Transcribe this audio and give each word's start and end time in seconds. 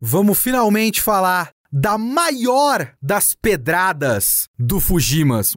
vamos 0.00 0.38
finalmente 0.38 1.00
falar 1.00 1.50
da 1.70 1.98
maior 1.98 2.92
das 3.02 3.34
pedradas 3.34 4.48
do 4.58 4.80
Fujimas. 4.80 5.52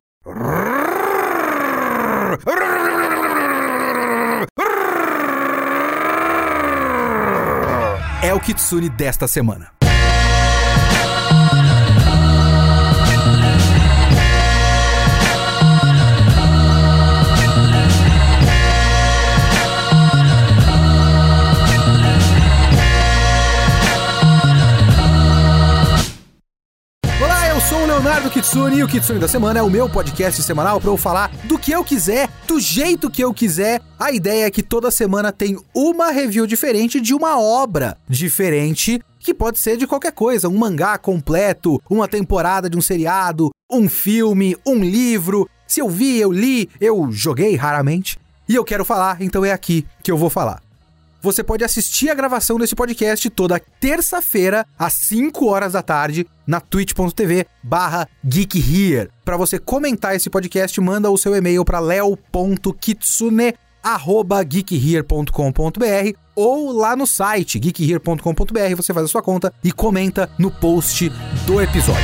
É 8.24 8.34
o 8.34 8.40
Kitsune 8.40 8.90
desta 8.90 9.28
semana. 9.28 9.81
Sou 28.22 28.28
o 28.28 28.30
Leonardo 28.30 28.30
Kitsune 28.30 28.78
e 28.78 28.84
o 28.84 28.88
Kitsune 28.88 29.20
da 29.20 29.28
Semana 29.28 29.60
é 29.60 29.64
o 29.64 29.70
meu 29.70 29.90
podcast 29.90 30.44
semanal 30.44 30.80
para 30.80 30.90
eu 30.90 30.98
falar 30.98 31.32
do 31.46 31.58
que 31.58 31.72
eu 31.72 31.84
quiser, 31.84 32.30
do 32.48 32.60
jeito 32.60 33.10
que 33.10 33.24
eu 33.24 33.34
quiser. 33.34 33.82
A 34.00 34.12
ideia 34.12 34.46
é 34.46 34.52
que 34.52 34.62
toda 34.62 34.92
semana 34.92 35.32
tem 35.32 35.58
uma 35.74 36.12
review 36.12 36.46
diferente 36.46 37.02
de 37.02 37.16
uma 37.16 37.40
obra 37.40 37.98
diferente 38.08 39.02
que 39.20 39.34
pode 39.34 39.58
ser 39.58 39.76
de 39.76 39.88
qualquer 39.88 40.12
coisa, 40.12 40.50
um 40.50 40.58
mangá 40.58 40.98
completo, 40.98 41.82
uma 41.90 42.08
temporada 42.08 42.70
de 42.70 42.78
um 42.78 42.82
seriado, 42.82 43.50
um 43.72 43.90
filme, 43.90 44.56
um 44.66 44.76
livro. 44.76 45.50
Se 45.66 45.80
eu 45.80 45.90
vi, 45.90 46.20
eu 46.20 46.32
li, 46.32 46.70
eu 46.80 47.12
joguei 47.12 47.56
raramente. 47.56 48.20
E 48.48 48.56
eu 48.56 48.64
quero 48.64 48.86
falar, 48.86 49.22
então 49.22 49.44
é 49.44 49.52
aqui 49.52 49.86
que 50.04 50.12
eu 50.12 50.18
vou 50.18 50.30
falar. 50.30 50.62
Você 51.22 51.44
pode 51.44 51.64
assistir 51.64 52.10
a 52.10 52.16
gravação 52.16 52.58
desse 52.58 52.76
podcast 52.76 53.30
toda 53.30 53.62
terça-feira, 53.80 54.66
às 54.78 54.94
5 54.94 55.46
horas 55.46 55.74
da 55.74 55.84
tarde, 55.84 56.26
na 56.48 56.60
twitch.tv 56.60 57.46
barra 57.64 58.08
geekhere. 58.26 59.10
Para 59.24 59.38
você 59.38 59.60
comentar 59.60 60.16
esse 60.16 60.32
podcast, 60.32 60.82
manda 60.82 61.12
o 61.12 61.18
seu 61.18 61.36
e-mail 61.36 61.64
para 61.64 61.80
leo.kitsune 61.80 63.54
arroba 63.84 64.44
geekhere.com.br 64.44 66.18
ou 66.36 66.72
lá 66.72 66.96
no 66.96 67.06
site 67.06 67.60
geekhere.com.br 67.60 68.76
você 68.76 68.94
faz 68.94 69.06
a 69.06 69.10
sua 69.10 69.22
conta 69.22 69.54
e 69.64 69.72
comenta 69.72 70.30
no 70.40 70.50
post 70.50 71.10
do 71.46 71.62
episódio. 71.62 72.02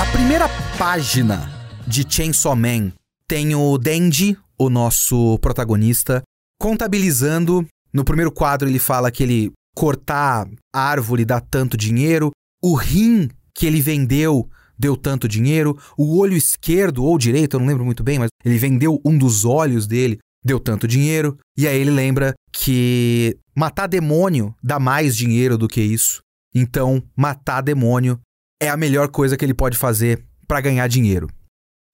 A 0.00 0.06
primeira 0.12 0.48
página 0.76 1.50
de 1.86 2.04
Chainsaw 2.08 2.56
Man 2.56 2.92
tem 3.28 3.54
o 3.54 3.76
Denji, 3.76 4.36
o 4.58 4.70
nosso 4.70 5.38
protagonista, 5.38 6.22
contabilizando. 6.60 7.66
No 7.92 8.04
primeiro 8.04 8.30
quadro 8.30 8.68
ele 8.68 8.78
fala 8.78 9.10
que 9.10 9.22
ele 9.22 9.52
cortar 9.74 10.48
árvore 10.74 11.24
dá 11.24 11.40
tanto 11.40 11.76
dinheiro, 11.76 12.30
o 12.62 12.74
rim 12.74 13.28
que 13.54 13.66
ele 13.66 13.80
vendeu 13.80 14.48
deu 14.78 14.96
tanto 14.96 15.26
dinheiro, 15.26 15.78
o 15.96 16.18
olho 16.18 16.36
esquerdo 16.36 17.04
ou 17.04 17.16
direito, 17.18 17.54
eu 17.54 17.60
não 17.60 17.66
lembro 17.66 17.84
muito 17.84 18.02
bem, 18.02 18.18
mas 18.18 18.28
ele 18.44 18.58
vendeu 18.58 19.00
um 19.04 19.16
dos 19.16 19.44
olhos 19.44 19.86
dele, 19.86 20.18
deu 20.44 20.60
tanto 20.60 20.86
dinheiro. 20.86 21.38
E 21.56 21.66
aí 21.66 21.78
ele 21.78 21.90
lembra 21.90 22.34
que 22.52 23.36
matar 23.54 23.86
demônio 23.86 24.54
dá 24.62 24.78
mais 24.78 25.16
dinheiro 25.16 25.56
do 25.56 25.68
que 25.68 25.80
isso. 25.80 26.20
Então, 26.54 27.02
matar 27.16 27.60
demônio 27.60 28.20
é 28.60 28.68
a 28.68 28.76
melhor 28.76 29.08
coisa 29.08 29.36
que 29.36 29.44
ele 29.44 29.54
pode 29.54 29.76
fazer 29.76 30.24
para 30.46 30.60
ganhar 30.60 30.86
dinheiro. 30.88 31.28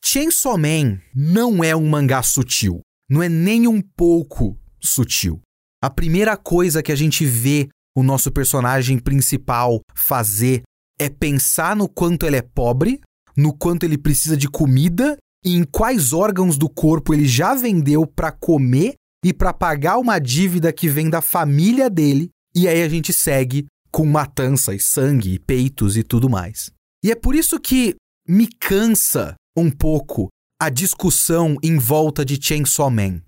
Chainsaw 0.05 0.59
Man 0.59 1.01
não 1.15 1.63
é 1.63 1.77
um 1.77 1.89
mangá 1.89 2.23
sutil. 2.23 2.81
Não 3.09 3.23
é 3.23 3.29
nem 3.29 3.69
um 3.69 3.81
pouco 3.81 4.59
sutil. 4.81 5.41
A 5.83 5.89
primeira 5.89 6.37
coisa 6.37 6.83
que 6.83 6.91
a 6.91 6.97
gente 6.97 7.25
vê 7.25 7.69
o 7.97 8.03
nosso 8.03 8.33
personagem 8.33 8.99
principal 8.99 9.81
fazer 9.95 10.63
é 10.99 11.09
pensar 11.09 11.77
no 11.77 11.89
quanto 11.89 12.27
ele 12.27 12.37
é 12.37 12.43
pobre, 12.43 13.01
no 13.37 13.57
quanto 13.57 13.85
ele 13.85 13.97
precisa 13.97 14.37
de 14.37 14.49
comida 14.49 15.17
e 15.45 15.55
em 15.55 15.65
quais 15.65 16.13
órgãos 16.13 16.59
do 16.59 16.69
corpo 16.69 17.15
ele 17.15 17.27
já 17.27 17.55
vendeu 17.55 18.07
para 18.07 18.33
comer 18.33 18.95
e 19.25 19.33
para 19.33 19.53
pagar 19.53 19.99
uma 19.99 20.19
dívida 20.19 20.73
que 20.73 20.89
vem 20.89 21.09
da 21.09 21.21
família 21.21 21.89
dele. 21.89 22.29
E 22.55 22.67
aí 22.67 22.83
a 22.83 22.89
gente 22.89 23.13
segue 23.13 23.67
com 23.91 24.05
matança 24.05 24.75
e 24.75 24.81
sangue 24.81 25.35
e 25.35 25.39
peitos 25.39 25.97
e 25.97 26.03
tudo 26.03 26.29
mais. 26.29 26.71
E 27.05 27.11
é 27.11 27.15
por 27.15 27.35
isso 27.35 27.61
que 27.61 27.95
me 28.27 28.47
cansa 28.47 29.35
um 29.57 29.71
pouco 29.71 30.29
a 30.61 30.69
discussão 30.69 31.57
em 31.63 31.79
volta 31.79 32.25
de 32.25 32.39
Chainsaw 32.41 32.91
Man. 32.91 33.21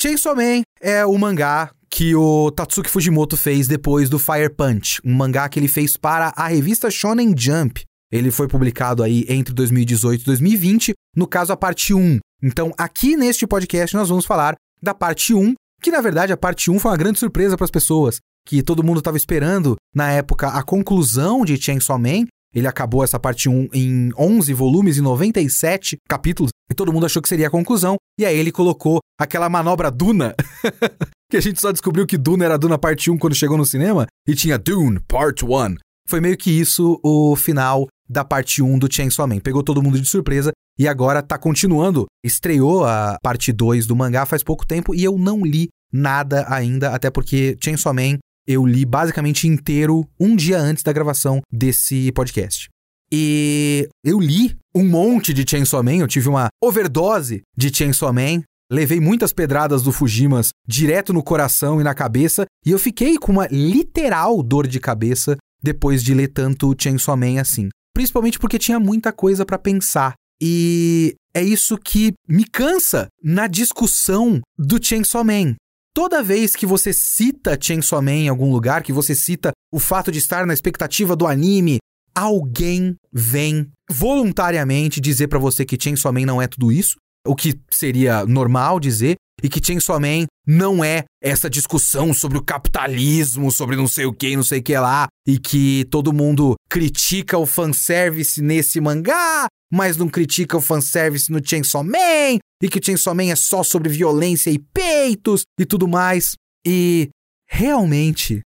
Chainsaw 0.00 0.34
Man 0.34 0.62
é 0.80 1.04
o 1.04 1.16
mangá 1.18 1.70
que 1.90 2.14
o 2.14 2.50
Tatsuki 2.52 2.88
Fujimoto 2.88 3.36
fez 3.36 3.66
depois 3.66 4.08
do 4.08 4.18
Fire 4.18 4.48
Punch, 4.48 5.00
um 5.04 5.14
mangá 5.14 5.48
que 5.48 5.58
ele 5.58 5.68
fez 5.68 5.96
para 5.96 6.32
a 6.36 6.46
revista 6.46 6.90
Shonen 6.90 7.34
Jump. 7.36 7.82
Ele 8.10 8.30
foi 8.30 8.48
publicado 8.48 9.02
aí 9.02 9.24
entre 9.28 9.52
2018 9.52 10.22
e 10.22 10.24
2020, 10.24 10.92
no 11.16 11.26
caso 11.26 11.52
a 11.52 11.56
parte 11.56 11.92
1. 11.92 12.18
Então, 12.42 12.72
aqui 12.78 13.16
neste 13.16 13.46
podcast 13.46 13.94
nós 13.94 14.08
vamos 14.08 14.24
falar 14.24 14.54
da 14.82 14.94
parte 14.94 15.34
1, 15.34 15.54
que 15.82 15.90
na 15.90 16.00
verdade 16.00 16.32
a 16.32 16.36
parte 16.36 16.70
1 16.70 16.78
foi 16.78 16.90
uma 16.90 16.96
grande 16.96 17.18
surpresa 17.18 17.56
para 17.56 17.64
as 17.64 17.70
pessoas, 17.70 18.18
que 18.46 18.62
todo 18.62 18.82
mundo 18.82 18.98
estava 18.98 19.16
esperando 19.16 19.76
na 19.94 20.10
época 20.10 20.48
a 20.48 20.62
conclusão 20.62 21.44
de 21.44 21.60
Chainsaw 21.60 21.98
Man, 21.98 22.26
ele 22.54 22.66
acabou 22.66 23.04
essa 23.04 23.18
parte 23.18 23.48
1 23.48 23.68
em 23.72 24.10
11 24.18 24.52
volumes 24.54 24.96
e 24.96 25.00
97 25.00 25.96
capítulos, 26.08 26.50
e 26.70 26.74
todo 26.74 26.92
mundo 26.92 27.06
achou 27.06 27.22
que 27.22 27.28
seria 27.28 27.48
a 27.48 27.50
conclusão, 27.50 27.96
e 28.18 28.24
aí 28.24 28.36
ele 28.36 28.52
colocou 28.52 29.00
aquela 29.18 29.48
manobra 29.48 29.90
Duna, 29.90 30.34
que 31.30 31.36
a 31.36 31.40
gente 31.40 31.60
só 31.60 31.70
descobriu 31.70 32.06
que 32.06 32.18
Duna 32.18 32.44
era 32.44 32.58
Duna 32.58 32.78
parte 32.78 33.10
1 33.10 33.18
quando 33.18 33.34
chegou 33.34 33.56
no 33.56 33.64
cinema, 33.64 34.06
e 34.26 34.34
tinha 34.34 34.58
Dune 34.58 35.00
Part 35.06 35.44
1. 35.44 35.76
Foi 36.08 36.20
meio 36.20 36.36
que 36.36 36.50
isso 36.50 36.98
o 37.04 37.36
final 37.36 37.86
da 38.08 38.24
parte 38.24 38.60
1 38.60 38.78
do 38.80 38.92
Chainsaw 38.92 39.28
Man. 39.28 39.38
Pegou 39.38 39.62
todo 39.62 39.80
mundo 39.80 40.00
de 40.00 40.08
surpresa 40.08 40.50
e 40.76 40.88
agora 40.88 41.22
tá 41.22 41.38
continuando. 41.38 42.06
Estreou 42.24 42.84
a 42.84 43.16
parte 43.22 43.52
2 43.52 43.86
do 43.86 43.94
mangá 43.94 44.26
faz 44.26 44.42
pouco 44.42 44.66
tempo 44.66 44.92
e 44.92 45.04
eu 45.04 45.16
não 45.16 45.44
li 45.44 45.68
nada 45.92 46.44
ainda, 46.48 46.90
até 46.90 47.10
porque 47.10 47.56
Chainsaw 47.62 47.94
Man 47.94 48.18
eu 48.46 48.66
li 48.66 48.84
basicamente 48.84 49.46
inteiro 49.46 50.06
um 50.18 50.34
dia 50.34 50.58
antes 50.58 50.82
da 50.82 50.92
gravação 50.92 51.40
desse 51.52 52.10
podcast. 52.12 52.68
E 53.12 53.88
eu 54.04 54.20
li 54.20 54.56
um 54.74 54.86
monte 54.86 55.34
de 55.34 55.48
Chainsaw 55.48 55.82
Man, 55.82 55.96
eu 55.96 56.08
tive 56.08 56.28
uma 56.28 56.48
overdose 56.62 57.42
de 57.56 57.74
Chainsaw 57.74 58.12
Man, 58.12 58.42
levei 58.70 59.00
muitas 59.00 59.32
pedradas 59.32 59.82
do 59.82 59.90
Fujimas 59.90 60.50
direto 60.66 61.12
no 61.12 61.22
coração 61.22 61.80
e 61.80 61.84
na 61.84 61.94
cabeça, 61.94 62.46
e 62.64 62.70
eu 62.70 62.78
fiquei 62.78 63.18
com 63.18 63.32
uma 63.32 63.48
literal 63.48 64.42
dor 64.42 64.66
de 64.66 64.78
cabeça 64.78 65.36
depois 65.62 66.02
de 66.02 66.14
ler 66.14 66.28
tanto 66.28 66.74
Chainsaw 66.78 67.16
Man 67.16 67.40
assim. 67.40 67.68
Principalmente 67.92 68.38
porque 68.38 68.58
tinha 68.58 68.78
muita 68.78 69.12
coisa 69.12 69.44
para 69.44 69.58
pensar. 69.58 70.14
E 70.40 71.14
é 71.34 71.42
isso 71.42 71.76
que 71.76 72.12
me 72.28 72.44
cansa 72.44 73.08
na 73.22 73.46
discussão 73.46 74.40
do 74.56 74.82
Chainsaw 74.82 75.24
Man. 75.24 75.56
Toda 75.92 76.22
vez 76.22 76.54
que 76.54 76.66
você 76.66 76.92
cita 76.92 77.58
Chainsaw 77.60 78.00
Man 78.00 78.12
em 78.12 78.28
algum 78.28 78.52
lugar, 78.52 78.82
que 78.82 78.92
você 78.92 79.14
cita 79.14 79.50
o 79.72 79.80
fato 79.80 80.12
de 80.12 80.18
estar 80.18 80.46
na 80.46 80.54
expectativa 80.54 81.16
do 81.16 81.26
anime, 81.26 81.78
alguém 82.14 82.94
vem 83.12 83.68
voluntariamente 83.90 85.00
dizer 85.00 85.26
para 85.26 85.38
você 85.38 85.64
que 85.64 85.78
Chainsaw 85.80 86.12
Man 86.12 86.26
não 86.26 86.40
é 86.40 86.46
tudo 86.46 86.70
isso, 86.70 86.96
o 87.26 87.34
que 87.34 87.60
seria 87.70 88.24
normal 88.24 88.78
dizer, 88.78 89.16
e 89.42 89.48
que 89.48 89.64
Chainsaw 89.64 90.00
Man 90.00 90.26
não 90.46 90.84
é 90.84 91.04
essa 91.22 91.48
discussão 91.48 92.12
sobre 92.12 92.38
o 92.38 92.42
capitalismo, 92.42 93.50
sobre 93.50 93.76
não 93.76 93.86
sei 93.86 94.06
o 94.06 94.12
que, 94.12 94.36
não 94.36 94.42
sei 94.42 94.60
o 94.60 94.62
que 94.62 94.76
lá, 94.76 95.06
e 95.26 95.38
que 95.38 95.86
todo 95.90 96.12
mundo 96.12 96.54
critica 96.68 97.38
o 97.38 97.46
fanservice 97.46 98.42
nesse 98.42 98.80
mangá, 98.80 99.46
mas 99.72 99.96
não 99.96 100.08
critica 100.08 100.56
o 100.56 100.60
fanservice 100.60 101.30
no 101.30 101.40
Chainsaw 101.44 101.84
Man, 101.84 102.38
e 102.62 102.68
que 102.68 102.84
Chainsaw 102.84 103.14
Man 103.14 103.30
é 103.30 103.36
só 103.36 103.62
sobre 103.62 103.88
violência 103.88 104.50
e 104.50 104.58
peitos 104.58 105.42
e 105.58 105.64
tudo 105.64 105.86
mais. 105.86 106.34
E 106.66 107.08
realmente 107.48 108.40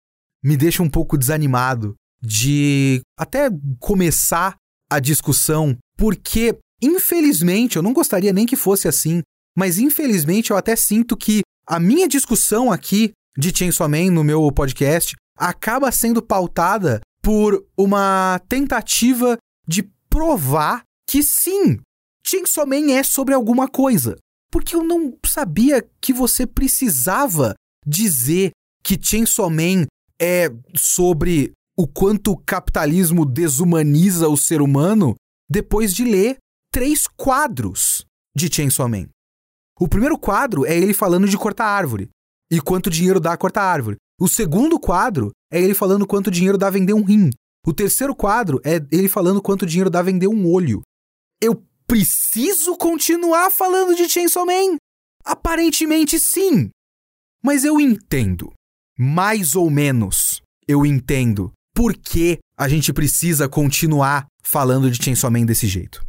me 0.45 0.57
deixa 0.57 0.83
um 0.83 0.91
pouco 0.91 1.17
desanimado 1.17 1.95
de 2.23 3.01
até 3.19 3.49
começar 3.79 4.57
a 4.91 4.99
discussão, 4.99 5.77
porque 5.97 6.57
infelizmente 6.83 7.77
eu 7.77 7.83
não 7.83 7.93
gostaria 7.93 8.33
nem 8.33 8.45
que 8.45 8.57
fosse 8.57 8.87
assim, 8.89 9.23
mas 9.57 9.79
infelizmente 9.79 10.51
eu 10.51 10.57
até 10.57 10.77
sinto 10.77 11.17
que 11.17 11.43
a 11.67 11.79
minha 11.79 12.09
discussão 12.09 12.71
aqui 12.71 13.13
de 13.37 13.57
Chainsaw 13.57 13.89
Man 13.89 14.11
no 14.11 14.25
meu 14.25 14.51
podcast 14.53 15.15
acaba 15.37 15.91
sendo 15.91 16.23
pautada 16.23 17.01
por 17.23 17.65
uma 17.77 18.41
tentativa 18.49 19.39
de 19.67 19.89
provar 20.11 20.83
que 21.09 21.23
sim, 21.23 21.79
Chainsaw 22.27 22.67
Man 22.67 22.91
é 22.91 23.03
sobre 23.03 23.35
alguma 23.35 23.69
coisa. 23.69 24.17
Porque 24.51 24.77
eu 24.77 24.85
não 24.85 25.17
sabia 25.25 25.87
que 26.01 26.13
você 26.13 26.47
precisava 26.47 27.55
dizer 27.87 28.51
que 28.85 28.99
Chainsaw 29.01 29.49
Man 29.49 29.87
é 30.21 30.49
sobre 30.77 31.53
o 31.77 31.87
quanto 31.87 32.33
o 32.33 32.37
capitalismo 32.37 33.25
desumaniza 33.25 34.29
o 34.29 34.37
ser 34.37 34.61
humano 34.61 35.15
depois 35.49 35.95
de 35.95 36.05
ler 36.05 36.37
três 36.71 37.07
quadros 37.07 38.05
de 38.37 38.53
Chainsaw 38.53 38.89
Man. 38.89 39.09
O 39.83 39.89
primeiro 39.89 40.17
quadro 40.17 40.65
é 40.65 40.79
ele 40.79 40.95
falando 40.95 41.27
de 41.27 41.37
cortar 41.37 41.67
árvore. 41.67 42.09
e 42.49 42.61
quanto 42.61 42.89
dinheiro 42.89 43.19
dá 43.19 43.37
cortar 43.37 43.65
árvore. 43.65 43.97
O 44.21 44.29
segundo 44.29 44.79
quadro 44.79 45.33
é 45.51 45.61
ele 45.61 45.75
falando 45.75 46.07
quanto 46.07 46.31
dinheiro 46.31 46.57
dá 46.57 46.71
vender 46.71 46.93
um 46.93 47.03
rim. 47.03 47.31
O 47.67 47.73
terceiro 47.73 48.15
quadro 48.15 48.61
é 48.65 48.77
ele 48.93 49.09
falando 49.09 49.43
quanto 49.43 49.67
dinheiro 49.67 49.91
dá 49.91 50.01
vender 50.01 50.29
um 50.29 50.49
olho. 50.49 50.83
Eu 51.41 51.65
preciso 51.85 52.77
continuar 52.77 53.51
falando 53.51 53.97
de 53.97 54.09
Chainsaw 54.09 54.47
Man? 54.47 54.77
Aparentemente 55.25 56.21
sim. 56.21 56.71
Mas 57.43 57.65
eu 57.65 57.81
entendo. 57.81 58.53
Mais 58.97 59.57
ou 59.57 59.69
menos. 59.69 60.41
Eu 60.69 60.87
entendo 60.87 61.51
por 61.75 61.97
que 61.97 62.39
a 62.57 62.69
gente 62.69 62.93
precisa 62.93 63.49
continuar 63.49 64.27
falando 64.45 64.89
de 64.89 65.03
Chainsaw 65.03 65.29
Man 65.29 65.45
desse 65.45 65.67
jeito. 65.67 66.05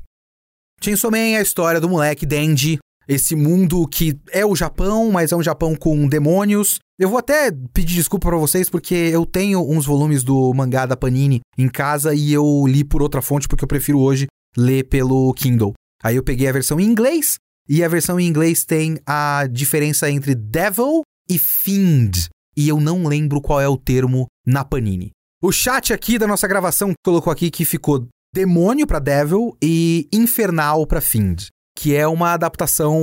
Chainsaw 0.79 1.09
Man 1.09 1.17
é 1.17 1.37
a 1.37 1.41
história 1.41 1.81
do 1.81 1.89
moleque 1.89 2.23
Denji, 2.23 2.77
esse 3.07 3.35
mundo 3.35 3.87
que 3.87 4.17
é 4.31 4.45
o 4.45 4.55
Japão, 4.55 5.11
mas 5.11 5.31
é 5.31 5.35
um 5.35 5.43
Japão 5.43 5.75
com 5.75 6.07
demônios. 6.07 6.79
Eu 6.99 7.09
vou 7.09 7.17
até 7.17 7.51
pedir 7.73 7.95
desculpa 7.95 8.29
para 8.29 8.37
vocês 8.37 8.69
porque 8.69 8.93
eu 8.93 9.25
tenho 9.25 9.61
uns 9.61 9.85
volumes 9.85 10.23
do 10.23 10.53
mangá 10.53 10.85
da 10.85 10.95
Panini 10.95 11.41
em 11.57 11.67
casa 11.67 12.13
e 12.13 12.31
eu 12.31 12.65
li 12.67 12.83
por 12.83 13.01
outra 13.01 13.21
fonte 13.21 13.47
porque 13.47 13.63
eu 13.63 13.67
prefiro 13.67 13.99
hoje 13.99 14.27
ler 14.55 14.83
pelo 14.83 15.33
Kindle. 15.33 15.73
Aí 16.03 16.15
eu 16.15 16.23
peguei 16.23 16.47
a 16.47 16.51
versão 16.51 16.79
em 16.79 16.85
inglês 16.85 17.35
e 17.67 17.83
a 17.83 17.87
versão 17.87 18.19
em 18.19 18.27
inglês 18.27 18.63
tem 18.63 18.97
a 19.05 19.47
diferença 19.51 20.09
entre 20.09 20.35
devil 20.35 21.01
e 21.29 21.39
fiend. 21.39 22.29
E 22.55 22.69
eu 22.69 22.79
não 22.79 23.07
lembro 23.07 23.41
qual 23.41 23.59
é 23.59 23.67
o 23.67 23.77
termo 23.77 24.27
na 24.45 24.63
Panini. 24.63 25.11
O 25.41 25.51
chat 25.51 25.91
aqui 25.91 26.17
da 26.19 26.27
nossa 26.27 26.47
gravação 26.47 26.93
colocou 27.03 27.33
aqui 27.33 27.49
que 27.49 27.65
ficou 27.65 28.07
demônio 28.33 28.85
para 28.85 28.99
devil 28.99 29.57
e 29.61 30.07
infernal 30.13 30.85
para 30.85 31.01
fiend 31.01 31.47
que 31.75 31.95
é 31.95 32.07
uma 32.07 32.33
adaptação 32.33 33.01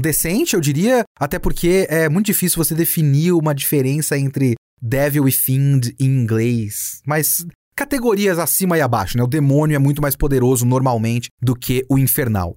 decente, 0.00 0.54
eu 0.54 0.60
diria, 0.60 1.02
até 1.18 1.38
porque 1.38 1.86
é 1.88 2.08
muito 2.08 2.26
difícil 2.26 2.62
você 2.62 2.74
definir 2.74 3.32
uma 3.32 3.54
diferença 3.54 4.16
entre 4.16 4.54
Devil 4.80 5.26
e 5.26 5.32
Fiend 5.32 5.94
em 5.98 6.06
inglês. 6.06 7.00
Mas 7.06 7.44
categorias 7.74 8.38
acima 8.38 8.78
e 8.78 8.80
abaixo, 8.80 9.16
né? 9.16 9.24
O 9.24 9.28
demônio 9.28 9.74
é 9.74 9.78
muito 9.78 10.00
mais 10.00 10.14
poderoso 10.14 10.64
normalmente 10.64 11.28
do 11.42 11.54
que 11.54 11.84
o 11.88 11.98
infernal. 11.98 12.56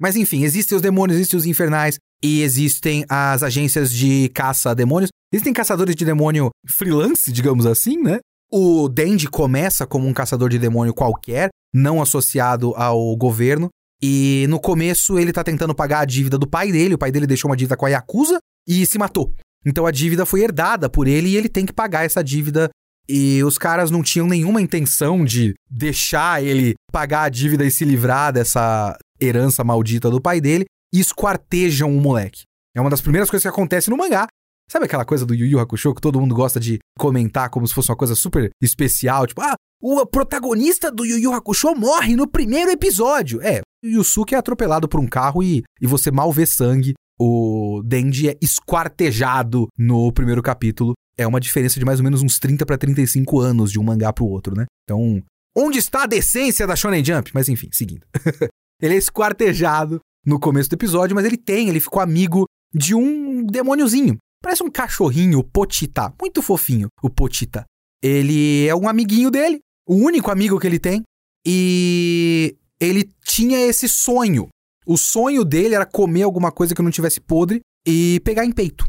Mas 0.00 0.16
enfim, 0.16 0.42
existem 0.42 0.76
os 0.76 0.82
demônios, 0.82 1.16
existem 1.16 1.38
os 1.38 1.46
infernais 1.46 1.98
e 2.22 2.42
existem 2.42 3.04
as 3.08 3.42
agências 3.42 3.92
de 3.92 4.28
caça 4.34 4.70
a 4.70 4.74
demônios. 4.74 5.10
Existem 5.32 5.52
caçadores 5.52 5.94
de 5.94 6.04
demônio 6.04 6.50
freelance, 6.68 7.32
digamos 7.32 7.66
assim, 7.66 7.96
né? 8.02 8.18
O 8.50 8.88
Dandy 8.88 9.28
começa 9.28 9.86
como 9.86 10.06
um 10.06 10.12
caçador 10.12 10.48
de 10.48 10.58
demônio 10.58 10.94
qualquer, 10.94 11.48
não 11.74 12.00
associado 12.00 12.74
ao 12.76 13.16
governo, 13.16 13.68
e 14.02 14.46
no 14.48 14.60
começo 14.60 15.18
ele 15.18 15.32
tá 15.32 15.42
tentando 15.42 15.74
pagar 15.74 16.00
a 16.00 16.04
dívida 16.04 16.38
do 16.38 16.46
pai 16.46 16.70
dele, 16.70 16.94
o 16.94 16.98
pai 16.98 17.10
dele 17.10 17.26
deixou 17.26 17.50
uma 17.50 17.56
dívida 17.56 17.76
com 17.76 17.86
a 17.86 17.90
Yakuza 17.90 18.38
e 18.66 18.84
se 18.86 18.98
matou. 18.98 19.32
Então 19.64 19.86
a 19.86 19.90
dívida 19.90 20.26
foi 20.26 20.42
herdada 20.42 20.88
por 20.88 21.08
ele 21.08 21.30
e 21.30 21.36
ele 21.36 21.48
tem 21.48 21.66
que 21.66 21.72
pagar 21.72 22.04
essa 22.04 22.22
dívida. 22.22 22.70
E 23.08 23.42
os 23.44 23.56
caras 23.56 23.90
não 23.90 24.02
tinham 24.02 24.26
nenhuma 24.26 24.60
intenção 24.60 25.24
de 25.24 25.54
deixar 25.70 26.42
ele 26.42 26.74
pagar 26.92 27.22
a 27.22 27.28
dívida 27.28 27.64
e 27.64 27.70
se 27.70 27.84
livrar 27.84 28.32
dessa 28.32 28.96
herança 29.20 29.62
maldita 29.62 30.10
do 30.10 30.20
pai 30.20 30.40
dele 30.40 30.64
e 30.92 31.00
esquartejam 31.00 31.96
o 31.96 32.00
moleque. 32.00 32.42
É 32.74 32.80
uma 32.80 32.90
das 32.90 33.00
primeiras 33.00 33.30
coisas 33.30 33.42
que 33.42 33.48
acontece 33.48 33.90
no 33.90 33.96
mangá. 33.96 34.26
Sabe 34.70 34.86
aquela 34.86 35.04
coisa 35.04 35.24
do 35.24 35.34
Yu 35.34 35.46
Yu 35.46 35.60
Hakusho 35.60 35.94
que 35.94 36.00
todo 36.00 36.20
mundo 36.20 36.34
gosta 36.34 36.58
de 36.58 36.78
comentar 36.98 37.48
como 37.50 37.66
se 37.66 37.72
fosse 37.72 37.90
uma 37.90 37.96
coisa 37.96 38.16
super 38.16 38.50
especial? 38.60 39.26
Tipo, 39.26 39.40
ah, 39.40 39.54
o 39.80 40.04
protagonista 40.04 40.90
do 40.90 41.04
Yu 41.04 41.18
Yu 41.18 41.32
Hakusho 41.32 41.74
morre 41.74 42.16
no 42.16 42.26
primeiro 42.26 42.70
episódio. 42.70 43.40
É, 43.40 43.60
Yusuke 43.86 44.34
é 44.34 44.38
atropelado 44.38 44.88
por 44.88 45.00
um 45.00 45.06
carro 45.06 45.42
e, 45.42 45.62
e 45.80 45.86
você 45.86 46.10
mal 46.10 46.32
vê 46.32 46.46
sangue. 46.46 46.94
O 47.18 47.82
Denji 47.84 48.28
é 48.28 48.36
esquartejado 48.42 49.68
no 49.78 50.12
primeiro 50.12 50.42
capítulo. 50.42 50.92
É 51.16 51.26
uma 51.26 51.40
diferença 51.40 51.78
de 51.78 51.84
mais 51.84 51.98
ou 51.98 52.04
menos 52.04 52.22
uns 52.22 52.38
30 52.38 52.66
para 52.66 52.76
35 52.76 53.40
anos 53.40 53.72
de 53.72 53.78
um 53.78 53.82
mangá 53.82 54.12
pro 54.12 54.26
outro, 54.26 54.54
né? 54.54 54.66
Então, 54.84 55.22
onde 55.56 55.78
está 55.78 56.02
a 56.02 56.06
decência 56.06 56.66
da 56.66 56.76
Shonen 56.76 57.04
Jump? 57.04 57.30
Mas 57.32 57.48
enfim, 57.48 57.68
seguindo. 57.72 58.06
ele 58.82 58.94
é 58.94 58.98
esquartejado 58.98 60.00
no 60.26 60.38
começo 60.38 60.68
do 60.68 60.74
episódio, 60.74 61.14
mas 61.14 61.24
ele 61.24 61.38
tem, 61.38 61.68
ele 61.68 61.80
ficou 61.80 62.02
amigo 62.02 62.44
de 62.74 62.94
um 62.94 63.46
demôniozinho. 63.46 64.18
Parece 64.42 64.62
um 64.62 64.70
cachorrinho, 64.70 65.38
o 65.38 65.44
Potita. 65.44 66.12
Muito 66.20 66.42
fofinho, 66.42 66.88
o 67.02 67.08
Potita. 67.08 67.64
Ele 68.02 68.66
é 68.66 68.74
um 68.74 68.88
amiguinho 68.88 69.30
dele, 69.30 69.60
o 69.88 69.94
único 69.94 70.30
amigo 70.30 70.60
que 70.60 70.66
ele 70.66 70.78
tem. 70.78 71.02
E 71.46 72.56
ele 72.80 73.10
tinha 73.24 73.58
esse 73.58 73.88
sonho. 73.88 74.48
O 74.86 74.96
sonho 74.96 75.44
dele 75.44 75.74
era 75.74 75.86
comer 75.86 76.22
alguma 76.22 76.52
coisa 76.52 76.74
que 76.74 76.82
não 76.82 76.90
tivesse 76.90 77.20
podre 77.20 77.60
e 77.86 78.20
pegar 78.24 78.44
em 78.44 78.52
peito. 78.52 78.84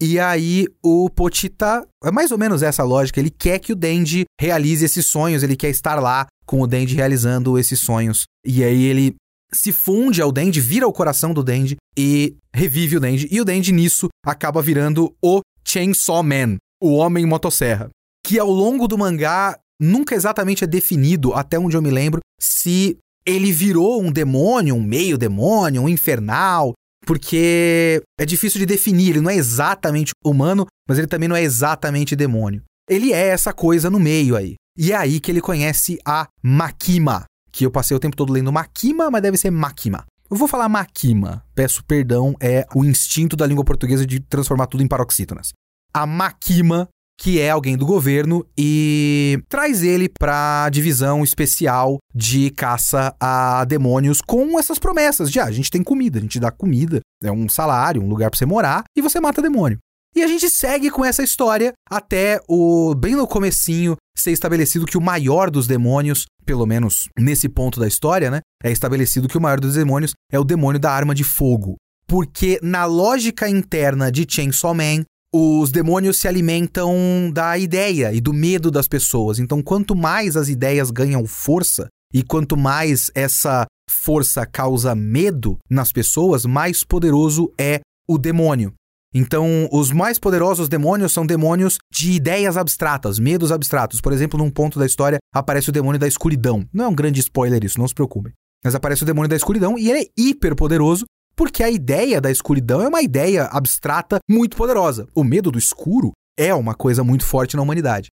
E 0.00 0.18
aí 0.20 0.66
o 0.82 1.10
Potita, 1.10 1.84
é 2.04 2.10
mais 2.10 2.30
ou 2.30 2.38
menos 2.38 2.62
essa 2.62 2.84
lógica, 2.84 3.18
ele 3.18 3.30
quer 3.30 3.58
que 3.58 3.72
o 3.72 3.76
Dendy 3.76 4.24
realize 4.40 4.84
esses 4.84 5.06
sonhos, 5.06 5.42
ele 5.42 5.56
quer 5.56 5.70
estar 5.70 5.96
lá 5.96 6.26
com 6.46 6.60
o 6.60 6.66
Dendy 6.66 6.94
realizando 6.94 7.58
esses 7.58 7.80
sonhos. 7.80 8.24
E 8.46 8.62
aí 8.62 8.84
ele 8.84 9.16
se 9.52 9.72
funde 9.72 10.22
ao 10.22 10.30
Dendy, 10.30 10.60
vira 10.60 10.86
o 10.86 10.92
coração 10.92 11.34
do 11.34 11.42
Dendy 11.42 11.76
e 11.96 12.36
revive 12.54 12.96
o 12.96 13.00
Dendy. 13.00 13.28
E 13.30 13.40
o 13.40 13.44
Dendy 13.44 13.72
nisso 13.72 14.08
acaba 14.24 14.62
virando 14.62 15.12
o 15.22 15.40
Chainsaw 15.66 16.22
Man, 16.22 16.58
o 16.80 16.92
Homem 16.92 17.26
Motosserra. 17.26 17.88
Que 18.24 18.38
ao 18.38 18.50
longo 18.50 18.86
do 18.86 18.96
mangá 18.96 19.58
nunca 19.80 20.14
exatamente 20.14 20.62
é 20.62 20.66
definido, 20.66 21.34
até 21.34 21.58
onde 21.58 21.76
eu 21.76 21.82
me 21.82 21.90
lembro, 21.90 22.20
se 22.40 22.96
ele 23.28 23.52
virou 23.52 24.02
um 24.02 24.10
demônio, 24.10 24.74
um 24.74 24.82
meio 24.82 25.18
demônio, 25.18 25.82
um 25.82 25.88
infernal, 25.88 26.72
porque 27.06 28.02
é 28.18 28.26
difícil 28.26 28.58
de 28.58 28.66
definir, 28.66 29.10
ele 29.10 29.20
não 29.20 29.30
é 29.30 29.36
exatamente 29.36 30.12
humano, 30.24 30.66
mas 30.88 30.98
ele 30.98 31.06
também 31.06 31.28
não 31.28 31.36
é 31.36 31.42
exatamente 31.42 32.16
demônio. 32.16 32.62
Ele 32.88 33.12
é 33.12 33.28
essa 33.28 33.52
coisa 33.52 33.90
no 33.90 34.00
meio 34.00 34.36
aí. 34.36 34.54
E 34.76 34.92
é 34.92 34.96
aí 34.96 35.20
que 35.20 35.30
ele 35.30 35.40
conhece 35.40 35.98
a 36.06 36.26
Makima, 36.42 37.24
que 37.52 37.66
eu 37.66 37.70
passei 37.70 37.96
o 37.96 38.00
tempo 38.00 38.16
todo 38.16 38.32
lendo 38.32 38.52
Makima, 38.52 39.10
mas 39.10 39.22
deve 39.22 39.36
ser 39.36 39.50
Makima. 39.50 40.04
Eu 40.30 40.36
vou 40.36 40.46
falar 40.46 40.68
Makima, 40.68 41.42
peço 41.54 41.84
perdão, 41.84 42.34
é 42.40 42.66
o 42.74 42.84
instinto 42.84 43.36
da 43.36 43.46
língua 43.46 43.64
portuguesa 43.64 44.06
de 44.06 44.20
transformar 44.20 44.66
tudo 44.66 44.82
em 44.82 44.88
paroxítonas. 44.88 45.52
A 45.92 46.06
Makima 46.06 46.88
que 47.18 47.40
é 47.40 47.50
alguém 47.50 47.76
do 47.76 47.84
governo, 47.84 48.46
e 48.56 49.42
traz 49.48 49.82
ele 49.82 50.08
para 50.08 50.64
a 50.64 50.68
divisão 50.70 51.24
especial 51.24 51.98
de 52.14 52.50
caça 52.50 53.14
a 53.20 53.64
demônios 53.64 54.20
com 54.20 54.58
essas 54.58 54.78
promessas 54.78 55.30
de 55.30 55.40
ah, 55.40 55.44
a 55.44 55.50
gente 55.50 55.70
tem 55.70 55.82
comida, 55.82 56.18
a 56.18 56.22
gente 56.22 56.38
dá 56.38 56.50
comida, 56.50 57.00
é 57.22 57.32
um 57.32 57.48
salário, 57.48 58.00
um 58.00 58.08
lugar 58.08 58.30
para 58.30 58.38
você 58.38 58.46
morar 58.46 58.84
e 58.96 59.02
você 59.02 59.18
mata 59.20 59.42
demônio. 59.42 59.78
E 60.14 60.22
a 60.22 60.26
gente 60.26 60.48
segue 60.48 60.90
com 60.90 61.04
essa 61.04 61.22
história 61.22 61.72
até 61.88 62.40
o 62.48 62.94
bem 62.94 63.14
no 63.14 63.26
comecinho 63.26 63.96
ser 64.16 64.32
estabelecido 64.32 64.86
que 64.86 64.98
o 64.98 65.00
maior 65.00 65.50
dos 65.50 65.66
demônios, 65.66 66.24
pelo 66.44 66.66
menos 66.66 67.08
nesse 67.18 67.48
ponto 67.48 67.78
da 67.78 67.86
história, 67.86 68.30
né, 68.30 68.40
é 68.62 68.70
estabelecido 68.70 69.28
que 69.28 69.38
o 69.38 69.40
maior 69.40 69.60
dos 69.60 69.74
demônios 69.74 70.12
é 70.32 70.38
o 70.38 70.44
demônio 70.44 70.80
da 70.80 70.90
arma 70.90 71.14
de 71.14 71.24
fogo. 71.24 71.76
Porque 72.06 72.58
na 72.62 72.84
lógica 72.84 73.48
interna 73.48 74.10
de 74.10 74.26
Chainsaw 74.28 74.74
Man, 74.74 75.04
os 75.32 75.70
demônios 75.70 76.18
se 76.18 76.26
alimentam 76.26 77.30
da 77.32 77.58
ideia 77.58 78.12
e 78.12 78.20
do 78.20 78.32
medo 78.32 78.70
das 78.70 78.88
pessoas. 78.88 79.38
Então, 79.38 79.62
quanto 79.62 79.94
mais 79.94 80.36
as 80.36 80.48
ideias 80.48 80.90
ganham 80.90 81.26
força 81.26 81.88
e 82.12 82.22
quanto 82.22 82.56
mais 82.56 83.10
essa 83.14 83.66
força 83.90 84.46
causa 84.46 84.94
medo 84.94 85.58
nas 85.68 85.92
pessoas, 85.92 86.46
mais 86.46 86.82
poderoso 86.82 87.52
é 87.58 87.80
o 88.08 88.16
demônio. 88.16 88.72
Então, 89.14 89.68
os 89.72 89.90
mais 89.90 90.18
poderosos 90.18 90.68
demônios 90.68 91.12
são 91.12 91.26
demônios 91.26 91.78
de 91.90 92.12
ideias 92.12 92.56
abstratas, 92.56 93.18
medos 93.18 93.50
abstratos. 93.50 94.00
Por 94.00 94.12
exemplo, 94.12 94.38
num 94.38 94.50
ponto 94.50 94.78
da 94.78 94.86
história 94.86 95.18
aparece 95.34 95.70
o 95.70 95.72
demônio 95.72 95.98
da 95.98 96.06
escuridão. 96.06 96.66
Não 96.72 96.84
é 96.84 96.88
um 96.88 96.94
grande 96.94 97.20
spoiler 97.20 97.64
isso, 97.64 97.78
não 97.78 97.88
se 97.88 97.94
preocupem. 97.94 98.32
Mas 98.62 98.74
aparece 98.74 99.02
o 99.02 99.06
demônio 99.06 99.28
da 99.28 99.36
escuridão 99.36 99.78
e 99.78 99.90
ele 99.90 100.00
é 100.00 100.06
hiper 100.16 100.54
poderoso 100.54 101.04
porque 101.38 101.62
a 101.62 101.70
ideia 101.70 102.20
da 102.20 102.32
escuridão 102.32 102.82
é 102.82 102.88
uma 102.88 103.00
ideia 103.00 103.44
abstrata 103.44 104.18
muito 104.28 104.56
poderosa. 104.56 105.06
O 105.14 105.22
medo 105.22 105.52
do 105.52 105.58
escuro 105.58 106.10
é 106.36 106.52
uma 106.52 106.74
coisa 106.74 107.04
muito 107.04 107.24
forte 107.24 107.54
na 107.54 107.62
humanidade. 107.62 108.08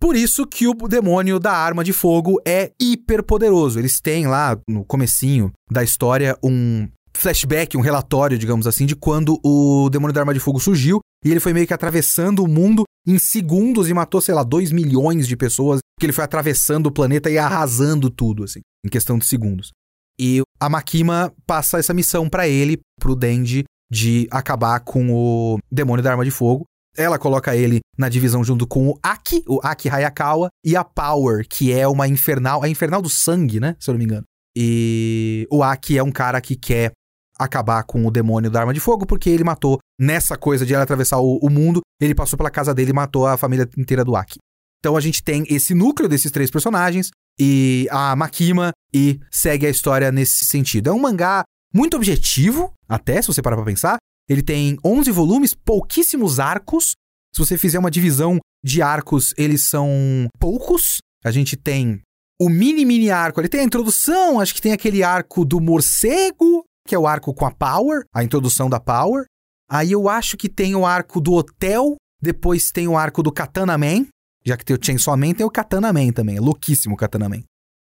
Por 0.00 0.16
isso 0.16 0.46
que 0.46 0.66
o 0.66 0.72
demônio 0.72 1.38
da 1.38 1.52
arma 1.52 1.84
de 1.84 1.92
fogo 1.92 2.40
é 2.42 2.72
hiper 2.80 3.22
poderoso. 3.22 3.78
Eles 3.78 4.00
têm 4.00 4.26
lá 4.26 4.58
no 4.66 4.82
comecinho 4.82 5.52
da 5.70 5.84
história 5.84 6.38
um 6.42 6.88
flashback, 7.14 7.76
um 7.76 7.82
relatório, 7.82 8.38
digamos 8.38 8.66
assim, 8.66 8.86
de 8.86 8.96
quando 8.96 9.38
o 9.44 9.90
demônio 9.90 10.14
da 10.14 10.22
arma 10.22 10.32
de 10.32 10.40
fogo 10.40 10.58
surgiu 10.58 11.00
e 11.22 11.30
ele 11.30 11.38
foi 11.38 11.52
meio 11.52 11.66
que 11.66 11.74
atravessando 11.74 12.42
o 12.42 12.48
mundo 12.48 12.84
em 13.06 13.18
segundos 13.18 13.90
e 13.90 13.94
matou, 13.94 14.22
sei 14.22 14.34
lá, 14.34 14.42
2 14.42 14.72
milhões 14.72 15.28
de 15.28 15.36
pessoas, 15.36 15.80
que 15.98 16.06
ele 16.06 16.14
foi 16.14 16.24
atravessando 16.24 16.86
o 16.86 16.92
planeta 16.92 17.30
e 17.30 17.36
arrasando 17.36 18.08
tudo, 18.08 18.44
assim, 18.44 18.60
em 18.82 18.88
questão 18.88 19.18
de 19.18 19.26
segundos. 19.26 19.70
E 20.20 20.42
a 20.60 20.68
Makima 20.68 21.32
passa 21.46 21.78
essa 21.78 21.94
missão 21.94 22.28
para 22.28 22.46
ele, 22.46 22.78
pro 23.00 23.16
Denji, 23.16 23.64
de 23.90 24.28
acabar 24.30 24.78
com 24.80 25.10
o 25.10 25.58
demônio 25.72 26.04
da 26.04 26.10
arma 26.10 26.26
de 26.26 26.30
fogo. 26.30 26.66
Ela 26.94 27.18
coloca 27.18 27.56
ele 27.56 27.80
na 27.96 28.10
divisão 28.10 28.44
junto 28.44 28.66
com 28.66 28.88
o 28.88 28.98
Aki, 29.02 29.44
o 29.48 29.60
Aki 29.62 29.88
Hayakawa, 29.88 30.48
e 30.62 30.76
a 30.76 30.84
Power, 30.84 31.46
que 31.48 31.72
é 31.72 31.88
uma 31.88 32.06
infernal, 32.06 32.62
a 32.62 32.68
infernal 32.68 33.00
do 33.00 33.08
sangue, 33.08 33.58
né? 33.58 33.74
Se 33.80 33.88
eu 33.88 33.94
não 33.94 33.98
me 33.98 34.04
engano. 34.04 34.24
E 34.54 35.46
o 35.50 35.62
Aki 35.62 35.96
é 35.96 36.02
um 36.02 36.12
cara 36.12 36.38
que 36.42 36.54
quer 36.54 36.92
acabar 37.38 37.82
com 37.84 38.04
o 38.04 38.10
demônio 38.10 38.50
da 38.50 38.60
arma 38.60 38.74
de 38.74 38.80
fogo, 38.80 39.06
porque 39.06 39.30
ele 39.30 39.42
matou 39.42 39.78
nessa 39.98 40.36
coisa 40.36 40.66
de 40.66 40.74
ela 40.74 40.82
atravessar 40.82 41.18
o, 41.18 41.38
o 41.38 41.48
mundo, 41.48 41.80
ele 41.98 42.14
passou 42.14 42.36
pela 42.36 42.50
casa 42.50 42.74
dele 42.74 42.90
e 42.90 42.94
matou 42.94 43.26
a 43.26 43.38
família 43.38 43.66
inteira 43.78 44.04
do 44.04 44.14
Aki. 44.14 44.38
Então 44.80 44.96
a 44.96 45.00
gente 45.00 45.22
tem 45.22 45.44
esse 45.48 45.74
núcleo 45.74 46.08
desses 46.08 46.30
três 46.30 46.50
personagens 46.50 47.10
e 47.40 47.88
a 47.90 48.14
Makima 48.14 48.70
e 48.92 49.18
segue 49.30 49.66
a 49.66 49.70
história 49.70 50.12
nesse 50.12 50.44
sentido. 50.44 50.90
É 50.90 50.92
um 50.92 50.98
mangá 50.98 51.42
muito 51.74 51.96
objetivo, 51.96 52.72
até 52.86 53.22
se 53.22 53.28
você 53.28 53.40
parar 53.40 53.56
pra 53.56 53.64
pensar. 53.64 53.96
Ele 54.28 54.42
tem 54.42 54.76
11 54.84 55.10
volumes, 55.10 55.54
pouquíssimos 55.54 56.38
arcos. 56.38 56.92
Se 57.34 57.38
você 57.38 57.56
fizer 57.56 57.78
uma 57.78 57.90
divisão 57.90 58.38
de 58.62 58.82
arcos, 58.82 59.32
eles 59.38 59.68
são 59.68 59.88
poucos. 60.38 60.98
A 61.24 61.30
gente 61.30 61.56
tem 61.56 62.00
o 62.40 62.48
mini 62.48 62.84
mini 62.84 63.10
arco, 63.10 63.40
ele 63.40 63.48
tem 63.48 63.60
a 63.60 63.64
introdução, 63.64 64.40
acho 64.40 64.54
que 64.54 64.62
tem 64.62 64.72
aquele 64.72 65.02
arco 65.02 65.44
do 65.44 65.60
morcego, 65.60 66.64
que 66.86 66.94
é 66.94 66.98
o 66.98 67.06
arco 67.06 67.34
com 67.34 67.44
a 67.46 67.50
Power, 67.50 68.04
a 68.14 68.22
introdução 68.22 68.68
da 68.68 68.80
Power. 68.80 69.24
Aí 69.70 69.92
eu 69.92 70.08
acho 70.08 70.36
que 70.36 70.48
tem 70.48 70.74
o 70.74 70.84
arco 70.84 71.20
do 71.20 71.32
hotel, 71.32 71.96
depois 72.20 72.70
tem 72.70 72.88
o 72.88 72.96
arco 72.96 73.22
do 73.22 73.30
Katana 73.32 73.78
Man, 73.78 74.06
já 74.44 74.56
que 74.56 74.64
tem 74.64 74.76
o 74.76 74.78
Chainsaw 74.82 75.16
Man, 75.16 75.32
tem 75.32 75.46
o 75.46 75.50
Katana 75.50 75.92
Man 75.92 76.12
também, 76.12 76.36
é 76.36 76.40
louquíssimo 76.40 76.94
o 76.94 76.96
Katana 76.96 77.28
Man. 77.28 77.42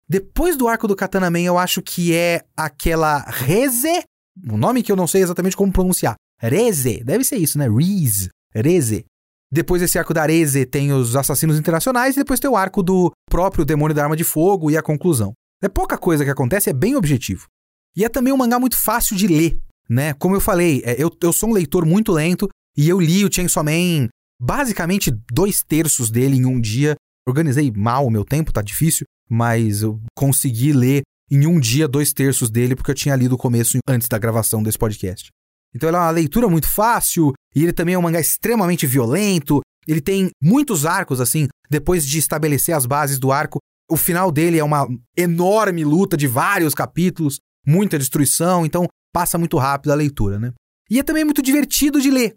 Depois 0.07 0.57
do 0.57 0.67
arco 0.67 0.87
do 0.87 0.95
Katana 0.95 1.29
Man, 1.29 1.41
eu 1.41 1.57
acho 1.57 1.81
que 1.81 2.13
é 2.13 2.41
aquela 2.55 3.19
Reze, 3.19 4.03
um 4.47 4.57
nome 4.57 4.83
que 4.83 4.91
eu 4.91 4.95
não 4.95 5.07
sei 5.07 5.21
exatamente 5.21 5.55
como 5.55 5.71
pronunciar. 5.71 6.15
Reze, 6.39 7.03
deve 7.03 7.23
ser 7.23 7.37
isso, 7.37 7.57
né? 7.57 7.67
Reze, 7.69 8.29
Reze. 8.53 9.05
Depois 9.51 9.81
desse 9.81 9.97
arco 9.97 10.13
da 10.13 10.25
Reze 10.25 10.65
tem 10.65 10.91
os 10.91 11.15
assassinos 11.15 11.57
internacionais 11.57 12.15
e 12.15 12.19
depois 12.19 12.39
tem 12.39 12.49
o 12.49 12.57
arco 12.57 12.83
do 12.83 13.11
próprio 13.29 13.63
demônio 13.63 13.95
da 13.95 14.03
arma 14.03 14.15
de 14.15 14.23
fogo 14.23 14.69
e 14.69 14.77
a 14.77 14.81
conclusão. 14.81 15.31
É 15.61 15.69
pouca 15.69 15.97
coisa 15.97 16.25
que 16.25 16.31
acontece, 16.31 16.69
é 16.69 16.73
bem 16.73 16.95
objetivo. 16.95 17.47
E 17.95 18.03
é 18.03 18.09
também 18.09 18.33
um 18.33 18.37
mangá 18.37 18.59
muito 18.59 18.75
fácil 18.75 19.15
de 19.15 19.27
ler, 19.27 19.57
né? 19.87 20.13
Como 20.15 20.35
eu 20.35 20.41
falei, 20.41 20.81
é, 20.83 21.01
eu, 21.01 21.09
eu 21.21 21.31
sou 21.31 21.49
um 21.49 21.53
leitor 21.53 21.85
muito 21.85 22.11
lento 22.11 22.49
e 22.75 22.89
eu 22.89 22.99
li 22.99 23.23
o 23.23 23.33
Chainsaw 23.33 23.63
Man 23.63 24.09
basicamente 24.39 25.11
dois 25.31 25.63
terços 25.63 26.09
dele 26.09 26.37
em 26.37 26.45
um 26.45 26.59
dia. 26.59 26.95
Organizei 27.27 27.71
mal 27.71 28.05
o 28.05 28.11
meu 28.11 28.25
tempo, 28.25 28.51
tá 28.51 28.61
difícil, 28.61 29.05
mas 29.29 29.81
eu 29.81 30.01
consegui 30.15 30.73
ler 30.73 31.03
em 31.31 31.47
um 31.47 31.59
dia 31.59 31.87
dois 31.87 32.13
terços 32.13 32.49
dele 32.49 32.75
porque 32.75 32.91
eu 32.91 32.95
tinha 32.95 33.15
lido 33.15 33.33
o 33.33 33.37
começo 33.37 33.77
antes 33.87 34.07
da 34.07 34.17
gravação 34.17 34.61
desse 34.61 34.77
podcast. 34.77 35.29
Então 35.75 35.89
ele 35.89 35.97
é 35.97 35.99
uma 35.99 36.11
leitura 36.11 36.47
muito 36.47 36.67
fácil 36.67 37.33
e 37.55 37.63
ele 37.63 37.73
também 37.73 37.95
é 37.95 37.97
um 37.97 38.01
mangá 38.01 38.19
extremamente 38.19 38.85
violento. 38.85 39.61
Ele 39.87 40.01
tem 40.01 40.29
muitos 40.41 40.85
arcos 40.85 41.19
assim, 41.19 41.47
depois 41.69 42.05
de 42.05 42.19
estabelecer 42.19 42.75
as 42.75 42.85
bases 42.85 43.17
do 43.17 43.31
arco, 43.31 43.59
o 43.89 43.97
final 43.97 44.31
dele 44.31 44.59
é 44.59 44.63
uma 44.63 44.87
enorme 45.17 45.83
luta 45.83 46.15
de 46.15 46.27
vários 46.27 46.73
capítulos, 46.73 47.39
muita 47.65 47.97
destruição, 47.97 48.65
então 48.65 48.87
passa 49.13 49.37
muito 49.37 49.57
rápido 49.57 49.91
a 49.91 49.95
leitura, 49.95 50.39
né? 50.39 50.53
E 50.89 50.99
é 50.99 51.03
também 51.03 51.23
muito 51.23 51.41
divertido 51.41 52.01
de 52.01 52.09
ler. 52.09 52.35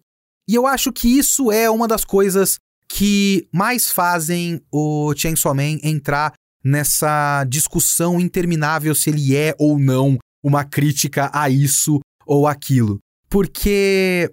E 0.49 0.55
eu 0.55 0.67
acho 0.67 0.93
que 0.93 1.09
isso 1.09 1.51
é 1.51 1.69
uma 1.69 1.89
das 1.89 2.05
coisas 2.05 2.57
que 2.89 3.49
mais 3.53 3.91
fazem 3.91 4.61
o 4.71 5.13
Chainsaw 5.15 5.55
Man 5.55 5.79
entrar 5.83 6.33
nessa 6.65 7.45
discussão 7.45 8.21
interminável 8.21 8.95
se 8.95 9.11
ele 9.11 9.37
é 9.37 9.55
ou 9.59 9.79
não 9.79 10.19
uma 10.43 10.65
crítica 10.65 11.31
a 11.33 11.51
isso 11.51 12.01
ou 12.25 12.47
aquilo. 12.47 12.99
Porque 13.29 14.33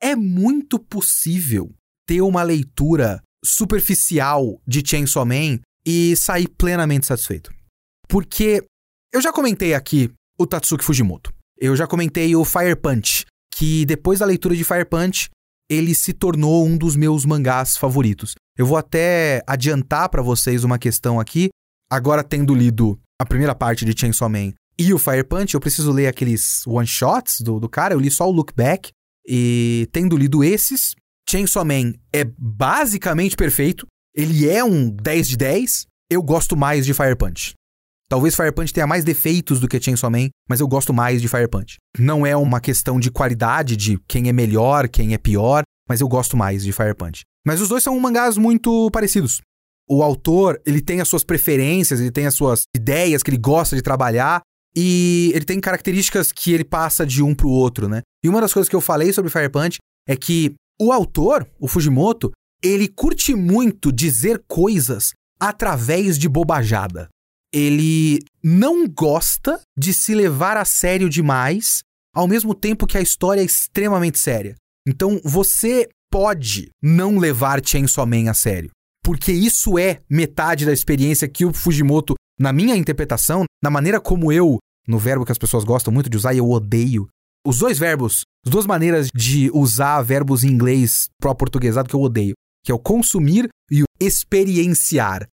é 0.00 0.16
muito 0.16 0.78
possível 0.78 1.70
ter 2.06 2.22
uma 2.22 2.42
leitura 2.42 3.22
superficial 3.44 4.60
de 4.66 4.82
Chainsaw 4.86 5.26
Man 5.26 5.60
e 5.86 6.16
sair 6.16 6.48
plenamente 6.48 7.06
satisfeito. 7.06 7.52
Porque 8.08 8.64
eu 9.12 9.20
já 9.20 9.32
comentei 9.32 9.74
aqui 9.74 10.10
o 10.38 10.46
Tatsuki 10.46 10.84
Fujimoto. 10.84 11.32
Eu 11.58 11.76
já 11.76 11.86
comentei 11.86 12.34
o 12.34 12.44
Fire 12.44 12.76
Punch, 12.76 13.26
que 13.54 13.84
depois 13.84 14.18
da 14.18 14.26
leitura 14.26 14.56
de 14.56 14.64
Fire 14.64 14.84
Punch, 14.84 15.28
ele 15.70 15.94
se 15.94 16.12
tornou 16.12 16.66
um 16.66 16.76
dos 16.76 16.96
meus 16.96 17.24
mangás 17.24 17.76
favoritos. 17.76 18.34
Eu 18.58 18.66
vou 18.66 18.76
até 18.76 19.40
adiantar 19.46 20.08
para 20.08 20.20
vocês 20.20 20.64
uma 20.64 20.78
questão 20.78 21.20
aqui. 21.20 21.48
Agora, 21.88 22.24
tendo 22.24 22.52
lido 22.54 22.98
a 23.20 23.24
primeira 23.24 23.54
parte 23.54 23.84
de 23.84 23.98
Chainsaw 23.98 24.28
Man 24.28 24.52
e 24.76 24.92
o 24.92 24.98
Fire 24.98 25.22
Punch, 25.22 25.54
eu 25.54 25.60
preciso 25.60 25.92
ler 25.92 26.08
aqueles 26.08 26.66
one-shots 26.66 27.40
do, 27.42 27.60
do 27.60 27.68
cara. 27.68 27.94
Eu 27.94 28.00
li 28.00 28.10
só 28.10 28.28
o 28.28 28.32
Look 28.32 28.52
Back. 28.54 28.90
E 29.26 29.88
tendo 29.92 30.16
lido 30.16 30.42
esses, 30.42 30.94
Chainsaw 31.28 31.64
Man 31.64 31.92
é 32.12 32.24
basicamente 32.36 33.36
perfeito. 33.36 33.86
Ele 34.14 34.48
é 34.48 34.64
um 34.64 34.90
10 34.90 35.28
de 35.28 35.36
10. 35.36 35.86
Eu 36.10 36.20
gosto 36.20 36.56
mais 36.56 36.84
de 36.84 36.92
Fire 36.92 37.14
Punch. 37.14 37.52
Talvez 38.10 38.34
Fire 38.34 38.50
Punch 38.50 38.74
tenha 38.74 38.88
mais 38.88 39.04
defeitos 39.04 39.60
do 39.60 39.68
que 39.68 39.80
Chainsaw 39.80 40.10
Man, 40.10 40.30
mas 40.48 40.58
eu 40.58 40.66
gosto 40.66 40.92
mais 40.92 41.22
de 41.22 41.28
Fire 41.28 41.48
Punch. 41.48 41.76
Não 41.96 42.26
é 42.26 42.36
uma 42.36 42.60
questão 42.60 42.98
de 42.98 43.08
qualidade, 43.08 43.76
de 43.76 44.00
quem 44.08 44.28
é 44.28 44.32
melhor, 44.32 44.88
quem 44.88 45.14
é 45.14 45.18
pior, 45.18 45.62
mas 45.88 46.00
eu 46.00 46.08
gosto 46.08 46.36
mais 46.36 46.64
de 46.64 46.72
Fire 46.72 46.92
Punch. 46.92 47.20
Mas 47.46 47.60
os 47.60 47.68
dois 47.68 47.84
são 47.84 47.98
mangás 48.00 48.36
muito 48.36 48.90
parecidos. 48.90 49.40
O 49.88 50.02
autor, 50.02 50.60
ele 50.66 50.80
tem 50.80 51.00
as 51.00 51.06
suas 51.06 51.22
preferências, 51.22 52.00
ele 52.00 52.10
tem 52.10 52.26
as 52.26 52.34
suas 52.34 52.62
ideias 52.74 53.22
que 53.22 53.30
ele 53.30 53.38
gosta 53.38 53.76
de 53.76 53.82
trabalhar, 53.82 54.40
e 54.74 55.30
ele 55.32 55.44
tem 55.44 55.60
características 55.60 56.32
que 56.32 56.52
ele 56.52 56.64
passa 56.64 57.06
de 57.06 57.22
um 57.22 57.32
pro 57.32 57.48
outro, 57.48 57.88
né? 57.88 58.02
E 58.24 58.28
uma 58.28 58.40
das 58.40 58.52
coisas 58.52 58.68
que 58.68 58.74
eu 58.74 58.80
falei 58.80 59.12
sobre 59.12 59.30
Fire 59.30 59.48
Punch 59.48 59.78
é 60.08 60.16
que 60.16 60.52
o 60.80 60.90
autor, 60.90 61.46
o 61.60 61.68
Fujimoto, 61.68 62.32
ele 62.60 62.88
curte 62.88 63.36
muito 63.36 63.92
dizer 63.92 64.42
coisas 64.48 65.12
através 65.38 66.18
de 66.18 66.28
bobajada 66.28 67.08
ele 67.52 68.20
não 68.42 68.86
gosta 68.86 69.60
de 69.76 69.92
se 69.92 70.14
levar 70.14 70.56
a 70.56 70.64
sério 70.64 71.08
demais, 71.08 71.80
ao 72.14 72.26
mesmo 72.26 72.54
tempo 72.54 72.86
que 72.86 72.98
a 72.98 73.00
história 73.00 73.40
é 73.40 73.44
extremamente 73.44 74.18
séria. 74.18 74.54
Então 74.86 75.20
você 75.24 75.88
pode 76.10 76.70
não 76.82 77.18
levar 77.18 77.64
Chainsaw 77.64 78.06
Man 78.06 78.30
a 78.30 78.34
sério, 78.34 78.70
porque 79.04 79.32
isso 79.32 79.78
é 79.78 80.00
metade 80.08 80.66
da 80.66 80.72
experiência 80.72 81.28
que 81.28 81.44
o 81.44 81.52
Fujimoto, 81.52 82.14
na 82.38 82.52
minha 82.52 82.76
interpretação, 82.76 83.44
na 83.62 83.70
maneira 83.70 84.00
como 84.00 84.32
eu, 84.32 84.58
no 84.88 84.98
verbo 84.98 85.24
que 85.24 85.32
as 85.32 85.38
pessoas 85.38 85.64
gostam 85.64 85.92
muito 85.92 86.10
de 86.10 86.16
usar 86.16 86.34
e 86.34 86.38
eu 86.38 86.50
odeio, 86.50 87.08
os 87.46 87.58
dois 87.58 87.78
verbos, 87.78 88.22
as 88.44 88.50
duas 88.50 88.66
maneiras 88.66 89.08
de 89.14 89.50
usar 89.54 90.02
verbos 90.02 90.44
em 90.44 90.48
inglês 90.48 91.08
pro 91.20 91.34
portuguesado 91.34 91.88
que 91.88 91.94
eu 91.94 92.00
odeio, 92.00 92.34
que 92.64 92.72
é 92.72 92.74
o 92.74 92.78
consumir 92.78 93.48
e 93.70 93.82
o 93.82 93.86
experienciar 93.98 95.26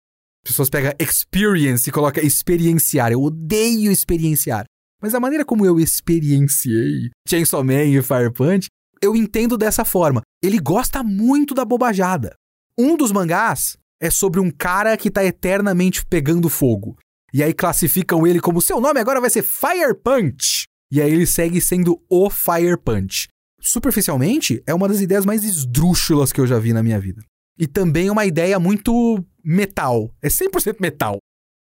pessoas 0.45 0.69
pegam 0.69 0.93
experience 0.99 1.89
e 1.89 1.91
colocam 1.91 2.23
experienciar. 2.23 3.11
Eu 3.11 3.21
odeio 3.21 3.91
experienciar. 3.91 4.65
Mas 5.01 5.13
a 5.13 5.19
maneira 5.19 5.43
como 5.43 5.65
eu 5.65 5.79
experienciei 5.79 7.09
Chainsaw 7.27 7.63
Man 7.63 7.83
e 7.83 8.01
Fire 8.01 8.31
Punch, 8.31 8.67
eu 9.01 9.15
entendo 9.15 9.57
dessa 9.57 9.83
forma. 9.83 10.21
Ele 10.41 10.59
gosta 10.59 11.03
muito 11.03 11.53
da 11.53 11.65
bobajada. 11.65 12.35
Um 12.77 12.95
dos 12.95 13.11
mangás 13.11 13.77
é 14.01 14.09
sobre 14.09 14.39
um 14.39 14.51
cara 14.51 14.95
que 14.95 15.09
tá 15.09 15.23
eternamente 15.23 16.05
pegando 16.05 16.49
fogo. 16.49 16.97
E 17.33 17.43
aí 17.43 17.53
classificam 17.53 18.25
ele 18.25 18.39
como 18.39 18.61
seu 18.61 18.79
nome 18.79 18.99
agora 18.99 19.19
vai 19.19 19.29
ser 19.29 19.43
Fire 19.43 19.93
Punch. 20.01 20.65
E 20.91 21.01
aí 21.01 21.11
ele 21.11 21.25
segue 21.25 21.59
sendo 21.59 22.01
o 22.09 22.29
Fire 22.29 22.77
Punch. 22.77 23.27
Superficialmente, 23.59 24.61
é 24.67 24.73
uma 24.73 24.87
das 24.87 25.01
ideias 25.01 25.25
mais 25.25 25.43
esdrúxulas 25.43 26.31
que 26.31 26.39
eu 26.39 26.45
já 26.45 26.59
vi 26.59 26.71
na 26.71 26.83
minha 26.83 26.99
vida. 26.99 27.21
E 27.57 27.67
também 27.67 28.09
uma 28.09 28.25
ideia 28.25 28.59
muito 28.59 29.23
metal. 29.43 30.11
É 30.21 30.27
100% 30.27 30.77
metal. 30.79 31.17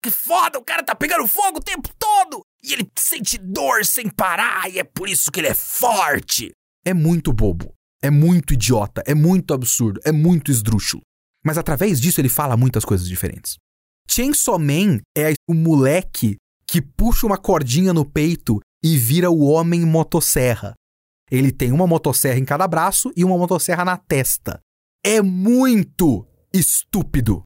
Que 0.02 0.10
foda, 0.10 0.58
o 0.58 0.64
cara 0.64 0.82
tá 0.82 0.94
pegando 0.94 1.26
fogo 1.26 1.58
o 1.58 1.62
tempo 1.62 1.88
todo! 1.98 2.42
E 2.62 2.72
ele 2.72 2.90
sente 2.98 3.36
dor 3.38 3.84
sem 3.84 4.08
parar, 4.08 4.70
e 4.70 4.78
é 4.78 4.84
por 4.84 5.08
isso 5.08 5.30
que 5.30 5.40
ele 5.40 5.48
é 5.48 5.54
forte! 5.54 6.52
É 6.84 6.94
muito 6.94 7.32
bobo. 7.32 7.74
É 8.02 8.10
muito 8.10 8.54
idiota. 8.54 9.02
É 9.06 9.14
muito 9.14 9.52
absurdo. 9.52 10.00
É 10.04 10.12
muito 10.12 10.50
esdrúxulo. 10.50 11.02
Mas 11.44 11.58
através 11.58 12.00
disso 12.00 12.20
ele 12.20 12.28
fala 12.28 12.56
muitas 12.56 12.84
coisas 12.84 13.06
diferentes. 13.06 13.56
Chainsaw 14.08 14.58
Man 14.58 15.00
é 15.16 15.34
o 15.48 15.54
moleque 15.54 16.36
que 16.66 16.80
puxa 16.80 17.26
uma 17.26 17.36
cordinha 17.36 17.92
no 17.92 18.04
peito 18.04 18.60
e 18.82 18.96
vira 18.96 19.30
o 19.30 19.40
homem 19.40 19.84
motosserra. 19.84 20.74
Ele 21.30 21.52
tem 21.52 21.72
uma 21.72 21.86
motosserra 21.86 22.38
em 22.38 22.44
cada 22.44 22.66
braço 22.66 23.12
e 23.16 23.24
uma 23.24 23.36
motosserra 23.36 23.84
na 23.84 23.96
testa. 23.96 24.60
É 25.04 25.22
muito 25.22 26.26
estúpido. 26.52 27.42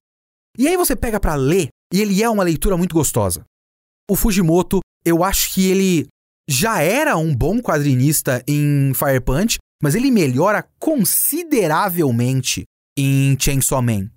E 0.58 0.68
aí 0.68 0.76
você 0.76 0.94
pega 0.96 1.20
para 1.20 1.34
ler 1.34 1.68
e 1.92 2.00
ele 2.00 2.22
é 2.22 2.28
uma 2.28 2.42
leitura 2.42 2.76
muito 2.76 2.94
gostosa. 2.94 3.44
O 4.10 4.16
Fujimoto, 4.16 4.80
eu 5.04 5.22
acho 5.22 5.52
que 5.52 5.66
ele 5.66 6.06
já 6.48 6.82
era 6.82 7.16
um 7.16 7.34
bom 7.34 7.60
quadrinista 7.60 8.42
em 8.46 8.92
Fire 8.94 9.20
Punch, 9.20 9.58
mas 9.82 9.94
ele 9.94 10.10
melhora 10.10 10.66
consideravelmente 10.78 12.64
em 12.98 13.36
Chainsaw 13.38 13.82
Man. 13.82 14.10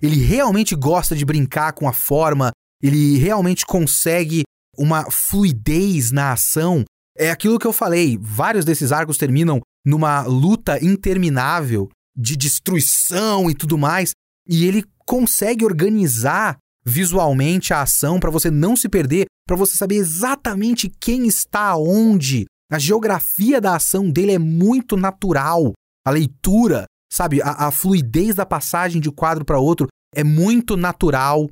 Ele 0.00 0.16
realmente 0.24 0.74
gosta 0.74 1.14
de 1.14 1.24
brincar 1.24 1.72
com 1.72 1.88
a 1.88 1.92
forma, 1.92 2.50
ele 2.82 3.18
realmente 3.18 3.64
consegue 3.64 4.42
uma 4.76 5.10
fluidez 5.10 6.10
na 6.10 6.32
ação. 6.32 6.84
É 7.16 7.30
aquilo 7.30 7.58
que 7.58 7.66
eu 7.66 7.72
falei, 7.72 8.18
vários 8.20 8.64
desses 8.64 8.90
arcos 8.90 9.18
terminam 9.18 9.60
numa 9.84 10.22
luta 10.22 10.82
interminável 10.84 11.88
de 12.16 12.36
destruição 12.36 13.50
e 13.50 13.54
tudo 13.54 13.78
mais, 13.78 14.12
e 14.48 14.66
ele 14.66 14.84
consegue 15.06 15.64
organizar 15.64 16.56
visualmente 16.84 17.72
a 17.72 17.82
ação 17.82 18.18
para 18.18 18.30
você 18.30 18.50
não 18.50 18.76
se 18.76 18.88
perder, 18.88 19.26
para 19.46 19.56
você 19.56 19.76
saber 19.76 19.96
exatamente 19.96 20.90
quem 21.00 21.26
está 21.26 21.76
onde 21.76 22.46
A 22.72 22.78
geografia 22.78 23.60
da 23.60 23.76
ação 23.76 24.10
dele 24.10 24.32
é 24.32 24.38
muito 24.38 24.96
natural. 24.96 25.74
A 26.06 26.10
leitura, 26.10 26.86
sabe? 27.12 27.42
A, 27.42 27.66
a 27.66 27.70
fluidez 27.70 28.34
da 28.34 28.46
passagem 28.46 28.98
de 28.98 29.10
um 29.10 29.12
quadro 29.12 29.44
para 29.44 29.58
outro 29.58 29.88
é 30.14 30.24
muito 30.24 30.74
natural. 30.74 31.50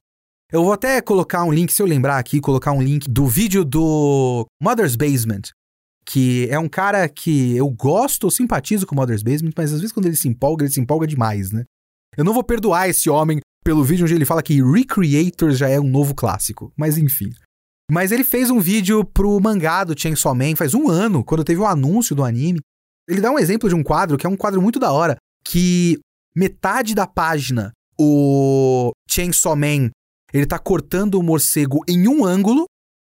Eu 0.51 0.65
vou 0.65 0.73
até 0.73 0.99
colocar 1.03 1.45
um 1.45 1.53
link, 1.53 1.75
se 1.75 1.83
eu 1.83 1.87
lembrar 1.87 2.19
aqui, 2.19 2.41
colocar 2.41 2.73
um 2.73 2.81
link 2.81 3.07
do 3.07 3.27
vídeo 3.27 3.67
do 3.67 4.47
Mother's 4.63 4.97
Basement, 4.97 5.43
que 6.05 6.49
é 6.51 6.59
um 6.59 6.69
cara 6.69 7.09
que 7.09 7.57
eu 7.57 7.69
gosto, 7.71 8.27
eu 8.27 8.31
simpatizo 8.31 8.87
com 8.87 8.95
o 8.95 8.99
Mother's 8.99 9.23
Basement, 9.23 9.53
mas 9.57 9.73
às 9.73 9.81
vezes 9.81 9.93
quando 9.93 10.07
ele 10.07 10.17
se 10.17 10.29
empolga, 10.29 10.65
ele 10.65 10.73
se 10.73 10.81
empolga 10.81 11.07
demais, 11.07 11.53
né? 11.53 11.65
Eu 12.17 12.25
não 12.25 12.35
vou 12.35 12.43
perdoar 12.43 12.89
esse 12.89 13.09
homem 13.09 13.41
pelo 13.65 13.85
vídeo 13.85 14.05
onde 14.05 14.15
ele 14.15 14.25
fala 14.25 14.43
que 14.43 14.63
Recreators 14.63 15.59
já 15.59 15.69
é 15.69 15.79
um 15.79 15.89
novo 15.89 16.15
clássico, 16.15 16.73
mas 16.77 16.99
enfim. 16.99 17.31
Mas 17.91 18.13
ele 18.13 18.25
fez 18.25 18.51
um 18.51 18.61
vídeo 18.61 19.05
pro 19.05 19.41
mangá 19.41 19.85
do 19.85 19.99
Chainsaw 19.99 20.35
Man 20.35 20.57
faz 20.57 20.75
um 20.75 20.89
ano, 20.89 21.25
quando 21.25 21.45
teve 21.45 21.61
o 21.61 21.65
um 21.65 21.67
anúncio 21.67 22.15
do 22.15 22.25
anime. 22.25 22.61
Ele 23.09 23.21
dá 23.21 23.31
um 23.31 23.39
exemplo 23.39 23.69
de 23.69 23.75
um 23.75 23.83
quadro 23.83 24.17
que 24.17 24.27
é 24.27 24.31
um 24.31 24.37
quadro 24.37 24.63
muito 24.63 24.79
da 24.79 24.93
hora, 24.93 25.17
que 25.45 25.99
metade 26.35 26.95
da 26.95 27.07
página 27.07 27.73
o 27.99 28.93
Chainsaw 29.09 29.57
Man 29.57 29.91
ele 30.33 30.47
tá 30.47 30.59
cortando 30.59 31.17
o 31.17 31.23
morcego 31.23 31.81
em 31.89 32.09
um 32.09 32.25
ângulo, 32.25 32.65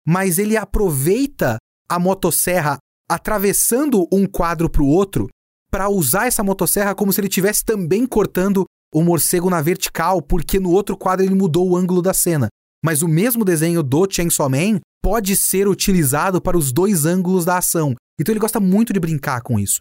mas 0.06 0.38
ele 0.38 0.56
aproveita 0.56 1.58
a 1.90 2.00
motosserra 2.00 2.78
atravessando 3.10 4.08
um 4.12 4.26
quadro 4.26 4.70
para 4.70 4.84
o 4.84 4.88
outro 4.88 5.28
para 5.72 5.90
usar 5.90 6.28
essa 6.28 6.44
motosserra 6.44 6.96
como 6.96 7.12
se 7.12 7.20
ele 7.20 7.28
estivesse 7.28 7.64
também 7.64 8.06
cortando 8.06 8.66
o 8.94 9.04
morcego 9.04 9.50
na 9.50 9.62
vertical, 9.62 10.22
porque 10.22 10.60
no 10.60 10.72
outro 10.72 10.98
quadro 10.98 11.26
ele 11.26 11.36
mudou 11.36 11.70
o 11.70 11.76
ângulo 11.76 12.02
da 12.02 12.14
cena. 12.14 12.48
Mas 12.84 13.02
o 13.02 13.08
mesmo 13.08 13.44
desenho 13.44 13.84
do 13.84 14.08
Chainsaw 14.10 14.50
Man 14.50 14.80
pode 15.04 15.36
ser 15.36 15.68
utilizado 15.68 16.42
para 16.42 16.58
os 16.58 16.72
dois 16.72 17.06
ângulos 17.06 17.46
da 17.46 17.58
ação. 17.58 17.96
Então 18.20 18.32
ele 18.32 18.40
gosta 18.40 18.60
muito 18.60 18.94
de 18.94 19.00
brincar 19.00 19.42
com 19.42 19.60
isso. 19.60 19.80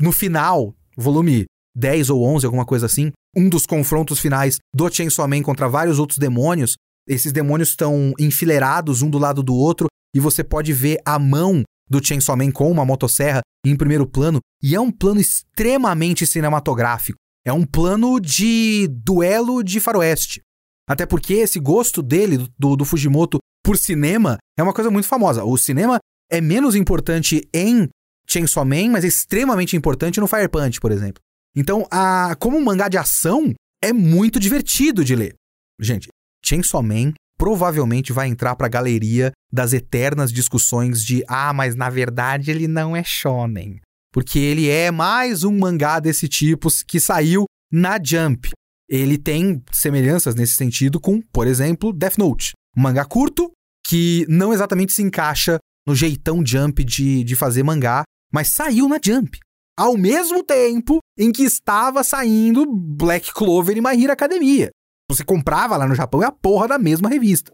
No 0.00 0.10
final, 0.10 0.74
volume 0.96 1.44
10 1.76 2.10
ou 2.10 2.24
11, 2.24 2.46
alguma 2.46 2.64
coisa 2.64 2.86
assim, 2.86 3.12
um 3.36 3.48
dos 3.48 3.66
confrontos 3.66 4.18
finais 4.18 4.58
do 4.74 4.88
Chainsaw 4.90 5.28
Man 5.28 5.42
contra 5.42 5.68
vários 5.68 5.98
outros 5.98 6.18
demônios. 6.18 6.76
Esses 7.06 7.32
demônios 7.32 7.70
estão 7.70 8.12
enfileirados 8.18 9.02
um 9.02 9.10
do 9.10 9.18
lado 9.18 9.42
do 9.42 9.54
outro 9.54 9.86
e 10.14 10.20
você 10.20 10.44
pode 10.44 10.72
ver 10.72 10.98
a 11.04 11.18
mão 11.18 11.62
do 11.90 12.04
Chainsaw 12.04 12.36
Man 12.36 12.50
com 12.50 12.70
uma 12.70 12.84
motosserra 12.84 13.40
em 13.66 13.76
primeiro 13.76 14.06
plano, 14.06 14.40
e 14.62 14.74
é 14.74 14.80
um 14.80 14.90
plano 14.90 15.20
extremamente 15.20 16.26
cinematográfico. 16.26 17.18
É 17.46 17.52
um 17.52 17.64
plano 17.64 18.20
de 18.20 18.88
duelo 18.88 19.62
de 19.62 19.80
faroeste. 19.80 20.40
Até 20.88 21.06
porque 21.06 21.34
esse 21.34 21.58
gosto 21.58 22.02
dele, 22.02 22.46
do, 22.58 22.76
do 22.76 22.84
Fujimoto, 22.84 23.38
por 23.62 23.76
cinema 23.76 24.38
é 24.58 24.62
uma 24.62 24.72
coisa 24.72 24.90
muito 24.90 25.08
famosa. 25.08 25.44
O 25.44 25.56
cinema 25.56 25.98
é 26.30 26.40
menos 26.40 26.74
importante 26.74 27.48
em 27.54 27.88
Chainsaw 28.28 28.64
Man, 28.64 28.90
mas 28.90 29.04
é 29.04 29.08
extremamente 29.08 29.76
importante 29.76 30.20
no 30.20 30.26
Fire 30.26 30.48
Punch, 30.48 30.80
por 30.80 30.92
exemplo. 30.92 31.22
Então, 31.56 31.86
a, 31.90 32.36
como 32.38 32.58
um 32.58 32.64
mangá 32.64 32.88
de 32.88 32.98
ação, 32.98 33.52
é 33.82 33.92
muito 33.92 34.40
divertido 34.40 35.04
de 35.04 35.14
ler. 35.14 35.34
Gente, 35.80 36.08
Chainsaw 36.44 36.82
Man 36.82 37.12
provavelmente 37.38 38.12
vai 38.12 38.28
entrar 38.28 38.56
para 38.56 38.66
a 38.66 38.70
galeria 38.70 39.32
das 39.52 39.72
eternas 39.72 40.32
discussões 40.32 41.02
de 41.02 41.22
ah, 41.28 41.52
mas 41.52 41.74
na 41.74 41.90
verdade 41.90 42.50
ele 42.50 42.66
não 42.66 42.96
é 42.96 43.02
shonen, 43.02 43.80
porque 44.12 44.38
ele 44.38 44.68
é 44.68 44.90
mais 44.90 45.44
um 45.44 45.58
mangá 45.58 46.00
desse 46.00 46.28
tipo 46.28 46.68
que 46.86 47.00
saiu 47.00 47.44
na 47.72 47.98
Jump. 48.02 48.50
Ele 48.88 49.16
tem 49.16 49.62
semelhanças 49.72 50.34
nesse 50.34 50.54
sentido 50.54 51.00
com, 51.00 51.20
por 51.32 51.46
exemplo, 51.46 51.92
Death 51.92 52.18
Note, 52.18 52.52
um 52.76 52.82
mangá 52.82 53.04
curto 53.04 53.50
que 53.86 54.26
não 54.28 54.52
exatamente 54.52 54.92
se 54.92 55.02
encaixa 55.02 55.58
no 55.86 55.94
jeitão 55.94 56.44
Jump 56.44 56.84
de, 56.84 57.24
de 57.24 57.36
fazer 57.36 57.62
mangá, 57.62 58.02
mas 58.32 58.48
saiu 58.48 58.88
na 58.88 58.98
Jump 59.02 59.38
ao 59.76 59.96
mesmo 59.96 60.42
tempo 60.42 60.98
em 61.18 61.32
que 61.32 61.42
estava 61.42 62.04
saindo 62.04 62.64
Black 62.66 63.32
Clover 63.32 63.76
e 63.76 63.80
My 63.80 64.00
Hero 64.00 64.12
Academia. 64.12 64.70
Você 65.10 65.24
comprava 65.24 65.76
lá 65.76 65.86
no 65.86 65.94
Japão 65.94 66.22
é 66.22 66.26
a 66.26 66.32
porra 66.32 66.68
da 66.68 66.78
mesma 66.78 67.08
revista. 67.08 67.52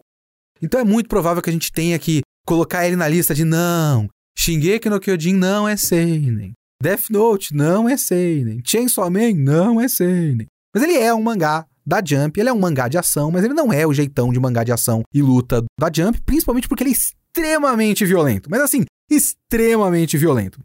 Então 0.62 0.80
é 0.80 0.84
muito 0.84 1.08
provável 1.08 1.42
que 1.42 1.50
a 1.50 1.52
gente 1.52 1.72
tenha 1.72 1.98
que 1.98 2.20
colocar 2.46 2.86
ele 2.86 2.96
na 2.96 3.08
lista 3.08 3.34
de 3.34 3.44
não, 3.44 4.08
Shingeki 4.36 4.88
no 4.88 5.00
Kyojin 5.00 5.34
não 5.34 5.68
é 5.68 5.76
seinen, 5.76 6.52
Death 6.82 7.10
Note 7.10 7.54
não 7.54 7.88
é 7.88 7.96
seinen, 7.96 8.62
Chainsaw 8.64 9.10
Man 9.10 9.34
não 9.34 9.80
é 9.80 9.88
seinen. 9.88 10.46
Mas 10.74 10.82
ele 10.84 10.98
é 10.98 11.12
um 11.12 11.22
mangá 11.22 11.66
da 11.84 12.02
Jump, 12.04 12.38
ele 12.38 12.48
é 12.48 12.52
um 12.52 12.58
mangá 12.58 12.88
de 12.88 12.98
ação, 12.98 13.30
mas 13.30 13.44
ele 13.44 13.54
não 13.54 13.72
é 13.72 13.86
o 13.86 13.92
jeitão 13.92 14.32
de 14.32 14.38
mangá 14.38 14.62
de 14.62 14.72
ação 14.72 15.02
e 15.12 15.20
luta 15.20 15.64
da 15.78 15.90
Jump, 15.92 16.20
principalmente 16.22 16.68
porque 16.68 16.84
ele 16.84 16.90
é 16.90 16.94
extremamente 16.94 18.04
violento. 18.04 18.48
Mas 18.50 18.60
assim, 18.60 18.84
extremamente 19.10 20.16
violento 20.16 20.60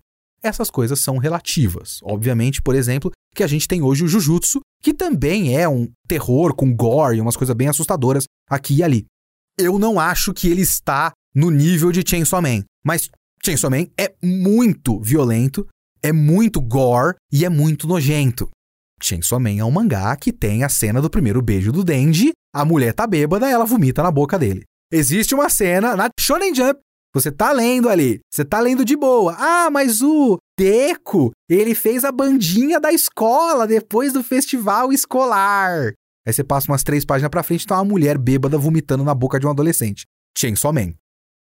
essas 0.46 0.70
coisas 0.70 1.00
são 1.00 1.18
relativas. 1.18 2.00
Obviamente, 2.04 2.62
por 2.62 2.76
exemplo, 2.76 3.12
que 3.36 3.44
a 3.44 3.48
gente 3.48 3.68
tem 3.68 3.82
hoje 3.82 4.04
o 4.04 4.08
Jujutsu, 4.08 4.62
que 4.82 4.94
também 4.94 5.58
é 5.58 5.68
um 5.68 5.90
terror 6.08 6.56
com 6.56 6.74
gore 6.74 7.20
umas 7.20 7.36
coisas 7.36 7.56
bem 7.56 7.68
assustadoras 7.68 8.26
aqui 8.50 8.76
e 8.76 8.84
ali. 8.84 9.06
Eu 9.58 9.80
não 9.80 10.00
acho 10.00 10.34
que 10.34 10.50
ele 10.50 10.62
está 10.62 11.12
no 11.34 11.50
nível 11.50 11.92
de 11.92 12.04
Chainsaw 12.08 12.42
Man, 12.42 12.64
mas 12.86 13.10
Chainsaw 13.44 13.70
Man 13.70 13.88
é 13.98 14.14
muito 14.24 15.00
violento, 15.02 15.68
é 16.02 16.12
muito 16.12 16.62
gore 16.62 17.16
e 17.32 17.44
é 17.44 17.50
muito 17.50 17.88
nojento. 17.88 18.50
Chainsaw 19.02 19.40
Man 19.40 19.58
é 19.58 19.66
um 19.66 19.72
mangá 19.72 20.16
que 20.16 20.32
tem 20.32 20.64
a 20.64 20.70
cena 20.70 21.02
do 21.02 21.10
primeiro 21.10 21.42
beijo 21.42 21.72
do 21.72 21.84
Denji, 21.84 22.32
a 22.54 22.64
mulher 22.64 22.94
tá 22.94 23.06
bêbada 23.06 23.50
ela 23.50 23.66
vomita 23.66 24.02
na 24.02 24.12
boca 24.12 24.40
dele. 24.40 24.64
Existe 24.92 25.34
uma 25.34 25.50
cena 25.50 25.96
na 25.96 26.10
Shonen 26.20 26.54
Jump 26.54 26.80
você 27.16 27.32
tá 27.32 27.54
lendo 27.54 27.88
ali, 27.88 28.20
você 28.30 28.44
tá 28.44 28.60
lendo 28.60 28.84
de 28.84 28.94
boa. 28.94 29.34
Ah, 29.40 29.70
mas 29.72 30.02
o 30.02 30.38
Deco, 30.60 31.32
ele 31.50 31.74
fez 31.74 32.04
a 32.04 32.12
bandinha 32.12 32.78
da 32.78 32.92
escola 32.92 33.66
depois 33.66 34.12
do 34.12 34.22
festival 34.22 34.92
escolar. 34.92 35.94
Aí 36.28 36.34
você 36.34 36.44
passa 36.44 36.70
umas 36.70 36.84
três 36.84 37.06
páginas 37.06 37.30
pra 37.30 37.42
frente 37.42 37.64
e 37.64 37.68
tá 37.68 37.76
uma 37.76 37.86
mulher 37.86 38.18
bêbada 38.18 38.58
vomitando 38.58 39.06
na 39.06 39.16
boca 39.16 39.40
de 39.40 39.48
um 39.48 39.50
adolescente. 39.50 40.04
Chainsaw 40.38 40.74
Man. 40.74 40.94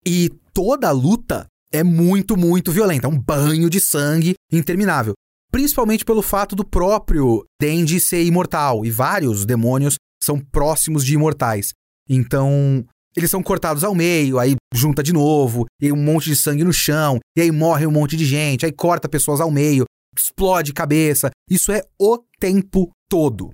E 0.05 0.29
toda 0.53 0.89
a 0.89 0.91
luta 0.91 1.45
é 1.71 1.83
muito, 1.85 2.35
muito 2.35 2.69
violenta. 2.69 3.07
É 3.07 3.09
um 3.09 3.17
banho 3.17 3.69
de 3.69 3.79
sangue 3.79 4.33
interminável. 4.51 5.13
Principalmente 5.53 6.03
pelo 6.03 6.21
fato 6.21 6.53
do 6.53 6.65
próprio 6.65 7.45
Denji 7.61 8.01
ser 8.01 8.25
imortal. 8.25 8.85
E 8.85 8.91
vários 8.91 9.45
demônios 9.45 9.95
são 10.21 10.37
próximos 10.37 11.05
de 11.05 11.13
imortais. 11.13 11.69
Então, 12.09 12.85
eles 13.15 13.29
são 13.29 13.43
cortados 13.43 13.83
ao 13.83 13.93
meio, 13.93 14.39
aí 14.39 14.55
junta 14.73 15.03
de 15.03 15.11
novo, 15.11 15.65
e 15.81 15.91
um 15.91 15.97
monte 15.97 16.25
de 16.25 16.35
sangue 16.35 16.63
no 16.63 16.73
chão, 16.73 17.19
e 17.37 17.41
aí 17.41 17.51
morre 17.51 17.85
um 17.85 17.91
monte 17.91 18.15
de 18.15 18.25
gente, 18.25 18.65
aí 18.65 18.71
corta 18.71 19.09
pessoas 19.09 19.41
ao 19.41 19.51
meio, 19.51 19.85
explode 20.17 20.73
cabeça. 20.73 21.29
Isso 21.49 21.71
é 21.71 21.83
o 21.99 22.17
tempo 22.39 22.91
todo. 23.09 23.53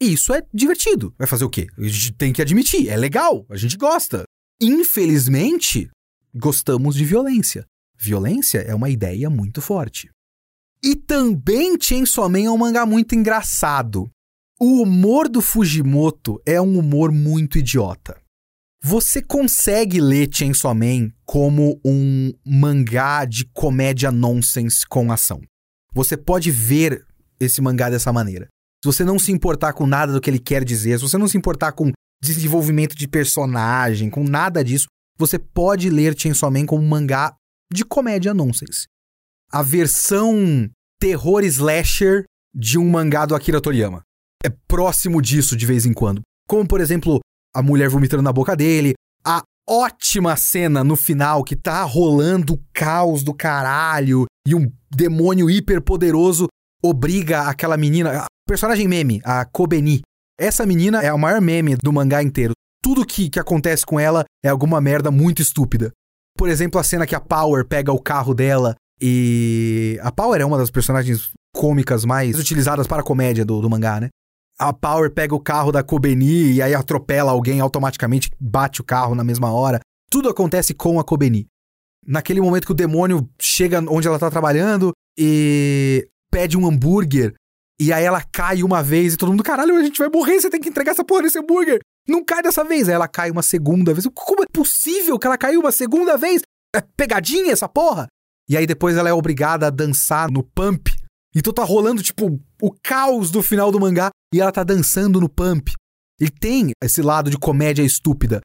E 0.00 0.12
isso 0.12 0.32
é 0.32 0.42
divertido. 0.52 1.14
Vai 1.18 1.26
fazer 1.26 1.44
o 1.44 1.50
quê? 1.50 1.66
A 1.76 1.82
gente 1.82 2.12
tem 2.12 2.32
que 2.32 2.42
admitir, 2.42 2.88
é 2.88 2.96
legal, 2.96 3.46
a 3.48 3.56
gente 3.56 3.76
gosta. 3.76 4.24
Infelizmente, 4.60 5.90
gostamos 6.34 6.94
de 6.94 7.04
violência. 7.04 7.64
Violência 7.98 8.58
é 8.58 8.74
uma 8.74 8.90
ideia 8.90 9.30
muito 9.30 9.60
forte. 9.62 10.10
E 10.82 10.94
também 10.94 11.76
Chainsaw 11.80 12.28
Man 12.28 12.44
é 12.44 12.50
um 12.50 12.58
mangá 12.58 12.84
muito 12.84 13.14
engraçado. 13.14 14.10
O 14.60 14.82
humor 14.82 15.28
do 15.28 15.42
Fujimoto 15.42 16.40
é 16.46 16.60
um 16.60 16.78
humor 16.78 17.10
muito 17.10 17.58
idiota. 17.58 18.20
Você 18.88 19.20
consegue 19.20 20.00
ler 20.00 20.28
Chainsaw 20.32 20.72
Man 20.72 21.10
como 21.24 21.80
um 21.84 22.32
mangá 22.46 23.24
de 23.24 23.44
comédia 23.46 24.12
nonsense 24.12 24.86
com 24.86 25.10
ação. 25.10 25.40
Você 25.92 26.16
pode 26.16 26.52
ver 26.52 27.04
esse 27.40 27.60
mangá 27.60 27.90
dessa 27.90 28.12
maneira. 28.12 28.46
Se 28.80 28.86
você 28.86 29.04
não 29.04 29.18
se 29.18 29.32
importar 29.32 29.72
com 29.72 29.88
nada 29.88 30.12
do 30.12 30.20
que 30.20 30.30
ele 30.30 30.38
quer 30.38 30.64
dizer, 30.64 31.00
se 31.00 31.04
você 31.04 31.18
não 31.18 31.26
se 31.26 31.36
importar 31.36 31.72
com 31.72 31.90
desenvolvimento 32.22 32.94
de 32.94 33.08
personagem, 33.08 34.08
com 34.08 34.22
nada 34.22 34.62
disso, 34.62 34.86
você 35.18 35.36
pode 35.36 35.90
ler 35.90 36.16
Chainsaw 36.16 36.48
Man 36.48 36.64
como 36.64 36.80
um 36.80 36.88
mangá 36.88 37.34
de 37.72 37.84
comédia 37.84 38.32
nonsense. 38.32 38.86
A 39.50 39.64
versão 39.64 40.70
terror 41.00 41.42
slasher 41.42 42.22
de 42.54 42.78
um 42.78 42.88
mangá 42.88 43.26
do 43.26 43.34
Akira 43.34 43.60
Toriyama. 43.60 44.02
É 44.44 44.48
próximo 44.68 45.20
disso 45.20 45.56
de 45.56 45.66
vez 45.66 45.84
em 45.84 45.92
quando. 45.92 46.20
Como, 46.46 46.68
por 46.68 46.80
exemplo, 46.80 47.18
a 47.56 47.62
mulher 47.62 47.88
vomitando 47.88 48.22
na 48.22 48.32
boca 48.32 48.54
dele, 48.54 48.92
a 49.24 49.42
ótima 49.66 50.36
cena 50.36 50.84
no 50.84 50.94
final 50.94 51.42
que 51.42 51.56
tá 51.56 51.82
rolando 51.82 52.54
o 52.54 52.62
caos 52.74 53.22
do 53.22 53.32
caralho 53.32 54.26
e 54.46 54.54
um 54.54 54.70
demônio 54.94 55.50
hiper 55.50 55.80
poderoso 55.80 56.48
obriga 56.84 57.42
aquela 57.42 57.78
menina, 57.78 58.24
a 58.24 58.26
personagem 58.46 58.86
meme, 58.86 59.22
a 59.24 59.44
Kobeni. 59.46 60.02
Essa 60.38 60.66
menina 60.66 61.00
é 61.00 61.10
o 61.12 61.18
maior 61.18 61.40
meme 61.40 61.76
do 61.76 61.92
mangá 61.92 62.22
inteiro. 62.22 62.52
Tudo 62.82 63.06
que, 63.06 63.30
que 63.30 63.40
acontece 63.40 63.86
com 63.86 63.98
ela 63.98 64.24
é 64.44 64.50
alguma 64.50 64.78
merda 64.78 65.10
muito 65.10 65.40
estúpida. 65.40 65.90
Por 66.36 66.50
exemplo, 66.50 66.78
a 66.78 66.84
cena 66.84 67.06
que 67.06 67.14
a 67.14 67.20
Power 67.20 67.66
pega 67.66 67.90
o 67.90 67.98
carro 67.98 68.34
dela 68.34 68.76
e. 69.00 69.98
A 70.02 70.12
Power 70.12 70.40
é 70.40 70.44
uma 70.44 70.58
das 70.58 70.70
personagens 70.70 71.30
cômicas 71.54 72.04
mais 72.04 72.38
utilizadas 72.38 72.86
para 72.86 73.00
a 73.00 73.04
comédia 73.04 73.46
do, 73.46 73.62
do 73.62 73.70
mangá, 73.70 73.98
né? 73.98 74.10
A 74.58 74.72
Power 74.72 75.10
pega 75.12 75.34
o 75.34 75.40
carro 75.40 75.70
da 75.70 75.82
Kobeni 75.82 76.52
e 76.54 76.62
aí 76.62 76.74
atropela 76.74 77.32
alguém 77.32 77.60
automaticamente, 77.60 78.30
bate 78.40 78.80
o 78.80 78.84
carro 78.84 79.14
na 79.14 79.22
mesma 79.22 79.52
hora. 79.52 79.80
Tudo 80.10 80.28
acontece 80.28 80.72
com 80.74 80.98
a 80.98 81.04
Kobeni. 81.04 81.46
naquele 82.06 82.40
momento 82.40 82.66
que 82.66 82.72
o 82.72 82.76
demônio 82.76 83.28
chega 83.40 83.84
onde 83.88 84.06
ela 84.06 84.18
tá 84.18 84.30
trabalhando 84.30 84.92
e 85.18 86.08
pede 86.30 86.56
um 86.56 86.66
hambúrguer. 86.66 87.34
E 87.78 87.92
aí 87.92 88.04
ela 88.04 88.22
cai 88.22 88.62
uma 88.62 88.82
vez 88.82 89.14
e 89.14 89.16
todo 89.16 89.30
mundo, 89.30 89.42
caralho, 89.42 89.76
a 89.76 89.82
gente 89.82 89.98
vai 89.98 90.08
morrer, 90.08 90.40
você 90.40 90.48
tem 90.48 90.60
que 90.60 90.68
entregar 90.68 90.92
essa 90.92 91.04
porra 91.04 91.22
desse 91.22 91.38
hambúrguer. 91.38 91.80
Não 92.08 92.24
cai 92.24 92.42
dessa 92.42 92.64
vez. 92.64 92.88
Aí 92.88 92.94
ela 92.94 93.08
cai 93.08 93.30
uma 93.30 93.42
segunda 93.42 93.92
vez. 93.92 94.06
Como 94.14 94.42
é 94.42 94.46
possível 94.50 95.18
que 95.18 95.26
ela 95.26 95.36
caiu 95.36 95.60
uma 95.60 95.72
segunda 95.72 96.16
vez? 96.16 96.42
É 96.74 96.80
pegadinha 96.80 97.52
essa 97.52 97.68
porra? 97.68 98.06
E 98.48 98.56
aí 98.56 98.66
depois 98.66 98.96
ela 98.96 99.08
é 99.08 99.12
obrigada 99.12 99.66
a 99.66 99.70
dançar 99.70 100.30
no 100.30 100.42
pump. 100.42 100.95
Então 101.36 101.52
tá 101.52 101.62
rolando, 101.62 102.02
tipo, 102.02 102.40
o 102.62 102.72
caos 102.82 103.30
do 103.30 103.42
final 103.42 103.70
do 103.70 103.78
mangá 103.78 104.08
e 104.32 104.40
ela 104.40 104.50
tá 104.50 104.64
dançando 104.64 105.20
no 105.20 105.28
pump. 105.28 105.70
E 106.18 106.30
tem 106.30 106.70
esse 106.82 107.02
lado 107.02 107.30
de 107.30 107.36
comédia 107.36 107.82
estúpida. 107.82 108.40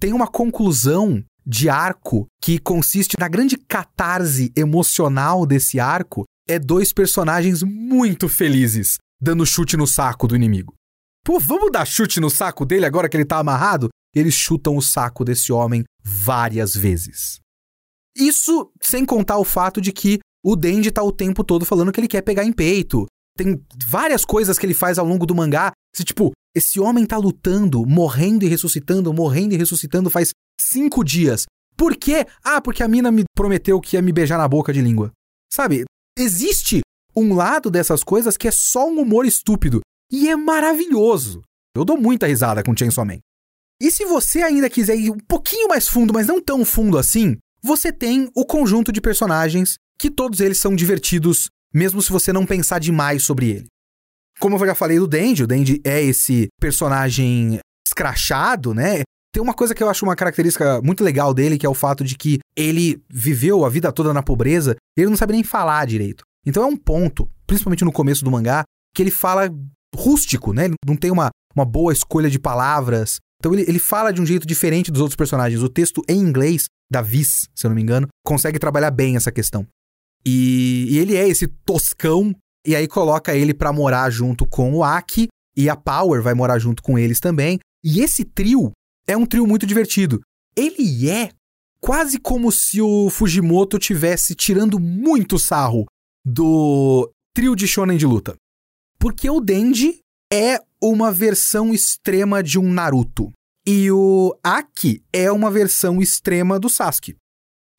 Tem 0.00 0.14
uma 0.14 0.26
conclusão 0.26 1.22
de 1.44 1.68
arco 1.68 2.26
que 2.42 2.58
consiste 2.58 3.14
na 3.20 3.28
grande 3.28 3.58
catarse 3.58 4.50
emocional 4.56 5.44
desse 5.44 5.78
arco. 5.78 6.24
É 6.48 6.58
dois 6.58 6.94
personagens 6.94 7.62
muito 7.62 8.26
felizes 8.26 8.96
dando 9.20 9.44
chute 9.44 9.76
no 9.76 9.86
saco 9.86 10.26
do 10.26 10.34
inimigo. 10.34 10.72
Pô, 11.22 11.38
vamos 11.38 11.70
dar 11.70 11.84
chute 11.84 12.20
no 12.20 12.30
saco 12.30 12.64
dele 12.64 12.86
agora 12.86 13.06
que 13.06 13.18
ele 13.18 13.26
tá 13.26 13.38
amarrado? 13.38 13.90
Eles 14.16 14.32
chutam 14.32 14.76
o 14.76 14.82
saco 14.82 15.26
desse 15.26 15.52
homem 15.52 15.84
várias 16.02 16.74
vezes. 16.74 17.38
Isso 18.16 18.72
sem 18.80 19.04
contar 19.04 19.36
o 19.36 19.44
fato 19.44 19.78
de 19.80 19.92
que 19.92 20.18
o 20.44 20.56
Denji 20.56 20.90
tá 20.90 21.02
o 21.02 21.12
tempo 21.12 21.44
todo 21.44 21.64
falando 21.64 21.92
que 21.92 22.00
ele 22.00 22.08
quer 22.08 22.22
pegar 22.22 22.44
em 22.44 22.52
peito. 22.52 23.06
Tem 23.36 23.60
várias 23.86 24.24
coisas 24.24 24.58
que 24.58 24.66
ele 24.66 24.74
faz 24.74 24.98
ao 24.98 25.06
longo 25.06 25.26
do 25.26 25.34
mangá. 25.34 25.72
Se, 25.94 26.04
tipo, 26.04 26.32
esse 26.54 26.80
homem 26.80 27.06
tá 27.06 27.16
lutando, 27.16 27.86
morrendo 27.86 28.44
e 28.44 28.48
ressuscitando, 28.48 29.12
morrendo 29.12 29.54
e 29.54 29.56
ressuscitando 29.56 30.10
faz 30.10 30.30
cinco 30.60 31.04
dias. 31.04 31.44
Por 31.76 31.96
quê? 31.96 32.26
Ah, 32.44 32.60
porque 32.60 32.82
a 32.82 32.88
mina 32.88 33.10
me 33.10 33.24
prometeu 33.34 33.80
que 33.80 33.96
ia 33.96 34.02
me 34.02 34.12
beijar 34.12 34.38
na 34.38 34.48
boca 34.48 34.72
de 34.72 34.82
língua. 34.82 35.12
Sabe? 35.52 35.84
Existe 36.18 36.80
um 37.16 37.34
lado 37.34 37.70
dessas 37.70 38.02
coisas 38.02 38.36
que 38.36 38.48
é 38.48 38.50
só 38.50 38.88
um 38.88 39.00
humor 39.00 39.24
estúpido. 39.24 39.80
E 40.10 40.28
é 40.28 40.36
maravilhoso. 40.36 41.42
Eu 41.74 41.84
dou 41.84 41.96
muita 41.96 42.26
risada 42.26 42.62
com 42.62 42.76
Chainsaw 42.76 43.04
Man. 43.04 43.18
E 43.80 43.90
se 43.90 44.04
você 44.04 44.42
ainda 44.42 44.68
quiser 44.68 44.96
ir 44.96 45.10
um 45.10 45.18
pouquinho 45.18 45.68
mais 45.68 45.88
fundo, 45.88 46.12
mas 46.12 46.26
não 46.26 46.40
tão 46.40 46.64
fundo 46.64 46.98
assim, 46.98 47.38
você 47.62 47.92
tem 47.92 48.30
o 48.34 48.44
conjunto 48.44 48.92
de 48.92 49.00
personagens 49.00 49.76
que 50.00 50.10
todos 50.10 50.40
eles 50.40 50.58
são 50.58 50.74
divertidos, 50.74 51.50
mesmo 51.74 52.00
se 52.00 52.10
você 52.10 52.32
não 52.32 52.46
pensar 52.46 52.78
demais 52.78 53.22
sobre 53.22 53.50
ele. 53.50 53.66
Como 54.40 54.56
eu 54.56 54.66
já 54.66 54.74
falei 54.74 54.98
do 54.98 55.06
Denji, 55.06 55.42
o 55.42 55.46
Denji 55.46 55.78
é 55.84 56.02
esse 56.02 56.48
personagem 56.58 57.58
escrachado, 57.86 58.72
né? 58.72 59.02
Tem 59.30 59.42
uma 59.42 59.52
coisa 59.52 59.74
que 59.74 59.82
eu 59.82 59.90
acho 59.90 60.06
uma 60.06 60.16
característica 60.16 60.80
muito 60.80 61.04
legal 61.04 61.34
dele, 61.34 61.58
que 61.58 61.66
é 61.66 61.68
o 61.68 61.74
fato 61.74 62.02
de 62.02 62.16
que 62.16 62.38
ele 62.56 62.98
viveu 63.10 63.62
a 63.62 63.68
vida 63.68 63.92
toda 63.92 64.14
na 64.14 64.22
pobreza, 64.22 64.74
e 64.96 65.02
ele 65.02 65.10
não 65.10 65.18
sabe 65.18 65.34
nem 65.34 65.44
falar 65.44 65.86
direito. 65.86 66.24
Então 66.46 66.62
é 66.62 66.66
um 66.66 66.76
ponto, 66.78 67.28
principalmente 67.46 67.84
no 67.84 67.92
começo 67.92 68.24
do 68.24 68.30
mangá, 68.30 68.64
que 68.94 69.02
ele 69.02 69.10
fala 69.10 69.50
rústico, 69.94 70.54
né? 70.54 70.64
Ele 70.64 70.74
não 70.86 70.96
tem 70.96 71.10
uma, 71.10 71.28
uma 71.54 71.66
boa 71.66 71.92
escolha 71.92 72.30
de 72.30 72.38
palavras. 72.38 73.18
Então 73.38 73.52
ele, 73.52 73.66
ele 73.68 73.78
fala 73.78 74.14
de 74.14 74.22
um 74.22 74.26
jeito 74.26 74.46
diferente 74.46 74.90
dos 74.90 75.02
outros 75.02 75.16
personagens. 75.16 75.62
O 75.62 75.68
texto 75.68 76.02
em 76.08 76.18
inglês, 76.18 76.68
da 76.90 77.02
Viz, 77.02 77.50
se 77.54 77.66
eu 77.66 77.68
não 77.68 77.74
me 77.74 77.82
engano, 77.82 78.08
consegue 78.24 78.58
trabalhar 78.58 78.90
bem 78.90 79.14
essa 79.14 79.30
questão. 79.30 79.66
E, 80.24 80.86
e 80.90 80.98
ele 80.98 81.16
é 81.16 81.28
esse 81.28 81.46
toscão, 81.46 82.34
e 82.66 82.76
aí 82.76 82.86
coloca 82.86 83.34
ele 83.34 83.54
pra 83.54 83.72
morar 83.72 84.10
junto 84.10 84.46
com 84.46 84.74
o 84.74 84.84
Aki, 84.84 85.28
e 85.56 85.68
a 85.68 85.76
Power 85.76 86.22
vai 86.22 86.34
morar 86.34 86.58
junto 86.58 86.82
com 86.82 86.98
eles 86.98 87.20
também. 87.20 87.58
E 87.84 88.00
esse 88.00 88.24
trio 88.24 88.72
é 89.06 89.16
um 89.16 89.26
trio 89.26 89.46
muito 89.46 89.66
divertido. 89.66 90.20
Ele 90.56 91.08
é 91.08 91.30
quase 91.80 92.18
como 92.18 92.52
se 92.52 92.80
o 92.80 93.08
Fujimoto 93.08 93.78
tivesse 93.78 94.34
tirando 94.34 94.78
muito 94.78 95.38
sarro 95.38 95.86
do 96.24 97.10
trio 97.34 97.56
de 97.56 97.66
shonen 97.66 97.96
de 97.96 98.06
luta. 98.06 98.34
Porque 98.98 99.30
o 99.30 99.40
Denji 99.40 100.00
é 100.32 100.58
uma 100.82 101.10
versão 101.10 101.72
extrema 101.72 102.42
de 102.42 102.58
um 102.58 102.70
Naruto. 102.70 103.30
E 103.66 103.90
o 103.90 104.36
Aki 104.42 105.02
é 105.12 105.30
uma 105.30 105.50
versão 105.50 106.00
extrema 106.00 106.58
do 106.58 106.68
Sasuke. 106.68 107.16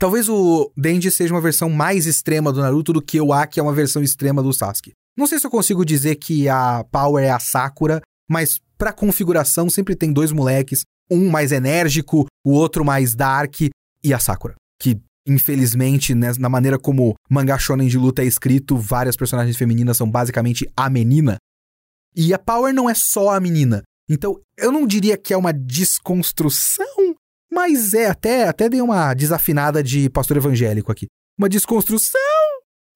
Talvez 0.02 0.28
o 0.28 0.72
Denji 0.76 1.12
seja 1.12 1.32
uma 1.32 1.40
versão 1.40 1.70
mais 1.70 2.08
extrema 2.08 2.52
do 2.52 2.60
Naruto 2.60 2.92
do 2.92 3.04
que 3.04 3.22
o 3.22 3.32
Aki 3.32 3.60
é 3.60 3.64
uma 3.64 3.72
versão 3.72 4.02
extrema 4.02 4.42
do 4.42 4.52
Sasuke. 4.52 4.94
Não 5.16 5.28
sei 5.28 5.38
se 5.38 5.46
eu 5.46 5.52
consigo 5.52 5.86
dizer 5.86 6.16
que 6.16 6.50
a 6.50 6.84
Power 6.92 7.24
é 7.24 7.30
a 7.30 7.38
Sakura, 7.38 8.02
mas 8.28 8.60
pra 8.80 8.92
configuração 8.92 9.70
sempre 9.70 9.96
tem 9.96 10.12
dois 10.12 10.32
moleques, 10.32 10.86
um 11.08 11.30
mais 11.30 11.52
enérgico, 11.52 12.26
o 12.44 12.50
outro 12.50 12.84
mais 12.84 13.14
dark 13.14 13.62
e 14.04 14.12
a 14.12 14.18
Sakura, 14.18 14.56
que 14.82 15.00
infelizmente, 15.28 16.16
né, 16.16 16.34
na 16.40 16.50
maneira 16.50 16.80
como 16.80 17.14
mangá 17.30 17.60
shonen 17.60 17.88
de 17.88 18.00
luta 18.00 18.24
é 18.24 18.26
escrito, 18.26 18.76
várias 18.76 19.16
personagens 19.16 19.56
femininas 19.56 19.98
são 19.98 20.10
basicamente 20.10 20.68
a 20.76 20.90
menina. 20.90 21.38
E 22.16 22.34
a 22.34 22.40
Power 22.40 22.74
não 22.74 22.90
é 22.90 22.96
só 22.96 23.36
a 23.36 23.40
menina. 23.40 23.84
Então, 24.10 24.42
eu 24.58 24.72
não 24.72 24.88
diria 24.88 25.16
que 25.16 25.32
é 25.32 25.38
uma 25.38 25.54
desconstrução, 25.54 27.16
mas 27.52 27.94
é 27.94 28.08
até 28.08 28.48
até 28.48 28.70
dei 28.70 28.82
uma 28.82 29.14
desafinada 29.14 29.84
de 29.84 30.10
pastor 30.10 30.38
evangélico 30.38 30.92
aqui. 30.92 31.08
Uma 31.38 31.50
desconstrução, 31.50 32.22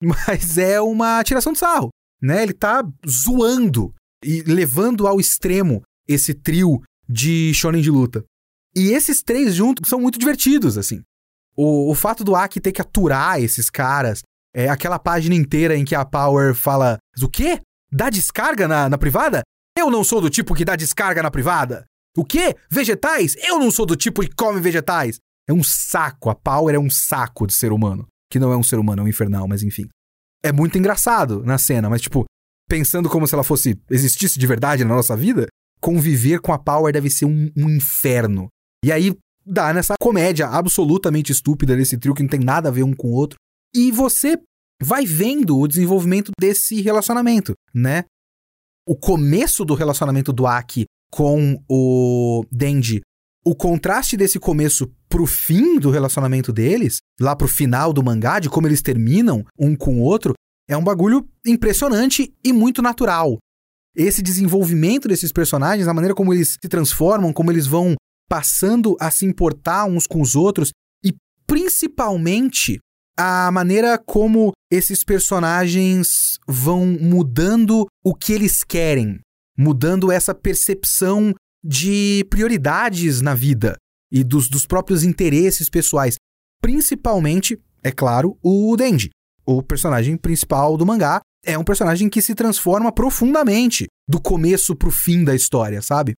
mas 0.02 0.56
é 0.56 0.80
uma 0.80 1.22
tiração 1.22 1.52
de 1.52 1.58
sarro, 1.58 1.90
né? 2.20 2.42
Ele 2.42 2.52
tá 2.52 2.82
zoando 3.08 3.94
e 4.24 4.42
levando 4.42 5.06
ao 5.06 5.20
extremo 5.20 5.82
esse 6.08 6.32
trio 6.32 6.80
de 7.08 7.52
shonen 7.54 7.82
de 7.82 7.90
luta. 7.90 8.24
E 8.74 8.90
esses 8.90 9.22
três 9.22 9.54
juntos 9.54 9.88
são 9.88 10.00
muito 10.00 10.18
divertidos, 10.18 10.76
assim. 10.76 11.02
O, 11.56 11.90
o 11.90 11.94
fato 11.94 12.22
do 12.22 12.36
Aki 12.36 12.60
ter 12.60 12.72
que 12.72 12.82
aturar 12.82 13.40
esses 13.40 13.70
caras, 13.70 14.22
é 14.54 14.70
aquela 14.70 14.98
página 14.98 15.34
inteira 15.34 15.76
em 15.76 15.84
que 15.84 15.94
a 15.94 16.04
Power 16.04 16.54
fala: 16.54 16.98
O 17.22 17.28
quê? 17.28 17.60
Dá 17.92 18.08
descarga 18.08 18.66
na, 18.66 18.88
na 18.88 18.98
privada? 18.98 19.42
Eu 19.78 19.90
não 19.90 20.02
sou 20.02 20.20
do 20.20 20.30
tipo 20.30 20.54
que 20.54 20.64
dá 20.64 20.74
descarga 20.74 21.22
na 21.22 21.30
privada. 21.30 21.84
O 22.16 22.24
quê? 22.24 22.56
Vegetais? 22.70 23.36
Eu 23.36 23.58
não 23.58 23.70
sou 23.70 23.84
do 23.84 23.94
tipo 23.94 24.22
que 24.22 24.34
come 24.34 24.60
vegetais. 24.60 25.18
É 25.46 25.52
um 25.52 25.62
saco. 25.62 26.30
A 26.30 26.34
Power 26.34 26.74
é 26.74 26.78
um 26.78 26.90
saco 26.90 27.46
de 27.46 27.54
ser 27.54 27.72
humano. 27.72 28.06
Que 28.30 28.38
não 28.38 28.52
é 28.52 28.56
um 28.56 28.62
ser 28.62 28.78
humano, 28.78 29.02
é 29.02 29.04
um 29.04 29.08
infernal, 29.08 29.46
mas 29.46 29.62
enfim. 29.62 29.86
É 30.42 30.50
muito 30.50 30.78
engraçado 30.78 31.44
na 31.44 31.58
cena, 31.58 31.90
mas 31.90 32.00
tipo, 32.00 32.24
pensando 32.68 33.08
como 33.08 33.26
se 33.26 33.34
ela 33.34 33.44
fosse. 33.44 33.78
existisse 33.90 34.38
de 34.38 34.46
verdade 34.46 34.84
na 34.84 34.94
nossa 34.94 35.16
vida, 35.16 35.46
conviver 35.80 36.40
com 36.40 36.52
a 36.52 36.58
Power 36.58 36.92
deve 36.92 37.10
ser 37.10 37.26
um, 37.26 37.50
um 37.56 37.68
inferno. 37.68 38.48
E 38.84 38.90
aí 38.90 39.14
dá 39.44 39.72
nessa 39.72 39.94
comédia 40.00 40.48
absolutamente 40.48 41.30
estúpida 41.30 41.76
desse 41.76 41.96
trio 41.98 42.14
que 42.14 42.22
não 42.22 42.30
tem 42.30 42.40
nada 42.40 42.68
a 42.68 42.72
ver 42.72 42.82
um 42.82 42.94
com 42.94 43.08
o 43.08 43.12
outro. 43.12 43.36
E 43.74 43.92
você 43.92 44.36
vai 44.82 45.04
vendo 45.04 45.58
o 45.58 45.68
desenvolvimento 45.68 46.32
desse 46.40 46.80
relacionamento, 46.80 47.54
né? 47.74 48.04
O 48.88 48.96
começo 48.96 49.64
do 49.64 49.74
relacionamento 49.74 50.32
do 50.32 50.46
Aki 50.46 50.86
com 51.16 51.58
o 51.66 52.44
Denji, 52.52 53.00
o 53.42 53.54
contraste 53.54 54.18
desse 54.18 54.38
começo 54.38 54.86
pro 55.08 55.24
fim 55.24 55.78
do 55.78 55.90
relacionamento 55.90 56.52
deles, 56.52 56.98
lá 57.18 57.34
pro 57.34 57.48
final 57.48 57.90
do 57.90 58.04
mangá, 58.04 58.38
de 58.38 58.50
como 58.50 58.66
eles 58.66 58.82
terminam 58.82 59.42
um 59.58 59.74
com 59.74 59.98
o 59.98 60.02
outro, 60.02 60.34
é 60.68 60.76
um 60.76 60.84
bagulho 60.84 61.26
impressionante 61.46 62.34
e 62.44 62.52
muito 62.52 62.82
natural. 62.82 63.38
Esse 63.96 64.20
desenvolvimento 64.20 65.08
desses 65.08 65.32
personagens, 65.32 65.88
a 65.88 65.94
maneira 65.94 66.14
como 66.14 66.34
eles 66.34 66.58
se 66.62 66.68
transformam, 66.68 67.32
como 67.32 67.50
eles 67.50 67.66
vão 67.66 67.94
passando 68.28 68.94
a 69.00 69.10
se 69.10 69.24
importar 69.24 69.86
uns 69.86 70.06
com 70.06 70.20
os 70.20 70.36
outros 70.36 70.70
e 71.02 71.14
principalmente 71.46 72.78
a 73.18 73.50
maneira 73.50 73.96
como 73.96 74.52
esses 74.70 75.02
personagens 75.02 76.38
vão 76.46 76.84
mudando 76.84 77.86
o 78.04 78.14
que 78.14 78.34
eles 78.34 78.62
querem, 78.62 79.18
mudando 79.56 80.12
essa 80.12 80.34
percepção 80.34 81.34
de 81.64 82.24
prioridades 82.30 83.20
na 83.20 83.34
vida 83.34 83.76
e 84.10 84.22
dos, 84.22 84.48
dos 84.48 84.66
próprios 84.66 85.02
interesses 85.02 85.68
pessoais. 85.68 86.16
Principalmente, 86.60 87.58
é 87.82 87.90
claro, 87.90 88.38
o 88.42 88.76
Denji. 88.76 89.10
O 89.44 89.62
personagem 89.62 90.16
principal 90.16 90.76
do 90.76 90.84
mangá 90.84 91.20
é 91.44 91.56
um 91.56 91.64
personagem 91.64 92.08
que 92.08 92.20
se 92.20 92.34
transforma 92.34 92.90
profundamente 92.90 93.86
do 94.08 94.20
começo 94.20 94.74
pro 94.74 94.90
fim 94.90 95.24
da 95.24 95.34
história, 95.34 95.80
sabe? 95.80 96.14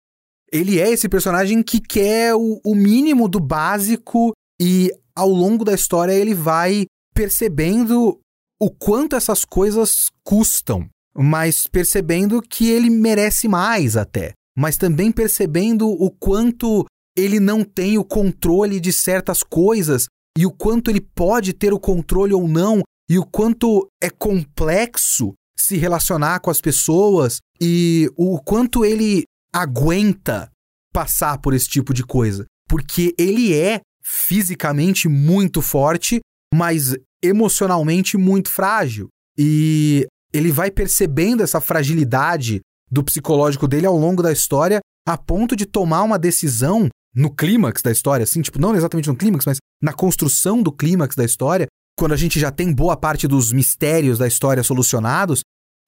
Ele 0.52 0.78
é 0.78 0.90
esse 0.90 1.08
personagem 1.08 1.62
que 1.62 1.80
quer 1.80 2.34
o, 2.34 2.60
o 2.64 2.74
mínimo 2.74 3.28
do 3.28 3.40
básico 3.40 4.32
e 4.60 4.90
ao 5.14 5.28
longo 5.28 5.64
da 5.64 5.74
história 5.74 6.12
ele 6.12 6.34
vai 6.34 6.86
percebendo 7.12 8.20
o 8.60 8.70
quanto 8.70 9.16
essas 9.16 9.44
coisas 9.44 10.06
custam, 10.24 10.88
mas 11.16 11.66
percebendo 11.66 12.42
que 12.42 12.68
ele 12.68 12.90
merece 12.90 13.48
mais 13.48 13.96
até, 13.96 14.32
mas 14.56 14.76
também 14.76 15.10
percebendo 15.10 15.88
o 15.88 16.10
quanto 16.10 16.84
ele 17.16 17.40
não 17.40 17.64
tem 17.64 17.98
o 17.98 18.04
controle 18.04 18.78
de 18.78 18.92
certas 18.92 19.42
coisas 19.42 20.06
e 20.36 20.44
o 20.44 20.50
quanto 20.50 20.90
ele 20.90 21.00
pode 21.00 21.52
ter 21.52 21.72
o 21.72 21.80
controle 21.80 22.34
ou 22.34 22.46
não 22.46 22.82
e 23.08 23.18
o 23.18 23.24
quanto 23.24 23.88
é 24.02 24.10
complexo 24.10 25.32
se 25.56 25.76
relacionar 25.76 26.40
com 26.40 26.50
as 26.50 26.60
pessoas 26.60 27.38
e 27.60 28.10
o 28.16 28.38
quanto 28.40 28.84
ele 28.84 29.24
aguenta 29.52 30.50
passar 30.92 31.38
por 31.38 31.54
esse 31.54 31.68
tipo 31.68 31.94
de 31.94 32.04
coisa. 32.04 32.44
Porque 32.68 33.14
ele 33.18 33.54
é 33.54 33.80
fisicamente 34.02 35.08
muito 35.08 35.62
forte, 35.62 36.20
mas 36.52 36.94
emocionalmente 37.22 38.16
muito 38.16 38.50
frágil. 38.50 39.08
E 39.38 40.06
ele 40.36 40.52
vai 40.52 40.70
percebendo 40.70 41.42
essa 41.42 41.60
fragilidade 41.60 42.60
do 42.90 43.02
psicológico 43.02 43.66
dele 43.66 43.86
ao 43.86 43.96
longo 43.96 44.22
da 44.22 44.32
história, 44.32 44.80
a 45.06 45.16
ponto 45.16 45.56
de 45.56 45.66
tomar 45.66 46.02
uma 46.02 46.18
decisão 46.18 46.88
no 47.14 47.30
clímax 47.34 47.80
da 47.82 47.90
história, 47.90 48.24
assim, 48.24 48.42
tipo, 48.42 48.60
não 48.60 48.74
exatamente 48.74 49.08
no 49.08 49.16
clímax, 49.16 49.46
mas 49.46 49.58
na 49.82 49.92
construção 49.92 50.62
do 50.62 50.70
clímax 50.70 51.16
da 51.16 51.24
história, 51.24 51.66
quando 51.98 52.12
a 52.12 52.16
gente 52.16 52.38
já 52.38 52.50
tem 52.50 52.72
boa 52.72 52.96
parte 52.96 53.26
dos 53.26 53.52
mistérios 53.52 54.18
da 54.18 54.26
história 54.26 54.62
solucionados, 54.62 55.40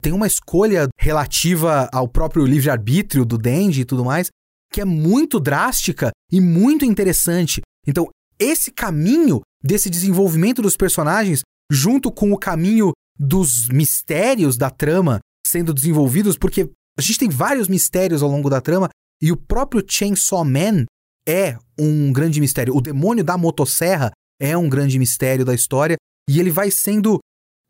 tem 0.02 0.12
uma 0.12 0.26
escolha 0.26 0.88
relativa 0.98 1.88
ao 1.92 2.08
próprio 2.08 2.46
livre-arbítrio 2.46 3.24
do 3.24 3.37
Dandy 3.37 3.82
e 3.82 3.84
tudo 3.84 4.04
mais, 4.04 4.28
que 4.72 4.80
é 4.80 4.84
muito 4.84 5.38
drástica 5.40 6.11
e 6.30 6.40
muito 6.40 6.84
interessante. 6.84 7.61
Então, 7.87 8.08
esse 8.38 8.70
caminho 8.70 9.40
desse 9.62 9.90
desenvolvimento 9.90 10.62
dos 10.62 10.76
personagens, 10.76 11.42
junto 11.70 12.12
com 12.12 12.32
o 12.32 12.38
caminho 12.38 12.92
dos 13.18 13.68
mistérios 13.68 14.57
da 14.57 14.70
trama 14.70 15.18
sendo 15.46 15.72
desenvolvidos, 15.74 16.37
porque 16.37 16.70
a 16.98 17.02
gente 17.02 17.18
tem 17.18 17.28
vários 17.28 17.68
mistérios 17.68 18.22
ao 18.22 18.31
longo 18.31 18.50
da 18.50 18.61
trama, 18.61 18.88
e 19.20 19.33
o 19.33 19.37
próprio 19.37 19.85
Chainsaw 19.87 20.44
Man 20.44 20.85
é 21.26 21.59
um 21.78 22.12
grande 22.12 22.40
mistério. 22.40 22.76
O 22.76 22.81
demônio 22.81 23.24
da 23.24 23.37
motosserra 23.37 24.12
é 24.40 24.57
um 24.57 24.68
grande 24.68 24.98
mistério 24.98 25.44
da 25.44 25.54
história, 25.54 25.96
e 26.28 26.38
ele 26.38 26.50
vai 26.50 26.70
sendo 26.70 27.18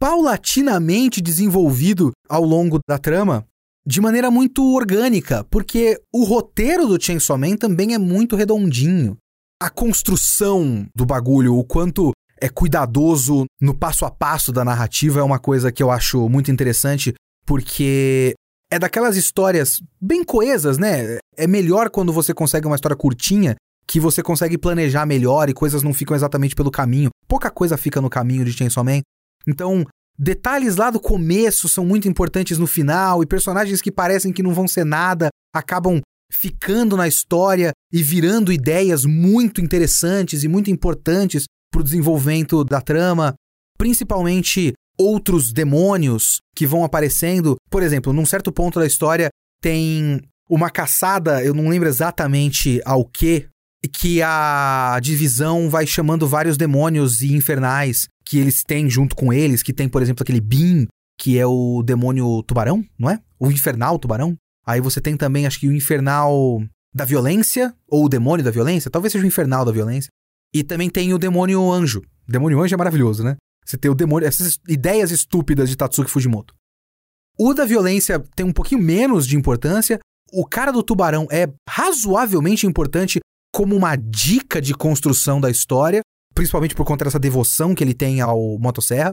paulatinamente 0.01 1.21
desenvolvido 1.21 2.13
ao 2.29 2.45
longo 2.45 2.79
da 2.89 2.99
trama 2.99 3.47
de 3.87 4.01
maneira 4.01 4.31
muito 4.31 4.63
orgânica, 4.75 5.45
porque 5.45 5.99
o 6.13 6.25
roteiro 6.25 6.87
do 6.87 7.03
Chainsaw 7.03 7.39
Man 7.39 7.57
também 7.57 7.95
é 7.95 7.99
muito 7.99 8.37
redondinho. 8.37 9.17
A 9.61 9.71
construção 9.71 10.87
do 10.95 11.07
bagulho, 11.07 11.57
o 11.57 11.65
quanto 11.65 12.13
é 12.41 12.49
cuidadoso 12.49 13.45
no 13.61 13.77
passo 13.77 14.05
a 14.05 14.11
passo 14.11 14.53
da 14.53 14.65
narrativa 14.65 15.21
é 15.21 15.23
uma 15.23 15.39
coisa 15.39 15.73
que 15.73 15.83
eu 15.83 15.91
acho 15.91 16.29
muito 16.29 16.51
interessante, 16.51 17.15
porque 17.47 18.35
é 18.71 18.79
daquelas 18.79 19.17
histórias 19.17 19.81
bem 20.01 20.23
coesas, 20.25 20.79
né? 20.79 21.19
É 21.37 21.47
melhor 21.47 21.91
quando 21.91 22.13
você 22.13 22.35
consegue 22.35 22.67
uma 22.67 22.77
história 22.77 22.97
curtinha, 22.97 23.57
que 23.87 23.99
você 23.99 24.23
consegue 24.23 24.59
planejar 24.59 25.07
melhor 25.07 25.49
e 25.49 25.55
coisas 25.55 25.83
não 25.83 25.95
ficam 25.95 26.15
exatamente 26.15 26.55
pelo 26.55 26.71
caminho. 26.71 27.11
Pouca 27.27 27.51
coisa 27.51 27.77
fica 27.77 28.01
no 28.01 28.11
caminho 28.11 28.45
de 28.45 28.53
Chainsaw 28.53 28.85
Man. 28.85 29.01
Então, 29.47 29.85
Detalhes 30.21 30.75
lá 30.75 30.91
do 30.91 30.99
começo 30.99 31.69
são 31.69 31.87
muito 31.87 32.09
importantes 32.09 32.59
no 32.59 32.67
final, 32.67 33.23
e 33.23 33.27
personagens 33.27 33.81
que 33.81 33.93
parecem 33.93 34.33
que 34.33 34.43
não 34.43 34.53
vão 34.53 34.67
ser 34.67 34.85
nada 34.85 35.29
acabam 35.55 36.01
ficando 36.31 36.97
na 36.97 37.07
história 37.07 37.71
e 37.93 38.03
virando 38.03 38.53
ideias 38.53 39.05
muito 39.05 39.61
interessantes 39.61 40.43
e 40.43 40.49
muito 40.49 40.71
importantes 40.73 41.45
para 41.71 41.81
o 41.81 41.85
desenvolvimento 41.85 42.65
da 42.65 42.81
trama, 42.81 43.35
principalmente 43.77 44.73
outros 44.99 45.53
demônios 45.53 46.41
que 46.55 46.67
vão 46.67 46.85
aparecendo. 46.85 47.57
Por 47.71 47.83
exemplo, 47.83 48.13
num 48.13 48.27
certo 48.27 48.51
ponto 48.51 48.81
da 48.81 48.87
história 48.87 49.29
tem 49.63 50.21
uma 50.51 50.71
caçada, 50.71 51.43
eu 51.45 51.55
não 51.55 51.69
lembro 51.69 51.89
exatamente 51.89 52.81
ao 52.85 53.05
que, 53.05 53.47
que 53.93 54.21
a 54.23 54.99
divisão 55.03 55.69
vai 55.69 55.87
chamando 55.87 56.27
vários 56.27 56.57
demônios 56.57 57.21
e 57.21 57.35
infernais 57.35 58.09
que 58.25 58.39
eles 58.39 58.63
têm 58.63 58.89
junto 58.89 59.15
com 59.15 59.33
eles, 59.33 59.63
que 59.63 59.73
tem, 59.73 59.89
por 59.89 60.03
exemplo, 60.03 60.23
aquele 60.23 60.41
Bean, 60.41 60.87
que 61.19 61.39
é 61.39 61.47
o 61.47 61.83
demônio 61.83 62.43
tubarão, 62.43 62.85
não 62.99 63.11
é? 63.11 63.19
O 63.39 63.51
infernal 63.51 63.99
tubarão. 63.99 64.37
Aí 64.67 64.81
você 64.81 65.01
tem 65.01 65.17
também, 65.17 65.47
acho 65.47 65.61
que 65.61 65.69
o 65.69 65.73
infernal 65.73 66.63
da 66.95 67.05
violência, 67.05 67.75
ou 67.89 68.05
o 68.05 68.09
demônio 68.09 68.45
da 68.45 68.51
violência, 68.51 68.91
talvez 68.91 69.13
seja 69.13 69.25
o 69.25 69.29
infernal 69.29 69.65
da 69.65 69.73
violência. 69.73 70.11
E 70.55 70.63
também 70.63 70.89
tem 70.89 71.13
o 71.13 71.19
demônio 71.19 71.71
anjo. 71.71 72.03
Demônio 72.27 72.61
anjo 72.61 72.75
é 72.75 72.79
maravilhoso, 72.79 73.23
né? 73.23 73.37
Você 73.65 73.77
tem 73.77 73.91
o 73.91 73.95
demônio, 73.95 74.27
essas 74.27 74.59
ideias 74.67 75.11
estúpidas 75.11 75.69
de 75.69 75.77
Tatsuki 75.77 76.11
Fujimoto. 76.11 76.55
O 77.39 77.53
da 77.53 77.65
violência 77.65 78.19
tem 78.35 78.45
um 78.45 78.53
pouquinho 78.53 78.83
menos 78.83 79.27
de 79.27 79.37
importância. 79.37 79.99
O 80.33 80.47
cara 80.47 80.73
do 80.73 80.83
tubarão 80.83 81.27
é 81.31 81.47
razoavelmente 81.69 82.67
importante 82.67 83.21
como 83.55 83.77
uma 83.77 83.95
dica 83.97 84.61
de 84.61 84.75
construção 84.75 85.41
da 85.41 85.51
história, 85.51 86.01
principalmente 86.35 86.75
por 86.75 86.85
conta 86.85 87.05
dessa 87.05 87.19
devoção 87.19 87.75
que 87.75 87.85
ele 87.85 87.95
tem 87.95 88.21
ao 88.21 88.59
motosserra. 88.59 89.13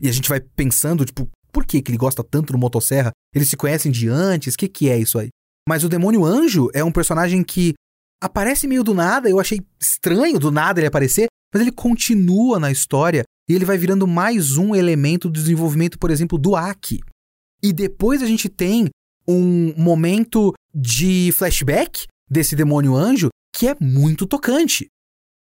E 0.00 0.08
a 0.08 0.12
gente 0.12 0.28
vai 0.28 0.40
pensando, 0.40 1.04
tipo, 1.04 1.28
por 1.52 1.66
que, 1.66 1.82
que 1.82 1.90
ele 1.90 1.98
gosta 1.98 2.24
tanto 2.24 2.52
do 2.52 2.58
motosserra? 2.58 3.10
Eles 3.34 3.48
se 3.48 3.56
conhecem 3.56 3.92
de 3.92 4.08
antes? 4.08 4.54
O 4.54 4.56
que, 4.56 4.68
que 4.68 4.88
é 4.88 4.98
isso 4.98 5.18
aí? 5.18 5.28
Mas 5.68 5.84
o 5.84 5.88
demônio 5.88 6.24
anjo 6.24 6.70
é 6.72 6.82
um 6.82 6.92
personagem 6.92 7.42
que 7.42 7.74
aparece 8.20 8.66
meio 8.66 8.84
do 8.84 8.94
nada. 8.94 9.28
Eu 9.28 9.40
achei 9.40 9.60
estranho 9.80 10.38
do 10.38 10.50
nada 10.50 10.80
ele 10.80 10.86
aparecer, 10.86 11.26
mas 11.52 11.62
ele 11.62 11.72
continua 11.72 12.58
na 12.58 12.70
história 12.70 13.24
e 13.48 13.54
ele 13.54 13.64
vai 13.64 13.78
virando 13.78 14.06
mais 14.06 14.56
um 14.56 14.74
elemento 14.74 15.28
do 15.28 15.40
desenvolvimento, 15.40 15.98
por 15.98 16.10
exemplo, 16.10 16.38
do 16.38 16.54
Aki. 16.54 17.00
E 17.62 17.72
depois 17.72 18.22
a 18.22 18.26
gente 18.26 18.48
tem 18.48 18.88
um 19.26 19.74
momento 19.76 20.52
de 20.74 21.32
flashback 21.32 22.06
desse 22.28 22.54
demônio 22.54 22.94
anjo 22.94 23.28
que 23.54 23.68
é 23.68 23.76
muito 23.80 24.26
tocante. 24.26 24.86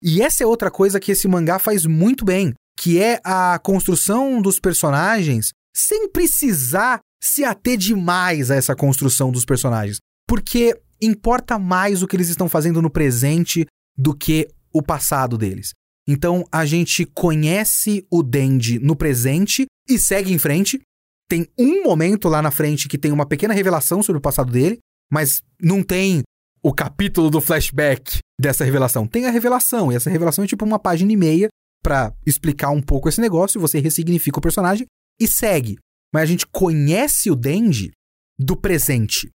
E 0.02 0.22
essa 0.22 0.44
é 0.44 0.48
outra 0.48 0.70
coisa 0.70 1.00
que 1.00 1.12
esse 1.12 1.28
mangá 1.28 1.60
faz 1.60 1.86
muito 1.86 2.26
bem, 2.26 2.54
que 2.78 3.00
é 3.00 3.22
a 3.24 3.58
construção 3.60 4.42
dos 4.42 4.60
personagens 4.60 5.52
sem 5.76 6.10
precisar 6.10 7.00
se 7.24 7.44
ater 7.46 7.78
demais 7.78 8.52
a 8.52 8.56
essa 8.56 8.76
construção 8.76 9.32
dos 9.32 9.46
personagens. 9.46 9.98
Porque 10.28 10.78
importa 11.06 11.60
mais 11.60 12.02
o 12.02 12.08
que 12.08 12.16
eles 12.16 12.30
estão 12.30 12.48
fazendo 12.50 12.82
no 12.82 12.90
presente 12.90 13.66
do 13.98 14.16
que 14.16 14.48
o 14.74 14.82
passado 14.82 15.38
deles. 15.38 15.72
Então 16.08 16.44
a 16.52 16.66
gente 16.66 17.06
conhece 17.06 18.06
o 18.12 18.22
Dendi 18.22 18.80
no 18.80 18.96
presente 18.96 19.66
e 19.88 19.98
segue 19.98 20.34
em 20.34 20.38
frente. 20.38 20.82
Tem 21.30 21.48
um 21.58 21.84
momento 21.84 22.28
lá 22.28 22.42
na 22.42 22.52
frente 22.52 22.88
que 22.88 22.98
tem 22.98 23.12
uma 23.12 23.26
pequena 23.26 23.54
revelação 23.54 24.04
sobre 24.04 24.18
o 24.18 24.22
passado 24.22 24.52
dele, 24.52 24.80
mas 25.12 25.42
não 25.62 25.82
tem 25.82 26.24
o 26.62 26.74
capítulo 26.74 27.30
do 27.30 27.42
flashback 27.42 28.20
dessa 28.40 28.64
revelação. 28.64 29.08
Tem 29.08 29.26
a 29.26 29.32
revelação, 29.32 29.92
e 29.92 29.96
essa 29.96 30.10
revelação 30.10 30.44
é 30.44 30.48
tipo 30.48 30.66
uma 30.66 30.80
página 30.80 31.12
e 31.12 31.18
meia 31.18 31.50
para 31.84 32.14
explicar 32.26 32.70
um 32.70 32.82
pouco 32.82 33.10
esse 33.10 33.20
negócio, 33.20 33.60
você 33.60 33.80
ressignifica 33.80 34.40
o 34.40 34.42
personagem 34.42 34.88
e 35.20 35.28
segue. 35.28 35.78
Mas 36.14 36.24
a 36.24 36.26
gente 36.26 36.48
conhece 36.48 37.30
o 37.30 37.36
Denji 37.36 37.92
do 38.40 38.56
presente. 38.56 39.30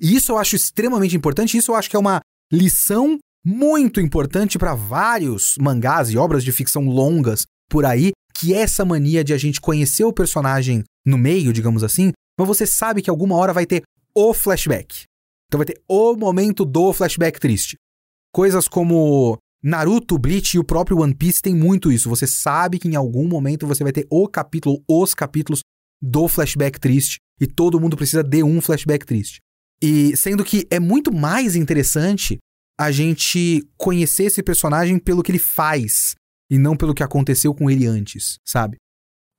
E 0.00 0.14
isso 0.14 0.32
eu 0.32 0.38
acho 0.38 0.56
extremamente 0.56 1.16
importante, 1.16 1.56
isso 1.56 1.72
eu 1.72 1.76
acho 1.76 1.88
que 1.88 1.96
é 1.96 1.98
uma 1.98 2.20
lição 2.52 3.18
muito 3.44 4.00
importante 4.00 4.58
para 4.58 4.74
vários 4.74 5.54
mangás 5.60 6.10
e 6.10 6.18
obras 6.18 6.42
de 6.42 6.52
ficção 6.52 6.86
longas 6.86 7.44
por 7.70 7.84
aí, 7.84 8.10
que 8.34 8.52
é 8.52 8.58
essa 8.58 8.84
mania 8.84 9.22
de 9.22 9.32
a 9.32 9.38
gente 9.38 9.60
conhecer 9.60 10.04
o 10.04 10.12
personagem 10.12 10.82
no 11.04 11.16
meio, 11.16 11.52
digamos 11.52 11.82
assim, 11.82 12.12
mas 12.38 12.48
você 12.48 12.66
sabe 12.66 13.00
que 13.00 13.08
alguma 13.08 13.36
hora 13.36 13.52
vai 13.52 13.64
ter 13.64 13.82
o 14.14 14.34
flashback. 14.34 15.04
Então 15.48 15.58
vai 15.58 15.66
ter 15.66 15.80
o 15.88 16.16
momento 16.16 16.64
do 16.64 16.92
flashback 16.92 17.38
triste. 17.38 17.76
Coisas 18.32 18.68
como 18.68 19.38
Naruto, 19.62 20.18
Bleach 20.18 20.56
e 20.56 20.60
o 20.60 20.64
próprio 20.64 20.98
One 20.98 21.14
Piece 21.14 21.40
tem 21.40 21.54
muito 21.54 21.90
isso. 21.90 22.10
Você 22.10 22.26
sabe 22.26 22.78
que 22.78 22.88
em 22.88 22.96
algum 22.96 23.26
momento 23.26 23.66
você 23.66 23.82
vai 23.82 23.92
ter 23.92 24.06
o 24.10 24.28
capítulo, 24.28 24.82
os 24.88 25.14
capítulos 25.14 25.60
do 26.02 26.28
flashback 26.28 26.78
triste 26.78 27.16
e 27.40 27.46
todo 27.46 27.80
mundo 27.80 27.96
precisa 27.96 28.22
de 28.22 28.42
um 28.42 28.60
flashback 28.60 29.06
triste. 29.06 29.40
E 29.82 30.16
sendo 30.16 30.44
que 30.44 30.66
é 30.70 30.80
muito 30.80 31.12
mais 31.12 31.54
interessante 31.54 32.38
a 32.78 32.90
gente 32.90 33.66
conhecer 33.76 34.24
esse 34.24 34.42
personagem 34.42 34.98
pelo 34.98 35.22
que 35.22 35.30
ele 35.30 35.38
faz 35.38 36.14
e 36.50 36.58
não 36.58 36.76
pelo 36.76 36.94
que 36.94 37.02
aconteceu 37.02 37.54
com 37.54 37.70
ele 37.70 37.86
antes, 37.86 38.38
sabe? 38.44 38.76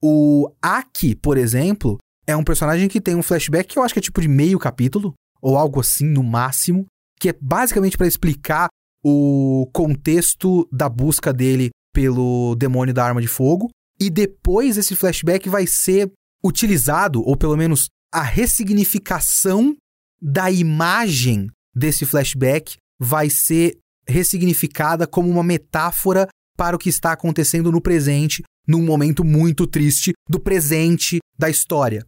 O 0.02 0.52
Aki, 0.62 1.16
por 1.16 1.38
exemplo, 1.38 1.98
é 2.26 2.36
um 2.36 2.44
personagem 2.44 2.88
que 2.88 3.02
tem 3.02 3.16
um 3.16 3.24
flashback 3.24 3.70
que 3.70 3.80
eu 3.80 3.84
acho 3.84 3.94
que 3.94 4.00
é 4.00 4.04
tipo 4.04 4.22
de 4.22 4.28
meio 4.28 4.60
capítulo, 4.60 5.14
ou 5.42 5.58
algo 5.58 5.80
assim 5.80 6.06
no 6.06 6.24
máximo, 6.24 6.86
que 7.20 7.30
é 7.30 7.34
basicamente 7.40 7.98
para 7.98 8.08
explicar 8.08 8.68
o 9.04 9.70
contexto 9.74 10.68
da 10.72 10.90
busca 10.90 11.32
dele 11.32 11.70
pelo 11.94 12.56
demônio 12.56 12.94
da 12.94 13.06
arma 13.06 13.22
de 13.22 13.28
fogo. 13.28 13.70
E 14.00 14.10
depois 14.10 14.78
esse 14.78 14.96
flashback 14.96 15.50
vai 15.50 15.66
ser 15.66 16.12
utilizado, 16.44 17.22
ou 17.22 17.36
pelo 17.36 17.58
menos 17.58 17.88
a 18.14 18.22
ressignificação 18.22 19.76
da 20.22 20.50
imagem 20.52 21.48
desse 21.76 22.06
flashback 22.06 22.78
vai 23.00 23.30
ser 23.30 23.78
ressignificada 24.08 25.06
como 25.06 25.30
uma 25.30 25.44
metáfora 25.44 26.28
para 26.58 26.76
o 26.76 26.80
que 26.80 26.90
está 26.90 27.12
acontecendo 27.12 27.72
no 27.72 27.82
presente, 27.82 28.42
num 28.68 28.84
momento 28.84 29.24
muito 29.24 29.68
triste 29.68 30.14
do 30.30 30.40
presente 30.40 31.20
da 31.38 31.50
história. 31.50 32.06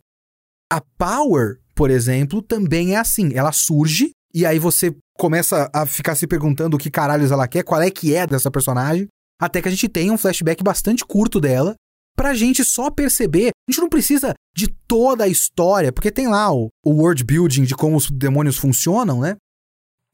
A 0.72 0.82
Power 0.98 1.60
por 1.80 1.90
exemplo, 1.90 2.42
também 2.42 2.94
é 2.94 2.98
assim. 2.98 3.32
Ela 3.34 3.54
surge 3.54 4.12
e 4.34 4.46
aí 4.46 4.60
você 4.60 4.94
começa 5.18 5.70
a 5.74 5.86
ficar 5.86 6.14
se 6.14 6.28
perguntando 6.28 6.76
o 6.76 6.78
que 6.78 6.92
caralhos 6.92 7.32
ela 7.32 7.48
quer, 7.48 7.64
qual 7.64 7.82
é 7.82 7.90
que 7.90 8.14
é 8.14 8.28
dessa 8.28 8.52
personagem, 8.52 9.08
até 9.42 9.62
que 9.62 9.70
a 9.70 9.72
gente 9.72 9.88
tem 9.88 10.12
um 10.12 10.18
flashback 10.18 10.62
bastante 10.62 11.06
curto 11.06 11.40
dela, 11.40 11.76
pra 12.18 12.34
gente 12.34 12.66
só 12.66 12.92
perceber. 12.92 13.52
A 13.70 13.72
gente 13.72 13.82
não 13.82 13.90
precisa 13.90 14.34
de 14.56 14.68
toda 14.88 15.26
a 15.26 15.28
história, 15.28 15.94
porque 15.94 16.12
tem 16.12 16.28
lá 16.28 16.52
o, 16.52 16.70
o 16.84 16.90
world 16.90 17.24
building 17.24 17.66
de 17.66 17.76
como 17.76 17.98
os 17.98 18.10
demônios 18.10 18.58
funcionam, 18.58 19.22
né? 19.22 19.38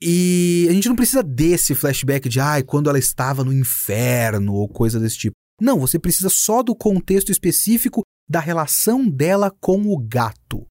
E 0.01 0.67
a 0.69 0.73
gente 0.73 0.89
não 0.89 0.95
precisa 0.95 1.23
desse 1.23 1.73
flashback 1.73 2.27
de, 2.27 2.41
ai, 2.41 2.59
ah, 2.59 2.63
quando 2.65 2.89
ela 2.89 2.99
estava 2.99 3.45
no 3.45 3.53
inferno 3.53 4.53
ou 4.53 4.67
coisa 4.67 4.99
desse 4.99 5.17
tipo. 5.17 5.35
Não, 5.61 5.79
você 5.79 5.97
precisa 5.97 6.27
só 6.27 6.61
do 6.61 6.75
contexto 6.75 7.31
específico 7.31 8.01
da 8.29 8.41
relação 8.41 9.07
dela 9.09 9.49
com 9.61 9.83
o 9.87 9.97
gato. 9.97 10.65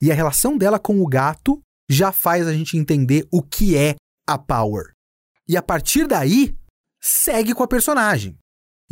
E 0.00 0.12
a 0.12 0.14
relação 0.14 0.56
dela 0.56 0.78
com 0.78 1.00
o 1.00 1.08
gato 1.08 1.60
já 1.90 2.12
faz 2.12 2.46
a 2.46 2.52
gente 2.52 2.76
entender 2.76 3.26
o 3.32 3.42
que 3.42 3.76
é 3.76 3.96
a 4.24 4.38
Power. 4.38 4.92
E 5.48 5.56
a 5.56 5.62
partir 5.62 6.06
daí, 6.06 6.54
segue 7.02 7.52
com 7.52 7.64
a 7.64 7.68
personagem. 7.68 8.38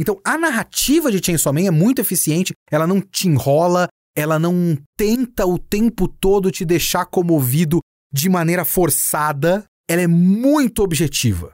Então, 0.02 0.20
a 0.24 0.36
narrativa 0.36 1.12
de 1.12 1.24
Chainsaw 1.24 1.52
Man 1.52 1.68
é 1.68 1.70
muito 1.70 2.00
eficiente, 2.00 2.52
ela 2.68 2.88
não 2.88 3.00
te 3.00 3.28
enrola, 3.28 3.86
ela 4.16 4.36
não 4.36 4.76
tenta 4.98 5.46
o 5.46 5.56
tempo 5.56 6.08
todo 6.08 6.50
te 6.50 6.64
deixar 6.64 7.06
comovido 7.06 7.78
de 8.12 8.28
maneira 8.28 8.64
forçada, 8.64 9.64
ela 9.88 10.02
é 10.02 10.08
muito 10.08 10.82
objetiva. 10.82 11.50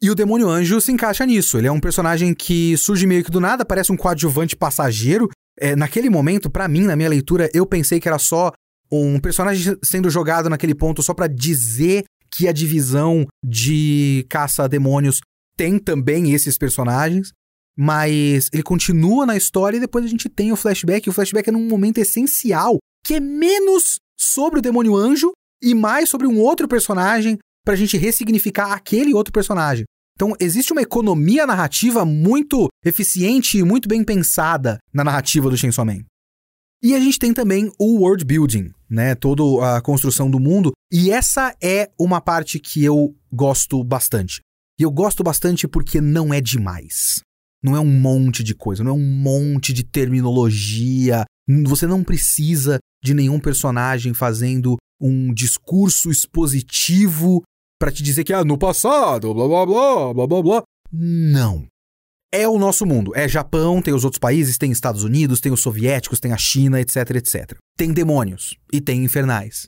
E 0.00 0.08
o 0.08 0.14
Demônio 0.14 0.48
Anjo 0.48 0.80
se 0.80 0.92
encaixa 0.92 1.26
nisso. 1.26 1.58
Ele 1.58 1.66
é 1.66 1.72
um 1.72 1.80
personagem 1.80 2.32
que 2.32 2.76
surge 2.76 3.04
meio 3.04 3.24
que 3.24 3.32
do 3.32 3.40
nada, 3.40 3.64
parece 3.64 3.90
um 3.90 3.96
coadjuvante 3.96 4.54
passageiro. 4.54 5.28
É, 5.58 5.74
naquele 5.74 6.08
momento, 6.08 6.48
para 6.48 6.68
mim, 6.68 6.82
na 6.82 6.94
minha 6.94 7.08
leitura, 7.08 7.50
eu 7.52 7.66
pensei 7.66 7.98
que 7.98 8.06
era 8.06 8.18
só 8.18 8.52
um 8.92 9.18
personagem 9.18 9.76
sendo 9.82 10.08
jogado 10.08 10.48
naquele 10.48 10.74
ponto 10.74 11.02
só 11.02 11.12
para 11.12 11.26
dizer 11.26 12.04
que 12.30 12.46
a 12.46 12.52
divisão 12.52 13.26
de 13.44 14.24
caça-demônios 14.28 15.20
tem 15.56 15.80
também 15.80 16.32
esses 16.32 16.56
personagens. 16.56 17.32
Mas 17.76 18.48
ele 18.52 18.62
continua 18.62 19.24
na 19.24 19.36
história 19.36 19.76
e 19.76 19.80
depois 19.80 20.04
a 20.04 20.08
gente 20.08 20.28
tem 20.28 20.52
o 20.52 20.56
flashback. 20.56 21.08
O 21.08 21.12
flashback 21.12 21.48
é 21.48 21.52
num 21.52 21.66
momento 21.66 21.98
essencial, 21.98 22.78
que 23.04 23.14
é 23.14 23.20
menos 23.20 23.96
sobre 24.18 24.58
o 24.58 24.62
demônio 24.62 24.94
anjo 24.94 25.32
e 25.62 25.74
mais 25.74 26.08
sobre 26.08 26.26
um 26.26 26.38
outro 26.38 26.68
personagem 26.68 27.38
pra 27.64 27.76
gente 27.76 27.96
ressignificar 27.96 28.72
aquele 28.72 29.14
outro 29.14 29.32
personagem. 29.32 29.84
Então, 30.14 30.34
existe 30.38 30.72
uma 30.72 30.82
economia 30.82 31.46
narrativa 31.46 32.04
muito 32.04 32.68
eficiente 32.84 33.58
e 33.58 33.64
muito 33.64 33.88
bem 33.88 34.04
pensada 34.04 34.78
na 34.92 35.02
narrativa 35.02 35.48
do 35.48 35.56
Chainsaw 35.56 35.84
Man. 35.84 36.04
E 36.82 36.94
a 36.94 37.00
gente 37.00 37.18
tem 37.18 37.32
também 37.32 37.72
o 37.78 38.00
world 38.00 38.24
building, 38.24 38.72
né? 38.90 39.14
Toda 39.14 39.76
a 39.76 39.80
construção 39.80 40.30
do 40.30 40.40
mundo. 40.40 40.72
E 40.92 41.10
essa 41.10 41.54
é 41.62 41.90
uma 41.98 42.20
parte 42.20 42.58
que 42.58 42.84
eu 42.84 43.14
gosto 43.32 43.82
bastante. 43.84 44.40
E 44.78 44.82
eu 44.82 44.90
gosto 44.90 45.22
bastante 45.22 45.68
porque 45.68 46.00
não 46.00 46.34
é 46.34 46.40
demais. 46.40 47.20
Não 47.62 47.76
é 47.76 47.80
um 47.80 48.00
monte 48.00 48.42
de 48.42 48.54
coisa, 48.54 48.82
não 48.82 48.90
é 48.90 48.94
um 48.94 49.06
monte 49.06 49.72
de 49.72 49.84
terminologia. 49.84 51.24
Você 51.66 51.86
não 51.86 52.02
precisa 52.02 52.78
de 53.02 53.14
nenhum 53.14 53.38
personagem 53.38 54.14
fazendo 54.14 54.76
um 55.00 55.32
discurso 55.32 56.10
expositivo 56.10 57.42
para 57.78 57.90
te 57.90 58.02
dizer 58.02 58.24
que 58.24 58.32
ah, 58.32 58.44
no 58.44 58.56
passado, 58.56 59.34
blá 59.34 59.46
blá 59.46 59.66
blá, 59.66 60.14
blá 60.14 60.26
blá 60.26 60.42
blá. 60.42 60.62
Não. 60.92 61.66
É 62.32 62.48
o 62.48 62.58
nosso 62.58 62.86
mundo. 62.86 63.12
É 63.14 63.28
Japão, 63.28 63.82
tem 63.82 63.92
os 63.92 64.04
outros 64.04 64.18
países, 64.18 64.56
tem 64.56 64.70
Estados 64.70 65.04
Unidos, 65.04 65.40
tem 65.40 65.52
os 65.52 65.60
soviéticos, 65.60 66.18
tem 66.18 66.32
a 66.32 66.38
China, 66.38 66.80
etc, 66.80 66.96
etc. 67.16 67.58
Tem 67.76 67.92
demônios 67.92 68.56
e 68.72 68.80
tem 68.80 69.04
infernais. 69.04 69.66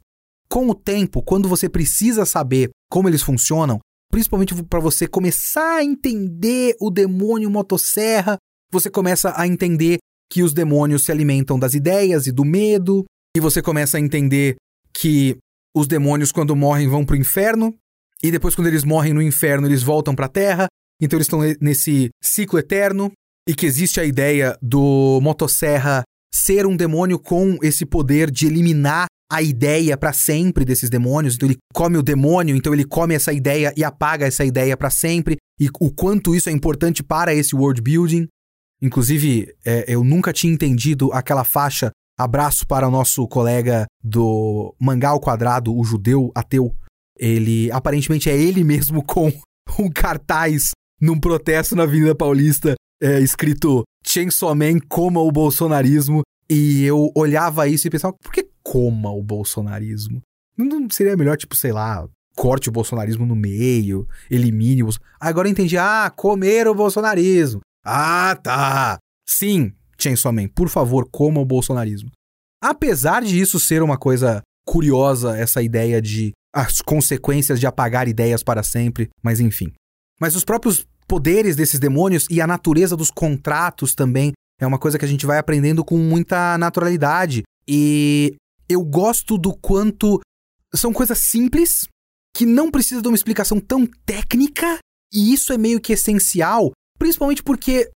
Com 0.48 0.70
o 0.70 0.74
tempo, 0.74 1.22
quando 1.22 1.48
você 1.48 1.68
precisa 1.68 2.24
saber 2.24 2.70
como 2.90 3.08
eles 3.08 3.22
funcionam, 3.22 3.80
principalmente 4.14 4.54
para 4.62 4.78
você 4.78 5.08
começar 5.08 5.78
a 5.78 5.84
entender 5.84 6.76
o 6.80 6.88
demônio 6.88 7.50
motosserra, 7.50 8.36
você 8.70 8.88
começa 8.88 9.34
a 9.36 9.44
entender 9.44 9.98
que 10.30 10.40
os 10.40 10.54
demônios 10.54 11.04
se 11.04 11.10
alimentam 11.10 11.58
das 11.58 11.74
ideias 11.74 12.28
e 12.28 12.30
do 12.30 12.44
medo, 12.44 13.04
e 13.36 13.40
você 13.40 13.60
começa 13.60 13.96
a 13.96 14.00
entender 14.00 14.54
que 14.92 15.36
os 15.76 15.88
demônios 15.88 16.30
quando 16.30 16.54
morrem 16.54 16.86
vão 16.86 17.04
pro 17.04 17.16
inferno 17.16 17.74
e 18.22 18.30
depois, 18.30 18.54
quando 18.54 18.68
eles 18.68 18.84
morrem 18.84 19.12
no 19.12 19.20
inferno, 19.20 19.66
eles 19.66 19.82
voltam 19.82 20.14
para 20.14 20.26
a 20.26 20.30
Terra. 20.30 20.66
Então, 21.02 21.18
eles 21.18 21.26
estão 21.26 21.40
nesse 21.60 22.08
ciclo 22.22 22.58
eterno. 22.58 23.12
E 23.46 23.54
que 23.54 23.66
existe 23.66 24.00
a 24.00 24.04
ideia 24.04 24.56
do 24.62 25.20
Motosserra 25.20 26.04
ser 26.32 26.64
um 26.64 26.74
demônio 26.74 27.18
com 27.18 27.58
esse 27.62 27.84
poder 27.84 28.30
de 28.30 28.46
eliminar 28.46 29.06
a 29.34 29.42
ideia 29.42 29.96
para 29.96 30.12
sempre 30.12 30.64
desses 30.64 30.88
demônios. 30.88 31.34
Então, 31.34 31.48
ele 31.48 31.58
come 31.72 31.98
o 31.98 32.02
demônio, 32.02 32.54
então 32.54 32.72
ele 32.72 32.84
come 32.84 33.14
essa 33.14 33.32
ideia 33.32 33.74
e 33.76 33.82
apaga 33.82 34.26
essa 34.26 34.44
ideia 34.44 34.76
para 34.76 34.90
sempre. 34.90 35.36
E 35.58 35.68
o 35.80 35.90
quanto 35.90 36.36
isso 36.36 36.48
é 36.48 36.52
importante 36.52 37.02
para 37.02 37.34
esse 37.34 37.54
world 37.56 37.82
building. 37.82 38.28
Inclusive, 38.80 39.52
é, 39.64 39.84
eu 39.88 40.04
nunca 40.04 40.32
tinha 40.32 40.52
entendido 40.52 41.12
aquela 41.12 41.42
faixa. 41.42 41.90
Abraço 42.16 42.64
para 42.64 42.86
o 42.86 42.90
nosso 42.92 43.26
colega 43.26 43.86
do 44.00 44.72
Mangá 44.80 45.08
ao 45.08 45.20
Quadrado, 45.20 45.76
o 45.76 45.82
judeu 45.82 46.30
ateu, 46.32 46.72
ele 47.18 47.72
aparentemente 47.72 48.30
é 48.30 48.40
ele 48.40 48.62
mesmo 48.62 49.02
com 49.04 49.32
um 49.80 49.90
cartaz 49.90 50.70
num 51.00 51.18
protesto 51.18 51.74
na 51.74 51.82
Avenida 51.82 52.14
Paulista 52.14 52.76
é, 53.02 53.18
escrito 53.18 53.82
Chainsaw 54.06 54.54
Man 54.54 54.78
coma 54.88 55.20
o 55.20 55.32
bolsonarismo. 55.32 56.22
E 56.48 56.84
eu 56.84 57.10
olhava 57.16 57.66
isso 57.66 57.88
e 57.88 57.90
pensava, 57.90 58.14
por 58.22 58.30
que 58.30 58.46
coma 58.74 59.12
o 59.12 59.22
bolsonarismo? 59.22 60.20
Não 60.58 60.90
seria 60.90 61.16
melhor, 61.16 61.36
tipo, 61.36 61.54
sei 61.54 61.70
lá, 61.70 62.04
corte 62.34 62.68
o 62.68 62.72
bolsonarismo 62.72 63.24
no 63.24 63.36
meio, 63.36 64.08
elimine 64.28 64.82
o 64.82 64.88
Agora 65.20 65.46
eu 65.46 65.52
entendi, 65.52 65.78
ah, 65.78 66.12
comer 66.14 66.66
o 66.66 66.74
bolsonarismo. 66.74 67.60
Ah, 67.86 68.36
tá. 68.42 68.98
Sim, 69.24 69.72
Chainsaw 69.96 70.32
Man, 70.32 70.48
por 70.48 70.68
favor, 70.68 71.08
coma 71.08 71.40
o 71.40 71.44
bolsonarismo. 71.44 72.10
Apesar 72.60 73.22
de 73.22 73.40
isso 73.40 73.60
ser 73.60 73.80
uma 73.80 73.96
coisa 73.96 74.42
curiosa, 74.66 75.36
essa 75.38 75.62
ideia 75.62 76.02
de 76.02 76.32
as 76.52 76.80
consequências 76.80 77.60
de 77.60 77.68
apagar 77.68 78.08
ideias 78.08 78.42
para 78.42 78.64
sempre, 78.64 79.08
mas 79.22 79.38
enfim. 79.38 79.72
Mas 80.20 80.34
os 80.34 80.44
próprios 80.44 80.84
poderes 81.06 81.54
desses 81.54 81.78
demônios 81.78 82.26
e 82.28 82.40
a 82.40 82.46
natureza 82.46 82.96
dos 82.96 83.10
contratos 83.10 83.94
também 83.94 84.32
é 84.60 84.66
uma 84.66 84.78
coisa 84.78 84.98
que 84.98 85.04
a 85.04 85.08
gente 85.08 85.26
vai 85.26 85.38
aprendendo 85.38 85.84
com 85.84 85.96
muita 85.96 86.58
naturalidade. 86.58 87.42
E 87.68 88.36
eu 88.68 88.82
gosto 88.82 89.38
do 89.38 89.54
quanto 89.54 90.20
são 90.74 90.92
coisas 90.92 91.18
simples 91.18 91.86
que 92.34 92.44
não 92.44 92.70
precisam 92.70 93.00
de 93.00 93.08
uma 93.08 93.14
explicação 93.14 93.60
tão 93.60 93.86
técnica, 94.04 94.78
e 95.12 95.32
isso 95.32 95.52
é 95.52 95.58
meio 95.58 95.80
que 95.80 95.92
essencial, 95.92 96.72
principalmente 96.98 97.42
porque 97.42 97.90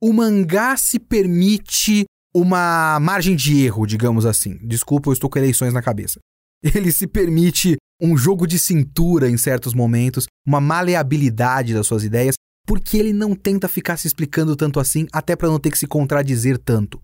o 0.00 0.12
mangá 0.12 0.76
se 0.76 0.98
permite 0.98 2.04
uma 2.34 2.98
margem 2.98 3.36
de 3.36 3.62
erro, 3.62 3.86
digamos 3.86 4.24
assim. 4.24 4.58
Desculpa, 4.66 5.10
eu 5.10 5.12
estou 5.12 5.28
com 5.28 5.38
eleições 5.38 5.74
na 5.74 5.82
cabeça. 5.82 6.18
Ele 6.74 6.90
se 6.90 7.06
permite 7.06 7.76
um 8.00 8.16
jogo 8.16 8.46
de 8.46 8.58
cintura 8.58 9.28
em 9.28 9.36
certos 9.36 9.74
momentos, 9.74 10.26
uma 10.46 10.60
maleabilidade 10.60 11.74
das 11.74 11.86
suas 11.86 12.02
ideias, 12.02 12.34
porque 12.66 12.96
ele 12.96 13.12
não 13.12 13.34
tenta 13.34 13.68
ficar 13.68 13.96
se 13.96 14.08
explicando 14.08 14.56
tanto 14.56 14.80
assim, 14.80 15.06
até 15.12 15.36
para 15.36 15.48
não 15.48 15.58
ter 15.58 15.70
que 15.70 15.78
se 15.78 15.86
contradizer 15.86 16.58
tanto. 16.58 17.00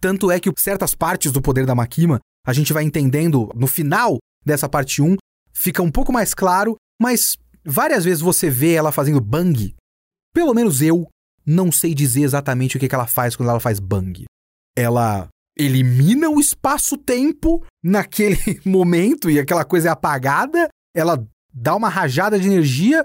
Tanto 0.00 0.30
é 0.30 0.38
que 0.38 0.50
certas 0.58 0.94
partes 0.94 1.32
do 1.32 1.40
poder 1.40 1.64
da 1.64 1.74
Makima, 1.74 2.18
a 2.46 2.52
gente 2.52 2.72
vai 2.72 2.84
entendendo 2.84 3.50
no 3.54 3.66
final 3.66 4.18
dessa 4.44 4.68
parte 4.68 5.00
1, 5.00 5.16
fica 5.52 5.82
um 5.82 5.90
pouco 5.90 6.12
mais 6.12 6.34
claro, 6.34 6.76
mas 7.00 7.36
várias 7.64 8.04
vezes 8.04 8.20
você 8.20 8.50
vê 8.50 8.74
ela 8.74 8.92
fazendo 8.92 9.20
bang. 9.20 9.74
Pelo 10.34 10.54
menos 10.54 10.82
eu 10.82 11.08
não 11.44 11.70
sei 11.70 11.94
dizer 11.94 12.22
exatamente 12.22 12.76
o 12.76 12.80
que 12.80 12.92
ela 12.92 13.06
faz 13.06 13.36
quando 13.36 13.50
ela 13.50 13.60
faz 13.60 13.78
bang. 13.78 14.24
Ela 14.76 15.28
elimina 15.56 16.28
o 16.30 16.40
espaço-tempo 16.40 17.64
naquele 17.82 18.38
momento 18.64 19.30
e 19.30 19.38
aquela 19.38 19.64
coisa 19.64 19.88
é 19.88 19.92
apagada, 19.92 20.68
ela 20.94 21.24
dá 21.52 21.74
uma 21.76 21.88
rajada 21.88 22.38
de 22.38 22.46
energia. 22.46 23.04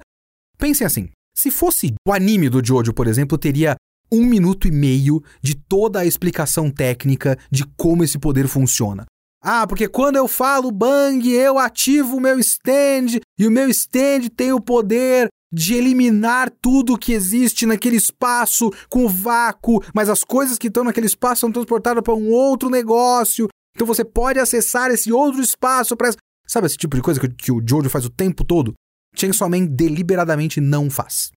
Pensem 0.57 0.87
assim: 0.87 1.09
se 1.35 1.51
fosse 1.51 1.93
o 2.07 2.13
anime 2.13 2.49
do 2.49 2.65
Jojo, 2.65 2.93
por 2.93 3.07
exemplo, 3.07 3.37
teria 3.37 3.75
um 4.11 4.25
minuto 4.25 4.67
e 4.67 4.71
meio 4.71 5.21
de 5.41 5.55
toda 5.55 5.99
a 5.99 6.05
explicação 6.05 6.71
técnica 6.71 7.37
de 7.51 7.65
como 7.75 8.03
esse 8.03 8.17
poder 8.17 8.47
funciona. 8.47 9.05
Ah, 9.49 9.65
porque 9.65 9.87
quando 9.87 10.17
eu 10.17 10.27
falo 10.27 10.69
bang, 10.69 11.25
eu 11.31 11.57
ativo 11.57 12.17
o 12.17 12.19
meu 12.19 12.37
stand 12.37 13.21
e 13.39 13.47
o 13.47 13.51
meu 13.51 13.69
stand 13.69 14.27
tem 14.35 14.51
o 14.51 14.59
poder 14.59 15.29
de 15.49 15.73
eliminar 15.73 16.51
tudo 16.61 16.97
que 16.97 17.13
existe 17.13 17.65
naquele 17.65 17.95
espaço 17.95 18.69
com 18.89 19.05
o 19.05 19.09
vácuo, 19.09 19.81
mas 19.95 20.09
as 20.09 20.21
coisas 20.21 20.57
que 20.57 20.67
estão 20.67 20.83
naquele 20.83 21.05
espaço 21.05 21.39
são 21.39 21.51
transportadas 21.53 22.03
para 22.03 22.13
um 22.13 22.29
outro 22.29 22.69
negócio. 22.69 23.47
Então 23.73 23.87
você 23.87 24.03
pode 24.03 24.37
acessar 24.37 24.91
esse 24.91 25.13
outro 25.13 25.41
espaço 25.41 25.95
para. 25.95 26.11
Sabe 26.45 26.67
esse 26.67 26.75
tipo 26.75 26.97
de 26.97 27.01
coisa 27.01 27.17
que, 27.17 27.29
que 27.29 27.51
o 27.53 27.63
Jojo 27.65 27.89
faz 27.89 28.03
o 28.03 28.09
tempo 28.09 28.43
todo? 28.43 28.73
Chainsaw 29.15 29.49
Man 29.49 29.65
deliberadamente 29.65 30.59
não 30.59 30.89
faz. 30.89 31.31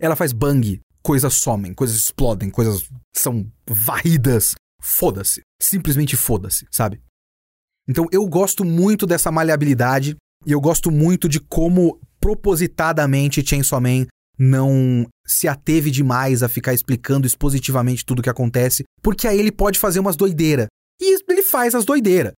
Ela 0.00 0.16
faz 0.16 0.32
bang, 0.32 0.80
coisas 1.02 1.34
somem, 1.34 1.74
coisas 1.74 1.98
explodem, 1.98 2.48
coisas 2.48 2.88
são 3.14 3.46
varridas. 3.68 4.54
Foda-se. 4.80 5.42
Simplesmente 5.60 6.16
foda-se, 6.16 6.66
sabe? 6.70 7.02
Então 7.88 8.06
eu 8.10 8.26
gosto 8.26 8.64
muito 8.64 9.06
dessa 9.06 9.30
maleabilidade 9.30 10.16
e 10.46 10.52
eu 10.52 10.60
gosto 10.60 10.90
muito 10.90 11.28
de 11.28 11.40
como 11.40 12.00
propositadamente 12.20 13.46
Chainsaw 13.46 13.80
Man 13.80 14.06
não 14.38 15.06
se 15.26 15.46
ateve 15.46 15.90
demais 15.90 16.42
a 16.42 16.48
ficar 16.48 16.74
explicando 16.74 17.26
expositivamente 17.26 18.04
tudo 18.04 18.18
o 18.18 18.22
que 18.22 18.30
acontece, 18.30 18.84
porque 19.02 19.28
aí 19.28 19.38
ele 19.38 19.52
pode 19.52 19.78
fazer 19.78 20.00
umas 20.00 20.16
doideiras. 20.16 20.66
E 21.00 21.16
ele 21.28 21.42
faz 21.42 21.74
as 21.74 21.84
doideiras. 21.84 22.32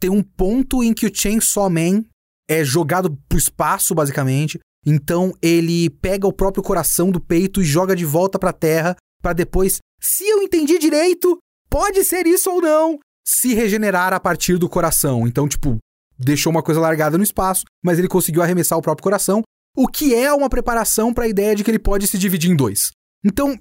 Tem 0.00 0.10
um 0.10 0.22
ponto 0.22 0.82
em 0.82 0.92
que 0.92 1.06
o 1.06 1.14
Chainsaw 1.14 1.70
Man 1.70 2.04
é 2.48 2.64
jogado 2.64 3.16
pro 3.28 3.38
espaço, 3.38 3.94
basicamente. 3.94 4.58
Então 4.86 5.32
ele 5.42 5.90
pega 5.90 6.26
o 6.26 6.32
próprio 6.32 6.62
coração 6.62 7.10
do 7.10 7.20
peito 7.20 7.60
e 7.60 7.64
joga 7.64 7.96
de 7.96 8.04
volta 8.04 8.38
pra 8.38 8.52
terra 8.52 8.96
para 9.20 9.32
depois, 9.32 9.78
se 10.00 10.24
eu 10.24 10.42
entendi 10.42 10.78
direito, 10.78 11.38
pode 11.68 12.04
ser 12.04 12.26
isso 12.26 12.50
ou 12.50 12.62
não, 12.62 12.98
se 13.30 13.52
regenerar 13.52 14.14
a 14.14 14.20
partir 14.20 14.56
do 14.56 14.70
coração. 14.70 15.28
Então, 15.28 15.46
tipo, 15.46 15.76
deixou 16.18 16.50
uma 16.50 16.62
coisa 16.62 16.80
largada 16.80 17.18
no 17.18 17.22
espaço, 17.22 17.64
mas 17.84 17.98
ele 17.98 18.08
conseguiu 18.08 18.42
arremessar 18.42 18.78
o 18.78 18.82
próprio 18.82 19.02
coração, 19.02 19.42
o 19.76 19.86
que 19.86 20.14
é 20.14 20.32
uma 20.32 20.48
preparação 20.48 21.12
para 21.12 21.24
a 21.24 21.28
ideia 21.28 21.54
de 21.54 21.62
que 21.62 21.70
ele 21.70 21.78
pode 21.78 22.06
se 22.06 22.16
dividir 22.16 22.50
em 22.50 22.56
dois. 22.56 22.90
Então, 23.22 23.54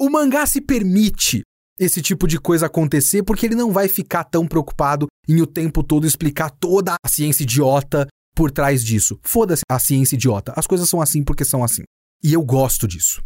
o 0.00 0.10
mangá 0.10 0.44
se 0.44 0.60
permite 0.60 1.42
esse 1.78 2.02
tipo 2.02 2.26
de 2.26 2.38
coisa 2.38 2.66
acontecer 2.66 3.22
porque 3.22 3.46
ele 3.46 3.54
não 3.54 3.70
vai 3.70 3.86
ficar 3.86 4.24
tão 4.24 4.46
preocupado 4.46 5.06
em 5.28 5.40
o 5.40 5.46
tempo 5.46 5.84
todo 5.84 6.06
explicar 6.06 6.50
toda 6.50 6.96
a 7.02 7.08
ciência 7.08 7.44
idiota 7.44 8.08
por 8.34 8.50
trás 8.50 8.84
disso. 8.84 9.20
Foda-se 9.22 9.62
a 9.70 9.78
ciência 9.78 10.16
idiota. 10.16 10.52
As 10.56 10.66
coisas 10.66 10.88
são 10.88 11.00
assim 11.00 11.22
porque 11.22 11.44
são 11.44 11.62
assim. 11.62 11.82
E 12.24 12.32
eu 12.32 12.42
gosto 12.42 12.88
disso. 12.88 13.22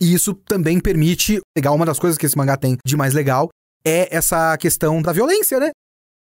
E 0.00 0.14
isso 0.14 0.32
também 0.34 0.80
permite. 0.80 1.40
Legal, 1.56 1.74
uma 1.74 1.84
das 1.84 1.98
coisas 1.98 2.16
que 2.16 2.24
esse 2.24 2.36
mangá 2.36 2.56
tem 2.56 2.78
de 2.84 2.96
mais 2.96 3.12
legal 3.12 3.50
é 3.84 4.14
essa 4.14 4.56
questão 4.58 5.00
da 5.00 5.12
violência, 5.12 5.58
né? 5.58 5.70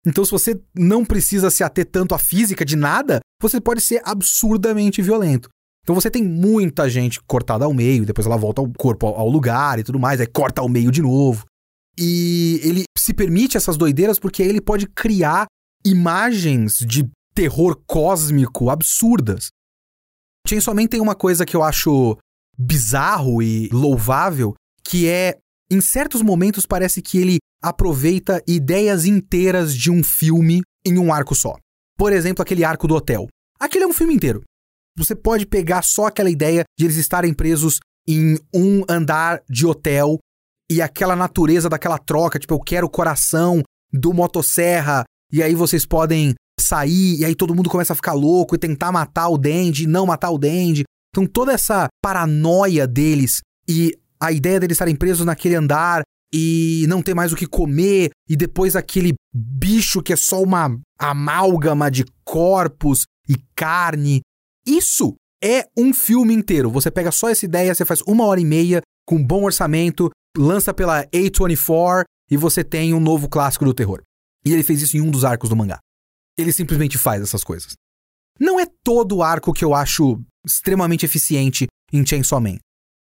Então, 0.06 0.24
se 0.24 0.30
você 0.30 0.60
não 0.74 1.04
precisa 1.04 1.50
se 1.50 1.62
ater 1.62 1.86
tanto 1.86 2.14
à 2.14 2.18
física 2.18 2.64
de 2.64 2.74
nada, 2.74 3.20
você 3.40 3.60
pode 3.60 3.80
ser 3.80 4.00
absurdamente 4.04 5.00
violento. 5.00 5.48
Então 5.82 5.94
você 5.94 6.10
tem 6.10 6.22
muita 6.22 6.88
gente 6.88 7.20
cortada 7.26 7.64
ao 7.64 7.74
meio, 7.74 8.06
depois 8.06 8.26
ela 8.26 8.36
volta 8.36 8.62
o 8.62 8.72
corpo 8.72 9.06
ao 9.06 9.28
lugar 9.28 9.78
e 9.78 9.82
tudo 9.82 9.98
mais, 9.98 10.20
aí 10.20 10.26
corta 10.26 10.60
ao 10.60 10.68
meio 10.68 10.92
de 10.92 11.02
novo. 11.02 11.44
E 11.98 12.60
ele 12.62 12.84
se 12.96 13.12
permite 13.12 13.56
essas 13.56 13.76
doideiras 13.76 14.18
porque 14.18 14.42
aí 14.42 14.48
ele 14.48 14.60
pode 14.60 14.86
criar 14.86 15.46
imagens 15.84 16.78
de 16.78 17.08
terror 17.34 17.80
cósmico 17.84 18.70
absurdas. 18.70 19.48
Chainsaw 20.46 20.74
Man 20.74 20.86
tem 20.86 21.00
uma 21.00 21.14
coisa 21.14 21.44
que 21.44 21.56
eu 21.56 21.62
acho 21.62 22.16
bizarro 22.56 23.42
e 23.42 23.68
louvável, 23.72 24.54
que 24.84 25.08
é, 25.08 25.36
em 25.72 25.80
certos 25.80 26.22
momentos 26.22 26.66
parece 26.66 27.00
que 27.00 27.18
ele 27.18 27.38
aproveita 27.62 28.42
ideias 28.46 29.04
inteiras 29.04 29.74
de 29.74 29.90
um 29.90 30.02
filme 30.02 30.62
em 30.84 30.98
um 30.98 31.12
arco 31.12 31.34
só. 31.34 31.56
Por 31.96 32.12
exemplo, 32.12 32.42
aquele 32.42 32.64
arco 32.64 32.86
do 32.86 32.94
hotel. 32.94 33.28
Aquele 33.58 33.84
é 33.84 33.86
um 33.86 33.92
filme 33.92 34.14
inteiro. 34.14 34.42
Você 34.98 35.14
pode 35.14 35.46
pegar 35.46 35.82
só 35.82 36.06
aquela 36.06 36.28
ideia 36.28 36.64
de 36.78 36.84
eles 36.84 36.96
estarem 36.96 37.32
presos 37.32 37.78
em 38.06 38.36
um 38.52 38.82
andar 38.88 39.40
de 39.48 39.64
hotel 39.64 40.18
e 40.70 40.82
aquela 40.82 41.14
natureza 41.14 41.68
daquela 41.68 41.98
troca, 41.98 42.38
tipo, 42.38 42.54
eu 42.54 42.60
quero 42.60 42.86
o 42.86 42.90
coração 42.90 43.62
do 43.92 44.12
motosserra, 44.12 45.04
e 45.30 45.42
aí 45.42 45.54
vocês 45.54 45.86
podem 45.86 46.34
sair, 46.58 47.20
e 47.20 47.24
aí 47.24 47.34
todo 47.34 47.54
mundo 47.54 47.70
começa 47.70 47.92
a 47.92 47.96
ficar 47.96 48.12
louco 48.12 48.54
e 48.54 48.58
tentar 48.58 48.90
matar 48.90 49.28
o 49.28 49.38
Dandy, 49.38 49.86
não 49.86 50.06
matar 50.06 50.30
o 50.30 50.38
Dandy. 50.38 50.84
Então 51.10 51.26
toda 51.26 51.52
essa 51.52 51.88
paranoia 52.02 52.86
deles 52.86 53.40
e 53.68 53.96
a 54.22 54.30
ideia 54.30 54.60
deles 54.60 54.76
estarem 54.76 54.94
presos 54.94 55.26
naquele 55.26 55.56
andar 55.56 56.02
e 56.32 56.86
não 56.88 57.02
ter 57.02 57.12
mais 57.12 57.32
o 57.32 57.36
que 57.36 57.46
comer, 57.46 58.10
e 58.28 58.36
depois 58.36 58.76
aquele 58.76 59.14
bicho 59.34 60.00
que 60.00 60.12
é 60.12 60.16
só 60.16 60.40
uma 60.40 60.78
amálgama 60.96 61.90
de 61.90 62.04
corpos 62.24 63.04
e 63.28 63.34
carne. 63.56 64.20
Isso 64.64 65.16
é 65.42 65.66
um 65.76 65.92
filme 65.92 66.32
inteiro. 66.32 66.70
Você 66.70 66.88
pega 66.88 67.10
só 67.10 67.28
essa 67.28 67.44
ideia, 67.44 67.74
você 67.74 67.84
faz 67.84 68.00
uma 68.06 68.24
hora 68.24 68.40
e 68.40 68.44
meia 68.44 68.80
com 69.04 69.16
um 69.16 69.26
bom 69.26 69.42
orçamento, 69.42 70.08
lança 70.38 70.72
pela 70.72 71.04
A24 71.08 72.04
e 72.30 72.36
você 72.36 72.62
tem 72.62 72.94
um 72.94 73.00
novo 73.00 73.28
clássico 73.28 73.64
do 73.64 73.74
terror. 73.74 74.00
E 74.46 74.52
ele 74.52 74.62
fez 74.62 74.80
isso 74.80 74.96
em 74.96 75.00
um 75.00 75.10
dos 75.10 75.24
arcos 75.24 75.50
do 75.50 75.56
mangá. 75.56 75.80
Ele 76.38 76.52
simplesmente 76.52 76.96
faz 76.96 77.20
essas 77.20 77.42
coisas. 77.42 77.74
Não 78.38 78.58
é 78.58 78.66
todo 78.84 79.16
o 79.16 79.22
arco 79.22 79.52
que 79.52 79.64
eu 79.64 79.74
acho 79.74 80.22
extremamente 80.46 81.04
eficiente 81.04 81.66
em 81.92 82.06
Chainsaw 82.06 82.40
Man. 82.40 82.56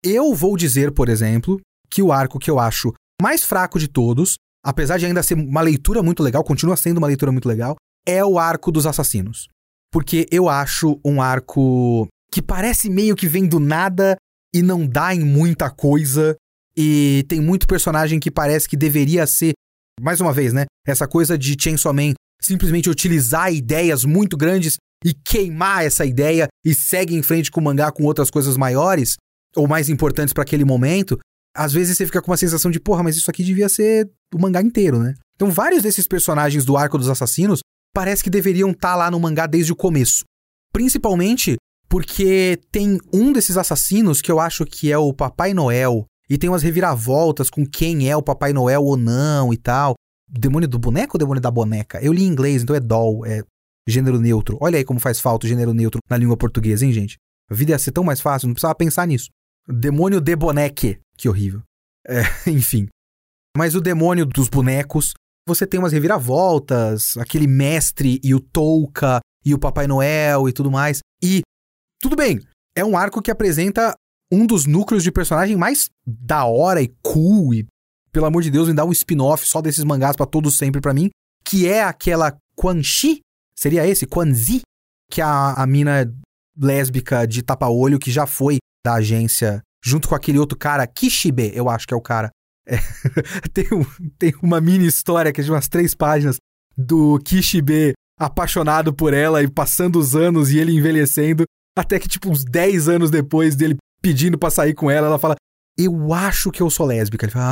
Eu 0.08 0.32
vou 0.32 0.56
dizer, 0.56 0.92
por 0.92 1.08
exemplo, 1.08 1.60
que 1.90 2.00
o 2.00 2.12
arco 2.12 2.38
que 2.38 2.48
eu 2.48 2.60
acho 2.60 2.92
mais 3.20 3.42
fraco 3.42 3.76
de 3.76 3.88
todos, 3.88 4.36
apesar 4.64 4.98
de 4.98 5.06
ainda 5.06 5.20
ser 5.20 5.34
uma 5.34 5.60
leitura 5.60 6.00
muito 6.00 6.22
legal, 6.22 6.44
continua 6.44 6.76
sendo 6.76 6.98
uma 6.98 7.08
leitura 7.08 7.32
muito 7.32 7.48
legal, 7.48 7.74
é 8.06 8.24
o 8.24 8.38
arco 8.38 8.70
dos 8.70 8.86
assassinos. 8.86 9.48
Porque 9.92 10.24
eu 10.30 10.48
acho 10.48 11.00
um 11.04 11.20
arco 11.20 12.06
que 12.30 12.40
parece 12.40 12.88
meio 12.88 13.16
que 13.16 13.26
vem 13.26 13.48
do 13.48 13.58
nada 13.58 14.16
e 14.54 14.62
não 14.62 14.86
dá 14.86 15.12
em 15.12 15.24
muita 15.24 15.70
coisa. 15.70 16.36
E 16.76 17.24
tem 17.28 17.40
muito 17.40 17.66
personagem 17.66 18.20
que 18.20 18.30
parece 18.30 18.68
que 18.68 18.76
deveria 18.76 19.26
ser, 19.26 19.54
mais 20.00 20.20
uma 20.20 20.32
vez, 20.32 20.52
né? 20.52 20.66
Essa 20.86 21.08
coisa 21.08 21.36
de 21.36 21.56
Chainsaw 21.60 21.92
Man 21.92 22.12
simplesmente 22.40 22.88
utilizar 22.88 23.52
ideias 23.52 24.04
muito 24.04 24.36
grandes 24.36 24.76
e 25.04 25.12
queimar 25.12 25.84
essa 25.84 26.06
ideia 26.06 26.46
e 26.64 26.76
segue 26.76 27.16
em 27.16 27.24
frente 27.24 27.50
com 27.50 27.60
o 27.60 27.64
mangá 27.64 27.90
com 27.90 28.04
outras 28.04 28.30
coisas 28.30 28.56
maiores 28.56 29.16
ou 29.56 29.66
mais 29.66 29.88
importantes 29.88 30.32
para 30.32 30.42
aquele 30.42 30.64
momento, 30.64 31.18
às 31.54 31.72
vezes 31.72 31.96
você 31.96 32.06
fica 32.06 32.22
com 32.22 32.30
uma 32.30 32.36
sensação 32.36 32.70
de, 32.70 32.78
porra, 32.78 33.02
mas 33.02 33.16
isso 33.16 33.30
aqui 33.30 33.42
devia 33.42 33.68
ser 33.68 34.10
o 34.34 34.38
mangá 34.38 34.62
inteiro, 34.62 34.98
né? 34.98 35.14
Então, 35.34 35.50
vários 35.50 35.82
desses 35.82 36.06
personagens 36.06 36.64
do 36.64 36.76
arco 36.76 36.98
dos 36.98 37.08
assassinos 37.08 37.60
parece 37.94 38.22
que 38.22 38.30
deveriam 38.30 38.70
estar 38.70 38.90
tá 38.90 38.96
lá 38.96 39.10
no 39.10 39.18
mangá 39.18 39.46
desde 39.46 39.72
o 39.72 39.76
começo. 39.76 40.24
Principalmente 40.72 41.56
porque 41.88 42.58
tem 42.70 42.98
um 43.12 43.32
desses 43.32 43.56
assassinos 43.56 44.20
que 44.20 44.30
eu 44.30 44.38
acho 44.38 44.64
que 44.66 44.92
é 44.92 44.98
o 44.98 45.12
Papai 45.12 45.54
Noel, 45.54 46.04
e 46.28 46.36
tem 46.36 46.50
umas 46.50 46.62
reviravoltas 46.62 47.48
com 47.48 47.64
quem 47.64 48.10
é 48.10 48.16
o 48.16 48.22
Papai 48.22 48.52
Noel 48.52 48.82
ou 48.82 48.96
não 48.96 49.52
e 49.52 49.56
tal. 49.56 49.94
Demônio 50.28 50.68
do 50.68 50.78
boneco 50.78 51.16
ou 51.16 51.18
demônio 51.18 51.40
da 51.40 51.50
boneca? 51.50 52.00
Eu 52.02 52.12
li 52.12 52.24
em 52.24 52.26
inglês, 52.26 52.62
então 52.62 52.74
é 52.74 52.80
doll, 52.80 53.24
é 53.24 53.42
gênero 53.86 54.18
neutro. 54.18 54.58
Olha 54.60 54.76
aí 54.76 54.84
como 54.84 54.98
faz 54.98 55.20
falta 55.20 55.46
o 55.46 55.48
gênero 55.48 55.72
neutro 55.72 56.00
na 56.10 56.16
língua 56.16 56.36
portuguesa, 56.36 56.84
hein, 56.84 56.92
gente? 56.92 57.16
A 57.48 57.54
vida 57.54 57.72
ia 57.72 57.78
ser 57.78 57.92
tão 57.92 58.02
mais 58.02 58.20
fácil, 58.20 58.48
não 58.48 58.54
precisava 58.54 58.74
pensar 58.74 59.06
nisso. 59.06 59.28
Demônio 59.68 60.20
de 60.20 60.36
boneque. 60.36 61.00
Que 61.16 61.28
horrível. 61.28 61.62
É, 62.06 62.22
enfim. 62.50 62.88
Mas 63.56 63.74
o 63.74 63.80
demônio 63.80 64.26
dos 64.26 64.48
bonecos, 64.48 65.14
você 65.46 65.66
tem 65.66 65.80
umas 65.80 65.92
reviravoltas, 65.92 67.16
aquele 67.16 67.46
mestre 67.46 68.20
e 68.22 68.34
o 68.34 68.40
Touka 68.40 69.20
e 69.44 69.54
o 69.54 69.58
Papai 69.58 69.86
Noel 69.86 70.48
e 70.48 70.52
tudo 70.52 70.70
mais. 70.70 71.00
E 71.22 71.40
tudo 72.00 72.14
bem, 72.14 72.40
é 72.76 72.84
um 72.84 72.96
arco 72.96 73.22
que 73.22 73.30
apresenta 73.30 73.94
um 74.30 74.46
dos 74.46 74.66
núcleos 74.66 75.02
de 75.02 75.10
personagem 75.10 75.56
mais 75.56 75.88
da 76.06 76.44
hora 76.44 76.82
e 76.82 76.94
cool 77.02 77.54
e 77.54 77.66
pelo 78.16 78.26
amor 78.26 78.42
de 78.42 78.50
Deus, 78.50 78.66
me 78.66 78.72
dá 78.72 78.82
um 78.82 78.92
spin-off 78.92 79.46
só 79.46 79.60
desses 79.60 79.84
mangás 79.84 80.16
para 80.16 80.24
todos 80.24 80.56
sempre 80.56 80.80
para 80.80 80.94
mim, 80.94 81.10
que 81.44 81.68
é 81.68 81.82
aquela 81.82 82.34
Quan 82.54 82.82
Chi, 82.82 83.20
seria 83.54 83.86
esse 83.86 84.06
Quan 84.06 84.32
Zi, 84.32 84.62
que 85.10 85.20
é 85.20 85.24
a, 85.24 85.52
a 85.52 85.66
mina 85.66 86.10
lésbica 86.58 87.26
de 87.26 87.42
tapa-olho 87.42 87.98
que 87.98 88.10
já 88.10 88.26
foi 88.26 88.56
da 88.86 88.94
agência 88.94 89.60
junto 89.84 90.08
com 90.08 90.14
aquele 90.14 90.38
outro 90.38 90.56
cara, 90.56 90.86
Kishibe, 90.86 91.50
eu 91.54 91.68
acho 91.68 91.86
que 91.88 91.94
é 91.94 91.96
o 91.96 92.00
cara. 92.00 92.30
É, 92.68 92.76
tem, 93.52 93.66
um, 93.72 93.84
tem 94.16 94.32
uma 94.40 94.60
mini 94.60 94.86
história 94.86 95.32
que 95.32 95.40
é 95.40 95.44
de 95.44 95.50
umas 95.50 95.68
três 95.68 95.92
páginas 95.92 96.36
do 96.76 97.18
Kishibe 97.18 97.94
apaixonado 98.18 98.94
por 98.94 99.12
ela 99.12 99.42
e 99.42 99.50
passando 99.50 99.98
os 99.98 100.14
anos 100.14 100.52
e 100.52 100.58
ele 100.58 100.72
envelhecendo, 100.72 101.44
até 101.76 101.98
que, 101.98 102.08
tipo, 102.08 102.30
uns 102.30 102.44
10 102.44 102.88
anos 102.88 103.10
depois 103.10 103.56
dele 103.56 103.76
pedindo 104.00 104.38
pra 104.38 104.50
sair 104.50 104.72
com 104.72 104.88
ela, 104.88 105.08
ela 105.08 105.18
fala: 105.18 105.34
Eu 105.76 106.14
acho 106.14 106.52
que 106.52 106.62
eu 106.62 106.70
sou 106.70 106.86
lésbica. 106.86 107.24
Ele 107.24 107.32
fala: 107.32 107.44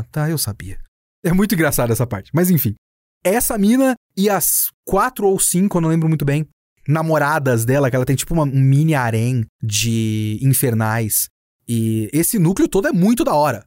Ah, 0.00 0.04
tá, 0.10 0.30
eu 0.30 0.38
sabia. 0.38 0.78
É 1.22 1.32
muito 1.34 1.54
engraçado 1.54 1.92
essa 1.92 2.06
parte. 2.06 2.30
Mas 2.34 2.50
enfim. 2.50 2.74
Essa 3.22 3.58
mina 3.58 3.94
e 4.16 4.30
as 4.30 4.68
quatro 4.86 5.26
ou 5.26 5.38
cinco, 5.38 5.76
eu 5.76 5.82
não 5.82 5.88
lembro 5.88 6.08
muito 6.08 6.24
bem, 6.24 6.46
namoradas 6.88 7.64
dela, 7.64 7.90
que 7.90 7.96
ela 7.96 8.06
tem 8.06 8.16
tipo 8.16 8.32
uma, 8.32 8.44
um 8.44 8.60
mini 8.60 8.94
harém 8.94 9.44
de 9.62 10.38
infernais 10.42 11.28
e 11.68 12.08
esse 12.12 12.38
núcleo 12.38 12.66
todo 12.66 12.88
é 12.88 12.92
muito 12.92 13.22
da 13.22 13.34
hora. 13.34 13.66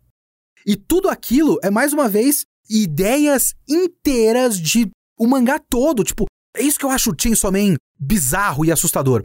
E 0.65 0.75
tudo 0.75 1.07
aquilo 1.07 1.59
é, 1.63 1.69
mais 1.69 1.93
uma 1.93 2.09
vez, 2.09 2.45
ideias 2.67 3.53
inteiras 3.69 4.59
de 4.59 4.89
o 5.17 5.27
mangá 5.27 5.59
todo. 5.59 6.03
Tipo, 6.03 6.25
é 6.57 6.63
isso 6.63 6.79
que 6.79 6.85
eu 6.85 6.89
acho 6.89 7.13
Chainsaw 7.17 7.51
Man 7.51 7.75
bizarro 7.99 8.65
e 8.65 8.71
assustador. 8.71 9.21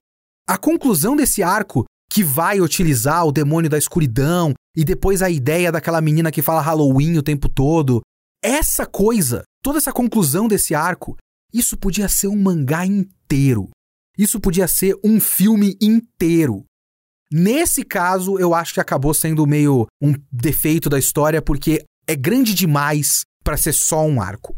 A 0.46 0.58
conclusão 0.58 1.16
desse 1.16 1.42
arco, 1.42 1.86
que 2.10 2.22
vai 2.22 2.60
utilizar 2.60 3.26
o 3.26 3.32
demônio 3.32 3.70
da 3.70 3.78
escuridão, 3.78 4.52
e 4.76 4.84
depois 4.84 5.22
a 5.22 5.30
ideia 5.30 5.72
daquela 5.72 6.00
menina 6.00 6.30
que 6.30 6.42
fala 6.42 6.60
Halloween 6.60 7.16
o 7.16 7.22
tempo 7.22 7.48
todo. 7.48 8.02
Essa 8.42 8.86
coisa, 8.86 9.42
toda 9.62 9.78
essa 9.78 9.92
conclusão 9.92 10.46
desse 10.46 10.74
arco, 10.74 11.16
isso 11.52 11.76
podia 11.76 12.08
ser 12.08 12.28
um 12.28 12.36
mangá 12.36 12.84
inteiro. 12.84 13.70
Isso 14.16 14.40
podia 14.40 14.66
ser 14.66 14.96
um 15.04 15.20
filme 15.20 15.76
inteiro. 15.80 16.64
Nesse 17.30 17.84
caso, 17.84 18.38
eu 18.38 18.54
acho 18.54 18.74
que 18.74 18.80
acabou 18.80 19.12
sendo 19.12 19.46
meio 19.46 19.86
um 20.00 20.14
defeito 20.30 20.88
da 20.88 20.98
história, 20.98 21.42
porque 21.42 21.84
é 22.06 22.14
grande 22.14 22.54
demais 22.54 23.22
para 23.42 23.56
ser 23.56 23.72
só 23.72 24.04
um 24.06 24.20
arco. 24.20 24.56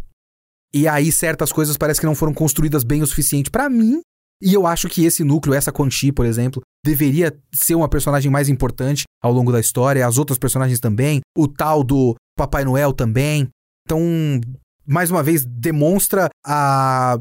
E 0.73 0.87
aí 0.87 1.11
certas 1.11 1.51
coisas 1.51 1.77
parece 1.77 2.01
que 2.01 2.07
não 2.07 2.15
foram 2.15 2.35
construídas 2.35 2.85
bem 2.85 3.03
o 3.03 3.07
suficiente 3.07 3.51
para 3.51 3.71
mim. 3.71 4.01
E 4.41 4.55
eu 4.55 4.67
acho 4.67 4.89
que 4.89 5.05
esse 5.05 5.25
núcleo, 5.25 5.55
essa 5.55 5.73
Conchi, 5.73 6.13
por 6.13 6.25
exemplo, 6.25 6.63
deveria 6.85 7.37
ser 7.53 7.75
uma 7.75 7.89
personagem 7.89 8.31
mais 8.31 8.49
importante 8.49 9.05
ao 9.21 9.33
longo 9.33 9.51
da 9.51 9.59
história, 9.59 10.07
as 10.07 10.17
outras 10.17 10.39
personagens 10.39 10.79
também, 10.79 11.21
o 11.37 11.49
tal 11.49 11.83
do 11.83 12.15
Papai 12.37 12.65
Noel 12.65 12.93
também. 12.93 13.49
Então, 13.85 14.01
mais 14.87 15.11
uma 15.11 15.23
vez, 15.23 15.45
demonstra 15.45 16.29
a 16.47 17.19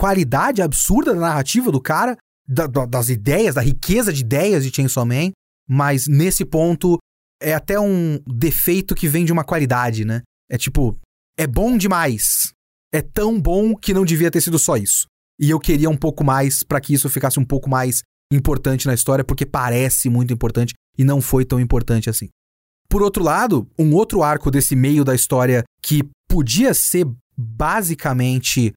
qualidade 0.00 0.62
absurda 0.62 1.12
da 1.12 1.20
narrativa 1.20 1.70
do 1.70 1.78
cara, 1.78 2.16
da, 2.48 2.66
da, 2.66 2.86
das 2.86 3.10
ideias, 3.10 3.56
da 3.56 3.60
riqueza 3.60 4.10
de 4.10 4.22
ideias 4.22 4.64
de 4.64 4.74
Chainsaw 4.74 5.04
Man, 5.04 5.30
mas 5.68 6.08
nesse 6.08 6.42
ponto 6.42 6.96
é 7.38 7.52
até 7.52 7.78
um 7.78 8.18
defeito 8.26 8.94
que 8.94 9.06
vem 9.06 9.26
de 9.26 9.32
uma 9.32 9.44
qualidade, 9.44 10.06
né? 10.06 10.22
É 10.50 10.56
tipo, 10.56 10.98
é 11.38 11.46
bom 11.46 11.76
demais. 11.76 12.50
É 12.90 13.02
tão 13.02 13.38
bom 13.38 13.76
que 13.76 13.92
não 13.92 14.02
devia 14.02 14.30
ter 14.30 14.40
sido 14.40 14.58
só 14.58 14.78
isso. 14.78 15.04
E 15.38 15.50
eu 15.50 15.60
queria 15.60 15.90
um 15.90 15.96
pouco 15.96 16.24
mais 16.24 16.62
para 16.62 16.80
que 16.80 16.94
isso 16.94 17.10
ficasse 17.10 17.38
um 17.38 17.44
pouco 17.44 17.68
mais 17.68 18.00
importante 18.32 18.86
na 18.86 18.94
história, 18.94 19.22
porque 19.22 19.44
parece 19.44 20.08
muito 20.08 20.32
importante 20.32 20.72
e 20.96 21.04
não 21.04 21.20
foi 21.20 21.44
tão 21.44 21.60
importante 21.60 22.08
assim. 22.08 22.30
Por 22.88 23.02
outro 23.02 23.22
lado, 23.22 23.68
um 23.78 23.94
outro 23.94 24.22
arco 24.22 24.50
desse 24.50 24.74
meio 24.74 25.04
da 25.04 25.14
história 25.14 25.62
que 25.82 26.08
podia 26.26 26.72
ser 26.72 27.06
basicamente 27.36 28.72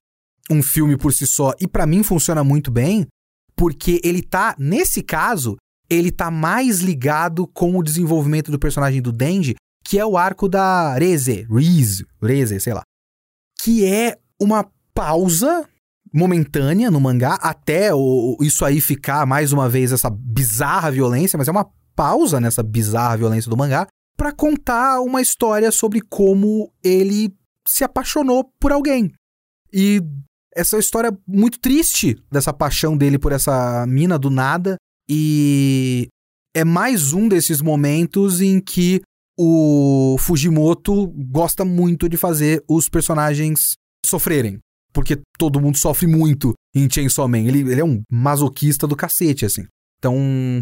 um 0.50 0.62
filme 0.62 0.96
por 0.96 1.12
si 1.12 1.26
só 1.26 1.52
e 1.60 1.66
para 1.66 1.86
mim 1.86 2.02
funciona 2.02 2.44
muito 2.44 2.70
bem, 2.70 3.06
porque 3.56 4.00
ele 4.04 4.22
tá, 4.22 4.54
nesse 4.58 5.02
caso, 5.02 5.56
ele 5.88 6.10
tá 6.10 6.30
mais 6.30 6.80
ligado 6.80 7.46
com 7.46 7.76
o 7.76 7.82
desenvolvimento 7.82 8.50
do 8.50 8.58
personagem 8.58 9.00
do 9.00 9.12
Denji, 9.12 9.54
que 9.84 9.98
é 9.98 10.04
o 10.04 10.16
arco 10.16 10.48
da 10.48 10.94
Reze, 10.94 11.46
Reze, 11.50 12.06
Reze, 12.22 12.60
sei 12.60 12.74
lá. 12.74 12.82
Que 13.60 13.84
é 13.84 14.18
uma 14.40 14.68
pausa 14.92 15.68
momentânea 16.12 16.90
no 16.90 17.00
mangá, 17.00 17.34
até 17.34 17.92
o, 17.92 18.36
isso 18.40 18.64
aí 18.64 18.80
ficar 18.80 19.26
mais 19.26 19.52
uma 19.52 19.68
vez 19.68 19.92
essa 19.92 20.08
bizarra 20.08 20.90
violência, 20.90 21.36
mas 21.36 21.48
é 21.48 21.50
uma 21.50 21.68
pausa 21.94 22.40
nessa 22.40 22.62
bizarra 22.62 23.16
violência 23.16 23.50
do 23.50 23.56
mangá, 23.56 23.86
para 24.16 24.32
contar 24.32 25.00
uma 25.00 25.20
história 25.20 25.72
sobre 25.72 26.00
como 26.00 26.72
ele 26.82 27.34
se 27.66 27.82
apaixonou 27.82 28.44
por 28.60 28.72
alguém. 28.72 29.12
E 29.72 30.00
essa 30.54 30.78
história 30.78 31.16
muito 31.26 31.58
triste 31.58 32.16
dessa 32.30 32.52
paixão 32.52 32.96
dele 32.96 33.18
por 33.18 33.32
essa 33.32 33.86
mina 33.86 34.18
do 34.18 34.30
nada. 34.30 34.76
E 35.08 36.08
é 36.54 36.64
mais 36.64 37.12
um 37.12 37.28
desses 37.28 37.60
momentos 37.60 38.40
em 38.40 38.60
que 38.60 39.02
o 39.38 40.16
Fujimoto 40.18 41.08
gosta 41.08 41.64
muito 41.64 42.08
de 42.08 42.16
fazer 42.16 42.62
os 42.68 42.88
personagens 42.88 43.74
sofrerem. 44.06 44.58
Porque 44.92 45.20
todo 45.36 45.60
mundo 45.60 45.76
sofre 45.76 46.06
muito 46.06 46.52
em 46.74 46.88
Chainsaw 46.88 47.26
Man. 47.28 47.40
Ele, 47.40 47.60
ele 47.60 47.80
é 47.80 47.84
um 47.84 48.00
masoquista 48.10 48.86
do 48.86 48.94
cacete, 48.94 49.44
assim. 49.44 49.66
Então, 49.98 50.16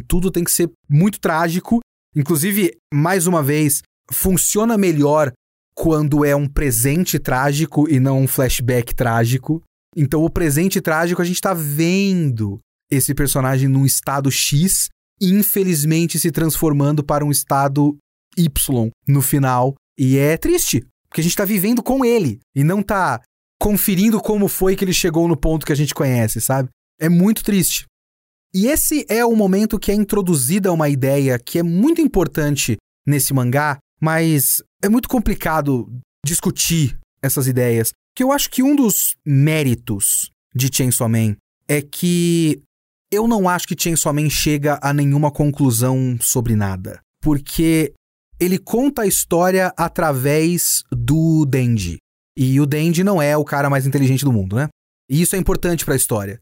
tudo 0.09 0.31
tem 0.31 0.43
que 0.43 0.51
ser 0.51 0.71
muito 0.89 1.21
trágico. 1.21 1.81
Inclusive, 2.17 2.73
mais 2.93 3.27
uma 3.27 3.43
vez, 3.43 3.83
funciona 4.11 4.79
melhor 4.79 5.33
quando 5.75 6.25
é 6.25 6.35
um 6.35 6.47
presente 6.47 7.19
trágico 7.19 7.89
e 7.91 8.01
não 8.01 8.23
um 8.23 8.29
flashback 8.29 8.95
trágico. 8.95 9.63
Então, 9.97 10.25
o 10.25 10.31
presente 10.31 10.81
trágico, 10.81 11.21
a 11.21 11.25
gente 11.25 11.41
tá 11.41 11.53
vendo 11.55 12.59
esse 12.91 13.15
personagem 13.15 13.69
num 13.69 13.87
estado 13.87 14.31
X, 14.31 14.89
infelizmente 15.21 16.19
se 16.19 16.31
transformando 16.31 17.03
para 17.03 17.25
um 17.25 17.31
estado 17.31 17.97
Y 18.37 18.91
no 19.07 19.23
final. 19.23 19.75
E 19.99 20.17
é 20.17 20.37
triste, 20.37 20.85
porque 21.09 21.21
a 21.21 21.25
gente 21.25 21.37
tá 21.37 21.45
vivendo 21.45 21.83
com 21.83 22.05
ele 22.05 22.41
e 22.55 22.65
não 22.65 22.83
tá 22.83 23.21
conferindo 23.61 24.21
como 24.21 24.49
foi 24.49 24.75
que 24.75 24.85
ele 24.85 24.93
chegou 24.93 25.29
no 25.29 25.37
ponto 25.37 25.65
que 25.65 25.73
a 25.73 25.77
gente 25.77 25.95
conhece, 25.95 26.41
sabe? 26.41 26.69
É 27.01 27.09
muito 27.09 27.45
triste. 27.45 27.85
E 28.55 28.67
esse 28.67 29.07
é 29.09 29.25
o 29.25 29.35
momento 29.35 29.79
que 29.79 29.91
é 29.91 29.95
introduzida 29.95 30.73
uma 30.73 30.89
ideia 30.89 31.39
que 31.39 31.59
é 31.59 31.63
muito 31.63 32.01
importante 32.01 32.77
nesse 33.07 33.33
mangá, 33.33 33.79
mas 34.01 34.63
é 34.83 34.89
muito 34.89 35.09
complicado 35.09 35.89
discutir 36.25 36.99
essas 37.23 37.47
ideias, 37.47 37.93
que 38.15 38.23
eu 38.23 38.33
acho 38.33 38.51
que 38.51 38.63
um 38.63 38.75
dos 38.75 39.17
méritos 39.25 40.31
de 40.55 40.69
Chainsaw 40.73 41.09
Man 41.09 41.37
é 41.69 41.81
que 41.81 42.63
eu 43.11 43.29
não 43.29 43.49
acho 43.49 43.69
que 43.69 43.77
Chainsaw 43.79 44.13
Man 44.13 44.29
chega 44.29 44.79
a 44.83 44.93
nenhuma 44.93 45.31
conclusão 45.31 46.17
sobre 46.21 46.57
nada. 46.57 47.01
Porque 47.21 47.93
ele 48.41 48.59
conta 48.59 49.03
a 49.03 49.07
história 49.07 49.73
através 49.77 50.83
do 50.91 51.45
Denji. 51.47 51.99
E 52.37 52.61
o 52.61 52.67
Denji 52.67 53.05
não 53.05 53.21
é 53.21 53.37
o 53.37 53.45
cara 53.45 53.71
mais 53.71 53.87
inteligente 53.87 54.25
do 54.25 54.33
mundo, 54.33 54.57
né? 54.57 54.69
E 55.09 55.21
isso 55.21 55.37
é 55.37 55.39
importante 55.39 55.85
para 55.85 55.95
a 55.95 55.97
história. 55.97 56.41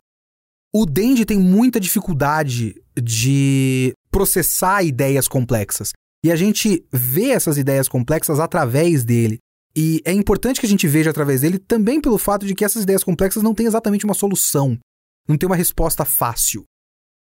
O 0.73 0.87
Denji 0.87 1.25
tem 1.25 1.39
muita 1.39 1.81
dificuldade 1.81 2.81
de 2.97 3.93
processar 4.11 4.85
ideias 4.85 5.27
complexas. 5.27 5.91
E 6.25 6.31
a 6.31 6.37
gente 6.37 6.85
vê 6.93 7.31
essas 7.31 7.59
ideias 7.59 7.89
complexas 7.89 8.39
através 8.39 9.05
dele. 9.05 9.39
E 9.75 10.03
é 10.05 10.13
importante 10.13 10.61
que 10.61 10.67
a 10.67 10.69
gente 10.69 10.89
veja 10.89 11.11
através 11.11 11.43
dele 11.43 11.59
também 11.59 12.01
pelo 12.01 12.19
fato 12.19 12.45
de 12.45 12.55
que 12.55 12.65
essas 12.65 12.83
ideias 12.83 13.05
complexas 13.05 13.43
não 13.43 13.55
têm 13.55 13.67
exatamente 13.67 14.05
uma 14.05 14.15
solução, 14.15 14.77
não 15.29 15.37
tem 15.37 15.47
uma 15.47 15.57
resposta 15.57 16.05
fácil. 16.05 16.65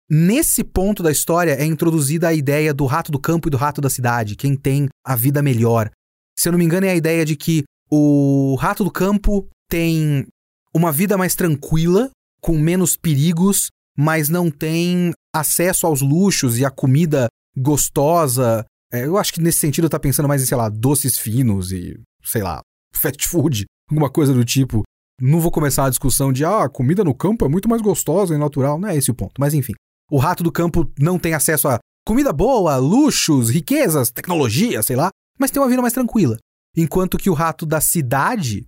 Nesse 0.09 0.63
ponto 0.63 1.03
da 1.03 1.11
história 1.11 1.51
é 1.51 1.65
introduzida 1.65 2.29
a 2.29 2.33
ideia 2.33 2.73
do 2.73 2.85
rato 2.85 3.11
do 3.11 3.19
campo 3.19 3.49
e 3.49 3.51
do 3.51 3.57
rato 3.57 3.81
da 3.81 3.89
cidade, 3.89 4.37
quem 4.37 4.55
tem 4.55 4.87
a 5.05 5.15
vida 5.15 5.41
melhor. 5.41 5.89
Se 6.37 6.47
eu 6.47 6.51
não 6.53 6.59
me 6.59 6.63
engano, 6.63 6.85
é 6.85 6.91
a 6.91 6.95
ideia 6.95 7.25
de 7.25 7.35
que 7.35 7.63
o 7.91 8.55
rato 8.55 8.83
do 8.83 8.91
campo 8.91 9.47
tem 9.69 10.25
uma 10.73 10.91
vida 10.91 11.17
mais 11.17 11.35
tranquila, 11.35 12.09
com 12.39 12.57
menos 12.57 12.95
perigos, 12.95 13.67
mas 13.97 14.29
não 14.29 14.49
tem 14.49 15.11
acesso 15.35 15.85
aos 15.85 16.01
luxos 16.01 16.57
e 16.57 16.63
a 16.63 16.71
comida 16.71 17.27
gostosa. 17.57 18.65
É, 18.93 19.05
eu 19.05 19.17
acho 19.17 19.33
que 19.33 19.41
nesse 19.41 19.59
sentido 19.59 19.89
tá 19.89 19.99
pensando 19.99 20.27
mais 20.27 20.41
em, 20.41 20.45
sei 20.45 20.55
lá, 20.55 20.69
doces 20.69 21.17
finos 21.17 21.71
e 21.71 21.99
sei 22.27 22.43
lá, 22.43 22.61
fast 22.93 23.27
food, 23.27 23.65
alguma 23.89 24.09
coisa 24.09 24.33
do 24.33 24.43
tipo. 24.43 24.83
Não 25.19 25.39
vou 25.39 25.51
começar 25.51 25.85
a 25.85 25.89
discussão 25.89 26.31
de, 26.31 26.45
ah, 26.45 26.69
comida 26.69 27.03
no 27.03 27.15
campo 27.15 27.45
é 27.45 27.49
muito 27.49 27.67
mais 27.67 27.81
gostosa 27.81 28.35
e 28.35 28.37
natural. 28.37 28.79
Não 28.79 28.89
é 28.89 28.95
esse 28.95 29.09
o 29.09 29.15
ponto. 29.15 29.33
Mas 29.39 29.53
enfim, 29.53 29.73
o 30.11 30.17
rato 30.17 30.43
do 30.43 30.51
campo 30.51 30.91
não 30.99 31.17
tem 31.17 31.33
acesso 31.33 31.67
a 31.67 31.79
comida 32.05 32.31
boa, 32.31 32.77
luxos, 32.77 33.49
riquezas, 33.49 34.11
tecnologia, 34.11 34.81
sei 34.83 34.95
lá, 34.95 35.09
mas 35.37 35.51
tem 35.51 35.61
uma 35.61 35.67
vida 35.67 35.81
mais 35.81 35.93
tranquila. 35.93 36.37
Enquanto 36.75 37.17
que 37.17 37.29
o 37.29 37.33
rato 37.33 37.65
da 37.65 37.81
cidade 37.81 38.65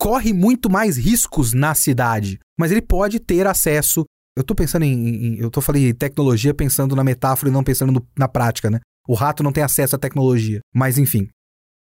corre 0.00 0.32
muito 0.32 0.70
mais 0.70 0.96
riscos 0.96 1.52
na 1.52 1.74
cidade, 1.74 2.38
mas 2.58 2.72
ele 2.72 2.80
pode 2.80 3.20
ter 3.20 3.46
acesso. 3.46 4.04
Eu 4.36 4.42
tô 4.42 4.54
pensando 4.54 4.84
em. 4.84 4.94
em 4.94 5.38
eu 5.38 5.50
tô 5.50 5.60
falando 5.60 5.82
em 5.82 5.94
tecnologia 5.94 6.54
pensando 6.54 6.96
na 6.96 7.04
metáfora 7.04 7.50
e 7.50 7.52
não 7.52 7.62
pensando 7.62 7.92
no, 7.92 8.06
na 8.18 8.26
prática, 8.26 8.70
né? 8.70 8.80
O 9.06 9.14
rato 9.14 9.42
não 9.42 9.52
tem 9.52 9.62
acesso 9.62 9.94
à 9.94 9.98
tecnologia. 9.98 10.60
Mas 10.74 10.96
enfim, 10.96 11.28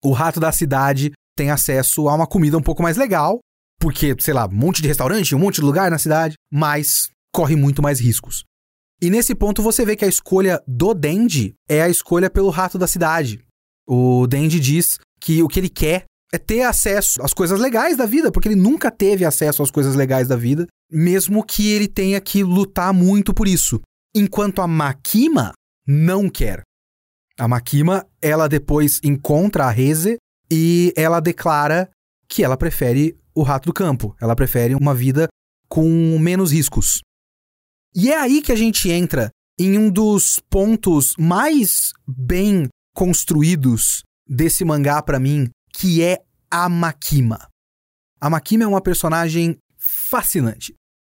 o 0.07 0.13
rato 0.13 0.39
da 0.39 0.53
cidade 0.53 1.11
tem 1.37 1.51
acesso 1.51 2.09
a 2.09 2.15
uma 2.15 2.29
comida 2.29 2.57
um 2.57 2.63
pouco 2.63 2.81
mais 2.81 2.97
legal, 2.97 3.41
porque, 3.81 4.15
sei 4.21 4.33
lá, 4.33 4.47
um 4.47 4.55
monte 4.55 4.81
de 4.81 4.87
restaurante, 4.87 5.35
um 5.35 5.39
monte 5.39 5.57
de 5.57 5.63
lugar 5.63 5.91
na 5.91 5.99
cidade, 5.99 6.37
mas 6.51 7.11
corre 7.35 7.57
muito 7.57 7.83
mais 7.83 8.01
riscos. 8.01 8.45
E 9.03 9.11
nesse 9.11 9.35
ponto 9.35 9.63
você 9.63 9.85
vê 9.85 9.97
que 9.97 10.05
a 10.05 10.09
escolha 10.09 10.63
do 10.67 10.95
Dendi 10.95 11.55
é 11.69 11.83
a 11.83 11.89
escolha 11.89 12.31
pelo 12.31 12.51
rato 12.51 12.79
da 12.79 12.87
cidade. 12.87 13.43
O 13.85 14.29
Dendi 14.29 14.61
diz 14.61 14.99
que 15.21 15.43
o 15.43 15.49
que 15.49 15.59
ele 15.59 15.69
quer 15.69 16.05
é 16.33 16.39
ter 16.39 16.63
acesso 16.63 17.21
às 17.21 17.35
coisas 17.35 17.59
legais 17.59 17.97
da 17.97 18.07
vida, 18.07 18.31
porque 18.31 18.49
ele 18.49 18.55
nunca 18.55 18.91
teve 18.93 19.25
acesso 19.25 19.61
às 19.61 19.73
coisas 19.73 19.97
legais 19.97 20.29
da 20.29 20.37
vida, 20.37 20.69
mesmo 20.91 21.45
que 21.45 21.73
ele 21.73 21.89
tenha 21.89 22.21
que 22.21 22.45
lutar 22.45 22.95
muito 22.95 23.35
por 23.35 23.49
isso. 23.49 23.81
Enquanto 24.15 24.63
a 24.63 24.69
Makima 24.69 25.53
não 25.85 26.31
quer. 26.31 26.63
A 27.39 27.47
Makima, 27.47 28.07
ela 28.21 28.49
depois 28.49 29.01
encontra 29.05 29.65
a 29.65 29.71
Reze 29.71 30.17
e 30.51 30.93
ela 30.97 31.21
declara 31.21 31.91
que 32.29 32.43
ela 32.43 32.57
prefere 32.57 33.19
o 33.35 33.43
rato 33.43 33.67
do 33.67 33.75
campo. 33.75 34.17
Ela 34.21 34.35
prefere 34.35 34.75
uma 34.75 34.95
vida 34.95 35.29
com 35.69 36.19
menos 36.19 36.53
riscos. 36.53 37.01
E 37.95 38.11
é 38.11 38.19
aí 38.19 38.41
que 38.41 38.53
a 38.53 38.57
gente 38.57 38.91
entra 38.91 39.31
em 39.59 39.79
um 39.79 39.91
dos 39.91 40.39
pontos 40.51 41.15
mais 41.19 41.93
bem 42.07 42.69
construídos 42.95 44.03
desse 44.27 44.65
mangá 44.65 45.03
para 45.03 45.21
mim, 45.21 45.49
que 45.73 46.03
é 46.03 46.23
a 46.51 46.69
Makima. 46.69 47.49
A 48.21 48.31
Makima 48.31 48.65
é 48.65 48.67
uma 48.67 48.81
personagem 48.81 49.57
fascinante. 49.79 50.75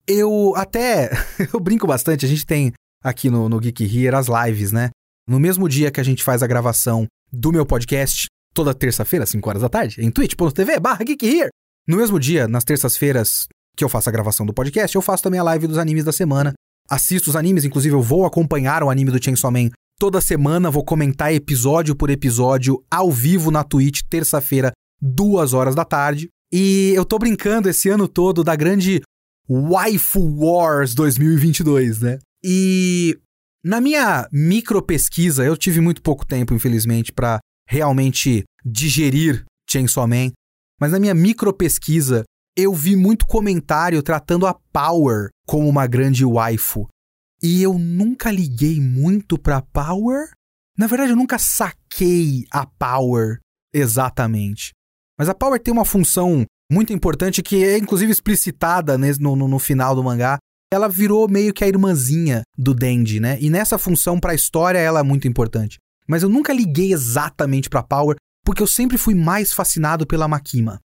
Eu 0.07 0.53
até 0.55 1.11
eu 1.53 1.59
brinco 1.59 1.85
bastante, 1.85 2.25
a 2.25 2.29
gente 2.29 2.45
tem 2.45 2.73
aqui 3.03 3.29
no, 3.29 3.47
no 3.47 3.59
Geek 3.59 3.83
Here 3.83 4.15
as 4.15 4.27
lives, 4.27 4.71
né? 4.71 4.89
No 5.27 5.39
mesmo 5.39 5.67
dia 5.67 5.91
que 5.91 5.99
a 5.99 6.03
gente 6.03 6.23
faz 6.23 6.41
a 6.41 6.47
gravação 6.47 7.05
do 7.31 7.51
meu 7.51 7.65
podcast, 7.65 8.27
toda 8.53 8.73
terça-feira, 8.73 9.25
5 9.25 9.49
horas 9.49 9.61
da 9.61 9.69
tarde, 9.69 10.01
em 10.01 10.09
twitch.tv 10.09 10.79
barra 10.79 11.03
geekhere. 11.03 11.49
No 11.87 11.97
mesmo 11.97 12.19
dia, 12.19 12.47
nas 12.47 12.63
terças-feiras 12.63 13.47
que 13.75 13.83
eu 13.83 13.89
faço 13.89 14.09
a 14.09 14.11
gravação 14.11 14.45
do 14.45 14.53
podcast, 14.53 14.95
eu 14.95 15.01
faço 15.01 15.23
também 15.23 15.39
a 15.39 15.43
live 15.43 15.67
dos 15.67 15.77
animes 15.77 16.03
da 16.03 16.11
semana. 16.11 16.53
Assisto 16.89 17.29
os 17.29 17.35
animes, 17.35 17.65
inclusive 17.65 17.93
eu 17.93 18.01
vou 18.01 18.25
acompanhar 18.25 18.81
o 18.81 18.89
anime 18.89 19.11
do 19.11 19.23
Chainsaw 19.23 19.51
Man 19.51 19.69
toda 19.99 20.21
semana, 20.21 20.71
vou 20.71 20.83
comentar 20.83 21.33
episódio 21.33 21.95
por 21.95 22.09
episódio 22.09 22.83
ao 22.89 23.11
vivo 23.11 23.51
na 23.51 23.63
Twitch, 23.63 24.01
terça-feira, 24.09 24.71
duas 25.01 25.53
horas 25.53 25.75
da 25.75 25.83
tarde. 25.83 26.29
E 26.51 26.93
eu 26.95 27.03
tô 27.03 27.19
brincando 27.19 27.67
esse 27.67 27.89
ano 27.89 28.07
todo 28.07 28.43
da 28.43 28.55
grande 28.55 29.01
Waifu 29.49 30.21
Wars 30.39 30.93
2022, 30.93 31.99
né? 31.99 32.19
E 32.43 33.17
na 33.67 33.81
minha 33.81 34.27
micro 34.31 34.81
pesquisa, 34.81 35.43
eu 35.43 35.57
tive 35.57 35.81
muito 35.81 36.01
pouco 36.01 36.25
tempo, 36.25 36.53
infelizmente, 36.53 37.11
para 37.11 37.39
realmente 37.67 38.45
digerir 38.65 39.43
Chainsaw 39.69 40.07
Man, 40.07 40.31
mas 40.79 40.93
na 40.93 40.99
minha 40.99 41.13
micro 41.13 41.53
pesquisa, 41.53 42.23
eu 42.55 42.73
vi 42.73 42.95
muito 42.95 43.25
comentário 43.25 44.01
tratando 44.01 44.47
a 44.47 44.55
Power 44.71 45.29
como 45.45 45.67
uma 45.67 45.85
grande 45.85 46.23
waifu. 46.23 46.87
E 47.43 47.61
eu 47.61 47.77
nunca 47.77 48.31
liguei 48.31 48.79
muito 48.79 49.37
pra 49.37 49.61
Power. 49.61 50.29
Na 50.77 50.87
verdade, 50.87 51.11
eu 51.11 51.17
nunca 51.17 51.37
saquei 51.37 52.45
a 52.49 52.65
Power 52.65 53.39
exatamente. 53.73 54.71
Mas 55.19 55.27
a 55.27 55.35
Power 55.35 55.61
tem 55.61 55.73
uma 55.73 55.85
função 55.85 56.45
muito 56.71 56.93
importante 56.93 57.43
que 57.43 57.65
é 57.65 57.77
inclusive 57.77 58.11
explicitada 58.11 58.97
no, 58.97 59.35
no, 59.35 59.47
no 59.47 59.59
final 59.59 59.93
do 59.93 60.03
mangá. 60.03 60.37
Ela 60.71 60.87
virou 60.87 61.29
meio 61.29 61.53
que 61.53 61.63
a 61.63 61.67
irmãzinha 61.67 62.43
do 62.57 62.73
Denji, 62.73 63.19
né? 63.19 63.37
E 63.39 63.49
nessa 63.49 63.77
função 63.77 64.19
para 64.19 64.33
a 64.33 64.35
história 64.35 64.79
ela 64.79 64.99
é 64.99 65.03
muito 65.03 65.27
importante. 65.27 65.77
Mas 66.07 66.23
eu 66.23 66.29
nunca 66.29 66.53
liguei 66.53 66.93
exatamente 66.93 67.69
pra 67.69 67.83
Power, 67.83 68.15
porque 68.45 68.61
eu 68.61 68.67
sempre 68.67 68.97
fui 68.97 69.15
mais 69.15 69.53
fascinado 69.53 70.05
pela 70.05 70.27
Makima. 70.27 70.79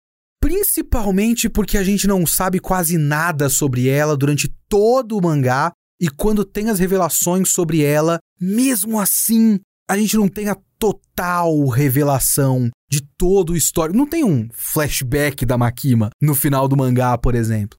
Principalmente 0.42 1.50
porque 1.50 1.78
a 1.78 1.84
gente 1.84 2.08
não 2.08 2.26
sabe 2.26 2.60
quase 2.60 2.98
nada 2.98 3.50
sobre 3.50 3.88
ela 3.88 4.16
durante 4.16 4.50
todo 4.70 5.18
o 5.18 5.22
mangá, 5.22 5.72
e 6.02 6.10
quando 6.10 6.46
tem 6.46 6.70
as 6.70 6.80
revelações 6.80 7.50
sobre 7.50 7.84
ela, 7.84 8.20
mesmo 8.40 9.00
assim, 9.00 9.60
a 9.90 9.98
gente 9.98 10.16
não 10.16 10.30
tem 10.30 10.48
a 10.48 10.58
total 10.78 11.68
revelação 11.68 12.70
de 12.90 13.02
todo 13.18 13.52
o 13.52 13.58
histórico. 13.58 13.98
Não 13.98 14.08
tem 14.08 14.24
um 14.24 14.48
flashback 14.54 15.46
da 15.46 15.58
Makima 15.58 16.10
no 16.22 16.34
final 16.34 16.70
do 16.70 16.78
mangá, 16.78 17.18
por 17.18 17.36
exemplo. 17.36 17.78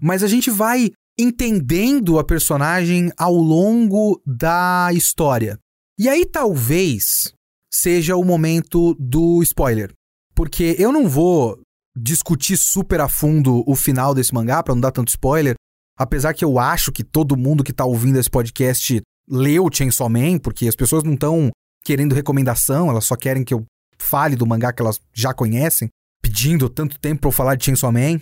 Mas 0.00 0.22
a 0.22 0.26
gente 0.26 0.50
vai 0.50 0.90
entendendo 1.20 2.18
a 2.18 2.24
personagem 2.24 3.12
ao 3.16 3.34
longo 3.34 4.20
da 4.26 4.88
história. 4.92 5.58
E 5.98 6.08
aí 6.08 6.24
talvez 6.24 7.32
seja 7.72 8.16
o 8.16 8.24
momento 8.24 8.94
do 8.98 9.42
spoiler. 9.42 9.92
Porque 10.34 10.74
eu 10.78 10.90
não 10.90 11.08
vou 11.08 11.60
discutir 11.96 12.56
super 12.56 13.00
a 13.00 13.08
fundo 13.08 13.62
o 13.66 13.74
final 13.74 14.14
desse 14.14 14.32
mangá, 14.32 14.62
para 14.62 14.74
não 14.74 14.80
dar 14.80 14.92
tanto 14.92 15.08
spoiler. 15.08 15.54
Apesar 15.98 16.32
que 16.32 16.44
eu 16.44 16.58
acho 16.58 16.90
que 16.90 17.04
todo 17.04 17.36
mundo 17.36 17.62
que 17.62 17.72
tá 17.72 17.84
ouvindo 17.84 18.18
esse 18.18 18.30
podcast 18.30 19.00
leu 19.28 19.68
Chainsaw 19.72 20.08
Man, 20.08 20.38
porque 20.38 20.66
as 20.66 20.74
pessoas 20.74 21.04
não 21.04 21.14
estão 21.14 21.50
querendo 21.84 22.14
recomendação, 22.14 22.88
elas 22.88 23.04
só 23.04 23.16
querem 23.16 23.44
que 23.44 23.52
eu 23.52 23.64
fale 23.98 24.34
do 24.34 24.46
mangá 24.46 24.72
que 24.72 24.80
elas 24.80 25.00
já 25.12 25.34
conhecem, 25.34 25.88
pedindo 26.22 26.68
tanto 26.68 26.98
tempo 26.98 27.20
para 27.20 27.28
eu 27.28 27.32
falar 27.32 27.54
de 27.54 27.66
Chainsaw 27.66 27.92
Man. 27.92 28.20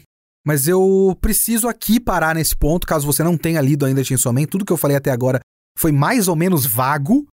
Mas 0.48 0.66
eu 0.66 1.14
preciso 1.20 1.68
aqui 1.68 2.00
parar 2.00 2.34
nesse 2.34 2.56
ponto, 2.56 2.86
caso 2.86 3.06
você 3.06 3.22
não 3.22 3.36
tenha 3.36 3.60
lido 3.60 3.84
ainda 3.84 4.02
Chainsaw 4.02 4.32
Man. 4.32 4.46
Tudo 4.46 4.64
que 4.64 4.72
eu 4.72 4.78
falei 4.78 4.96
até 4.96 5.10
agora 5.10 5.40
foi 5.76 5.92
mais 5.92 6.26
ou 6.26 6.34
menos 6.34 6.64
vago, 6.64 7.26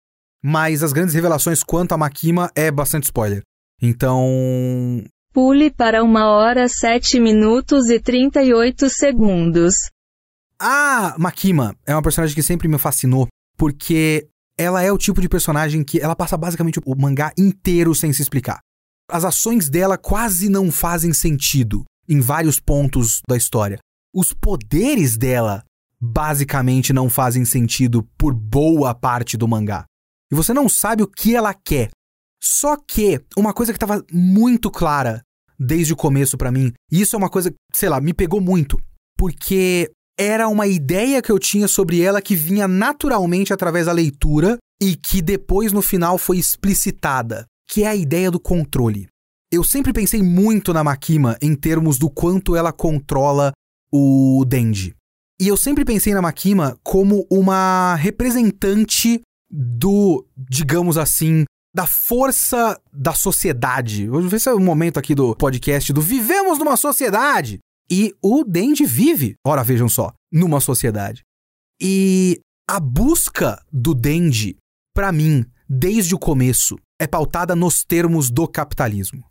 mas 0.44 0.84
as 0.84 0.92
grandes 0.92 1.16
revelações 1.16 1.64
quanto 1.64 1.94
a 1.94 1.98
Makima 1.98 2.52
é 2.54 2.70
bastante 2.70 3.06
spoiler. 3.06 3.42
Então, 3.82 5.02
Pule 5.32 5.72
para 5.72 6.04
uma 6.04 6.28
hora 6.28 6.68
7 6.68 7.18
minutos 7.22 7.90
e 7.90 8.02
38 8.02 8.90
segundos. 8.90 9.76
A 10.60 11.16
Makima 11.18 11.74
é 11.86 11.96
uma 11.96 12.02
personagem 12.02 12.36
que 12.36 12.44
sempre 12.44 12.68
me 12.68 12.78
fascinou, 12.78 13.30
porque 13.58 14.28
ela 14.60 14.84
é 14.84 14.92
o 14.92 14.98
tipo 14.98 15.22
de 15.22 15.30
personagem 15.30 15.86
que 15.86 16.02
ela 16.02 16.18
passa 16.18 16.36
basicamente 16.36 16.82
o 16.86 16.96
mangá 16.98 17.32
inteiro 17.38 17.96
sem 17.96 18.12
se 18.12 18.22
explicar. 18.22 18.60
As 19.10 19.24
ações 19.24 19.70
dela 19.70 19.98
quase 19.98 20.50
não 20.50 20.70
fazem 20.70 21.14
sentido 21.14 21.86
em 22.08 22.20
vários 22.20 22.60
pontos 22.60 23.22
da 23.28 23.36
história. 23.36 23.80
Os 24.14 24.34
poderes 24.34 25.18
dela 25.18 25.64
basicamente 26.00 26.94
não 26.94 27.10
fazem 27.10 27.46
sentido 27.46 28.08
por 28.18 28.34
boa 28.34 28.94
parte 28.94 29.38
do 29.38 29.48
mangá. 29.48 29.86
E 30.32 30.36
você 30.36 30.54
não 30.54 30.68
sabe 30.70 31.04
o 31.04 31.08
que 31.08 31.36
ela 31.36 31.54
quer. 31.54 31.90
Só 32.42 32.76
que 32.78 33.22
uma 33.38 33.54
coisa 33.54 33.74
que 33.74 33.78
estava 33.78 34.04
muito 34.12 34.70
clara 34.70 35.22
desde 35.58 35.94
o 35.94 35.96
começo 35.96 36.38
para 36.38 36.52
mim, 36.52 36.74
e 36.92 37.02
isso 37.02 37.16
é 37.16 37.18
uma 37.18 37.30
coisa, 37.30 37.54
sei 37.74 37.90
lá, 37.90 38.00
me 38.00 38.14
pegou 38.14 38.42
muito, 38.42 38.78
porque 39.18 39.90
era 40.18 40.48
uma 40.48 40.68
ideia 40.68 41.22
que 41.22 41.32
eu 41.32 41.40
tinha 41.40 41.68
sobre 41.68 42.02
ela 42.02 42.22
que 42.22 42.36
vinha 42.36 42.68
naturalmente 42.68 43.54
através 43.54 43.86
da 43.86 43.92
leitura 43.92 44.58
e 44.82 44.96
que 44.96 45.22
depois 45.22 45.72
no 45.72 45.82
final 45.82 46.18
foi 46.18 46.38
explicitada, 46.38 47.46
que 47.70 47.84
é 47.84 47.88
a 47.88 47.96
ideia 47.96 48.30
do 48.30 48.40
controle. 48.40 49.08
Eu 49.52 49.64
sempre 49.64 49.94
pensei 49.94 50.22
muito 50.22 50.74
na 50.74 50.84
Makima 50.84 51.38
em 51.42 51.56
termos 51.56 51.98
do 51.98 52.10
quanto 52.10 52.56
ela 52.56 52.74
controla 52.74 53.52
o 53.92 54.44
Denji. 54.46 54.94
E 55.40 55.48
eu 55.48 55.58
sempre 55.58 55.86
pensei 55.86 56.14
na 56.14 56.22
Makima 56.22 56.78
como 56.84 57.26
uma 57.30 57.96
representante 57.96 59.22
do, 59.50 60.26
digamos 60.38 60.98
assim, 60.98 61.46
da 61.74 61.86
força 61.86 62.80
da 62.92 63.14
sociedade. 63.14 64.08
Esse 64.34 64.50
é 64.50 64.54
o 64.54 64.60
momento 64.60 64.98
aqui 64.98 65.14
do 65.14 65.36
podcast 65.36 65.92
do 65.92 66.02
Vivemos 66.02 66.58
numa 66.58 66.78
Sociedade. 66.78 67.60
E 67.92 68.16
o 68.22 68.44
Dendi 68.44 68.86
vive, 68.86 69.36
ora 69.46 69.64
vejam 69.64 69.88
só, 69.88 70.12
numa 70.32 70.60
sociedade. 70.60 71.22
E 71.80 72.40
a 72.68 72.80
busca 72.80 73.62
do 73.72 73.94
Dendi, 73.94 74.56
para 74.94 75.12
mim, 75.12 75.46
desde 75.70 76.16
o 76.16 76.20
começo, 76.20 76.78
é 77.00 77.06
pautada 77.06 77.56
nos 77.56 77.84
termos 77.84 78.32
do 78.32 78.48
capitalismo. 78.48 79.24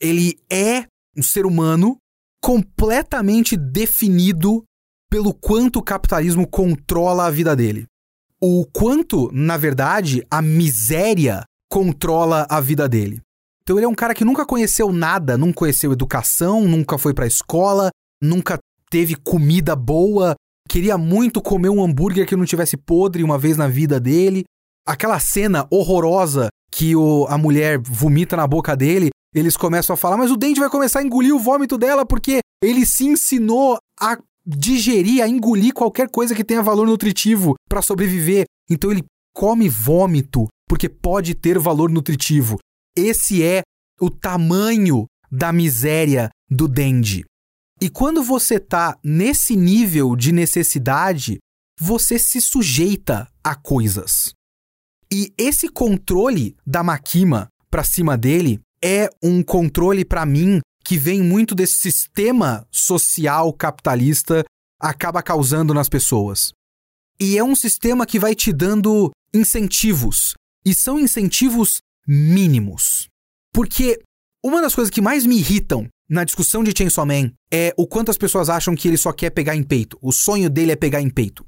Ele 0.00 0.38
é 0.50 0.86
um 1.16 1.22
ser 1.22 1.44
humano 1.44 1.96
completamente 2.42 3.56
definido 3.56 4.64
pelo 5.10 5.34
quanto 5.34 5.80
o 5.80 5.82
capitalismo 5.82 6.46
controla 6.46 7.26
a 7.26 7.30
vida 7.30 7.54
dele. 7.54 7.86
O 8.40 8.64
quanto, 8.64 9.30
na 9.32 9.56
verdade, 9.56 10.24
a 10.30 10.40
miséria 10.40 11.44
controla 11.70 12.46
a 12.48 12.60
vida 12.60 12.88
dele. 12.88 13.20
Então 13.62 13.76
ele 13.76 13.84
é 13.84 13.88
um 13.88 13.94
cara 13.94 14.14
que 14.14 14.24
nunca 14.24 14.46
conheceu 14.46 14.92
nada, 14.92 15.36
nunca 15.36 15.58
conheceu 15.58 15.92
educação, 15.92 16.62
nunca 16.62 16.96
foi 16.96 17.12
pra 17.12 17.26
escola, 17.26 17.90
nunca 18.20 18.58
teve 18.90 19.14
comida 19.14 19.76
boa, 19.76 20.34
queria 20.68 20.96
muito 20.96 21.42
comer 21.42 21.68
um 21.68 21.84
hambúrguer 21.84 22.26
que 22.26 22.34
não 22.34 22.44
tivesse 22.44 22.76
podre 22.76 23.22
uma 23.22 23.38
vez 23.38 23.56
na 23.56 23.68
vida 23.68 24.00
dele. 24.00 24.44
Aquela 24.86 25.20
cena 25.20 25.66
horrorosa 25.70 26.48
que 26.72 26.96
o, 26.96 27.26
a 27.28 27.36
mulher 27.36 27.78
vomita 27.78 28.36
na 28.36 28.46
boca 28.46 28.74
dele, 28.76 29.10
eles 29.34 29.56
começam 29.56 29.94
a 29.94 29.96
falar, 29.96 30.16
mas 30.16 30.30
o 30.30 30.36
dente 30.36 30.60
vai 30.60 30.68
começar 30.68 31.00
a 31.00 31.02
engolir 31.02 31.34
o 31.34 31.38
vômito 31.38 31.78
dela 31.78 32.04
porque 32.04 32.40
ele 32.62 32.84
se 32.84 33.06
ensinou 33.06 33.78
a 33.98 34.18
digerir, 34.44 35.22
a 35.22 35.28
engolir 35.28 35.72
qualquer 35.72 36.08
coisa 36.10 36.34
que 36.34 36.44
tenha 36.44 36.62
valor 36.62 36.86
nutritivo 36.86 37.54
para 37.68 37.82
sobreviver. 37.82 38.44
Então 38.68 38.90
ele 38.90 39.04
come 39.34 39.68
vômito 39.68 40.46
porque 40.68 40.88
pode 40.88 41.34
ter 41.34 41.58
valor 41.58 41.90
nutritivo. 41.90 42.58
Esse 42.96 43.42
é 43.42 43.62
o 44.00 44.10
tamanho 44.10 45.06
da 45.30 45.52
miséria 45.52 46.30
do 46.50 46.66
Dendi. 46.66 47.24
E 47.80 47.88
quando 47.88 48.22
você 48.22 48.58
tá 48.58 48.98
nesse 49.02 49.56
nível 49.56 50.14
de 50.16 50.32
necessidade, 50.32 51.38
você 51.78 52.18
se 52.18 52.40
sujeita 52.40 53.28
a 53.42 53.54
coisas. 53.54 54.34
E 55.10 55.32
esse 55.38 55.68
controle 55.68 56.56
da 56.66 56.82
Makima 56.82 57.48
para 57.70 57.82
cima 57.82 58.18
dele 58.18 58.60
é 58.82 59.08
um 59.22 59.42
controle 59.42 60.04
para 60.04 60.24
mim 60.24 60.60
que 60.84 60.96
vem 60.96 61.22
muito 61.22 61.54
desse 61.54 61.76
sistema 61.76 62.66
social 62.70 63.52
capitalista 63.52 64.44
acaba 64.80 65.22
causando 65.22 65.74
nas 65.74 65.88
pessoas. 65.88 66.52
E 67.20 67.36
é 67.36 67.44
um 67.44 67.54
sistema 67.54 68.06
que 68.06 68.18
vai 68.18 68.34
te 68.34 68.52
dando 68.52 69.10
incentivos 69.32 70.34
e 70.64 70.74
são 70.74 70.98
incentivos 70.98 71.80
mínimos. 72.06 73.08
Porque 73.52 74.00
uma 74.42 74.62
das 74.62 74.74
coisas 74.74 74.90
que 74.90 75.02
mais 75.02 75.26
me 75.26 75.36
irritam 75.38 75.86
na 76.08 76.24
discussão 76.24 76.64
de 76.64 76.72
Chainsaw 76.76 77.04
Man 77.04 77.30
é 77.52 77.74
o 77.76 77.86
quanto 77.86 78.10
as 78.10 78.16
pessoas 78.16 78.48
acham 78.48 78.74
que 78.74 78.88
ele 78.88 78.96
só 78.96 79.12
quer 79.12 79.30
pegar 79.30 79.54
em 79.54 79.62
peito. 79.62 79.98
O 80.00 80.12
sonho 80.12 80.48
dele 80.48 80.72
é 80.72 80.76
pegar 80.76 81.00
em 81.00 81.10
peito. 81.10 81.44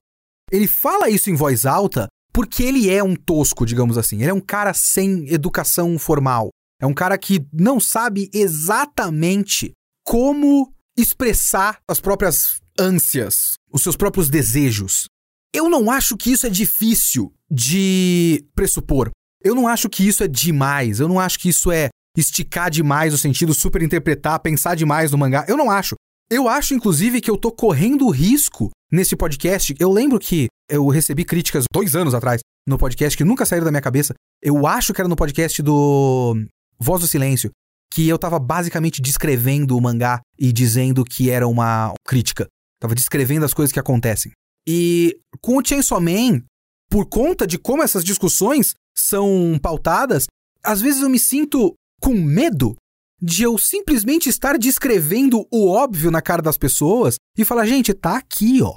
Ele 0.51 0.69
fala 0.69 1.09
isso 1.09 1.31
em 1.31 1.35
voz 1.35 1.65
alta 1.65 2.07
porque 2.33 2.63
ele 2.63 2.91
é 2.91 3.03
um 3.03 3.17
tosco, 3.17 3.65
digamos 3.65 3.97
assim. 3.97 4.21
Ele 4.21 4.31
é 4.31 4.35
um 4.35 4.41
cara 4.41 4.75
sem 4.75 5.29
educação 5.33 5.99
formal. 5.99 6.51
É 6.83 6.87
um 6.87 6.93
cara 6.93 7.17
que 7.17 7.47
não 7.53 7.79
sabe 7.79 8.29
exatamente 8.35 9.73
como 10.05 10.75
expressar 10.99 11.79
as 11.89 12.01
próprias 12.01 12.61
ânsias, 12.77 13.53
os 13.73 13.83
seus 13.83 13.97
próprios 13.97 14.29
desejos. 14.29 15.07
Eu 15.55 15.71
não 15.71 15.93
acho 15.93 16.17
que 16.17 16.33
isso 16.33 16.45
é 16.45 16.51
difícil 16.51 17.33
de 17.49 18.45
pressupor. 18.53 19.11
Eu 19.45 19.55
não 19.55 19.69
acho 19.69 19.89
que 19.89 20.07
isso 20.07 20.25
é 20.25 20.29
demais. 20.29 20.99
Eu 20.99 21.07
não 21.07 21.21
acho 21.21 21.39
que 21.39 21.51
isso 21.51 21.71
é 21.71 21.89
esticar 22.17 22.69
demais 22.69 23.15
o 23.15 23.19
sentido, 23.19 23.55
superinterpretar, 23.55 24.41
pensar 24.41 24.75
demais 24.75 25.13
no 25.13 25.19
mangá. 25.19 25.45
Eu 25.47 25.57
não 25.57 25.71
acho. 25.71 25.95
Eu 26.29 26.49
acho, 26.49 26.75
inclusive, 26.75 27.21
que 27.21 27.31
eu 27.31 27.37
tô 27.37 27.53
correndo 27.53 28.11
risco 28.11 28.71
nesse 28.91 29.15
podcast. 29.15 29.73
Eu 29.79 29.93
lembro 29.93 30.19
que 30.19 30.49
eu 30.69 30.89
recebi 30.89 31.25
críticas 31.25 31.65
dois 31.73 31.95
anos 31.95 32.13
atrás 32.13 32.41
no 32.67 32.77
podcast 32.77 33.17
que 33.17 33.25
nunca 33.25 33.47
saíram 33.47 33.67
da 33.67 33.71
minha 33.71 33.81
cabeça. 33.83 34.15
Eu 34.43 34.67
acho 34.67 34.93
que 34.93 35.01
era 35.01 35.09
no 35.09 35.15
podcast 35.15 35.63
do 35.63 36.35
Voz 36.83 37.01
do 37.01 37.07
Silêncio, 37.07 37.51
que 37.93 38.09
eu 38.09 38.19
tava 38.19 38.39
basicamente 38.39 39.01
descrevendo 39.01 39.77
o 39.77 39.81
mangá 39.81 40.21
e 40.39 40.53
dizendo 40.53 41.05
que 41.05 41.31
era 41.31 41.47
uma 41.47 41.95
crítica. 42.07 42.47
Tava 42.81 42.95
descrevendo 42.95 43.45
as 43.45 43.55
coisas 43.55 43.73
que 43.73 43.79
acontecem. 43.79 44.33
E 44.67 45.17
com 45.41 45.59
o 45.59 45.65
Chainsaw 45.65 46.01
Man, 46.01 46.43
por 46.91 47.07
conta 47.07 47.47
de 47.47 47.59
como 47.59 47.83
essas 47.83 48.05
discussões 48.05 48.75
são 48.97 49.59
pautadas, 49.63 50.27
às 50.65 50.81
vezes 50.81 51.03
eu 51.03 51.09
me 51.09 51.19
sinto 51.19 51.75
com 52.01 52.15
medo 52.15 52.77
de 53.21 53.45
eu 53.45 53.57
simplesmente 53.57 54.29
estar 54.29 54.59
descrevendo 54.59 55.47
o 55.51 55.69
óbvio 55.69 56.11
na 56.11 56.21
cara 56.21 56.43
das 56.43 56.59
pessoas 56.59 57.15
e 57.39 57.45
falar, 57.45 57.67
gente, 57.67 57.95
tá 57.95 58.17
aqui, 58.17 58.61
ó. 58.61 58.75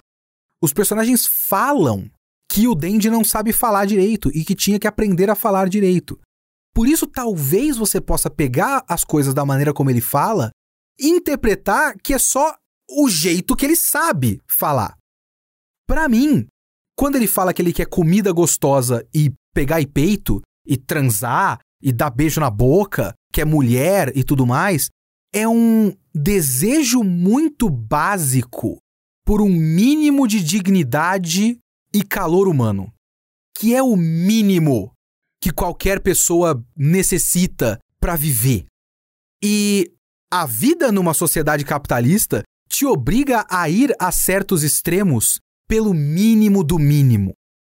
Os 0.62 0.72
personagens 0.72 1.26
falam 1.26 2.10
que 2.52 2.68
o 2.68 2.76
Dendi 2.76 3.10
não 3.10 3.24
sabe 3.24 3.52
falar 3.52 3.86
direito 3.86 4.30
e 4.34 4.46
que 4.46 4.56
tinha 4.56 4.80
que 4.80 4.88
aprender 4.88 5.30
a 5.30 5.36
falar 5.36 5.68
direito. 5.68 6.20
Por 6.76 6.90
isso, 6.90 7.08
talvez 7.08 7.78
você 7.78 8.02
possa 8.02 8.30
pegar 8.30 8.84
as 8.86 9.06
coisas 9.06 9.34
da 9.34 9.46
maneira 9.46 9.74
como 9.74 9.90
ele 9.90 10.02
fala 10.02 10.52
e 11.00 11.08
interpretar 11.08 11.96
que 12.04 12.14
é 12.14 12.20
só 12.20 12.54
o 12.90 13.08
jeito 13.10 13.56
que 13.56 13.66
ele 13.66 13.78
sabe 13.78 14.42
falar. 14.46 14.98
Para 15.88 16.10
mim, 16.10 16.46
quando 16.98 17.16
ele 17.16 17.28
fala 17.28 17.54
que 17.54 17.62
ele 17.62 17.72
quer 17.72 17.88
comida 17.88 18.32
gostosa 18.34 19.08
e 19.14 19.34
pegar 19.54 19.80
e 19.80 19.88
peito 19.88 20.42
e 20.68 20.76
transar 20.76 21.60
e 21.82 21.94
dar 21.94 22.10
beijo 22.10 22.42
na 22.42 22.50
boca, 22.50 23.14
que 23.32 23.40
é 23.40 23.46
mulher 23.46 24.12
e 24.16 24.22
tudo 24.22 24.46
mais, 24.46 24.90
é 25.34 25.48
um 25.48 25.94
desejo 26.14 27.04
muito 27.04 27.70
básico 27.70 28.80
por 29.26 29.42
um 29.42 29.50
mínimo 29.50 30.28
de 30.28 30.44
dignidade 30.44 31.58
e 31.94 32.04
calor 32.04 32.50
humano, 32.50 32.92
que 33.58 33.74
é 33.74 33.82
o 33.82 33.96
mínimo 33.96 34.95
que 35.46 35.52
qualquer 35.52 36.00
pessoa 36.00 36.60
necessita 36.76 37.78
para 38.00 38.16
viver. 38.16 38.66
E 39.44 39.94
a 40.34 40.44
vida 40.44 40.92
numa 40.92 41.14
sociedade 41.14 41.64
capitalista 41.64 42.42
te 42.68 42.84
obriga 42.84 43.46
a 43.48 43.70
ir 43.70 43.94
a 44.00 44.12
certos 44.12 44.64
extremos 44.64 45.40
pelo 45.68 45.94
mínimo 45.94 46.64
do 46.64 46.80
mínimo. 46.80 47.34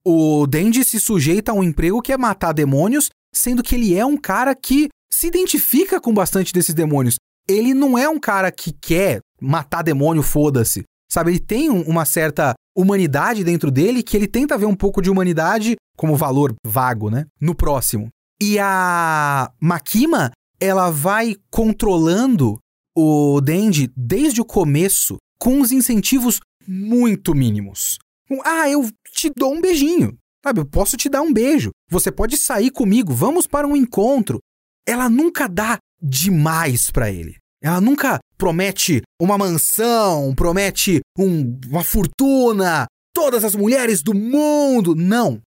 O 0.06 0.46
Dendi 0.46 0.86
se 0.86 1.00
sujeita 1.00 1.54
a 1.54 1.56
um 1.56 1.64
emprego 1.64 2.04
que 2.04 2.14
é 2.14 2.18
matar 2.18 2.54
demônios, 2.54 3.10
sendo 3.34 3.64
que 3.64 3.74
ele 3.74 3.96
é 3.96 4.06
um 4.06 4.16
cara 4.16 4.54
que 4.54 4.90
se 5.12 5.26
identifica 5.26 6.00
com 6.00 6.14
bastante 6.14 6.54
desses 6.54 6.76
demônios. 6.76 7.16
Ele 7.50 7.74
não 7.74 7.98
é 7.98 8.08
um 8.08 8.20
cara 8.20 8.52
que 8.52 8.74
quer 8.74 9.22
matar 9.42 9.82
demônio, 9.82 10.22
foda-se. 10.22 10.84
Sabe, 11.12 11.32
ele 11.32 11.40
tem 11.40 11.72
um, 11.72 11.82
uma 11.82 12.06
certa 12.06 12.54
humanidade 12.76 13.44
dentro 13.44 13.72
dele 13.72 14.04
que 14.04 14.18
ele 14.18 14.28
tenta 14.28 14.58
ver 14.58 14.66
um 14.66 14.76
pouco 14.76 15.02
de 15.02 15.10
humanidade 15.10 15.76
como 15.96 16.16
valor 16.16 16.54
vago, 16.66 17.10
né? 17.10 17.26
No 17.40 17.56
próximo. 17.56 18.10
E 18.42 18.60
a 18.60 19.50
Makima, 19.62 20.32
ela 20.60 20.90
vai 20.90 21.36
controlando 21.50 22.60
o 22.96 23.40
Dendi 23.42 23.92
desde 23.96 24.42
o 24.42 24.46
começo 24.46 25.18
com 25.40 25.60
uns 25.60 25.72
incentivos 25.72 26.40
muito 26.68 27.34
mínimos. 27.34 27.98
Ah, 28.44 28.70
eu 28.70 28.90
te 29.14 29.32
dou 29.36 29.54
um 29.54 29.62
beijinho. 29.62 30.18
Sabe, 30.44 30.60
eu 30.60 30.66
posso 30.66 30.98
te 30.98 31.10
dar 31.10 31.22
um 31.22 31.34
beijo. 31.34 31.72
Você 31.90 32.12
pode 32.12 32.38
sair 32.38 32.72
comigo, 32.72 33.14
vamos 33.14 33.48
para 33.48 33.68
um 33.68 33.76
encontro. 33.76 34.40
Ela 34.86 35.10
nunca 35.10 35.48
dá 35.48 35.78
demais 36.02 36.92
para 36.92 37.12
ele. 37.12 37.38
Ela 37.66 37.82
nunca 37.82 38.20
promete 38.38 39.02
uma 39.20 39.40
mansão, 39.40 40.36
promete 40.36 41.00
um, 41.18 41.60
uma 41.68 41.84
fortuna, 41.84 42.86
todas 43.12 43.44
as 43.44 43.56
mulheres 43.56 44.04
do 44.04 44.14
mundo. 44.14 44.94
Não. 44.94 45.42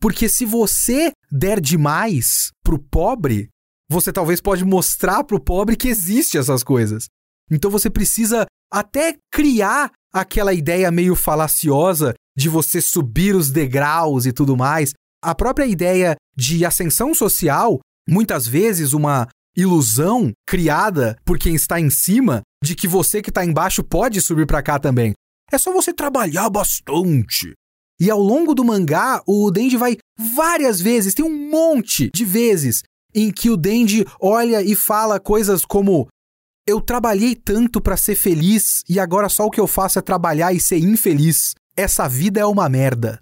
Porque 0.00 0.28
se 0.28 0.44
você 0.44 1.10
der 1.32 1.60
demais 1.60 2.50
pro 2.62 2.78
pobre, 2.78 3.48
você 3.90 4.12
talvez 4.12 4.40
pode 4.40 4.64
mostrar 4.64 5.24
pro 5.24 5.42
pobre 5.42 5.74
que 5.74 5.88
existe 5.88 6.38
essas 6.38 6.62
coisas. 6.62 7.06
Então 7.50 7.68
você 7.72 7.90
precisa 7.90 8.46
até 8.72 9.16
criar 9.32 9.90
aquela 10.12 10.54
ideia 10.54 10.92
meio 10.92 11.16
falaciosa 11.16 12.14
de 12.38 12.48
você 12.48 12.80
subir 12.80 13.34
os 13.34 13.50
degraus 13.50 14.26
e 14.26 14.32
tudo 14.32 14.56
mais. 14.56 14.92
A 15.20 15.34
própria 15.34 15.66
ideia 15.66 16.14
de 16.36 16.64
ascensão 16.64 17.12
social, 17.12 17.80
muitas 18.08 18.46
vezes 18.46 18.92
uma 18.92 19.26
ilusão 19.56 20.32
criada 20.46 21.16
por 21.24 21.38
quem 21.38 21.54
está 21.54 21.80
em 21.80 21.90
cima 21.90 22.42
de 22.62 22.74
que 22.74 22.88
você 22.88 23.22
que 23.22 23.30
está 23.30 23.44
embaixo 23.44 23.82
pode 23.82 24.20
subir 24.20 24.46
para 24.46 24.62
cá 24.62 24.78
também. 24.78 25.12
É 25.52 25.58
só 25.58 25.72
você 25.72 25.92
trabalhar 25.92 26.48
bastante. 26.50 27.52
E 28.00 28.10
ao 28.10 28.18
longo 28.18 28.54
do 28.54 28.64
mangá, 28.64 29.22
o 29.26 29.50
Denji 29.50 29.76
vai 29.76 29.96
várias 30.34 30.80
vezes, 30.80 31.14
tem 31.14 31.24
um 31.24 31.50
monte 31.50 32.10
de 32.12 32.24
vezes 32.24 32.82
em 33.14 33.30
que 33.30 33.48
o 33.48 33.56
Denji 33.56 34.04
olha 34.20 34.62
e 34.62 34.74
fala 34.74 35.20
coisas 35.20 35.64
como 35.64 36.08
eu 36.66 36.80
trabalhei 36.80 37.36
tanto 37.36 37.80
para 37.80 37.96
ser 37.96 38.16
feliz 38.16 38.82
e 38.88 38.98
agora 38.98 39.28
só 39.28 39.46
o 39.46 39.50
que 39.50 39.60
eu 39.60 39.66
faço 39.66 39.98
é 39.98 40.02
trabalhar 40.02 40.52
e 40.52 40.60
ser 40.60 40.78
infeliz. 40.78 41.54
Essa 41.76 42.08
vida 42.08 42.40
é 42.40 42.46
uma 42.46 42.68
merda. 42.68 43.20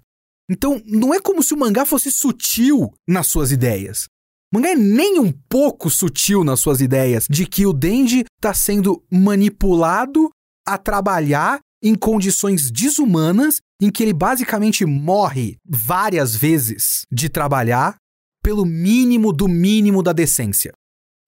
Então, 0.49 0.81
não 0.85 1.13
é 1.13 1.19
como 1.19 1.43
se 1.43 1.53
o 1.53 1.57
mangá 1.57 1.85
fosse 1.85 2.11
sutil 2.11 2.93
nas 3.07 3.27
suas 3.27 3.51
ideias. 3.51 4.05
O 4.53 4.57
mangá 4.57 4.69
é 4.69 4.75
nem 4.75 5.19
um 5.19 5.31
pouco 5.49 5.89
sutil 5.89 6.43
nas 6.43 6.59
suas 6.59 6.79
ideias 6.79 7.25
de 7.27 7.47
que 7.47 7.65
o 7.65 7.73
Denji 7.73 8.23
está 8.37 8.53
sendo 8.53 9.03
manipulado 9.11 10.29
a 10.67 10.77
trabalhar 10.77 11.59
em 11.81 11.95
condições 11.95 12.69
desumanas 12.69 13.57
em 13.81 13.89
que 13.89 14.03
ele 14.03 14.13
basicamente 14.13 14.85
morre 14.85 15.57
várias 15.65 16.35
vezes 16.35 17.01
de 17.11 17.27
trabalhar 17.27 17.95
pelo 18.43 18.65
mínimo 18.65 19.33
do 19.33 19.47
mínimo 19.47 20.03
da 20.03 20.13
decência 20.13 20.71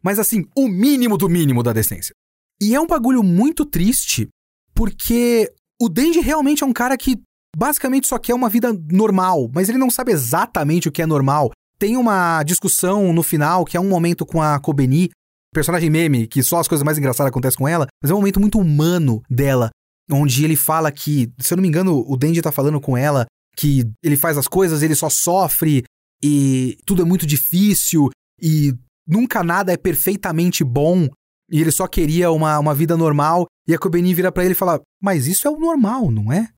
mas 0.06 0.20
assim, 0.20 0.46
o 0.56 0.68
mínimo 0.68 1.18
do 1.18 1.28
mínimo 1.28 1.64
da 1.64 1.74
decência. 1.74 2.14
E 2.62 2.76
é 2.76 2.80
um 2.80 2.86
bagulho 2.86 3.24
muito 3.24 3.66
triste, 3.66 4.28
porque 4.76 5.52
o 5.82 5.90
Denji 5.90 6.20
realmente 6.20 6.64
é 6.64 6.68
um 6.68 6.72
cara 6.72 6.96
que 6.96 7.20
basicamente 7.58 8.06
só 8.06 8.20
quer 8.20 8.36
uma 8.36 8.48
vida 8.48 8.72
normal, 8.92 9.50
mas 9.52 9.68
ele 9.68 9.80
não 9.80 9.90
sabe 9.90 10.12
exatamente 10.12 10.88
o 10.88 10.92
que 10.92 11.02
é 11.02 11.08
normal. 11.08 11.50
Tem 11.86 11.98
uma 11.98 12.42
discussão 12.42 13.14
no 13.14 13.22
final, 13.22 13.64
que 13.64 13.78
é 13.78 13.80
um 13.80 13.88
momento 13.88 14.26
com 14.26 14.42
a 14.42 14.60
Kobeni, 14.60 15.12
personagem 15.54 15.88
meme, 15.88 16.26
que 16.26 16.42
só 16.42 16.58
as 16.58 16.68
coisas 16.68 16.84
mais 16.84 16.98
engraçadas 16.98 17.30
acontecem 17.30 17.60
com 17.60 17.68
ela, 17.68 17.86
mas 18.02 18.10
é 18.10 18.14
um 18.16 18.18
momento 18.18 18.40
muito 18.40 18.58
humano 18.58 19.22
dela, 19.30 19.70
onde 20.10 20.44
ele 20.44 20.56
fala 20.56 20.92
que, 20.92 21.32
se 21.40 21.54
eu 21.54 21.58
não 21.58 21.62
me 21.62 21.68
engano, 21.68 22.04
o 22.08 22.18
Denji 22.18 22.42
tá 22.42 22.52
falando 22.52 22.82
com 22.82 22.98
ela 22.98 23.28
que 23.56 23.84
ele 24.02 24.18
faz 24.18 24.36
as 24.36 24.48
coisas, 24.48 24.82
ele 24.82 24.96
só 24.96 25.12
sofre 25.12 25.84
e 26.24 26.76
tudo 26.88 27.04
é 27.04 27.06
muito 27.06 27.24
difícil 27.24 28.10
e 28.42 28.74
nunca 29.08 29.44
nada 29.44 29.72
é 29.72 29.78
perfeitamente 29.78 30.64
bom 30.64 31.08
e 31.52 31.62
ele 31.62 31.72
só 31.72 31.88
queria 31.88 32.32
uma, 32.32 32.58
uma 32.58 32.74
vida 32.74 32.98
normal. 32.98 33.46
E 33.68 33.76
a 33.76 33.78
Kobeni 33.78 34.12
vira 34.16 34.32
para 34.32 34.44
ele 34.44 34.54
e 34.54 34.58
fala: 34.58 34.82
Mas 35.00 35.28
isso 35.28 35.48
é 35.48 35.52
o 35.52 35.60
normal, 35.60 36.10
não 36.10 36.34
é? 36.34 36.50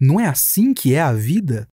Não 0.00 0.18
é 0.18 0.26
assim 0.26 0.74
que 0.74 0.92
é 0.92 1.00
a 1.00 1.12
vida? 1.12 1.68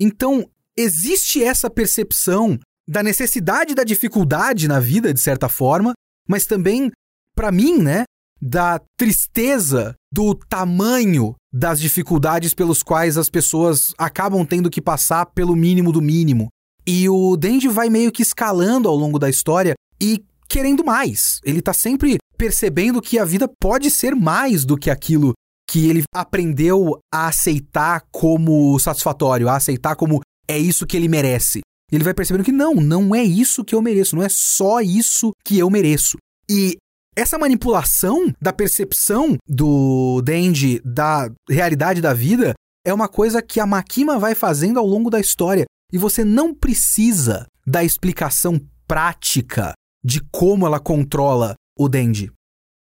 Então, 0.00 0.48
existe 0.76 1.42
essa 1.42 1.70
percepção 1.70 2.58
da 2.88 3.02
necessidade 3.02 3.74
da 3.74 3.84
dificuldade 3.84 4.68
na 4.68 4.78
vida, 4.78 5.12
de 5.12 5.20
certa 5.20 5.48
forma, 5.48 5.92
mas 6.28 6.46
também, 6.46 6.90
para 7.34 7.50
mim, 7.50 7.78
né, 7.78 8.04
da 8.40 8.80
tristeza 8.98 9.94
do 10.12 10.34
tamanho 10.34 11.34
das 11.52 11.80
dificuldades 11.80 12.52
pelos 12.52 12.82
quais 12.82 13.16
as 13.16 13.30
pessoas 13.30 13.92
acabam 13.96 14.44
tendo 14.44 14.68
que 14.68 14.82
passar 14.82 15.26
pelo 15.26 15.56
mínimo 15.56 15.92
do 15.92 16.02
mínimo. 16.02 16.48
E 16.86 17.08
o 17.08 17.36
Denji 17.36 17.68
vai 17.68 17.88
meio 17.88 18.12
que 18.12 18.22
escalando 18.22 18.88
ao 18.88 18.96
longo 18.96 19.18
da 19.18 19.30
história 19.30 19.74
e 20.00 20.22
querendo 20.48 20.84
mais. 20.84 21.40
Ele 21.42 21.62
tá 21.62 21.72
sempre 21.72 22.18
percebendo 22.36 23.00
que 23.00 23.18
a 23.18 23.24
vida 23.24 23.48
pode 23.60 23.90
ser 23.90 24.14
mais 24.14 24.64
do 24.64 24.76
que 24.76 24.90
aquilo 24.90 25.32
que 25.66 25.88
ele 25.88 26.02
aprendeu 26.14 26.98
a 27.12 27.28
aceitar 27.28 28.02
como 28.12 28.78
satisfatório, 28.78 29.48
a 29.48 29.56
aceitar 29.56 29.96
como 29.96 30.20
é 30.48 30.58
isso 30.58 30.86
que 30.86 30.96
ele 30.96 31.08
merece. 31.08 31.60
Ele 31.92 32.04
vai 32.04 32.14
percebendo 32.14 32.44
que 32.44 32.52
não, 32.52 32.74
não 32.74 33.14
é 33.14 33.22
isso 33.22 33.64
que 33.64 33.74
eu 33.74 33.82
mereço, 33.82 34.16
não 34.16 34.22
é 34.22 34.28
só 34.28 34.80
isso 34.80 35.32
que 35.44 35.58
eu 35.58 35.70
mereço. 35.70 36.16
E 36.48 36.76
essa 37.16 37.38
manipulação 37.38 38.34
da 38.40 38.52
percepção 38.52 39.36
do 39.48 40.20
Denji 40.22 40.80
da 40.84 41.30
realidade 41.48 42.00
da 42.00 42.12
vida 42.12 42.54
é 42.84 42.92
uma 42.92 43.08
coisa 43.08 43.40
que 43.40 43.60
a 43.60 43.66
Makima 43.66 44.18
vai 44.18 44.34
fazendo 44.34 44.78
ao 44.78 44.86
longo 44.86 45.08
da 45.08 45.20
história. 45.20 45.64
E 45.92 45.98
você 45.98 46.24
não 46.24 46.52
precisa 46.52 47.46
da 47.66 47.84
explicação 47.84 48.60
prática 48.86 49.72
de 50.04 50.20
como 50.32 50.66
ela 50.66 50.80
controla 50.80 51.54
o 51.78 51.88
Dendi. 51.88 52.30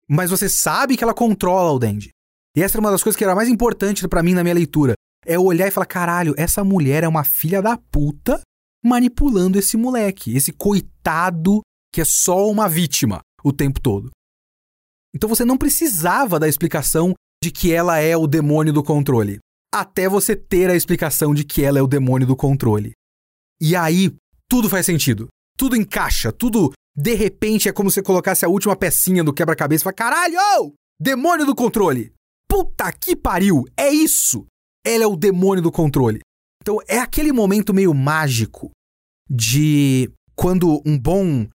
Mas 0.08 0.30
você 0.30 0.48
sabe 0.48 0.96
que 0.96 1.04
ela 1.04 1.14
controla 1.14 1.70
o 1.70 1.78
Dendi. 1.78 2.10
E 2.56 2.62
essa 2.62 2.76
era 2.76 2.80
uma 2.80 2.90
das 2.90 3.02
coisas 3.02 3.16
que 3.16 3.24
era 3.24 3.34
mais 3.34 3.48
importante 3.48 4.06
para 4.08 4.22
mim 4.22 4.34
na 4.34 4.42
minha 4.42 4.54
leitura. 4.54 4.94
É 5.26 5.38
olhar 5.38 5.68
e 5.68 5.70
falar: 5.70 5.86
caralho, 5.86 6.34
essa 6.36 6.64
mulher 6.64 7.04
é 7.04 7.08
uma 7.08 7.24
filha 7.24 7.62
da 7.62 7.76
puta 7.76 8.40
manipulando 8.84 9.58
esse 9.58 9.76
moleque, 9.76 10.36
esse 10.36 10.52
coitado 10.52 11.60
que 11.92 12.00
é 12.00 12.04
só 12.04 12.48
uma 12.50 12.68
vítima 12.68 13.20
o 13.42 13.52
tempo 13.52 13.80
todo. 13.80 14.10
Então 15.14 15.28
você 15.28 15.44
não 15.44 15.56
precisava 15.56 16.38
da 16.38 16.48
explicação 16.48 17.14
de 17.42 17.50
que 17.50 17.72
ela 17.72 17.98
é 17.98 18.16
o 18.16 18.26
demônio 18.26 18.72
do 18.72 18.82
controle 18.82 19.38
até 19.74 20.08
você 20.08 20.36
ter 20.36 20.70
a 20.70 20.76
explicação 20.76 21.34
de 21.34 21.42
que 21.42 21.64
ela 21.64 21.80
é 21.80 21.82
o 21.82 21.88
demônio 21.88 22.28
do 22.28 22.36
controle. 22.36 22.92
E 23.60 23.74
aí, 23.74 24.14
tudo 24.48 24.70
faz 24.70 24.86
sentido. 24.86 25.26
Tudo 25.58 25.74
encaixa, 25.74 26.30
tudo 26.30 26.72
de 26.96 27.14
repente 27.14 27.68
é 27.68 27.72
como 27.72 27.90
se 27.90 28.00
colocasse 28.00 28.44
a 28.44 28.48
última 28.48 28.76
pecinha 28.76 29.24
do 29.24 29.32
quebra-cabeça 29.32 29.82
e 29.82 29.84
fala: 29.84 29.94
caralho, 29.94 30.72
demônio 31.00 31.44
do 31.44 31.56
controle! 31.56 32.12
Puta 32.48 32.92
que 32.92 33.16
pariu! 33.16 33.64
É 33.76 33.90
isso! 33.90 34.46
Ela 34.84 35.04
é 35.04 35.06
o 35.06 35.16
demônio 35.16 35.62
do 35.62 35.72
controle. 35.72 36.20
Então 36.62 36.78
é 36.88 36.98
aquele 36.98 37.32
momento 37.32 37.74
meio 37.74 37.92
mágico 37.92 38.70
de 39.28 40.10
quando 40.34 40.82
um 40.84 40.98
bom 40.98 41.46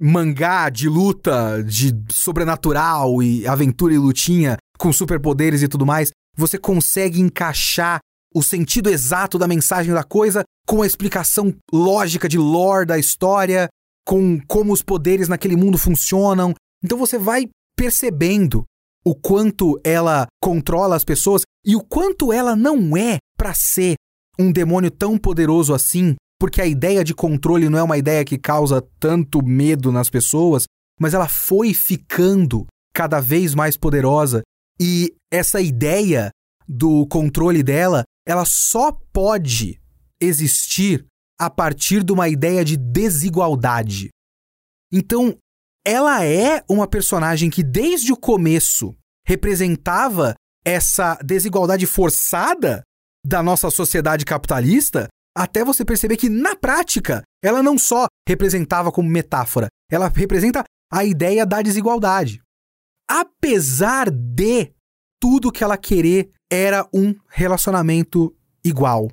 mangá 0.00 0.68
de 0.68 0.88
luta, 0.88 1.62
de 1.62 1.92
sobrenatural 2.10 3.22
e 3.22 3.46
aventura 3.46 3.92
e 3.92 3.98
lutinha 3.98 4.56
com 4.78 4.92
superpoderes 4.92 5.62
e 5.62 5.68
tudo 5.68 5.84
mais, 5.84 6.10
você 6.36 6.56
consegue 6.56 7.20
encaixar 7.20 7.98
o 8.32 8.42
sentido 8.42 8.88
exato 8.88 9.38
da 9.38 9.48
mensagem 9.48 9.92
da 9.92 10.04
coisa 10.04 10.44
com 10.66 10.82
a 10.82 10.86
explicação 10.86 11.52
lógica 11.72 12.28
de 12.28 12.38
lore 12.38 12.86
da 12.86 12.98
história, 12.98 13.68
com 14.06 14.38
como 14.46 14.72
os 14.72 14.82
poderes 14.82 15.28
naquele 15.28 15.56
mundo 15.56 15.76
funcionam. 15.76 16.54
Então 16.84 16.96
você 16.96 17.18
vai 17.18 17.48
percebendo 17.76 18.64
o 19.08 19.14
quanto 19.14 19.80
ela 19.82 20.26
controla 20.38 20.94
as 20.94 21.02
pessoas 21.02 21.40
e 21.64 21.74
o 21.74 21.80
quanto 21.80 22.30
ela 22.30 22.54
não 22.54 22.94
é 22.94 23.16
para 23.38 23.54
ser 23.54 23.94
um 24.38 24.52
demônio 24.52 24.90
tão 24.90 25.16
poderoso 25.16 25.72
assim, 25.72 26.14
porque 26.38 26.60
a 26.60 26.66
ideia 26.66 27.02
de 27.02 27.14
controle 27.14 27.70
não 27.70 27.78
é 27.78 27.82
uma 27.82 27.96
ideia 27.96 28.22
que 28.22 28.36
causa 28.36 28.86
tanto 29.00 29.42
medo 29.42 29.90
nas 29.90 30.10
pessoas, 30.10 30.64
mas 31.00 31.14
ela 31.14 31.26
foi 31.26 31.72
ficando 31.72 32.66
cada 32.94 33.18
vez 33.18 33.54
mais 33.54 33.78
poderosa 33.78 34.42
e 34.78 35.14
essa 35.32 35.58
ideia 35.58 36.30
do 36.68 37.06
controle 37.06 37.62
dela, 37.62 38.02
ela 38.26 38.44
só 38.44 38.92
pode 39.10 39.80
existir 40.20 41.06
a 41.40 41.48
partir 41.48 42.04
de 42.04 42.12
uma 42.12 42.28
ideia 42.28 42.62
de 42.62 42.76
desigualdade. 42.76 44.10
Então, 44.92 45.34
ela 45.88 46.22
é 46.22 46.62
uma 46.68 46.86
personagem 46.86 47.48
que 47.48 47.62
desde 47.62 48.12
o 48.12 48.16
começo 48.16 48.94
representava 49.26 50.34
essa 50.62 51.14
desigualdade 51.24 51.86
forçada 51.86 52.82
da 53.24 53.42
nossa 53.42 53.70
sociedade 53.70 54.22
capitalista, 54.26 55.08
até 55.34 55.64
você 55.64 55.86
perceber 55.86 56.18
que 56.18 56.28
na 56.28 56.54
prática 56.54 57.22
ela 57.42 57.62
não 57.62 57.78
só 57.78 58.06
representava 58.28 58.92
como 58.92 59.08
metáfora, 59.08 59.68
ela 59.90 60.12
representa 60.14 60.62
a 60.92 61.06
ideia 61.06 61.46
da 61.46 61.62
desigualdade. 61.62 62.42
Apesar 63.10 64.10
de 64.10 64.70
tudo 65.18 65.50
que 65.50 65.64
ela 65.64 65.78
querer 65.78 66.30
era 66.52 66.86
um 66.92 67.14
relacionamento 67.28 68.36
igual. 68.62 69.10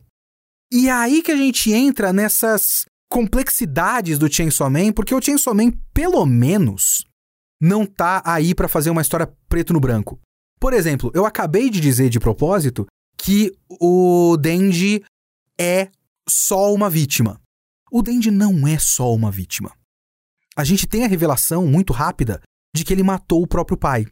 E 0.69 0.89
é 0.89 0.91
aí 0.91 1.21
que 1.21 1.31
a 1.31 1.37
gente 1.37 1.71
entra 1.71 2.11
nessas 2.11 2.85
complexidades 3.09 4.17
do 4.17 4.31
Chainsaw 4.31 4.69
Man, 4.69 4.91
porque 4.91 5.13
o 5.13 5.21
Chainsaw 5.21 5.53
Man, 5.53 5.71
pelo 5.93 6.25
menos, 6.25 7.05
não 7.61 7.85
tá 7.85 8.21
aí 8.25 8.53
para 8.53 8.67
fazer 8.67 8.89
uma 8.89 9.01
história 9.01 9.31
preto 9.47 9.73
no 9.73 9.79
branco. 9.79 10.19
Por 10.59 10.73
exemplo, 10.73 11.11
eu 11.13 11.25
acabei 11.25 11.69
de 11.69 11.79
dizer 11.79 12.09
de 12.09 12.19
propósito 12.19 12.85
que 13.17 13.51
o 13.69 14.37
Denji 14.37 15.03
é 15.59 15.89
só 16.27 16.73
uma 16.73 16.89
vítima. 16.89 17.39
O 17.91 18.01
Denji 18.01 18.31
não 18.31 18.67
é 18.67 18.77
só 18.77 19.13
uma 19.13 19.31
vítima. 19.31 19.71
A 20.55 20.63
gente 20.63 20.87
tem 20.87 21.03
a 21.03 21.07
revelação 21.07 21.67
muito 21.67 21.93
rápida 21.93 22.41
de 22.75 22.83
que 22.83 22.93
ele 22.93 23.03
matou 23.03 23.41
o 23.41 23.47
próprio 23.47 23.77
pai. 23.77 24.05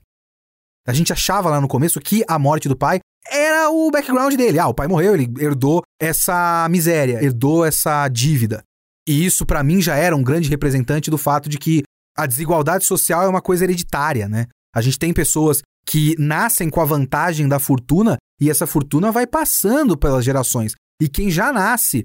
A 0.85 0.93
gente 0.93 1.13
achava 1.13 1.49
lá 1.49 1.61
no 1.61 1.67
começo 1.67 1.99
que 1.99 2.23
a 2.27 2.37
morte 2.37 2.67
do 2.67 2.75
pai 2.75 2.99
era 3.29 3.69
o 3.69 3.89
background 3.89 4.35
dele. 4.35 4.59
Ah, 4.59 4.67
o 4.67 4.73
pai 4.73 4.87
morreu, 4.87 5.13
ele 5.13 5.31
herdou 5.39 5.81
essa 5.99 6.67
miséria, 6.69 7.23
herdou 7.23 7.65
essa 7.65 8.07
dívida. 8.09 8.63
E 9.07 9.25
isso, 9.25 9.45
para 9.45 9.63
mim, 9.63 9.81
já 9.81 9.95
era 9.95 10.15
um 10.15 10.23
grande 10.23 10.49
representante 10.49 11.11
do 11.11 11.17
fato 11.17 11.49
de 11.49 11.57
que 11.57 11.83
a 12.17 12.25
desigualdade 12.25 12.85
social 12.85 13.23
é 13.23 13.27
uma 13.27 13.41
coisa 13.41 13.63
hereditária, 13.63 14.27
né? 14.27 14.47
A 14.73 14.81
gente 14.81 14.99
tem 14.99 15.13
pessoas 15.13 15.61
que 15.85 16.15
nascem 16.17 16.69
com 16.69 16.79
a 16.79 16.85
vantagem 16.85 17.47
da 17.47 17.59
fortuna 17.59 18.17
e 18.39 18.49
essa 18.49 18.65
fortuna 18.65 19.11
vai 19.11 19.27
passando 19.27 19.97
pelas 19.97 20.23
gerações. 20.23 20.73
E 21.01 21.09
quem 21.09 21.29
já 21.29 21.51
nasce 21.51 22.03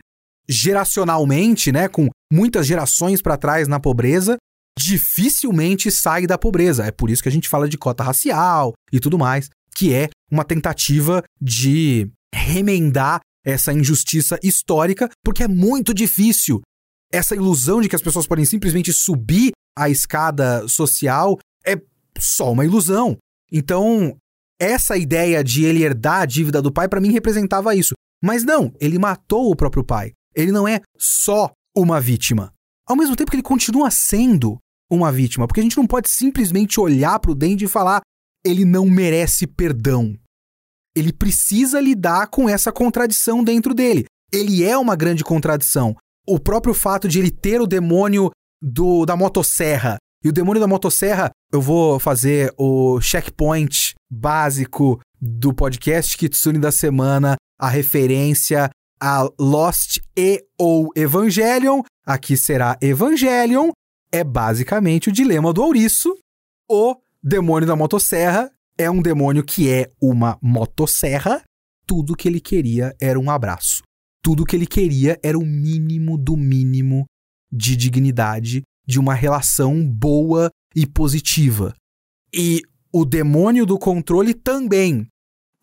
geracionalmente, 0.49 1.71
né, 1.71 1.89
com 1.89 2.09
muitas 2.33 2.67
gerações 2.67 3.21
para 3.21 3.37
trás 3.37 3.69
na 3.69 3.79
pobreza, 3.79 4.37
dificilmente 4.79 5.91
sai 5.91 6.27
da 6.27 6.39
pobreza. 6.39 6.85
É 6.85 6.91
por 6.91 7.11
isso 7.11 7.23
que 7.23 7.29
a 7.29 7.33
gente 7.33 7.49
fala 7.49 7.69
de 7.69 7.77
cota 7.77 8.03
racial 8.03 8.73
e 8.93 8.99
tudo 8.99 9.19
mais, 9.19 9.49
que 9.75 9.93
é 9.93 10.09
uma 10.31 10.45
tentativa 10.45 11.23
de 11.41 12.11
remendar 12.35 13.21
essa 13.45 13.73
injustiça 13.73 14.39
histórica, 14.43 15.09
porque 15.25 15.43
é 15.43 15.49
muito 15.49 15.95
difícil. 15.95 16.61
Essa 17.13 17.35
ilusão 17.35 17.81
de 17.81 17.89
que 17.89 17.97
as 17.97 18.03
pessoas 18.03 18.27
podem 18.27 18.45
simplesmente 18.45 18.93
subir 18.93 19.53
a 19.77 19.89
escada 19.89 20.67
social 20.69 21.39
é 21.65 21.81
só 22.19 22.53
uma 22.53 22.65
ilusão. 22.65 23.17
Então, 23.51 24.17
essa 24.61 24.97
ideia 24.97 25.43
de 25.43 25.65
ele 25.65 25.83
herdar 25.83 26.23
a 26.23 26.27
dívida 26.27 26.61
do 26.61 26.73
pai, 26.73 26.89
para 26.89 27.01
mim, 27.01 27.11
representava 27.11 27.75
isso. 27.75 27.95
Mas 28.23 28.45
não, 28.45 28.73
ele 28.81 28.99
matou 28.99 29.51
o 29.51 29.57
próprio 29.57 29.85
pai. 29.85 30.13
Ele 30.35 30.53
não 30.53 30.67
é 30.67 30.81
só 30.99 31.51
uma 31.77 32.01
vítima. 32.01 32.53
Ao 32.87 32.97
mesmo 32.97 33.15
tempo 33.15 33.31
que 33.31 33.37
ele 33.37 33.43
continua 33.43 33.91
sendo 33.91 34.59
uma 34.91 35.13
vítima, 35.13 35.47
porque 35.47 35.61
a 35.61 35.63
gente 35.63 35.77
não 35.77 35.87
pode 35.87 36.09
simplesmente 36.09 36.81
olhar 36.81 37.19
para 37.21 37.31
o 37.31 37.35
Dendi 37.35 37.67
e 37.67 37.69
falar 37.69 38.01
ele 38.45 38.65
não 38.65 38.87
merece 38.87 39.47
perdão. 39.47 40.17
Ele 40.97 41.13
precisa 41.13 41.81
lidar 41.81 42.29
com 42.29 42.49
essa 42.49 42.73
contradição 42.73 43.45
dentro 43.45 43.75
dele. 43.75 44.05
Ele 44.33 44.65
é 44.65 44.77
uma 44.77 44.97
grande 44.97 45.23
contradição. 45.23 45.95
O 46.29 46.39
próprio 46.39 46.75
fato 46.75 47.09
de 47.09 47.19
ele 47.19 47.31
ter 47.31 47.61
o 47.61 47.67
demônio 47.67 48.31
do, 48.61 49.07
da 49.07 49.17
motosserra. 49.17 49.97
E 50.23 50.29
o 50.29 50.33
demônio 50.33 50.61
da 50.61 50.67
motosserra, 50.67 51.31
eu 51.53 51.63
vou 51.63 51.99
fazer 51.99 52.53
o 52.59 53.01
checkpoint 53.01 53.95
básico 54.11 55.01
do 55.21 55.55
podcast 55.55 56.17
Kitsune 56.19 56.59
da 56.59 56.73
semana, 56.73 57.37
a 57.59 57.69
referência 57.69 58.69
a 59.01 59.29
Lost 59.39 59.99
e 60.17 60.45
ou 60.59 60.91
Evangelion. 60.95 61.83
Aqui 62.05 62.37
será 62.37 62.77
Evangelion, 62.81 63.71
é 64.11 64.25
basicamente 64.25 65.09
o 65.09 65.13
dilema 65.13 65.53
do 65.53 65.63
ouriço. 65.63 66.17
O 66.69 66.97
demônio 67.23 67.67
da 67.67 67.77
motosserra 67.77 68.51
é 68.77 68.91
um 68.91 69.01
demônio 69.01 69.45
que 69.45 69.71
é 69.71 69.91
uma 70.01 70.39
motosserra. 70.43 71.43
Tudo 71.87 72.17
que 72.17 72.29
ele 72.29 72.41
queria 72.41 72.95
era 73.01 73.19
um 73.19 73.31
abraço. 73.31 73.83
Tudo 74.29 74.45
que 74.45 74.55
ele 74.55 74.67
queria 74.67 75.19
era 75.23 75.39
o 75.39 75.47
mínimo 75.47 76.19
do 76.19 76.37
mínimo 76.37 77.07
de 77.51 77.75
dignidade, 77.75 78.61
de 78.87 79.01
uma 79.01 79.15
relação 79.15 79.83
boa 79.83 80.51
e 80.77 80.87
positiva. 80.87 81.75
E 82.31 82.61
o 82.93 83.07
demônio 83.07 83.65
do 83.65 83.79
controle 83.79 84.35
também. 84.35 85.07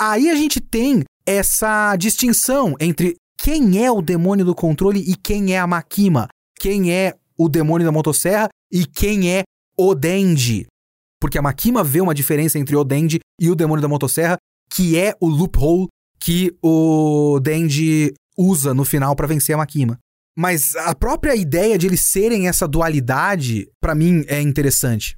Aí 0.01 0.31
a 0.31 0.35
gente 0.35 0.59
tem 0.59 1.03
essa 1.27 1.95
distinção 1.95 2.73
entre 2.79 3.13
quem 3.37 3.85
é 3.85 3.91
o 3.91 4.01
demônio 4.01 4.43
do 4.43 4.55
controle 4.55 4.99
e 4.99 5.15
quem 5.15 5.53
é 5.53 5.59
a 5.59 5.67
Makima. 5.67 6.27
Quem 6.59 6.91
é 6.91 7.13
o 7.37 7.47
demônio 7.47 7.85
da 7.85 7.91
motosserra 7.91 8.49
e 8.71 8.83
quem 8.83 9.31
é 9.31 9.43
o 9.77 9.93
Denji. 9.93 10.65
Porque 11.21 11.37
a 11.37 11.41
Makima 11.43 11.83
vê 11.83 12.01
uma 12.01 12.15
diferença 12.15 12.57
entre 12.57 12.75
o 12.75 12.83
Denji 12.83 13.19
e 13.39 13.51
o 13.51 13.55
demônio 13.55 13.83
da 13.83 13.87
motosserra, 13.87 14.37
que 14.71 14.97
é 14.97 15.13
o 15.21 15.27
loophole 15.27 15.85
que 16.19 16.51
o 16.63 17.39
Denji 17.39 18.11
usa 18.37 18.73
no 18.73 18.85
final 18.85 19.15
para 19.15 19.27
vencer 19.27 19.55
a 19.55 19.57
Makima. 19.57 19.99
Mas 20.37 20.75
a 20.75 20.93
própria 20.93 21.35
ideia 21.35 21.77
de 21.77 21.87
eles 21.87 22.01
serem 22.01 22.47
essa 22.47 22.67
dualidade, 22.67 23.69
para 23.79 23.95
mim, 23.95 24.23
é 24.27 24.41
interessante. 24.41 25.15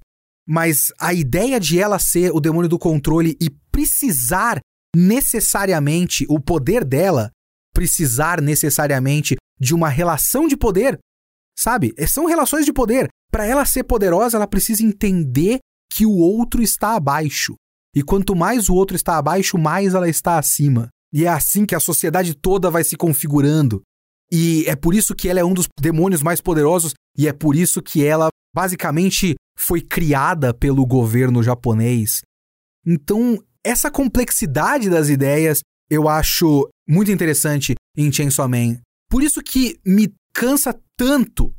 Mas 0.48 0.92
a 1.00 1.14
ideia 1.14 1.60
de 1.60 1.80
ela 1.80 1.98
ser 2.00 2.32
o 2.32 2.40
demônio 2.40 2.70
do 2.70 2.78
controle 2.78 3.36
e 3.42 3.50
precisar 3.72 4.60
necessariamente, 4.96 6.26
o 6.30 6.40
poder 6.40 6.86
dela, 6.86 7.32
precisar 7.74 8.42
necessariamente 8.42 9.36
de 9.60 9.74
uma 9.74 9.90
relação 9.90 10.48
de 10.48 10.56
poder, 10.56 11.00
Sabe? 11.58 11.94
É, 11.98 12.06
são 12.06 12.26
relações 12.26 12.66
de 12.66 12.72
poder. 12.72 13.10
Para 13.32 13.46
ela 13.46 13.66
ser 13.66 13.84
poderosa, 13.84 14.38
ela 14.38 14.48
precisa 14.48 14.84
entender 14.84 15.58
que 15.92 16.06
o 16.06 16.16
outro 16.16 16.62
está 16.62 16.96
abaixo. 16.96 17.56
E 17.96 18.04
quanto 18.04 18.36
mais 18.36 18.70
o 18.70 18.76
outro 18.76 18.96
está 18.96 19.18
abaixo, 19.18 19.58
mais 19.58 19.96
ela 19.96 20.08
está 20.08 20.38
acima. 20.38 20.90
E 21.18 21.26
é 21.26 21.30
assim 21.30 21.66
que 21.66 21.74
a 21.74 21.80
sociedade 21.80 22.36
toda 22.36 22.70
vai 22.70 22.84
se 22.84 22.96
configurando. 22.96 23.82
E 24.32 24.66
é 24.68 24.76
por 24.76 24.94
isso 24.94 25.16
que 25.16 25.28
ela 25.28 25.40
é 25.40 25.44
um 25.44 25.52
dos 25.52 25.68
demônios 25.82 26.22
mais 26.22 26.40
poderosos 26.40 26.94
e 27.18 27.28
é 27.28 27.34
por 27.34 27.56
isso 27.56 27.82
que 27.82 28.06
ela 28.06 28.28
basicamente 28.56 29.34
foi 29.58 29.82
criada 29.82 30.54
pelo 30.54 30.86
governo 30.86 31.42
japonês. 31.42 32.22
Então, 32.86 33.44
essa 33.64 33.90
complexidade 33.90 34.92
das 34.92 35.10
ideias 35.10 35.62
eu 35.90 36.08
acho 36.08 36.70
muito 36.88 37.10
interessante 37.10 37.74
em 37.98 38.12
Chainsaw 38.12 38.48
Man. 38.48 38.78
Por 39.10 39.24
isso 39.24 39.42
que 39.42 39.80
me 39.84 40.14
cansa 40.32 40.80
tanto 40.96 41.52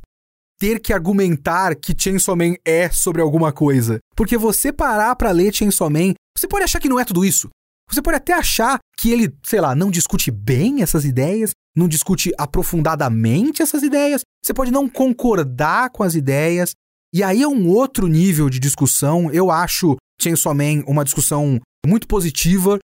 ter 0.57 0.79
que 0.79 0.93
argumentar 0.93 1.75
que 1.75 1.93
Chainsaw 1.97 2.37
Man 2.37 2.55
é 2.63 2.89
sobre 2.89 3.21
alguma 3.21 3.51
coisa. 3.51 3.99
Porque 4.15 4.37
você 4.37 4.71
parar 4.71 5.17
para 5.17 5.31
ler 5.31 5.53
Chainsaw 5.53 5.89
Man, 5.89 6.13
você 6.37 6.47
pode 6.47 6.63
achar 6.63 6.79
que 6.79 6.87
não 6.87 6.97
é 6.97 7.03
tudo 7.03 7.25
isso. 7.25 7.49
Você 7.89 8.01
pode 8.01 8.17
até 8.17 8.33
achar 8.33 8.79
que 8.97 9.11
ele, 9.11 9.33
sei 9.43 9.59
lá, 9.59 9.73
não 9.73 9.89
discute 9.89 10.29
bem 10.29 10.81
essas 10.81 11.05
ideias, 11.05 11.51
não 11.75 11.87
discute 11.87 12.31
aprofundadamente 12.37 13.61
essas 13.61 13.81
ideias. 13.81 14.21
Você 14.43 14.53
pode 14.53 14.71
não 14.71 14.87
concordar 14.87 15.89
com 15.89 16.03
as 16.03 16.15
ideias. 16.15 16.73
E 17.13 17.23
aí 17.23 17.41
é 17.41 17.47
um 17.47 17.67
outro 17.67 18.07
nível 18.07 18.49
de 18.49 18.59
discussão. 18.59 19.31
Eu 19.31 19.49
acho 19.49 19.97
Chainsaw 20.21 20.53
Man 20.53 20.83
uma 20.85 21.03
discussão 21.03 21.59
muito 21.85 22.07
positiva. 22.07 22.77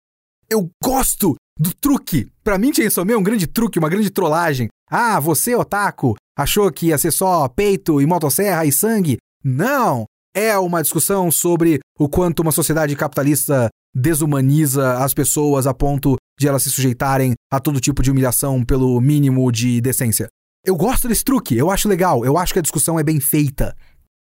Eu 0.50 0.70
gosto 0.84 1.36
do 1.60 1.74
truque. 1.74 2.28
Para 2.44 2.58
mim, 2.58 2.74
Chainsaw 2.74 3.06
Man 3.06 3.14
é 3.14 3.18
um 3.18 3.24
grande 3.24 3.46
truque, 3.46 3.80
uma 3.80 3.90
grande 3.90 4.10
trollagem. 4.10 4.70
Ah, 4.90 5.20
você, 5.20 5.56
otaku, 5.56 6.16
achou 6.38 6.72
que 6.72 6.88
ia 6.88 6.98
ser 6.98 7.12
só 7.12 7.48
peito 7.48 8.02
e 8.02 8.06
motosserra 8.06 8.66
e 8.66 8.72
sangue? 8.72 9.18
Não! 9.44 10.06
É 10.36 10.58
uma 10.58 10.82
discussão 10.82 11.32
sobre 11.32 11.80
o 11.98 12.10
quanto 12.10 12.42
uma 12.42 12.52
sociedade 12.52 12.94
capitalista 12.94 13.70
desumaniza 13.96 14.98
as 14.98 15.14
pessoas 15.14 15.66
a 15.66 15.74
ponto 15.74 16.18
de 16.38 16.46
elas 16.46 16.64
se 16.64 16.70
sujeitarem 16.70 17.34
a 17.50 17.58
todo 17.58 17.80
tipo 17.80 18.04
de 18.04 18.12
humilhação 18.12 18.62
pelo 18.62 19.00
mínimo 19.00 19.50
de 19.50 19.80
decência. 19.80 20.28
Eu 20.66 20.76
gosto 20.76 21.08
desse 21.08 21.24
truque, 21.24 21.56
eu 21.56 21.72
acho 21.72 21.88
legal, 21.88 22.26
eu 22.26 22.38
acho 22.38 22.52
que 22.52 22.60
a 22.60 22.62
discussão 22.62 23.00
é 23.00 23.04
bem 23.04 23.22
feita. 23.22 23.74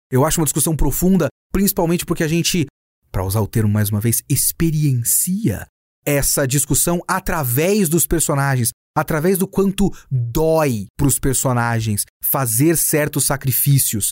Eu 0.08 0.24
acho 0.24 0.40
uma 0.40 0.44
discussão 0.44 0.76
profunda, 0.76 1.26
principalmente 1.52 2.06
porque 2.06 2.22
a 2.22 2.28
gente, 2.28 2.66
para 3.10 3.24
usar 3.24 3.40
o 3.40 3.48
termo 3.48 3.72
mais 3.72 3.90
uma 3.90 4.00
vez, 4.00 4.22
experiencia 4.28 5.66
essa 6.06 6.46
discussão 6.46 7.02
através 7.08 7.88
dos 7.88 8.06
personagens, 8.06 8.70
através 8.96 9.38
do 9.38 9.48
quanto 9.48 9.90
dói 10.08 10.86
para 10.96 11.08
os 11.08 11.18
personagens 11.18 12.04
fazer 12.22 12.76
certos 12.76 13.24
sacrifícios, 13.24 14.10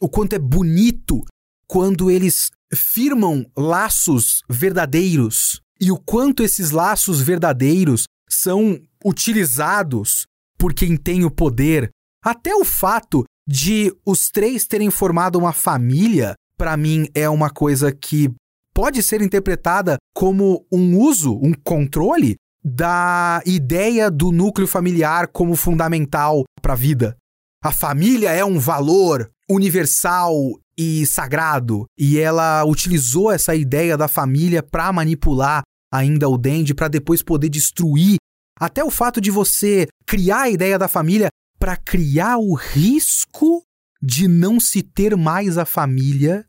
o 0.00 0.08
quanto 0.08 0.34
é 0.34 0.38
bonito 0.38 1.24
quando 1.66 2.10
eles 2.10 2.50
firmam 2.74 3.44
laços 3.56 4.42
verdadeiros 4.48 5.60
e 5.80 5.90
o 5.90 5.98
quanto 5.98 6.42
esses 6.42 6.70
laços 6.70 7.20
verdadeiros 7.20 8.04
são 8.28 8.80
utilizados 9.04 10.26
por 10.58 10.74
quem 10.74 10.96
tem 10.96 11.24
o 11.24 11.30
poder. 11.30 11.90
Até 12.24 12.54
o 12.54 12.64
fato 12.64 13.24
de 13.46 13.94
os 14.04 14.30
três 14.30 14.66
terem 14.66 14.90
formado 14.90 15.38
uma 15.38 15.52
família, 15.52 16.34
para 16.56 16.76
mim 16.76 17.06
é 17.14 17.28
uma 17.28 17.48
coisa 17.48 17.92
que 17.92 18.28
pode 18.74 19.02
ser 19.02 19.22
interpretada 19.22 19.96
como 20.14 20.66
um 20.70 20.98
uso, 20.98 21.38
um 21.40 21.52
controle 21.52 22.36
da 22.62 23.40
ideia 23.46 24.10
do 24.10 24.32
núcleo 24.32 24.66
familiar 24.66 25.28
como 25.28 25.54
fundamental 25.54 26.44
para 26.60 26.72
a 26.72 26.76
vida. 26.76 27.16
A 27.62 27.72
família 27.72 28.30
é 28.30 28.44
um 28.44 28.58
valor 28.58 29.30
universal 29.50 30.34
e 30.76 31.04
sagrado, 31.06 31.86
e 31.98 32.18
ela 32.18 32.64
utilizou 32.64 33.32
essa 33.32 33.54
ideia 33.54 33.96
da 33.96 34.06
família 34.06 34.62
para 34.62 34.92
manipular 34.92 35.62
ainda 35.92 36.28
o 36.28 36.38
Dandy 36.38 36.74
para 36.74 36.88
depois 36.88 37.22
poder 37.22 37.48
destruir 37.48 38.16
até 38.60 38.84
o 38.84 38.90
fato 38.90 39.20
de 39.20 39.30
você 39.30 39.86
criar 40.06 40.42
a 40.42 40.50
ideia 40.50 40.78
da 40.78 40.88
família 40.88 41.28
para 41.58 41.76
criar 41.76 42.38
o 42.38 42.54
risco 42.54 43.62
de 44.00 44.28
não 44.28 44.60
se 44.60 44.82
ter 44.82 45.16
mais 45.16 45.58
a 45.58 45.64
família 45.64 46.44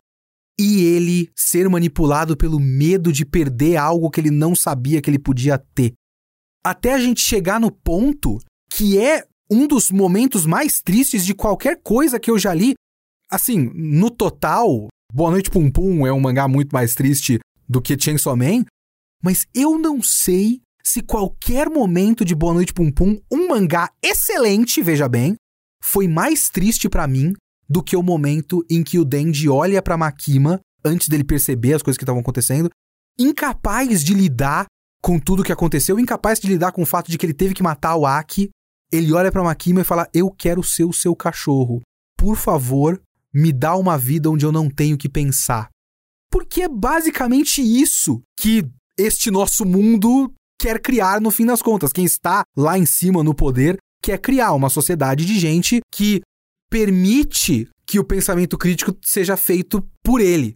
e 0.59 0.83
ele 0.83 1.31
ser 1.35 1.69
manipulado 1.69 2.35
pelo 2.35 2.59
medo 2.59 3.13
de 3.13 3.25
perder 3.25 3.77
algo 3.77 4.09
que 4.09 4.19
ele 4.19 4.29
não 4.29 4.53
sabia 4.53 5.01
que 5.01 5.09
ele 5.09 5.17
podia 5.17 5.57
ter. 5.57 5.93
Até 6.63 6.93
a 6.93 6.99
gente 6.99 7.21
chegar 7.21 7.59
no 7.59 7.71
ponto 7.71 8.37
que 8.69 8.99
é 8.99 9.25
um 9.49 9.65
dos 9.65 9.89
momentos 9.89 10.45
mais 10.45 10.81
tristes 10.81 11.25
de 11.25 11.33
qualquer 11.33 11.81
coisa 11.81 12.19
que 12.19 12.29
eu 12.29 12.37
já 12.37 12.53
li. 12.53 12.75
Assim, 13.31 13.71
no 13.75 14.09
total, 14.09 14.87
Boa 15.13 15.29
Noite 15.29 15.51
Pum 15.51 15.69
Pum 15.69 16.07
é 16.07 16.11
um 16.11 16.19
mangá 16.19 16.47
muito 16.47 16.71
mais 16.73 16.95
triste 16.95 17.39
do 17.67 17.79
que 17.79 17.99
Chainsaw 17.99 18.35
Man, 18.35 18.65
mas 19.23 19.45
eu 19.53 19.77
não 19.77 20.01
sei 20.01 20.61
se 20.83 21.03
qualquer 21.03 21.69
momento 21.69 22.25
de 22.25 22.33
Boa 22.33 22.55
Noite 22.55 22.73
Pum 22.73 22.91
Pum, 22.91 23.19
um 23.31 23.47
mangá 23.47 23.91
excelente, 24.01 24.81
veja 24.81 25.07
bem, 25.07 25.35
foi 25.83 26.07
mais 26.07 26.49
triste 26.49 26.89
para 26.89 27.07
mim 27.07 27.33
do 27.69 27.83
que 27.83 27.95
o 27.95 28.01
momento 28.01 28.65
em 28.67 28.83
que 28.83 28.97
o 28.97 29.05
Denji 29.05 29.47
olha 29.47 29.79
para 29.79 29.97
Makima 29.97 30.59
antes 30.83 31.07
dele 31.07 31.23
perceber 31.23 31.75
as 31.75 31.83
coisas 31.83 31.99
que 31.99 32.03
estavam 32.03 32.21
acontecendo, 32.21 32.69
incapaz 33.19 34.03
de 34.03 34.15
lidar 34.15 34.65
com 35.03 35.19
tudo 35.19 35.43
que 35.43 35.51
aconteceu, 35.51 35.99
incapaz 35.99 36.39
de 36.39 36.47
lidar 36.47 36.71
com 36.71 36.81
o 36.81 36.85
fato 36.85 37.11
de 37.11 37.17
que 37.17 37.25
ele 37.27 37.33
teve 37.33 37.53
que 37.53 37.61
matar 37.61 37.95
o 37.95 38.07
Aki. 38.07 38.49
Ele 38.91 39.13
olha 39.13 39.31
para 39.31 39.43
Makima 39.43 39.81
e 39.81 39.83
fala: 39.83 40.09
"Eu 40.11 40.31
quero 40.31 40.63
ser 40.63 40.85
o 40.85 40.93
seu 40.93 41.15
cachorro. 41.15 41.81
Por 42.17 42.35
favor, 42.35 42.99
me 43.33 43.51
dá 43.51 43.75
uma 43.75 43.97
vida 43.97 44.29
onde 44.29 44.45
eu 44.45 44.51
não 44.51 44.69
tenho 44.69 44.97
que 44.97 45.09
pensar." 45.09 45.69
Porque 46.31 46.63
é 46.63 46.69
basicamente 46.69 47.61
isso 47.61 48.21
que 48.39 48.63
este 48.97 49.31
nosso 49.31 49.65
mundo 49.65 50.31
quer 50.59 50.79
criar 50.79 51.21
no 51.21 51.31
fim 51.31 51.45
das 51.45 51.61
contas. 51.61 51.91
Quem 51.91 52.05
está 52.05 52.43
lá 52.55 52.77
em 52.77 52.85
cima 52.85 53.23
no 53.23 53.33
poder 53.33 53.77
quer 54.01 54.19
criar 54.19 54.53
uma 54.53 54.69
sociedade 54.69 55.25
de 55.25 55.39
gente 55.39 55.79
que 55.91 56.21
permite 56.69 57.67
que 57.85 57.99
o 57.99 58.03
pensamento 58.03 58.57
crítico 58.57 58.95
seja 59.01 59.35
feito 59.35 59.83
por 60.03 60.21
ele. 60.21 60.53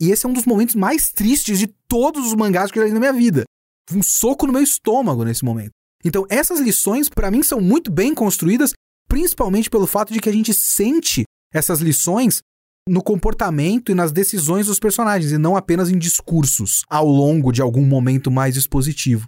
E 0.00 0.10
esse 0.10 0.26
é 0.26 0.28
um 0.28 0.32
dos 0.32 0.44
momentos 0.44 0.74
mais 0.74 1.10
tristes 1.10 1.58
de 1.58 1.66
todos 1.88 2.26
os 2.26 2.34
mangás 2.34 2.70
que 2.70 2.78
eu 2.78 2.84
li 2.84 2.92
na 2.92 3.00
minha 3.00 3.12
vida. 3.12 3.44
Um 3.90 4.02
soco 4.02 4.46
no 4.46 4.52
meu 4.52 4.62
estômago 4.62 5.24
nesse 5.24 5.44
momento. 5.44 5.72
Então, 6.04 6.26
essas 6.28 6.60
lições, 6.60 7.08
para 7.08 7.30
mim, 7.30 7.42
são 7.42 7.60
muito 7.60 7.90
bem 7.90 8.14
construídas, 8.14 8.72
principalmente 9.08 9.70
pelo 9.70 9.86
fato 9.86 10.12
de 10.12 10.20
que 10.20 10.28
a 10.28 10.32
gente 10.32 10.52
sente 10.52 11.24
essas 11.52 11.80
lições 11.80 12.40
no 12.88 13.02
comportamento 13.02 13.92
e 13.92 13.94
nas 13.94 14.12
decisões 14.12 14.66
dos 14.66 14.78
personagens, 14.78 15.30
e 15.30 15.38
não 15.38 15.56
apenas 15.56 15.90
em 15.90 15.98
discursos 15.98 16.82
ao 16.88 17.06
longo 17.06 17.52
de 17.52 17.60
algum 17.60 17.84
momento 17.84 18.30
mais 18.30 18.56
expositivo. 18.56 19.26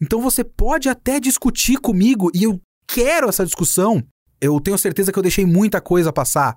Então 0.00 0.20
você 0.20 0.42
pode 0.42 0.88
até 0.88 1.20
discutir 1.20 1.78
comigo, 1.78 2.30
e 2.34 2.44
eu 2.44 2.60
quero 2.86 3.28
essa 3.28 3.44
discussão. 3.44 4.02
Eu 4.40 4.60
tenho 4.60 4.78
certeza 4.78 5.12
que 5.12 5.18
eu 5.18 5.22
deixei 5.22 5.46
muita 5.46 5.80
coisa 5.80 6.12
passar. 6.12 6.54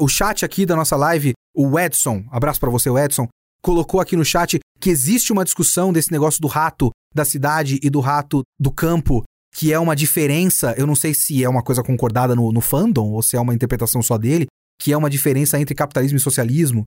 O 0.00 0.08
chat 0.08 0.44
aqui 0.44 0.64
da 0.64 0.76
nossa 0.76 0.96
live, 0.96 1.32
o 1.54 1.78
Edson, 1.78 2.24
abraço 2.30 2.60
para 2.60 2.70
você, 2.70 2.90
Edson, 2.90 3.26
colocou 3.62 4.00
aqui 4.00 4.14
no 4.14 4.24
chat 4.24 4.58
que 4.80 4.90
existe 4.90 5.32
uma 5.32 5.44
discussão 5.44 5.92
desse 5.92 6.12
negócio 6.12 6.40
do 6.40 6.46
rato 6.46 6.90
da 7.14 7.24
cidade 7.24 7.80
e 7.82 7.90
do 7.90 8.00
rato 8.00 8.42
do 8.60 8.70
campo, 8.70 9.24
que 9.58 9.72
é 9.72 9.78
uma 9.78 9.96
diferença, 9.96 10.72
eu 10.78 10.86
não 10.86 10.94
sei 10.94 11.12
se 11.12 11.42
é 11.42 11.48
uma 11.48 11.64
coisa 11.64 11.82
concordada 11.82 12.32
no, 12.32 12.52
no 12.52 12.60
fandom 12.60 13.10
ou 13.10 13.20
se 13.20 13.36
é 13.36 13.40
uma 13.40 13.52
interpretação 13.52 14.00
só 14.00 14.16
dele, 14.16 14.46
que 14.80 14.92
é 14.92 14.96
uma 14.96 15.10
diferença 15.10 15.58
entre 15.58 15.74
capitalismo 15.74 16.16
e 16.16 16.20
socialismo, 16.20 16.84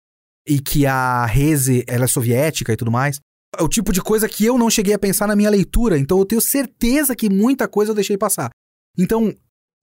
e 0.48 0.58
que 0.58 0.86
a 0.86 1.26
Reze 1.26 1.84
ela 1.86 2.06
é 2.06 2.08
soviética 2.08 2.72
e 2.72 2.78
tudo 2.78 2.90
mais. 2.90 3.20
É 3.60 3.62
o 3.62 3.68
tipo 3.68 3.92
de 3.92 4.02
coisa 4.02 4.30
que 4.30 4.46
eu 4.46 4.58
não 4.58 4.70
cheguei 4.70 4.94
a 4.94 5.00
pensar 5.00 5.28
na 5.28 5.36
minha 5.36 5.50
leitura, 5.50 6.00
então 6.00 6.18
eu 6.18 6.26
tenho 6.26 6.40
certeza 6.40 7.14
que 7.14 7.30
muita 7.30 7.68
coisa 7.68 7.92
eu 7.92 7.96
deixei 7.96 8.18
passar. 8.18 8.50
Então, 8.98 9.36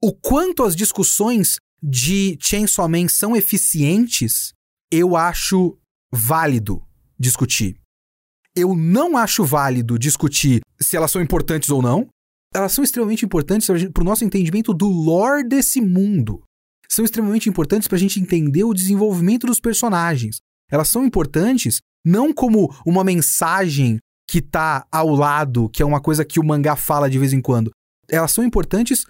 o 0.02 0.10
quanto 0.10 0.62
as 0.62 0.74
discussões 0.74 1.56
de 1.82 2.38
Chainsaw 2.40 2.88
Man 2.88 3.06
são 3.06 3.36
eficientes, 3.36 4.54
eu 4.90 5.14
acho 5.14 5.76
válido 6.10 6.82
discutir. 7.20 7.78
Eu 8.56 8.74
não 8.74 9.14
acho 9.14 9.44
válido 9.44 9.98
discutir 9.98 10.62
se 10.80 10.96
elas 10.96 11.10
são 11.10 11.20
importantes 11.20 11.68
ou 11.68 11.82
não. 11.82 12.08
Elas 12.54 12.72
são 12.72 12.82
extremamente 12.82 13.24
importantes 13.24 13.68
para 13.92 14.02
o 14.02 14.04
nosso 14.04 14.24
entendimento 14.24 14.72
do 14.72 14.88
lore 14.88 15.46
desse 15.46 15.80
mundo 15.80 16.42
são 16.88 17.04
extremamente 17.04 17.48
importantes 17.48 17.86
para 17.86 17.96
a 17.96 18.00
gente 18.00 18.18
entender 18.18 18.64
o 18.64 18.74
desenvolvimento 18.74 19.46
dos 19.46 19.60
personagens. 19.60 20.40
Elas 20.70 20.88
são 20.88 21.04
importantes 21.04 21.80
não 22.04 22.32
como 22.32 22.74
uma 22.84 23.04
mensagem 23.04 23.98
que 24.28 24.40
tá 24.40 24.86
ao 24.90 25.10
lado, 25.10 25.68
que 25.68 25.82
é 25.82 25.86
uma 25.86 26.00
coisa 26.00 26.24
que 26.24 26.40
o 26.40 26.44
mangá 26.44 26.76
fala 26.76 27.08
de 27.08 27.18
vez 27.18 27.32
em 27.32 27.40
quando. 27.40 27.70
Elas 28.08 28.32
são 28.32 28.42
importantes 28.42 29.04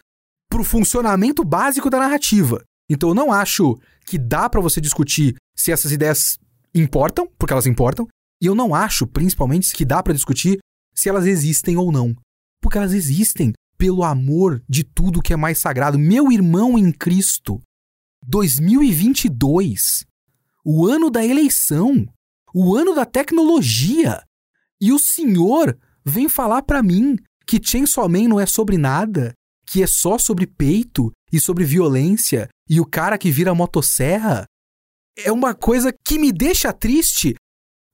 pro 0.50 0.64
funcionamento 0.64 1.44
básico 1.44 1.88
da 1.88 1.98
narrativa. 1.98 2.62
Então 2.90 3.10
eu 3.10 3.14
não 3.14 3.32
acho 3.32 3.78
que 4.06 4.18
dá 4.18 4.48
para 4.48 4.60
você 4.60 4.80
discutir 4.80 5.36
se 5.56 5.70
essas 5.70 5.92
ideias 5.92 6.38
importam, 6.74 7.28
porque 7.38 7.52
elas 7.52 7.66
importam, 7.66 8.08
e 8.40 8.46
eu 8.46 8.54
não 8.54 8.74
acho, 8.74 9.06
principalmente, 9.06 9.72
que 9.72 9.84
dá 9.84 10.02
para 10.02 10.14
discutir 10.14 10.58
se 10.94 11.08
elas 11.08 11.26
existem 11.26 11.76
ou 11.76 11.92
não. 11.92 12.14
Porque 12.60 12.78
elas 12.78 12.92
existem 12.92 13.52
pelo 13.76 14.02
amor 14.02 14.62
de 14.68 14.82
tudo 14.82 15.22
que 15.22 15.32
é 15.32 15.36
mais 15.36 15.58
sagrado. 15.58 15.98
Meu 15.98 16.32
irmão 16.32 16.76
em 16.76 16.90
Cristo, 16.90 17.62
2022, 18.26 20.04
o 20.64 20.86
ano 20.86 21.10
da 21.10 21.24
eleição, 21.24 22.04
o 22.52 22.76
ano 22.76 22.94
da 22.94 23.06
tecnologia. 23.06 24.22
E 24.80 24.92
o 24.92 24.98
senhor 24.98 25.78
vem 26.04 26.28
falar 26.28 26.62
para 26.62 26.82
mim 26.82 27.16
que 27.46 27.60
Chainsaw 27.62 28.08
Man 28.08 28.28
não 28.28 28.40
é 28.40 28.46
sobre 28.46 28.76
nada, 28.76 29.32
que 29.66 29.82
é 29.82 29.86
só 29.86 30.18
sobre 30.18 30.46
peito 30.46 31.10
e 31.32 31.38
sobre 31.38 31.64
violência 31.64 32.48
e 32.68 32.80
o 32.80 32.86
cara 32.86 33.16
que 33.16 33.30
vira 33.30 33.54
motosserra. 33.54 34.44
É 35.16 35.32
uma 35.32 35.54
coisa 35.54 35.92
que 36.04 36.18
me 36.18 36.32
deixa 36.32 36.72
triste, 36.72 37.34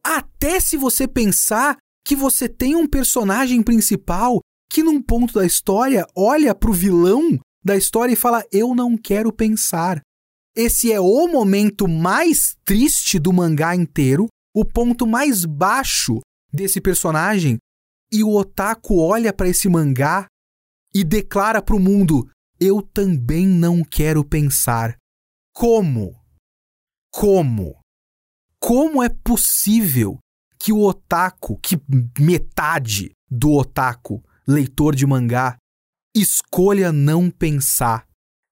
até 0.05 0.61
se 0.61 0.77
você 0.77 1.09
pensar 1.09 1.77
que 2.05 2.15
você 2.15 2.49
tem 2.49 2.75
um 2.75 2.87
personagem 2.87 3.62
principal 3.62 4.41
que 4.71 4.83
num 4.83 5.01
ponto 5.03 5.35
da 5.35 5.47
história 5.47 6.07
olha 6.17 6.55
pro 6.55 6.73
vilão 6.73 7.39
da 7.65 7.77
história 7.77 8.12
e 8.12 8.17
fala: 8.17 8.45
"Eu 8.53 8.75
não 8.75 8.97
quero 8.97 9.33
pensar. 9.33 10.01
Esse 10.57 10.93
é 10.93 11.01
o 11.01 11.27
momento 11.27 11.89
mais 11.89 12.57
triste 12.65 13.19
do 13.19 13.33
mangá 13.33 13.75
inteiro, 13.75 14.29
o 14.55 14.65
ponto 14.65 15.07
mais 15.07 15.45
baixo 15.45 16.21
desse 16.53 16.81
personagem, 16.81 17.59
e 18.12 18.23
o 18.23 18.31
otaku 18.31 19.01
olha 19.01 19.33
para 19.33 19.49
esse 19.49 19.69
mangá 19.69 20.27
e 20.95 21.03
declara 21.03 21.61
para 21.61 21.75
o 21.75 21.81
mundo: 21.81 22.31
Eu 22.61 22.81
também 22.81 23.47
não 23.47 23.83
quero 23.83 24.25
pensar. 24.25 24.97
Como? 25.53 26.15
Como? 27.12 27.81
Como 28.61 29.03
é 29.03 29.09
possível 29.09 30.19
que 30.59 30.73
o 30.73 30.81
otaku, 30.81 31.59
que 31.59 31.77
metade 32.19 33.11
do 33.29 33.53
otaku, 33.53 34.23
leitor 34.47 34.95
de 34.95 35.07
mangá, 35.07 35.57
escolha 36.15 36.93
não 36.93 37.31
pensar 37.31 38.07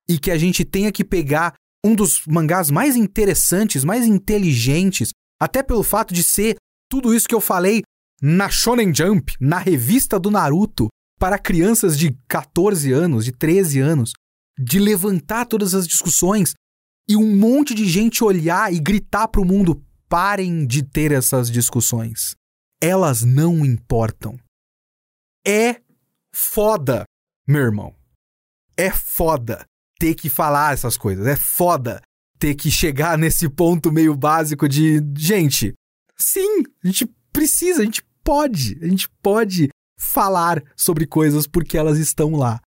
e 0.09 0.19
que 0.19 0.31
a 0.31 0.39
gente 0.39 0.65
tenha 0.65 0.91
que 0.91 1.05
pegar 1.05 1.55
um 1.85 1.95
dos 1.95 2.25
mangás 2.27 2.71
mais 2.71 2.97
interessantes, 2.97 3.85
mais 3.85 4.07
inteligentes, 4.07 5.11
até 5.41 5.63
pelo 5.63 5.83
fato 5.83 6.15
de 6.15 6.23
ser 6.23 6.57
tudo 6.89 7.15
isso 7.15 7.29
que 7.29 7.35
eu 7.35 7.41
falei 7.41 7.83
na 8.21 8.49
Shonen 8.49 8.95
Jump, 8.95 9.35
na 9.41 9.59
revista 9.59 10.19
do 10.19 10.31
Naruto, 10.31 10.89
para 11.19 11.39
crianças 11.39 11.99
de 11.99 12.17
14 12.29 12.93
anos, 12.93 13.25
de 13.25 13.33
13 13.33 13.81
anos, 13.81 14.13
de 14.59 14.79
levantar 14.79 15.47
todas 15.47 15.75
as 15.75 15.87
discussões 15.87 16.53
e 17.09 17.17
um 17.17 17.37
monte 17.37 17.75
de 17.75 17.87
gente 17.87 18.23
olhar 18.23 18.73
e 18.73 18.79
gritar 18.79 19.29
para 19.29 19.41
o 19.41 19.45
mundo: 19.45 19.83
parem 20.09 20.67
de 20.67 20.83
ter 20.83 21.11
essas 21.11 21.51
discussões. 21.51 22.35
Elas 22.81 23.23
não 23.23 23.65
importam. 23.65 24.39
É 25.47 25.81
foda, 26.33 27.05
meu 27.47 27.63
irmão. 27.63 27.95
É 28.77 28.91
foda 28.91 29.65
ter 29.99 30.15
que 30.15 30.29
falar 30.29 30.73
essas 30.73 30.97
coisas. 30.97 31.27
É 31.27 31.37
foda 31.37 32.01
ter 32.39 32.55
que 32.55 32.71
chegar 32.71 33.17
nesse 33.17 33.49
ponto 33.49 33.93
meio 33.93 34.17
básico 34.17 34.69
de, 34.69 35.01
gente, 35.17 35.75
sim, 36.17 36.65
a 36.83 36.87
gente 36.89 37.07
precisa, 37.33 37.83
a 37.83 37.85
gente 37.85 38.03
pode, 38.25 38.79
a 38.83 38.89
gente 38.89 39.09
pode 39.23 39.69
falar 39.99 40.63
sobre 40.77 41.07
coisas 41.07 41.47
porque 41.47 41.79
elas 41.79 41.99
estão 41.99 42.33
lá. 42.33 42.61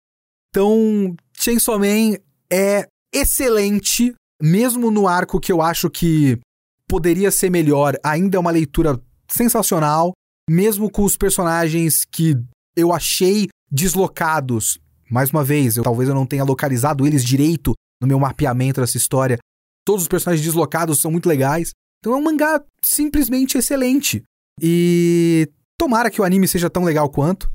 Então, 0.49 1.13
Chainsaw 1.33 1.77
Man 1.77 2.17
é 2.49 2.87
excelente, 3.13 4.13
mesmo 4.41 4.89
no 4.89 5.07
arco 5.07 5.39
que 5.39 5.51
eu 5.51 5.61
acho 5.61 5.89
que 5.89 6.39
poderia 6.87 7.29
ser 7.31 7.49
melhor, 7.49 7.95
ainda 8.01 8.37
é 8.37 8.39
uma 8.39 8.51
leitura 8.51 8.97
sensacional, 9.29 10.13
mesmo 10.49 10.89
com 10.89 11.03
os 11.03 11.17
personagens 11.17 12.05
que 12.05 12.35
eu 12.75 12.93
achei 12.93 13.47
deslocados. 13.71 14.79
Mais 15.09 15.29
uma 15.29 15.43
vez, 15.43 15.77
eu, 15.77 15.83
talvez 15.83 16.09
eu 16.09 16.15
não 16.15 16.25
tenha 16.25 16.43
localizado 16.43 17.05
eles 17.05 17.23
direito 17.23 17.73
no 18.01 18.07
meu 18.07 18.19
mapeamento 18.19 18.81
dessa 18.81 18.97
história. 18.97 19.37
Todos 19.85 20.03
os 20.03 20.07
personagens 20.07 20.45
deslocados 20.45 20.99
são 20.99 21.11
muito 21.11 21.29
legais. 21.29 21.71
Então 21.99 22.13
é 22.13 22.17
um 22.17 22.23
mangá 22.23 22.61
simplesmente 22.83 23.57
excelente. 23.57 24.23
E 24.61 25.49
tomara 25.77 26.09
que 26.09 26.21
o 26.21 26.23
anime 26.23 26.47
seja 26.47 26.69
tão 26.69 26.83
legal 26.83 27.09
quanto. 27.09 27.47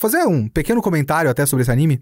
Vou 0.00 0.10
fazer 0.10 0.26
um 0.26 0.48
pequeno 0.48 0.82
comentário 0.82 1.30
até 1.30 1.44
sobre 1.46 1.62
esse 1.62 1.70
anime. 1.70 1.98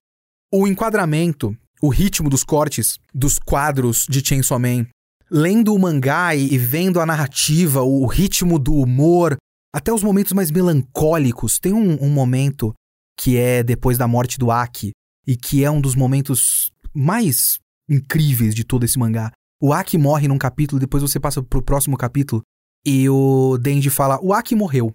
O 0.53 0.67
enquadramento, 0.67 1.57
o 1.81 1.89
ritmo 1.89 2.29
dos 2.29 2.45
cortes 2.45 2.99
dos 3.15 3.39
quadros 3.39 4.07
de 4.09 4.27
Chainsaw 4.27 4.59
Man, 4.59 4.87
lendo 5.31 5.75
o 5.75 5.79
mangá 5.79 6.35
e 6.35 6.57
vendo 6.59 7.01
a 7.01 7.07
narrativa, 7.07 7.83
o 7.83 8.07
ritmo 8.07 8.59
do 8.59 8.75
humor, 8.75 9.37
até 9.77 9.93
os 9.93 10.03
momentos 10.03 10.33
mais 10.33 10.51
melancólicos. 10.51 11.59
Tem 11.59 11.75
um, 11.75 12.03
um 12.03 12.09
momento 12.09 12.73
que 13.15 13.37
é 13.37 13.63
depois 13.63 13.99
da 13.99 14.09
morte 14.09 14.39
do 14.39 14.51
Aki 14.51 14.93
e 15.27 15.37
que 15.37 15.63
é 15.63 15.71
um 15.71 15.83
dos 15.83 15.95
momentos 15.95 16.73
mais 16.95 17.59
incríveis 17.87 18.55
de 18.55 18.65
todo 18.65 18.85
esse 18.85 18.99
mangá. 18.99 19.31
O 19.61 19.75
Aki 19.75 19.99
morre 19.99 20.29
num 20.29 20.39
capítulo, 20.39 20.81
depois 20.81 21.03
você 21.03 21.21
passa 21.21 21.43
pro 21.43 21.61
próximo 21.61 21.95
capítulo 21.95 22.41
e 22.87 23.07
o 23.11 23.59
Denji 23.59 23.91
fala: 23.91 24.19
"O 24.23 24.33
Aki 24.33 24.55
morreu". 24.55 24.95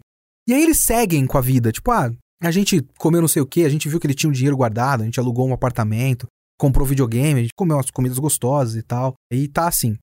E 0.50 0.54
aí 0.54 0.64
eles 0.64 0.80
seguem 0.80 1.28
com 1.28 1.38
a 1.38 1.42
vida, 1.42 1.72
tipo, 1.72 1.92
ah, 1.92 2.12
a 2.42 2.50
gente 2.50 2.82
comeu 2.98 3.22
não 3.22 3.28
sei 3.28 3.44
o 3.44 3.46
que, 3.46 3.64
a 3.64 3.70
gente 3.70 3.88
viu 3.88 4.00
que 4.00 4.08
ele 4.08 4.16
tinha 4.16 4.32
um 4.32 4.34
dinheiro 4.34 4.58
guardado, 4.58 5.02
a 5.02 5.06
gente 5.06 5.20
alugou 5.20 5.48
um 5.48 5.54
apartamento, 5.54 6.26
comprou 6.58 6.88
videogame, 6.88 7.40
a 7.40 7.44
gente 7.44 7.54
comeu 7.56 7.78
umas 7.78 7.92
comidas 7.92 8.18
gostosas 8.18 8.76
e 8.76 8.82
tal. 8.82 9.14
E 9.32 9.48
tá 9.48 9.68
assim. 9.68 9.96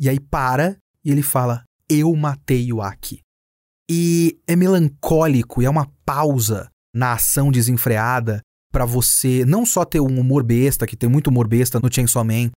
E 0.00 0.08
aí 0.08 0.18
para 0.18 0.76
e 1.04 1.12
ele 1.12 1.22
fala: 1.22 1.62
Eu 1.88 2.12
matei 2.16 2.72
o 2.72 2.82
Aki. 2.82 3.20
E 3.88 4.38
é 4.46 4.56
melancólico 4.56 5.62
e 5.62 5.64
é 5.64 5.70
uma 5.70 5.90
pausa 6.04 6.68
na 6.94 7.12
ação 7.12 7.50
desenfreada 7.50 8.40
para 8.72 8.84
você 8.84 9.44
não 9.46 9.64
só 9.64 9.84
ter 9.84 10.00
um 10.00 10.20
humor 10.20 10.42
besta, 10.42 10.86
que 10.86 10.96
tem 10.96 11.08
muito 11.08 11.28
humor 11.28 11.46
besta 11.46 11.80
no 11.80 11.92
Chainsaw 11.92 12.24
Man, 12.24 12.50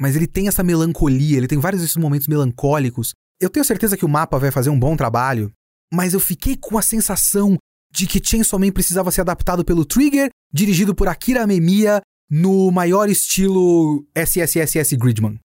mas 0.00 0.16
ele 0.16 0.26
tem 0.26 0.48
essa 0.48 0.62
melancolia, 0.62 1.36
ele 1.36 1.46
tem 1.46 1.58
vários 1.58 1.82
desses 1.82 1.96
momentos 1.96 2.26
melancólicos. 2.26 3.12
Eu 3.40 3.50
tenho 3.50 3.64
certeza 3.64 3.96
que 3.96 4.04
o 4.04 4.08
mapa 4.08 4.38
vai 4.38 4.50
fazer 4.50 4.70
um 4.70 4.78
bom 4.78 4.96
trabalho, 4.96 5.52
mas 5.92 6.14
eu 6.14 6.20
fiquei 6.20 6.56
com 6.56 6.78
a 6.78 6.82
sensação 6.82 7.58
de 7.92 8.06
que 8.06 8.24
Chainsaw 8.24 8.58
Man 8.58 8.72
precisava 8.72 9.10
ser 9.10 9.20
adaptado 9.20 9.64
pelo 9.64 9.84
Trigger, 9.84 10.30
dirigido 10.52 10.94
por 10.94 11.08
Akira 11.08 11.46
Memia, 11.46 12.00
no 12.30 12.70
maior 12.70 13.08
estilo 13.08 14.06
SSSS 14.14 14.96
Gridman. 14.96 15.38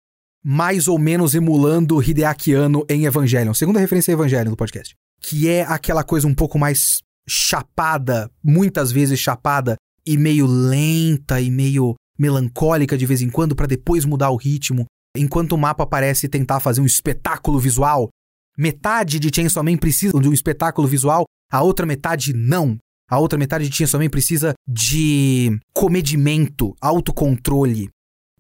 Mais 0.45 0.89
ou 0.89 0.99
menos 0.99 1.35
emulando 1.35 2.03
Hideaki 2.03 2.53
Anno 2.53 2.85
em 2.89 3.07
Evangelion. 3.07 3.55
Segunda 3.55 3.79
referência 3.79 4.13
a 4.13 4.15
Evangelion 4.15 4.51
do 4.51 4.57
podcast. 4.57 4.95
Que 5.23 5.49
é 5.49 5.63
aquela 5.63 6.03
coisa 6.03 6.27
um 6.27 6.35
pouco 6.35 6.59
mais 6.59 7.01
chapada, 7.29 8.31
muitas 8.43 8.91
vezes 8.91 9.19
chapada, 9.19 9.77
e 10.05 10.17
meio 10.17 10.47
lenta 10.47 11.41
e 11.41 11.51
meio 11.51 11.95
melancólica 12.19 12.99
de 12.99 13.07
vez 13.07 13.23
em 13.23 13.31
quando, 13.31 13.55
para 13.55 13.67
depois 13.67 14.05
mudar 14.05 14.31
o 14.31 14.37
ritmo. 14.37 14.85
Enquanto 15.17 15.53
o 15.53 15.59
mapa 15.59 15.87
parece 15.87 16.29
tentar 16.29 16.61
fazer 16.61 16.81
um 16.81 16.87
espetáculo 16.87 17.59
visual, 17.59 18.09
metade 18.57 19.19
de 19.19 19.31
Chainsaw 19.35 19.63
Man 19.63 19.77
precisa 19.77 20.19
de 20.19 20.29
um 20.29 20.33
espetáculo 20.33 20.89
visual, 20.89 21.25
a 21.51 21.63
outra 21.63 21.87
metade 21.87 22.33
não. 22.33 22.79
A 23.11 23.19
outra 23.19 23.39
metade 23.39 23.69
de 23.69 23.77
Chainsaw 23.77 24.01
Man 24.01 24.09
precisa 24.09 24.55
de 24.67 25.59
comedimento, 25.75 26.75
autocontrole, 26.81 27.91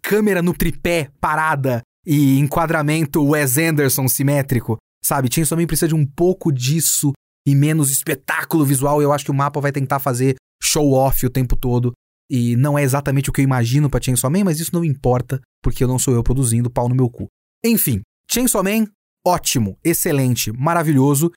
câmera 0.00 0.40
no 0.40 0.54
tripé 0.54 1.10
parada 1.20 1.82
e 2.06 2.38
enquadramento 2.38 3.22
Wes 3.22 3.58
Anderson 3.58 4.08
simétrico, 4.08 4.78
sabe? 5.04 5.28
Chainsaw 5.32 5.58
Man 5.58 5.66
precisa 5.66 5.88
de 5.88 5.94
um 5.94 6.06
pouco 6.06 6.52
disso 6.52 7.12
e 7.46 7.54
menos 7.54 7.90
espetáculo 7.90 8.64
visual. 8.64 9.02
Eu 9.02 9.12
acho 9.12 9.24
que 9.24 9.30
o 9.30 9.34
mapa 9.34 9.60
vai 9.60 9.72
tentar 9.72 9.98
fazer 9.98 10.36
show 10.62 10.92
off 10.92 11.26
o 11.26 11.30
tempo 11.30 11.56
todo. 11.56 11.92
E 12.30 12.56
não 12.56 12.78
é 12.78 12.82
exatamente 12.82 13.28
o 13.28 13.32
que 13.32 13.40
eu 13.40 13.44
imagino 13.44 13.90
pra 13.90 14.00
Chainsaw 14.00 14.30
Man, 14.30 14.44
mas 14.44 14.58
isso 14.58 14.70
não 14.72 14.84
importa, 14.84 15.40
porque 15.62 15.84
eu 15.84 15.88
não 15.88 15.98
sou 15.98 16.14
eu 16.14 16.22
produzindo 16.22 16.70
pau 16.70 16.88
no 16.88 16.94
meu 16.94 17.10
cu. 17.10 17.26
Enfim, 17.64 18.00
Chainsaw 18.30 18.64
Man, 18.64 18.86
ótimo, 19.26 19.76
excelente, 19.84 20.50
maravilhoso. 20.52 21.30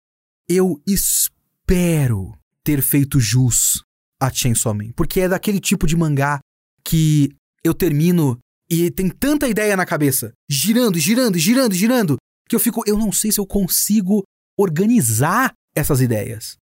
Eu 0.47 0.81
espero 0.87 2.31
ter 2.63 2.81
feito 2.81 3.19
jus 3.19 3.83
a 4.21 4.31
Chainsaw 4.31 4.73
Man, 4.73 4.91
porque 4.95 5.21
é 5.21 5.27
daquele 5.27 5.59
tipo 5.59 5.85
de 5.85 5.97
mangá 5.97 6.39
que 6.83 7.29
eu 7.63 7.73
termino 7.73 8.37
e 8.69 8.89
tem 8.89 9.09
tanta 9.09 9.47
ideia 9.47 9.75
na 9.75 9.85
cabeça, 9.85 10.31
girando, 10.49 10.97
girando, 10.97 11.37
girando, 11.37 11.73
girando, 11.73 12.17
que 12.47 12.55
eu 12.55 12.59
fico, 12.59 12.83
eu 12.85 12.97
não 12.97 13.11
sei 13.11 13.31
se 13.31 13.39
eu 13.39 13.45
consigo 13.45 14.23
organizar 14.57 15.53
essas 15.75 16.01
ideias 16.01 16.57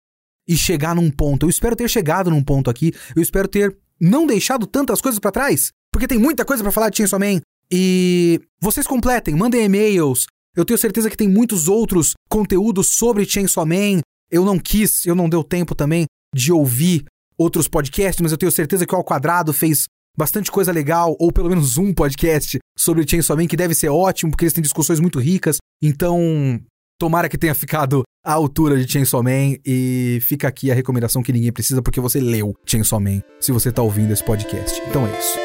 e 0.47 0.57
chegar 0.57 0.95
num 0.95 1.11
ponto. 1.11 1.47
Eu 1.47 1.51
espero 1.51 1.77
ter 1.77 1.89
chegado 1.89 2.31
num 2.31 2.43
ponto 2.43 2.71
aqui, 2.71 2.93
eu 3.15 3.23
espero 3.23 3.49
ter 3.49 3.77
não 4.01 4.27
deixado 4.27 4.67
tantas 4.67 5.01
coisas 5.01 5.19
para 5.19 5.33
trás, 5.33 5.71
porque 5.93 6.09
tem 6.09 6.19
muita 6.19 6.45
coisa 6.45 6.63
para 6.63 6.73
falar 6.73 6.89
de 6.91 6.99
Chainsaw 6.99 7.19
Man. 7.19 7.41
E 7.71 8.41
vocês 8.61 8.87
completem, 8.87 9.35
mandem 9.35 9.65
e-mails. 9.65 10.27
Eu 10.57 10.65
tenho 10.65 10.79
certeza 10.79 11.09
que 11.09 11.17
tem 11.17 11.29
muitos 11.29 11.69
outros 11.69 12.15
conteúdos 12.29 12.89
sobre 12.89 13.25
Chainsaw 13.25 13.65
Man. 13.65 14.01
Eu 14.31 14.45
não 14.45 14.59
quis, 14.59 15.07
eu 15.07 15.15
não 15.15 15.29
deu 15.29 15.45
tempo 15.45 15.75
também 15.75 16.07
de 16.35 16.53
ouvir 16.53 17.05
outros 17.39 17.69
podcasts, 17.69 18.21
mas 18.21 18.33
eu 18.33 18.39
tenho 18.39 18.53
certeza 18.53 18.87
que 18.87 18.95
o 18.95 18.99
Ao 18.99 19.05
Quadrado 19.05 19.53
fez 19.53 19.87
bastante 20.17 20.51
coisa 20.51 20.73
legal, 20.73 21.17
ou 21.19 21.33
pelo 21.33 21.49
menos 21.49 21.79
um 21.79 21.93
podcast 21.93 22.59
sobre 22.79 23.09
Chainsaw 23.09 23.37
Man 23.37 23.47
que 23.47 23.57
deve 23.57 23.75
ser 23.75 23.89
ótimo, 23.89 24.31
porque 24.31 24.45
eles 24.45 24.53
têm 24.53 24.63
discussões 24.63 25.01
muito 25.01 25.19
ricas. 25.19 25.59
Então, 25.83 26.61
tomara 26.99 27.29
que 27.29 27.39
tenha 27.39 27.55
ficado 27.55 28.03
à 28.25 28.33
altura 28.33 28.77
de 28.77 28.91
Chainsaw 28.91 29.23
Man 29.23 29.57
e 29.65 30.19
fica 30.23 30.49
aqui 30.49 30.71
a 30.71 30.75
recomendação 30.75 31.23
que 31.23 31.33
ninguém 31.33 31.53
precisa 31.53 31.83
porque 31.83 32.01
você 32.01 32.21
leu 32.21 32.55
Chainsaw 32.67 33.01
Man, 33.01 33.23
se 33.41 33.53
você 33.53 33.73
tá 33.73 33.83
ouvindo 33.83 34.13
esse 34.13 34.25
podcast. 34.25 34.83
Então 34.89 35.07
é 35.07 35.19
isso. 35.19 35.39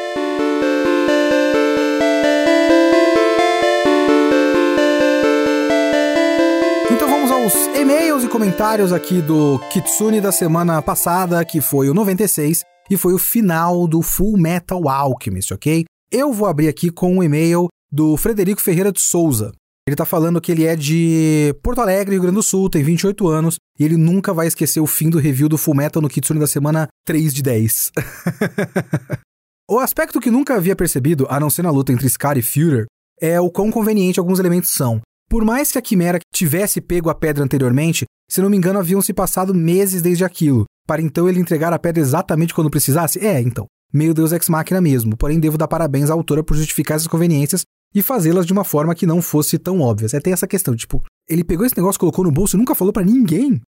Então 6.90 7.16
aos 7.46 7.54
e-mails 7.76 8.24
e 8.24 8.28
comentários 8.28 8.92
aqui 8.92 9.22
do 9.22 9.60
Kitsune 9.70 10.20
da 10.20 10.32
semana 10.32 10.82
passada, 10.82 11.44
que 11.44 11.60
foi 11.60 11.88
o 11.88 11.94
96 11.94 12.64
e 12.90 12.96
foi 12.96 13.14
o 13.14 13.18
final 13.18 13.86
do 13.86 14.02
Full 14.02 14.36
Metal 14.36 14.88
Alchemist, 14.88 15.52
ok? 15.52 15.84
Eu 16.10 16.32
vou 16.32 16.46
abrir 16.46 16.68
aqui 16.68 16.90
com 16.90 17.16
um 17.16 17.22
e-mail 17.22 17.68
do 17.90 18.16
Frederico 18.16 18.60
Ferreira 18.60 18.92
de 18.92 19.00
Souza. 19.00 19.52
Ele 19.88 19.96
tá 19.96 20.04
falando 20.04 20.40
que 20.40 20.50
ele 20.50 20.64
é 20.64 20.74
de 20.74 21.54
Porto 21.62 21.80
Alegre, 21.80 22.14
Rio 22.14 22.22
Grande 22.22 22.36
do 22.36 22.42
Sul, 22.42 22.68
tem 22.68 22.82
28 22.82 23.28
anos, 23.28 23.56
e 23.78 23.84
ele 23.84 23.96
nunca 23.96 24.34
vai 24.34 24.48
esquecer 24.48 24.80
o 24.80 24.86
fim 24.86 25.08
do 25.08 25.18
review 25.18 25.48
do 25.48 25.56
Full 25.56 25.76
Metal 25.76 26.02
no 26.02 26.08
Kitsune 26.08 26.40
da 26.40 26.46
semana 26.46 26.88
3 27.04 27.32
de 27.32 27.42
10. 27.42 27.92
o 29.70 29.78
aspecto 29.78 30.20
que 30.20 30.30
nunca 30.30 30.56
havia 30.56 30.74
percebido, 30.74 31.24
a 31.30 31.38
não 31.38 31.48
ser 31.48 31.62
na 31.62 31.70
luta 31.70 31.92
entre 31.92 32.08
Scar 32.08 32.36
e 32.36 32.42
Führer, 32.42 32.86
é 33.20 33.40
o 33.40 33.48
quão 33.48 33.70
conveniente 33.70 34.18
alguns 34.18 34.40
elementos 34.40 34.70
são. 34.70 35.00
Por 35.28 35.44
mais 35.44 35.70
que 35.70 35.78
a 35.78 35.82
Quimera 35.82 36.18
tivesse 36.34 36.80
pego 36.80 37.08
a 37.08 37.14
pedra 37.14 37.44
anteriormente, 37.44 38.04
se 38.28 38.40
não 38.40 38.50
me 38.50 38.56
engano 38.56 38.80
haviam 38.80 39.00
se 39.00 39.12
passado 39.12 39.54
meses 39.54 40.02
desde 40.02 40.24
aquilo, 40.24 40.64
para 40.86 41.02
então 41.02 41.28
ele 41.28 41.40
entregar 41.40 41.72
a 41.72 41.78
pedra 41.78 42.00
exatamente 42.00 42.54
quando 42.54 42.70
precisasse? 42.70 43.24
É, 43.24 43.40
então. 43.40 43.66
Meio 43.92 44.14
Deus 44.14 44.32
Ex 44.32 44.48
Machina 44.48 44.80
mesmo, 44.80 45.16
porém 45.16 45.40
devo 45.40 45.56
dar 45.56 45.68
parabéns 45.68 46.10
à 46.10 46.12
autora 46.12 46.42
por 46.42 46.56
justificar 46.56 46.96
essas 46.96 47.08
conveniências 47.08 47.62
e 47.94 48.02
fazê-las 48.02 48.44
de 48.44 48.52
uma 48.52 48.64
forma 48.64 48.94
que 48.94 49.06
não 49.06 49.22
fosse 49.22 49.58
tão 49.58 49.80
óbvia. 49.80 50.08
É 50.12 50.20
tem 50.20 50.32
essa 50.32 50.46
questão, 50.46 50.74
tipo, 50.74 51.02
ele 51.28 51.44
pegou 51.44 51.64
esse 51.64 51.76
negócio, 51.76 51.98
colocou 51.98 52.24
no 52.24 52.30
bolso 52.30 52.56
e 52.56 52.58
nunca 52.58 52.74
falou 52.74 52.92
para 52.92 53.04
ninguém. 53.04 53.60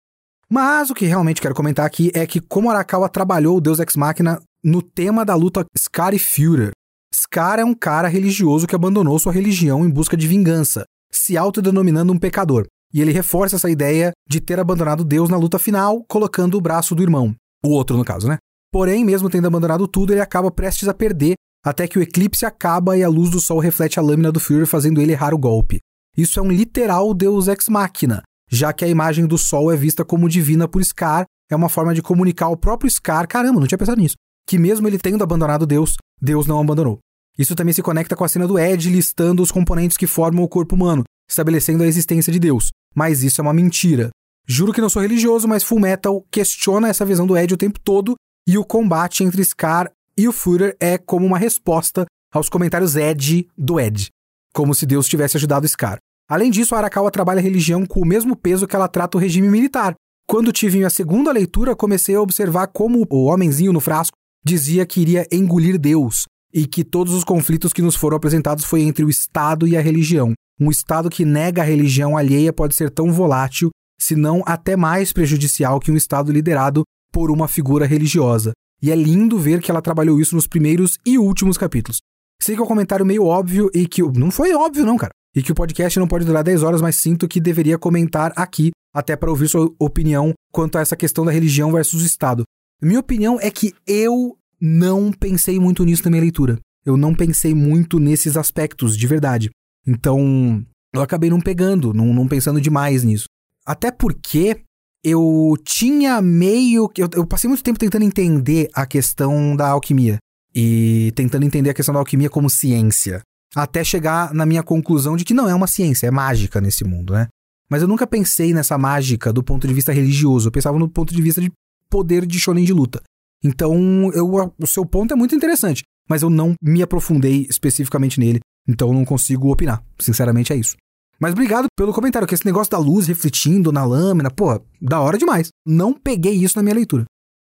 Mas 0.50 0.90
o 0.90 0.94
que 0.94 1.06
realmente 1.06 1.42
quero 1.42 1.56
comentar 1.56 1.86
aqui 1.86 2.12
é 2.14 2.26
que 2.26 2.40
como 2.40 2.70
Arakawa 2.70 3.10
trabalhou 3.10 3.58
o 3.58 3.62
Deus 3.62 3.80
Ex 3.80 3.96
Machina 3.96 4.42
no 4.64 4.82
tema 4.82 5.26
da 5.26 5.36
luta 5.36 5.66
Scar 5.78 6.14
e 6.14 6.20
Führer. 6.20 6.72
Scar 7.14 7.60
é 7.60 7.66
um 7.66 7.74
cara 7.74 8.08
religioso 8.08 8.68
que 8.68 8.76
abandonou 8.76 9.18
sua 9.20 9.32
religião 9.32 9.86
em 9.86 9.90
busca 9.90 10.16
de 10.16 10.28
vingança, 10.28 10.84
se 11.12 11.38
autodenominando 11.38 12.12
um 12.12 12.20
pecador. 12.20 12.66
E 12.98 13.02
ele 13.02 13.12
reforça 13.12 13.58
essa 13.58 13.70
ideia 13.70 14.12
de 14.28 14.42
ter 14.42 14.60
abandonado 14.60 15.06
Deus 15.06 15.30
na 15.30 15.38
luta 15.38 15.60
final, 15.60 16.04
colocando 16.08 16.58
o 16.58 16.62
braço 16.62 16.96
do 16.96 17.04
irmão. 17.04 17.36
O 17.64 17.70
outro, 17.70 17.96
no 17.96 18.04
caso, 18.04 18.28
né? 18.28 18.40
Porém, 18.74 19.06
mesmo 19.06 19.30
tendo 19.30 19.46
abandonado 19.46 19.88
tudo, 19.88 20.14
ele 20.14 20.20
acaba 20.20 20.50
prestes 20.50 20.88
a 20.88 20.96
perder, 20.96 21.36
até 21.64 21.88
que 21.88 22.00
o 22.00 22.02
eclipse 22.02 22.44
acaba 22.44 22.98
e 22.98 23.04
a 23.04 23.08
luz 23.08 23.30
do 23.30 23.40
sol 23.40 23.60
reflete 23.60 24.00
a 24.00 24.02
lâmina 24.02 24.32
do 24.32 24.40
Fury, 24.40 24.66
fazendo 24.66 25.00
ele 25.00 25.12
errar 25.12 25.32
o 25.32 25.38
golpe. 25.38 25.78
Isso 26.18 26.40
é 26.40 26.42
um 26.42 26.50
literal 26.50 27.14
Deus 27.14 27.48
Ex 27.48 27.70
Machina, 27.70 28.24
já 28.50 28.74
que 28.74 28.84
a 28.84 28.88
imagem 28.88 29.28
do 29.28 29.38
sol 29.38 29.72
é 29.72 29.76
vista 29.76 30.04
como 30.04 30.28
divina 30.28 30.68
por 30.68 30.84
Scar, 30.84 31.26
é 31.52 31.56
uma 31.56 31.70
forma 31.70 31.94
de 31.94 32.02
comunicar 32.02 32.48
ao 32.48 32.58
próprio 32.58 32.90
Scar, 32.90 33.28
caramba, 33.28 33.60
não 33.60 33.68
tinha 33.68 33.78
pensado 33.78 34.02
nisso, 34.02 34.16
que 34.48 34.58
mesmo 34.58 34.88
ele 34.88 34.98
tendo 34.98 35.24
abandonado 35.24 35.68
Deus, 35.68 35.98
Deus 36.20 36.48
não 36.48 36.60
abandonou. 36.60 36.98
Isso 37.38 37.54
também 37.54 37.76
se 37.76 37.84
conecta 37.84 38.16
com 38.16 38.24
a 38.24 38.28
cena 38.28 38.48
do 38.48 38.58
Ed 38.58 38.90
listando 38.90 39.44
os 39.44 39.52
componentes 39.52 39.98
que 39.98 40.08
formam 40.08 40.44
o 40.44 40.50
corpo 40.50 40.74
humano, 40.74 41.04
estabelecendo 41.30 41.84
a 41.84 41.88
existência 41.88 42.34
de 42.34 42.40
Deus. 42.40 42.72
Mas 42.98 43.22
isso 43.22 43.40
é 43.40 43.44
uma 43.44 43.54
mentira. 43.54 44.10
Juro 44.48 44.74
que 44.74 44.82
não 44.82 44.90
sou 44.90 45.04
religioso, 45.04 45.48
mas 45.48 45.64
Full 45.64 45.80
Metal 45.80 46.26
questiona 46.32 46.88
essa 46.90 47.06
visão 47.06 47.28
do 47.28 47.38
Ed 47.38 47.54
o 47.54 47.58
tempo 47.58 47.80
todo 47.80 48.16
e 48.48 48.58
o 48.58 48.66
combate 48.66 49.24
entre 49.24 49.44
Scar 49.44 49.92
e 50.18 50.28
o 50.28 50.32
Führer 50.32 50.76
é 50.80 50.98
como 50.98 51.24
uma 51.24 51.38
resposta 51.38 52.06
aos 52.34 52.50
comentários 52.50 52.96
Ed 52.96 53.48
do 53.56 53.80
Ed, 53.80 54.10
como 54.52 54.74
se 54.74 54.88
Deus 54.88 55.08
tivesse 55.08 55.38
ajudado 55.38 55.68
Scar. 55.68 56.00
Além 56.28 56.50
disso, 56.50 56.74
a 56.74 56.80
Arakawa 56.80 57.12
trabalha 57.12 57.40
a 57.40 57.44
religião 57.44 57.86
com 57.86 58.02
o 58.02 58.06
mesmo 58.06 58.36
peso 58.36 58.66
que 58.66 58.76
ela 58.76 58.88
trata 58.88 59.16
o 59.16 59.22
regime 59.22 59.48
militar. 59.48 59.94
Quando 60.28 60.52
tive 60.52 60.84
a 60.84 60.90
segunda 60.90 61.32
leitura, 61.32 61.76
comecei 61.76 62.16
a 62.16 62.22
observar 62.22 62.68
como 62.68 63.06
o 63.08 63.26
homenzinho 63.26 63.72
no 63.72 63.80
frasco 63.80 64.18
dizia 64.44 64.86
que 64.88 65.02
iria 65.02 65.28
engolir 65.32 65.78
Deus 65.78 66.26
e 66.54 66.66
que 66.66 66.84
todos 66.84 67.14
os 67.14 67.24
conflitos 67.24 67.74
que 67.74 67.82
nos 67.82 67.96
foram 67.96 68.18
apresentados 68.18 68.66
foi 68.66 68.82
entre 68.82 69.04
o 69.04 69.10
Estado 69.10 69.68
e 69.68 69.76
a 69.76 69.82
religião. 69.82 70.34
Um 70.60 70.72
Estado 70.72 71.10
que 71.10 71.26
nega 71.26 71.62
a 71.62 71.66
religião 71.66 72.18
alheia 72.18 72.52
pode 72.52 72.76
ser 72.76 72.90
tão 72.90 73.12
volátil, 73.12 73.70
se 74.00 74.16
não 74.16 74.44
até 74.46 74.76
mais 74.76 75.12
prejudicial 75.14 75.80
que 75.80 75.92
um 75.92 75.98
Estado 75.98 76.32
liderado 76.32 76.84
por 77.12 77.32
uma 77.32 77.48
figura 77.48 77.86
religiosa. 77.86 78.52
E 78.82 78.92
é 78.92 78.96
lindo 78.96 79.40
ver 79.40 79.62
que 79.62 79.72
ela 79.72 79.82
trabalhou 79.82 80.20
isso 80.22 80.36
nos 80.36 80.48
primeiros 80.48 80.98
e 81.06 81.18
últimos 81.18 81.58
capítulos. 81.58 82.00
Sei 82.42 82.56
que 82.56 82.62
é 82.62 82.64
um 82.64 82.68
comentário 82.68 83.06
meio 83.06 83.26
óbvio 83.26 83.70
e 83.74 83.88
que. 83.88 84.04
Não 84.04 84.30
foi 84.30 84.54
óbvio, 84.54 84.86
não, 84.86 84.98
cara 84.98 85.12
e 85.38 85.44
que 85.44 85.52
o 85.52 85.56
podcast 85.56 86.00
não 86.00 86.08
pode 86.08 86.26
durar 86.26 86.44
10 86.44 86.64
horas, 86.64 86.82
mas 86.82 86.96
sinto 86.96 87.28
que 87.28 87.40
deveria 87.40 87.78
comentar 87.78 88.34
aqui, 88.36 88.72
até 88.92 89.16
para 89.16 89.30
ouvir 89.30 89.48
sua 89.48 89.72
opinião 89.78 90.34
quanto 90.52 90.80
a 90.80 90.82
essa 90.82 90.96
questão 90.96 91.24
da 91.24 91.32
religião 91.32 91.72
versus 91.72 92.02
o 92.02 92.06
Estado. 92.08 92.44
Minha 92.82 93.00
opinião 93.00 93.40
é 93.40 93.52
que 93.52 93.72
eu 93.86 94.36
não 94.60 95.12
pensei 95.12 95.60
muito 95.60 95.84
nisso 95.84 96.04
na 96.06 96.12
minha 96.12 96.22
leitura. 96.22 96.60
Eu 96.86 96.98
não 96.98 97.14
pensei 97.14 97.54
muito 97.54 98.00
nesses 98.00 98.38
aspectos, 98.38 98.98
de 98.98 99.08
verdade. 99.08 99.50
Então, 99.86 100.66
eu 100.94 101.02
acabei 101.02 101.30
não 101.30 101.42
pegando, 101.42 101.94
não, 101.94 102.14
não 102.14 102.28
pensando 102.28 102.62
demais 102.62 103.04
nisso. 103.04 103.26
Até 103.66 103.92
porque 103.92 104.62
eu 105.04 105.56
tinha 105.64 106.22
meio. 106.22 106.90
Eu, 106.98 107.10
eu 107.14 107.26
passei 107.26 107.48
muito 107.48 107.64
tempo 107.64 107.80
tentando 107.80 108.04
entender 108.04 108.70
a 108.74 108.86
questão 108.86 109.56
da 109.56 109.70
alquimia. 109.70 110.18
E 110.56 111.12
tentando 111.16 111.46
entender 111.46 111.70
a 111.70 111.74
questão 111.74 111.94
da 111.94 112.00
alquimia 112.00 112.30
como 112.30 112.50
ciência 112.50 113.22
até 113.56 113.84
chegar 113.84 114.34
na 114.34 114.46
minha 114.46 114.64
conclusão 114.64 115.16
de 115.16 115.24
que 115.24 115.34
não 115.34 115.50
é 115.50 115.56
uma 115.56 115.68
ciência, 115.68 116.08
é 116.08 116.12
mágica 116.12 116.60
nesse 116.62 116.84
mundo, 116.84 117.14
né? 117.14 117.28
Mas 117.70 117.82
eu 117.82 117.88
nunca 117.88 118.08
pensei 118.08 118.54
nessa 118.54 118.78
mágica 118.78 119.34
do 119.34 119.44
ponto 119.44 119.68
de 119.68 119.74
vista 119.74 119.92
religioso, 119.92 120.48
eu 120.48 120.52
pensava 120.52 120.78
no 120.80 120.90
ponto 120.90 121.14
de 121.14 121.22
vista 121.22 121.42
de 121.42 121.52
poder 121.90 122.26
de 122.26 122.40
shonen 122.40 122.64
de 122.64 122.74
luta. 122.74 123.02
Então, 123.44 124.12
eu, 124.14 124.54
o 124.60 124.68
seu 124.68 124.86
ponto 124.86 125.14
é 125.14 125.18
muito 125.18 125.36
interessante, 125.36 125.84
mas 126.10 126.22
eu 126.22 126.30
não 126.30 126.56
me 126.62 126.82
aprofundei 126.82 127.46
especificamente 127.50 128.20
nele, 128.20 128.40
então 128.68 128.94
não 128.94 129.06
consigo 129.06 129.52
opinar. 129.52 129.84
Sinceramente 130.00 130.52
é 130.52 130.56
isso. 130.56 130.76
Mas 131.20 131.32
obrigado 131.32 131.68
pelo 131.76 131.94
comentário, 131.94 132.28
que 132.28 132.36
esse 132.36 132.46
negócio 132.46 132.72
da 132.72 132.78
luz 132.78 133.08
refletindo 133.08 133.72
na 133.72 133.86
lâmina, 133.86 134.30
pô, 134.30 134.62
da 134.82 135.02
hora 135.02 135.18
demais. 135.18 135.50
Não 135.66 135.94
peguei 135.94 136.34
isso 136.34 136.58
na 136.58 136.64
minha 136.64 136.76
leitura. 136.76 137.06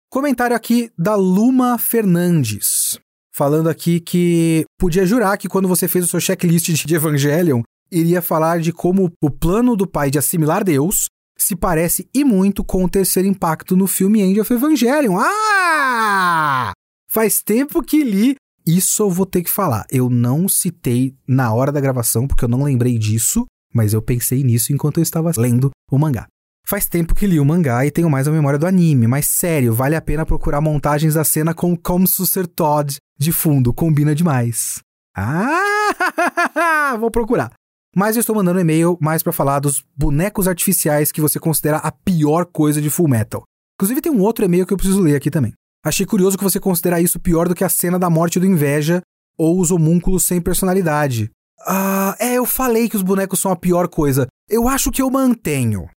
Comentário 0.09 0.55
aqui 0.55 0.91
da 0.97 1.15
Luma 1.15 1.77
Fernandes 1.77 2.99
falando 3.35 3.67
aqui 3.67 3.99
que 3.99 4.63
podia 4.79 5.05
jurar 5.05 5.37
que 5.37 5.49
quando 5.49 5.67
você 5.67 5.89
fez 5.89 6.05
o 6.05 6.07
seu 6.07 6.21
checklist 6.21 6.69
de 6.85 6.95
Evangelion, 6.95 7.61
iria 7.91 8.21
falar 8.21 8.61
de 8.61 8.71
como 8.71 9.11
o 9.21 9.29
plano 9.29 9.75
do 9.75 9.85
pai 9.85 10.09
de 10.09 10.17
assimilar 10.17 10.63
Deus 10.63 11.07
se 11.37 11.53
parece 11.53 12.07
e 12.13 12.23
muito 12.23 12.63
com 12.63 12.85
o 12.85 12.89
terceiro 12.89 13.27
impacto 13.27 13.75
no 13.75 13.87
filme 13.87 14.21
End 14.21 14.39
of 14.39 14.53
Evangelion. 14.53 15.17
Ah! 15.17 15.74
Faz 17.15 17.41
tempo 17.41 17.81
que 17.81 18.03
li. 18.03 18.35
Isso 18.67 19.01
eu 19.01 19.09
vou 19.09 19.25
ter 19.25 19.41
que 19.41 19.49
falar. 19.49 19.85
Eu 19.89 20.09
não 20.09 20.49
citei 20.49 21.15
na 21.25 21.53
hora 21.53 21.71
da 21.71 21.79
gravação, 21.79 22.27
porque 22.27 22.43
eu 22.43 22.49
não 22.49 22.61
lembrei 22.61 22.97
disso, 22.97 23.45
mas 23.73 23.93
eu 23.93 24.01
pensei 24.01 24.43
nisso 24.43 24.73
enquanto 24.73 24.97
eu 24.97 25.01
estava 25.03 25.31
lendo 25.37 25.71
o 25.89 25.97
mangá. 25.97 26.27
Faz 26.67 26.89
tempo 26.89 27.15
que 27.15 27.25
li 27.25 27.39
o 27.39 27.45
mangá 27.45 27.85
e 27.85 27.91
tenho 27.91 28.09
mais 28.09 28.27
a 28.27 28.31
memória 28.33 28.59
do 28.59 28.67
anime, 28.67 29.07
mas 29.07 29.27
sério, 29.27 29.73
vale 29.73 29.95
a 29.95 30.01
pena 30.01 30.25
procurar 30.25 30.59
montagens 30.59 31.13
da 31.13 31.23
cena 31.23 31.53
com 31.53 31.77
Como 31.77 32.05
Ser 32.05 32.47
Todd 32.47 32.97
de 33.17 33.31
fundo, 33.31 33.73
combina 33.73 34.13
demais. 34.13 34.79
Ah, 35.15 36.97
vou 36.99 37.09
procurar. 37.09 37.53
Mas 37.95 38.17
eu 38.17 38.19
estou 38.19 38.35
mandando 38.35 38.57
um 38.57 38.61
e-mail 38.61 38.97
mais 38.99 39.23
para 39.23 39.31
falar 39.31 39.59
dos 39.61 39.85
bonecos 39.95 40.49
artificiais 40.49 41.13
que 41.13 41.21
você 41.21 41.39
considera 41.39 41.77
a 41.77 41.93
pior 41.93 42.45
coisa 42.45 42.81
de 42.81 42.89
Full 42.89 43.07
Metal. 43.07 43.41
Inclusive 43.77 44.01
tem 44.01 44.11
um 44.11 44.19
outro 44.19 44.43
e-mail 44.43 44.67
que 44.67 44.73
eu 44.73 44.77
preciso 44.77 44.99
ler 44.99 45.15
aqui 45.15 45.31
também. 45.31 45.53
Achei 45.85 46.05
curioso 46.05 46.37
que 46.37 46.43
você 46.43 46.59
considera 46.59 46.99
isso 46.99 47.19
pior 47.19 47.47
do 47.47 47.55
que 47.55 47.63
a 47.63 47.69
cena 47.69 47.99
da 47.99 48.09
morte 48.09 48.39
do 48.39 48.45
Inveja 48.45 49.01
ou 49.37 49.59
os 49.59 49.69
homúnculos 49.69 50.23
sem 50.23 50.41
personalidade. 50.41 51.29
Ah, 51.67 52.15
é, 52.19 52.33
eu 52.33 52.45
falei 52.45 52.89
que 52.89 52.95
os 52.95 53.03
bonecos 53.03 53.39
são 53.39 53.51
a 53.51 53.55
pior 53.55 53.87
coisa. 53.87 54.27
Eu 54.49 54.67
acho 54.67 54.91
que 54.91 55.01
eu 55.01 55.09
mantenho 55.11 55.87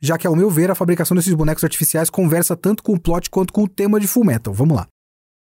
já 0.00 0.18
que, 0.18 0.26
ao 0.26 0.36
meu 0.36 0.50
ver, 0.50 0.70
a 0.70 0.74
fabricação 0.74 1.16
desses 1.16 1.34
bonecos 1.34 1.64
artificiais 1.64 2.10
conversa 2.10 2.56
tanto 2.56 2.82
com 2.82 2.92
o 2.92 3.00
plot 3.00 3.30
quanto 3.30 3.52
com 3.52 3.64
o 3.64 3.68
tema 3.68 3.98
de 3.98 4.06
Fullmetal. 4.06 4.52
Vamos 4.52 4.76
lá. 4.76 4.86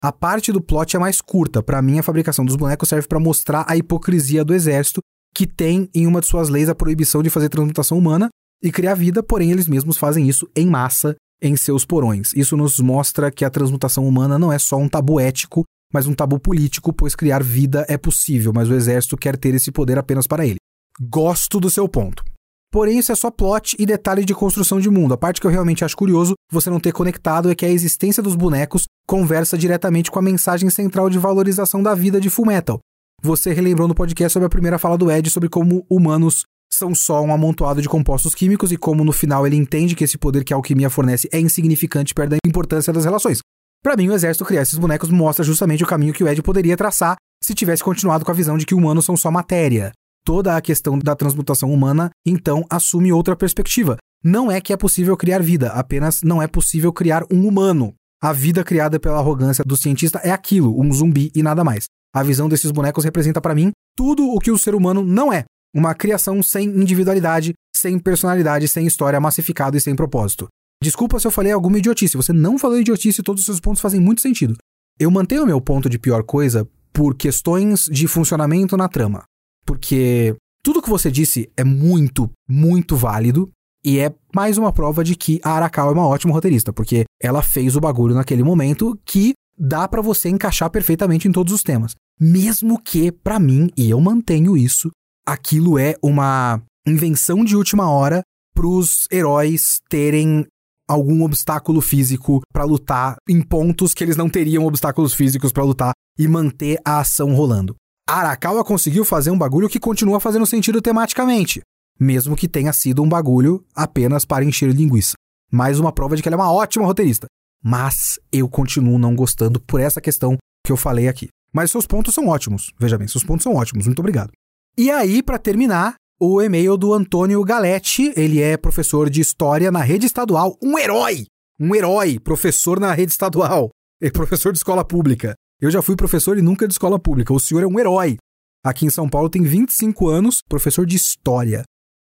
A 0.03 0.13
parte 0.13 0.53
do 0.53 0.61
plot 0.61 0.97
é 0.97 0.99
mais 0.99 1.21
curta. 1.21 1.63
Para 1.63 1.81
mim, 1.81 1.99
a 1.99 2.03
fabricação 2.03 2.45
dos 2.45 2.57
bonecos 2.57 2.89
serve 2.89 3.07
para 3.07 3.21
mostrar 3.21 3.65
a 3.69 3.77
hipocrisia 3.77 4.45
do 4.45 4.55
exército, 4.55 5.01
que 5.35 5.47
tem 5.47 5.89
em 5.95 6.07
uma 6.07 6.21
de 6.21 6.27
suas 6.27 6.49
leis 6.49 6.69
a 6.69 6.75
proibição 6.75 7.23
de 7.23 7.31
fazer 7.31 7.49
transmutação 7.49 7.97
humana 7.97 8.29
e 8.63 8.71
criar 8.71 8.95
vida, 8.95 9.23
porém 9.23 9.51
eles 9.51 9.67
mesmos 9.67 9.97
fazem 9.97 10.29
isso 10.29 10.49
em 10.55 10.67
massa 10.67 11.17
em 11.43 11.57
seus 11.57 11.85
porões. 11.85 12.33
Isso 12.35 12.57
nos 12.57 12.79
mostra 12.79 13.31
que 13.31 13.45
a 13.45 13.51
transmutação 13.51 14.07
humana 14.07 14.39
não 14.39 14.53
é 14.53 14.59
só 14.59 14.77
um 14.77 14.89
tabu 14.89 15.19
ético, 15.19 15.65
mas 15.93 16.07
um 16.07 16.15
tabu 16.15 16.39
político, 16.39 16.93
pois 16.93 17.15
criar 17.15 17.43
vida 17.43 17.85
é 17.89 17.99
possível, 17.99 18.53
mas 18.55 18.71
o 18.71 18.75
exército 18.75 19.17
quer 19.17 19.37
ter 19.37 19.55
esse 19.55 19.73
poder 19.73 19.99
apenas 19.99 20.27
para 20.27 20.47
ele. 20.47 20.57
Gosto 21.01 21.59
do 21.59 21.69
seu 21.69 21.89
ponto. 21.89 22.25
Porém, 22.71 22.99
isso 22.99 23.13
é 23.13 23.15
só 23.15 23.31
plot 23.31 23.77
e 23.79 23.85
detalhe 23.85 24.25
de 24.25 24.35
construção 24.35 24.81
de 24.81 24.89
mundo. 24.89 25.13
A 25.13 25.19
parte 25.19 25.41
que 25.41 25.47
eu 25.47 25.51
realmente 25.51 25.85
acho 25.85 25.95
curioso 25.95 26.33
você 26.51 26.71
não 26.71 26.81
ter 26.81 26.93
conectado 26.93 27.51
é 27.51 27.55
que 27.55 27.67
a 27.67 27.69
existência 27.69 28.23
dos 28.23 28.35
bonecos 28.35 28.85
conversa 29.07 29.59
diretamente 29.59 30.11
com 30.11 30.19
a 30.19 30.23
mensagem 30.23 30.71
central 30.71 31.11
de 31.11 31.19
valorização 31.19 31.83
da 31.83 31.95
vida 31.95 32.19
de 32.19 32.31
Fullmetal. 32.31 32.79
Você 33.23 33.53
relembrou 33.53 33.87
no 33.87 33.95
podcast 33.95 34.33
sobre 34.33 34.47
a 34.47 34.51
primeira 34.51 34.79
fala 34.79 34.97
do 34.97 35.11
Ed 35.11 35.29
sobre 35.29 35.51
como 35.51 35.85
humanos 35.89 36.45
são 36.73 36.95
só 36.95 37.21
um 37.23 37.33
amontoado 37.33 37.83
de 37.83 37.89
compostos 37.89 38.35
químicos 38.35 38.73
e 38.73 38.77
como 38.77 39.05
no 39.05 39.13
final 39.13 39.47
ele 39.47 39.57
entende 39.57 39.95
que 39.95 40.05
esse 40.05 40.17
poder 40.17 40.45
que 40.45 40.53
a 40.53 40.57
alquimia 40.57 40.89
fornece 40.91 41.29
é 41.33 41.39
insignificante 41.39 42.15
perto 42.15 42.31
da 42.31 42.39
importância 42.47 42.93
das 42.93 43.05
relações. 43.05 43.41
Para 43.83 43.97
mim, 43.97 44.09
o 44.09 44.15
exército 44.15 44.45
criar 44.45 44.63
esses 44.63 44.79
bonecos 44.79 45.11
mostra 45.11 45.45
justamente 45.45 45.83
o 45.83 45.87
caminho 45.87 46.15
que 46.15 46.23
o 46.23 46.29
Ed 46.29 46.41
poderia 46.43 46.77
traçar 46.77 47.17
se 47.43 47.55
tivesse 47.55 47.83
continuado 47.83 48.25
com 48.25 48.31
a 48.31 48.35
visão 48.35 48.57
de 48.57 48.65
que 48.65 48.75
humanos 48.75 49.05
são 49.05 49.17
só 49.17 49.31
matéria 49.31 49.93
toda 50.25 50.57
a 50.57 50.61
questão 50.61 50.99
da 50.99 51.15
transmutação 51.15 51.73
humana, 51.73 52.11
então 52.27 52.65
assume 52.71 53.13
outra 53.13 53.37
perspectiva. 53.37 53.97
Não 54.25 54.51
é 54.51 54.61
que 54.61 54.73
é 54.73 54.77
possível 54.77 55.17
criar 55.17 55.43
vida, 55.43 55.71
apenas 55.71 56.23
não 56.23 56.41
é 56.41 56.47
possível 56.47 56.93
criar 56.93 57.25
um 57.31 57.47
humano. 57.47 57.95
A 58.23 58.33
vida 58.33 58.63
criada 58.63 59.01
pela 59.01 59.19
arrogância 59.19 59.65
do 59.65 59.77
cientista 59.77 60.21
é 60.23 60.31
aquilo, 60.31 60.81
um 60.81 60.93
zumbi 60.93 61.33
e 61.35 61.43
nada 61.43 61.65
mais. 61.65 61.87
A 62.15 62.23
visão 62.23 62.49
desses 62.49 62.71
bonecos 62.71 63.05
representa 63.05 63.41
para 63.41 63.55
mim 63.55 63.73
tudo 63.97 64.29
o 64.29 64.39
que 64.39 64.51
o 64.51 64.59
ser 64.59 64.75
humano 64.75 65.03
não 65.03 65.33
é. 65.33 65.45
Uma 65.75 65.95
criação 65.95 66.43
sem 66.43 66.69
individualidade, 66.69 67.55
sem 67.75 67.99
personalidade, 67.99 68.69
sem 68.69 68.87
história, 68.87 69.21
massificado 69.21 69.77
e 69.77 69.81
sem 69.81 69.97
propósito. 69.97 70.49
Desculpa 70.83 71.19
se 71.19 71.27
eu 71.27 71.31
falei 71.31 71.53
alguma 71.53 71.79
idiotice. 71.79 72.17
Você 72.17 72.33
não 72.33 72.59
falou 72.59 72.79
idiotice 72.79 73.21
e 73.21 73.25
todos 73.25 73.41
os 73.41 73.47
seus 73.47 73.61
pontos 73.61 73.81
fazem 73.81 74.01
muito 74.01 74.21
sentido. 74.21 74.57
Eu 74.99 75.11
mantenho 75.11 75.47
meu 75.47 75.61
ponto 75.61 75.89
de 75.89 75.99
pior 75.99 76.23
coisa 76.23 76.69
por 76.93 77.15
questões 77.15 77.87
de 77.87 78.07
funcionamento 78.07 78.77
na 78.77 78.89
trama 78.89 79.25
porque 79.65 80.37
tudo 80.63 80.83
que 80.83 80.91
você 80.91 81.11
disse 81.11 81.51
é 81.57 81.65
muito, 81.65 82.31
muito 82.49 82.97
válido. 82.97 83.51
E 83.85 83.99
é 83.99 84.15
mais 84.35 84.59
uma 84.59 84.73
prova 84.73 85.03
de 85.03 85.17
que 85.17 85.41
a 85.43 85.53
Arakawa 85.53 85.91
é 85.91 85.95
uma 85.95 86.07
ótima 86.07 86.33
roteirista, 86.33 86.73
porque 86.73 87.05
ela 87.21 87.43
fez 87.43 87.75
o 87.75 87.81
bagulho 87.81 88.15
naquele 88.15 88.45
momento 88.45 88.97
que 89.05 89.33
dá 89.59 89.89
para 89.89 90.01
você 90.01 90.29
encaixar 90.29 90.71
perfeitamente 90.71 91.27
em 91.27 91.33
todos 91.33 91.53
os 91.53 91.65
temas. 91.65 91.97
Mesmo 92.21 92.81
que, 92.81 93.11
para 93.11 93.41
mim, 93.41 93.71
e 93.77 93.91
eu 93.91 94.01
mantenho 94.01 94.57
isso, 94.57 94.91
aquilo 95.27 95.79
é 95.79 95.95
uma 96.03 96.61
invenção 96.87 97.45
de 97.45 97.57
última 97.57 97.91
hora 97.91 98.23
pros 98.55 99.07
heróis 99.11 99.81
terem 99.89 100.47
algum 100.89 101.23
obstáculo 101.23 101.81
físico 101.81 102.43
para 102.53 102.65
lutar 102.65 103.17
em 103.29 103.41
pontos 103.41 103.95
que 103.95 104.05
eles 104.05 104.17
não 104.17 104.29
teriam 104.29 104.67
obstáculos 104.67 105.15
físicos 105.15 105.53
para 105.53 105.65
lutar 105.65 105.93
e 106.19 106.29
manter 106.29 106.79
a 106.85 107.01
ação 107.01 107.35
rolando. 107.35 107.75
Arakawa 108.09 108.65
conseguiu 108.65 109.05
fazer 109.05 109.31
um 109.31 109.39
bagulho 109.39 109.69
que 109.69 109.81
continua 109.81 110.21
fazendo 110.21 110.45
sentido 110.45 110.83
tematicamente, 110.83 111.63
mesmo 111.99 112.37
que 112.37 112.49
tenha 112.49 112.73
sido 112.73 113.03
um 113.03 113.09
bagulho 113.09 113.65
apenas 113.75 114.25
para 114.25 114.45
encher 114.45 114.71
linguiça. 114.75 115.15
Mais 115.51 115.79
uma 115.79 115.93
prova 115.93 116.17
de 116.17 116.23
que 116.23 116.29
ela 116.29 116.37
é 116.37 116.41
uma 116.41 116.53
ótima 116.53 116.85
roteirista. 116.85 117.27
Mas 117.63 118.19
eu 118.33 118.49
continuo 118.49 118.99
não 118.99 119.15
gostando 119.15 119.61
por 119.61 119.81
essa 119.81 120.01
questão 120.01 120.37
que 120.67 120.73
eu 120.73 120.77
falei 120.77 121.07
aqui. 121.09 121.29
Mas 121.53 121.71
seus 121.71 121.87
pontos 121.87 122.15
são 122.15 122.27
ótimos. 122.29 122.73
Veja 122.79 122.99
bem, 122.99 123.07
seus 123.07 123.23
pontos 123.23 123.45
são 123.45 123.55
ótimos. 123.55 123.87
Muito 123.87 124.01
obrigado. 124.01 124.33
E 124.77 124.91
aí, 124.91 125.23
para 125.23 125.39
terminar, 125.39 125.97
o 126.25 126.41
e-mail 126.41 126.77
do 126.77 126.95
Antônio 126.95 127.43
Galetti. 127.45 128.13
Ele 128.17 128.41
é 128.41 128.57
professor 128.57 129.11
de 129.11 129.21
história 129.21 129.73
na 129.73 129.81
rede 129.81 130.07
estadual. 130.07 130.57
Um 130.63 130.79
herói! 130.79 131.27
Um 131.59 131.75
herói, 131.75 132.19
professor 132.19 132.79
na 132.79 132.93
rede 132.95 133.11
estadual. 133.13 133.71
É 134.01 134.09
professor 134.09 134.53
de 134.53 134.59
escola 134.59 134.85
pública. 134.85 135.35
Eu 135.61 135.71
já 135.71 135.83
fui 135.83 135.97
professor 135.97 136.39
e 136.39 136.43
nunca 136.43 136.67
de 136.67 136.75
escola 136.75 136.99
pública. 136.99 137.33
O 137.33 137.41
senhor 137.41 137.63
é 137.63 137.67
um 137.67 137.79
herói. 137.79 138.17
Aqui 138.65 138.87
em 138.87 138.91
São 138.91 139.09
Paulo 139.09 139.29
tem 139.29 139.43
25 139.43 140.09
anos, 140.09 140.41
professor 140.49 140.87
de 140.87 140.97
história. 140.97 141.65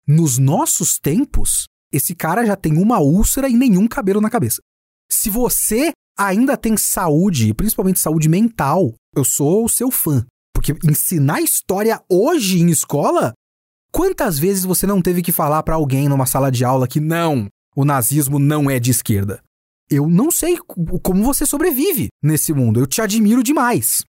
Nos 0.06 0.38
nossos 0.38 0.98
tempos, 0.98 1.66
esse 1.92 2.14
cara 2.14 2.44
já 2.44 2.56
tem 2.56 2.76
uma 2.76 2.98
úlcera 2.98 3.48
e 3.48 3.54
nenhum 3.54 3.86
cabelo 3.86 4.20
na 4.20 4.28
cabeça. 4.28 4.60
Se 5.08 5.30
você 5.30 5.92
ainda 6.18 6.56
tem 6.56 6.76
saúde, 6.76 7.54
principalmente 7.54 8.00
saúde 8.00 8.28
mental, 8.28 8.92
eu 9.14 9.24
sou 9.24 9.64
o 9.64 9.68
seu 9.68 9.90
fã. 9.90 10.26
Porque 10.54 10.74
ensinar 10.84 11.40
história 11.40 12.00
hoje 12.08 12.60
em 12.60 12.70
escola? 12.70 13.32
Quantas 13.92 14.38
vezes 14.38 14.64
você 14.64 14.86
não 14.86 15.02
teve 15.02 15.22
que 15.22 15.32
falar 15.32 15.62
para 15.62 15.74
alguém 15.74 16.08
numa 16.08 16.26
sala 16.26 16.50
de 16.50 16.64
aula 16.64 16.86
que 16.86 17.00
não, 17.00 17.48
o 17.74 17.84
nazismo 17.84 18.38
não 18.38 18.70
é 18.70 18.78
de 18.78 18.90
esquerda? 18.90 19.42
Eu 19.90 20.08
não 20.08 20.30
sei 20.30 20.56
como 21.02 21.24
você 21.24 21.44
sobrevive 21.44 22.08
nesse 22.22 22.52
mundo. 22.52 22.78
Eu 22.78 22.86
te 22.86 23.02
admiro 23.02 23.42
demais. 23.42 24.04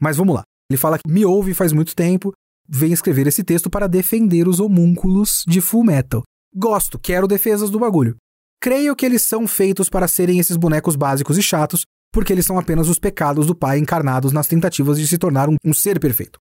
Mas 0.00 0.16
vamos 0.16 0.34
lá. 0.34 0.42
Ele 0.70 0.78
fala 0.78 0.98
que 0.98 1.10
me 1.10 1.24
ouve 1.24 1.52
faz 1.54 1.72
muito 1.72 1.94
tempo, 1.94 2.32
vem 2.68 2.92
escrever 2.92 3.26
esse 3.26 3.44
texto 3.44 3.70
para 3.70 3.86
defender 3.86 4.48
os 4.48 4.58
homúnculos 4.58 5.44
de 5.46 5.60
Full 5.60 5.84
Metal. 5.84 6.22
Gosto, 6.54 6.98
quero 6.98 7.28
defesas 7.28 7.70
do 7.70 7.78
bagulho. 7.78 8.16
Creio 8.60 8.96
que 8.96 9.04
eles 9.04 9.22
são 9.22 9.46
feitos 9.46 9.88
para 9.88 10.08
serem 10.08 10.38
esses 10.38 10.56
bonecos 10.56 10.96
básicos 10.96 11.36
e 11.36 11.42
chatos, 11.42 11.84
porque 12.16 12.32
eles 12.32 12.46
são 12.46 12.58
apenas 12.58 12.88
os 12.88 12.98
pecados 12.98 13.46
do 13.46 13.54
pai 13.54 13.78
encarnados 13.78 14.32
nas 14.32 14.48
tentativas 14.48 14.98
de 14.98 15.06
se 15.06 15.18
tornar 15.18 15.50
um, 15.50 15.56
um 15.62 15.74
ser 15.74 16.00
perfeito. 16.00 16.38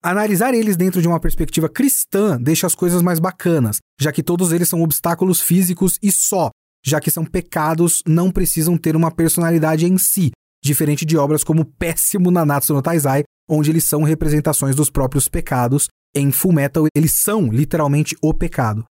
Analisar 0.00 0.54
eles 0.54 0.76
dentro 0.76 1.02
de 1.02 1.08
uma 1.08 1.18
perspectiva 1.18 1.68
cristã 1.68 2.40
deixa 2.40 2.64
as 2.64 2.76
coisas 2.76 3.02
mais 3.02 3.18
bacanas, 3.18 3.78
já 4.00 4.12
que 4.12 4.22
todos 4.22 4.52
eles 4.52 4.68
são 4.68 4.80
obstáculos 4.82 5.40
físicos 5.40 5.98
e 6.00 6.12
só, 6.12 6.50
já 6.86 7.00
que 7.00 7.10
são 7.10 7.24
pecados, 7.24 8.04
não 8.06 8.30
precisam 8.30 8.78
ter 8.78 8.94
uma 8.94 9.10
personalidade 9.10 9.84
em 9.84 9.98
si, 9.98 10.30
diferente 10.64 11.04
de 11.04 11.16
obras 11.16 11.42
como 11.42 11.64
Péssimo 11.64 12.30
Nanatsu 12.30 12.72
no 12.72 12.80
Taizai, 12.80 13.24
onde 13.50 13.68
eles 13.68 13.82
são 13.82 14.04
representações 14.04 14.76
dos 14.76 14.90
próprios 14.90 15.26
pecados. 15.26 15.88
Em 16.14 16.30
Fullmetal, 16.30 16.86
eles 16.94 17.14
são 17.14 17.48
literalmente 17.50 18.16
o 18.22 18.32
pecado. 18.32 18.84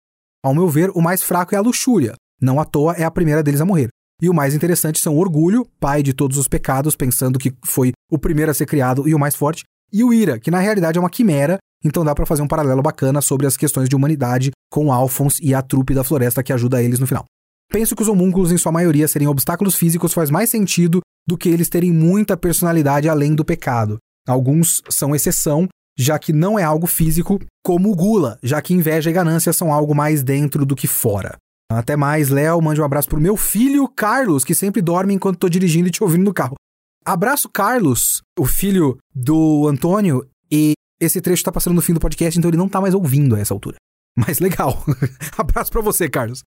Ao 0.44 0.54
meu 0.54 0.68
ver, 0.68 0.90
o 0.90 1.02
mais 1.02 1.24
fraco 1.24 1.56
é 1.56 1.58
a 1.58 1.62
luxúria. 1.62 2.14
Não 2.42 2.60
à 2.60 2.66
toa 2.66 2.92
é 2.96 3.06
a 3.06 3.12
primeira 3.12 3.42
deles 3.42 3.62
a 3.62 3.66
morrer. 3.66 3.88
E 4.22 4.30
o 4.30 4.34
mais 4.34 4.54
interessante 4.54 5.00
são 5.00 5.16
o 5.16 5.20
orgulho, 5.20 5.68
pai 5.80 6.02
de 6.02 6.14
todos 6.14 6.38
os 6.38 6.48
pecados, 6.48 6.96
pensando 6.96 7.38
que 7.38 7.54
foi 7.66 7.92
o 8.10 8.18
primeiro 8.18 8.52
a 8.52 8.54
ser 8.54 8.66
criado 8.66 9.08
e 9.08 9.14
o 9.14 9.20
mais 9.20 9.36
forte, 9.36 9.64
e 9.92 10.04
o 10.04 10.14
Ira, 10.14 10.40
que 10.40 10.52
na 10.52 10.60
realidade 10.60 10.98
é 10.98 11.02
uma 11.02 11.10
quimera, 11.10 11.58
então 11.84 12.04
dá 12.04 12.16
para 12.16 12.26
fazer 12.26 12.42
um 12.42 12.48
paralelo 12.48 12.82
bacana 12.82 13.22
sobre 13.22 13.46
as 13.46 13.58
questões 13.58 13.88
de 13.90 13.96
humanidade 13.96 14.52
com 14.72 14.92
Alphonse 14.92 15.44
e 15.44 15.54
a 15.54 15.62
trupe 15.62 15.94
da 15.94 16.04
floresta 16.04 16.42
que 16.42 16.54
ajuda 16.54 16.82
eles 16.82 17.00
no 17.00 17.08
final. 17.08 17.26
Penso 17.72 17.96
que 17.96 18.02
os 18.02 18.08
homúnculos, 18.08 18.52
em 18.52 18.58
sua 18.58 18.72
maioria, 18.72 19.08
serem 19.08 19.28
obstáculos 19.28 19.76
físicos 19.76 20.14
faz 20.14 20.30
mais 20.30 20.50
sentido 20.50 21.02
do 21.28 21.38
que 21.38 21.50
eles 21.50 21.70
terem 21.70 21.92
muita 21.92 22.38
personalidade 22.38 23.10
além 23.10 23.36
do 23.36 23.44
pecado. 23.44 23.98
Alguns 24.28 24.82
são 24.90 25.16
exceção, 25.16 25.68
já 25.98 26.18
que 26.18 26.34
não 26.34 26.58
é 26.58 26.64
algo 26.64 26.88
físico, 26.88 27.40
como 27.64 27.92
o 27.92 27.96
Gula, 27.96 28.38
já 28.42 28.62
que 28.62 28.74
inveja 28.74 29.10
e 29.10 29.14
ganância 29.14 29.54
são 29.54 29.74
algo 29.74 29.96
mais 29.96 30.24
dentro 30.24 30.66
do 30.66 30.76
que 30.76 30.88
fora. 30.88 31.38
Até 31.72 31.96
mais, 31.96 32.30
Léo. 32.30 32.62
Mande 32.62 32.82
um 32.82 32.86
abraço 32.86 33.10
pro 33.10 33.20
meu 33.20 33.36
filho, 33.36 33.88
Carlos, 33.88 34.44
que 34.44 34.54
sempre 34.54 34.82
dorme 34.82 35.14
enquanto 35.14 35.40
tô 35.40 35.50
dirigindo 35.50 35.88
e 35.88 35.92
te 35.92 36.04
ouvindo 36.04 36.24
no 36.24 36.34
carro. 36.34 36.56
Abraço, 37.04 37.50
Carlos, 37.50 38.22
o 38.38 38.46
filho 38.46 38.98
do 39.14 39.68
Antônio, 39.68 40.28
e 40.52 40.74
esse 41.00 41.22
trecho 41.22 41.44
tá 41.44 41.52
passando 41.52 41.76
no 41.76 41.82
fim 41.82 41.94
do 41.94 42.00
podcast, 42.00 42.38
então 42.38 42.50
ele 42.50 42.58
não 42.58 42.70
tá 42.70 42.82
mais 42.82 42.94
ouvindo 42.94 43.36
a 43.36 43.40
essa 43.40 43.54
altura. 43.54 43.78
Mas 44.18 44.40
legal. 44.40 44.84
abraço 45.38 45.72
para 45.72 45.82
você, 45.82 46.10
Carlos. 46.10 46.42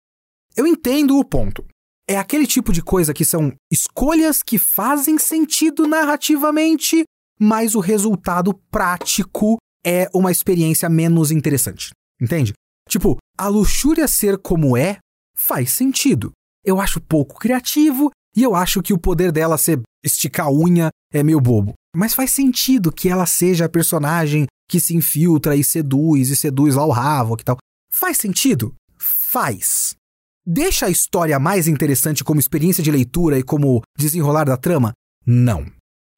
Eu 0.56 0.66
entendo 0.66 1.18
o 1.18 1.24
ponto. 1.24 1.64
É 2.08 2.16
aquele 2.16 2.46
tipo 2.46 2.72
de 2.72 2.82
coisa 2.82 3.12
que 3.12 3.24
são 3.24 3.52
escolhas 3.70 4.42
que 4.42 4.58
fazem 4.58 5.18
sentido 5.18 5.86
narrativamente, 5.88 7.04
mas 7.38 7.74
o 7.74 7.80
resultado 7.80 8.54
prático 8.70 9.58
é 9.84 10.08
uma 10.14 10.30
experiência 10.30 10.88
menos 10.88 11.30
interessante. 11.30 11.90
Entende? 12.20 12.52
Tipo, 12.88 13.18
a 13.36 13.48
luxúria 13.48 14.06
ser 14.06 14.38
como 14.38 14.76
é 14.76 14.98
faz 15.36 15.70
sentido. 15.70 16.32
Eu 16.64 16.80
acho 16.80 17.00
pouco 17.00 17.38
criativo 17.38 18.10
e 18.34 18.42
eu 18.42 18.54
acho 18.54 18.82
que 18.82 18.92
o 18.92 18.98
poder 18.98 19.30
dela 19.30 19.56
ser 19.56 19.80
esticar 20.04 20.46
a 20.46 20.52
unha 20.52 20.90
é 21.12 21.22
meio 21.22 21.40
bobo. 21.40 21.74
Mas 21.94 22.14
faz 22.14 22.30
sentido 22.32 22.92
que 22.92 23.08
ela 23.08 23.26
seja 23.26 23.66
a 23.66 23.68
personagem 23.68 24.46
que 24.68 24.80
se 24.80 24.94
infiltra 24.94 25.54
e 25.54 25.62
seduz 25.62 26.30
e 26.30 26.36
seduz 26.36 26.74
lá 26.74 26.84
o 26.84 26.92
Havok 26.92 27.42
e 27.42 27.44
tal. 27.44 27.56
Faz 27.90 28.18
sentido? 28.18 28.74
Faz. 28.98 29.94
Deixa 30.44 30.86
a 30.86 30.90
história 30.90 31.38
mais 31.38 31.66
interessante 31.66 32.22
como 32.22 32.40
experiência 32.40 32.82
de 32.82 32.90
leitura 32.90 33.38
e 33.38 33.42
como 33.42 33.82
desenrolar 33.98 34.44
da 34.44 34.56
trama? 34.56 34.92
Não. 35.24 35.66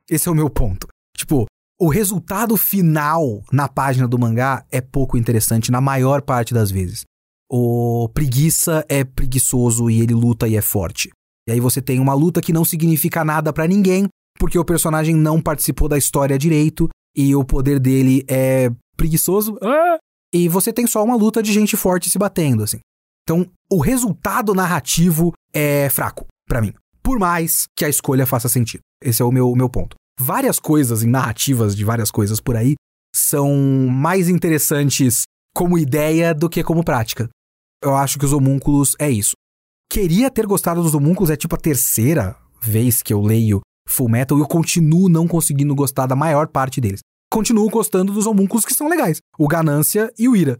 Esse 0.09 0.29
é 0.29 0.33
o 0.33 0.35
meu 0.35 0.51
ponto. 0.51 0.87
Tipo, 1.17 1.47
o 1.81 1.89
resultado 1.89 2.57
final 2.57 3.43
na 3.53 3.69
página 3.69 4.09
do 4.09 4.19
mangá 4.19 4.67
é 4.71 4.81
pouco 4.81 5.17
interessante 5.17 5.71
na 5.71 5.81
maior 5.81 6.23
parte 6.23 6.53
das 6.53 6.71
vezes. 6.71 7.05
O 7.51 8.09
preguiça 8.13 8.85
é 8.89 9.05
preguiçoso 9.05 9.89
e 9.89 10.01
ele 10.01 10.15
luta 10.15 10.47
e 10.47 10.57
é 10.57 10.61
forte. 10.61 11.11
E 11.49 11.53
aí 11.53 11.61
você 11.61 11.81
tem 11.81 11.99
uma 11.99 12.13
luta 12.13 12.43
que 12.43 12.53
não 12.53 12.65
significa 12.65 13.25
nada 13.25 13.53
para 13.53 13.67
ninguém, 13.67 14.07
porque 14.39 14.59
o 14.59 14.65
personagem 14.65 15.15
não 15.15 15.41
participou 15.41 15.89
da 15.89 15.97
história 15.97 16.39
direito 16.39 16.89
e 17.17 17.35
o 17.35 17.45
poder 17.45 17.81
dele 17.81 18.23
é 18.29 18.71
preguiçoso. 18.97 19.59
Ah! 19.63 19.97
E 20.33 20.47
você 20.49 20.73
tem 20.73 20.87
só 20.87 21.03
uma 21.03 21.17
luta 21.17 21.43
de 21.43 21.53
gente 21.53 21.77
forte 21.77 22.11
se 22.11 22.19
batendo, 22.19 22.63
assim. 22.63 22.81
Então, 23.23 23.47
o 23.71 23.81
resultado 23.81 24.55
narrativo 24.55 25.33
é 25.53 25.89
fraco 25.89 26.27
para 26.47 26.61
mim. 26.61 26.75
Por 27.03 27.19
mais 27.19 27.67
que 27.77 27.85
a 27.85 27.89
escolha 27.89 28.27
faça 28.27 28.49
sentido. 28.49 28.83
Esse 29.03 29.23
é 29.23 29.25
o 29.25 29.33
meu, 29.33 29.55
meu 29.55 29.71
ponto. 29.71 29.97
Várias 30.21 30.59
coisas 30.59 31.03
em 31.03 31.09
narrativas 31.09 31.75
de 31.75 31.85
várias 31.85 32.11
coisas 32.11 32.41
por 32.41 32.57
aí 32.57 32.75
são 33.15 33.57
mais 33.91 34.29
interessantes 34.29 35.23
como 35.55 35.79
ideia 35.79 36.35
do 36.35 36.49
que 36.49 36.63
como 36.63 36.85
prática. 36.85 37.29
Eu 37.83 37.95
acho 37.95 38.19
que 38.19 38.25
os 38.25 38.33
homúnculos 38.33 38.97
é 38.99 39.11
isso. 39.11 39.33
Queria 39.91 40.31
ter 40.31 40.47
gostado 40.47 40.83
dos 40.83 40.95
homúnculos, 40.95 41.31
é 41.31 41.37
tipo 41.37 41.55
a 41.55 41.59
terceira 41.59 42.37
vez 42.61 43.03
que 43.03 43.13
eu 43.13 43.21
leio 43.21 43.61
Full 43.89 44.09
Metal 44.09 44.37
e 44.37 44.41
eu 44.41 44.47
continuo 44.47 45.09
não 45.09 45.27
conseguindo 45.27 45.75
gostar 45.75 46.07
da 46.07 46.17
maior 46.17 46.49
parte 46.49 46.81
deles. 46.81 47.01
Continuo 47.31 47.69
gostando 47.71 48.13
dos 48.13 48.27
homúnculos 48.27 48.65
que 48.65 48.75
são 48.75 48.89
legais, 48.89 49.19
o 49.39 49.47
Ganância 49.47 50.13
e 50.19 50.29
o 50.29 50.35
Ira. 50.35 50.59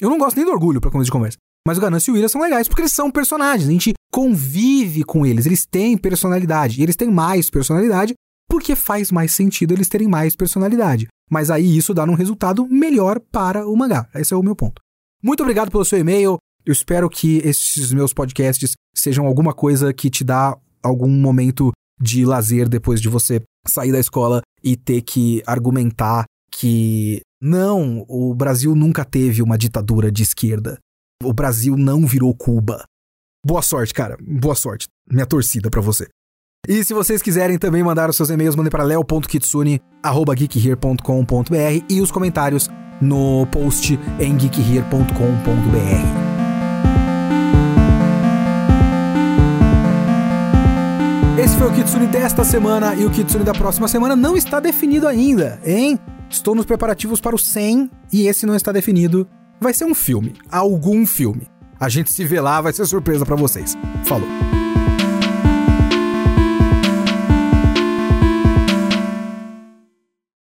Eu 0.00 0.08
não 0.08 0.18
gosto 0.18 0.36
nem 0.36 0.44
do 0.44 0.52
Orgulho, 0.52 0.80
pra 0.80 0.90
começo 0.90 1.06
de 1.06 1.12
conversa. 1.12 1.38
Mas 1.66 1.78
o 1.78 1.80
Ganância 1.80 2.10
e 2.10 2.14
o 2.14 2.16
Ira 2.16 2.28
são 2.28 2.40
legais 2.40 2.66
porque 2.66 2.82
eles 2.82 2.92
são 2.92 3.10
personagens. 3.10 3.68
A 3.68 3.72
gente 3.72 3.92
convive 4.12 5.04
com 5.04 5.24
eles. 5.24 5.46
Eles 5.46 5.64
têm 5.64 5.96
personalidade. 5.96 6.80
E 6.80 6.82
eles 6.82 6.96
têm 6.96 7.10
mais 7.10 7.48
personalidade 7.50 8.14
porque 8.48 8.74
faz 8.74 9.12
mais 9.12 9.32
sentido 9.32 9.72
eles 9.72 9.88
terem 9.88 10.08
mais 10.08 10.34
personalidade. 10.34 11.06
Mas 11.30 11.50
aí 11.50 11.76
isso 11.76 11.94
dá 11.94 12.04
um 12.04 12.14
resultado 12.14 12.66
melhor 12.66 13.20
para 13.20 13.66
o 13.66 13.76
mangá. 13.76 14.08
Esse 14.14 14.34
é 14.34 14.36
o 14.36 14.42
meu 14.42 14.56
ponto. 14.56 14.82
Muito 15.22 15.42
obrigado 15.42 15.70
pelo 15.70 15.84
seu 15.84 15.98
e-mail. 15.98 16.36
Eu 16.64 16.72
espero 16.72 17.08
que 17.08 17.38
esses 17.38 17.92
meus 17.92 18.12
podcasts 18.12 18.74
sejam 18.94 19.26
alguma 19.26 19.52
coisa 19.52 19.92
que 19.92 20.08
te 20.08 20.22
dá 20.22 20.56
algum 20.82 21.08
momento 21.08 21.72
de 22.00 22.24
lazer 22.24 22.68
depois 22.68 23.00
de 23.00 23.08
você 23.08 23.42
sair 23.66 23.92
da 23.92 23.98
escola 23.98 24.42
e 24.62 24.76
ter 24.76 25.02
que 25.02 25.42
argumentar 25.46 26.24
que 26.50 27.20
não, 27.40 28.04
o 28.08 28.34
Brasil 28.34 28.74
nunca 28.74 29.04
teve 29.04 29.42
uma 29.42 29.58
ditadura 29.58 30.12
de 30.12 30.22
esquerda. 30.22 30.78
O 31.22 31.32
Brasil 31.32 31.76
não 31.76 32.06
virou 32.06 32.34
Cuba. 32.34 32.84
Boa 33.44 33.62
sorte, 33.62 33.92
cara. 33.92 34.16
Boa 34.20 34.54
sorte. 34.54 34.86
Minha 35.10 35.26
torcida 35.26 35.68
para 35.68 35.80
você. 35.80 36.06
E 36.68 36.84
se 36.84 36.94
vocês 36.94 37.20
quiserem 37.20 37.58
também 37.58 37.82
mandar 37.82 38.08
os 38.08 38.14
seus 38.14 38.30
e-mails, 38.30 38.54
mandem 38.54 38.70
para 38.70 38.84
leo.kitsune@geekhere.com.br 38.84 41.84
e 41.90 42.00
os 42.00 42.12
comentários 42.12 42.70
no 43.00 43.44
post 43.48 43.98
em 44.20 44.38
geekhere.com.br. 44.38 46.31
Esse 51.38 51.56
foi 51.56 51.66
o 51.66 51.72
Kitsune 51.72 52.06
desta 52.06 52.44
semana 52.44 52.94
e 52.94 53.06
o 53.06 53.10
Kitsune 53.10 53.42
da 53.42 53.54
próxima 53.54 53.88
semana 53.88 54.14
não 54.14 54.36
está 54.36 54.60
definido 54.60 55.08
ainda, 55.08 55.58
hein? 55.64 55.98
Estou 56.28 56.54
nos 56.54 56.66
preparativos 56.66 57.22
para 57.22 57.34
o 57.34 57.38
100 57.38 57.90
e 58.12 58.26
esse 58.26 58.44
não 58.44 58.54
está 58.54 58.70
definido 58.70 59.26
vai 59.58 59.72
ser 59.72 59.86
um 59.86 59.94
filme, 59.94 60.34
algum 60.50 61.06
filme. 61.06 61.48
A 61.80 61.88
gente 61.88 62.12
se 62.12 62.24
vê 62.24 62.40
lá, 62.40 62.60
vai 62.60 62.72
ser 62.72 62.84
surpresa 62.84 63.24
pra 63.24 63.34
vocês. 63.34 63.76
Falou. 64.04 64.28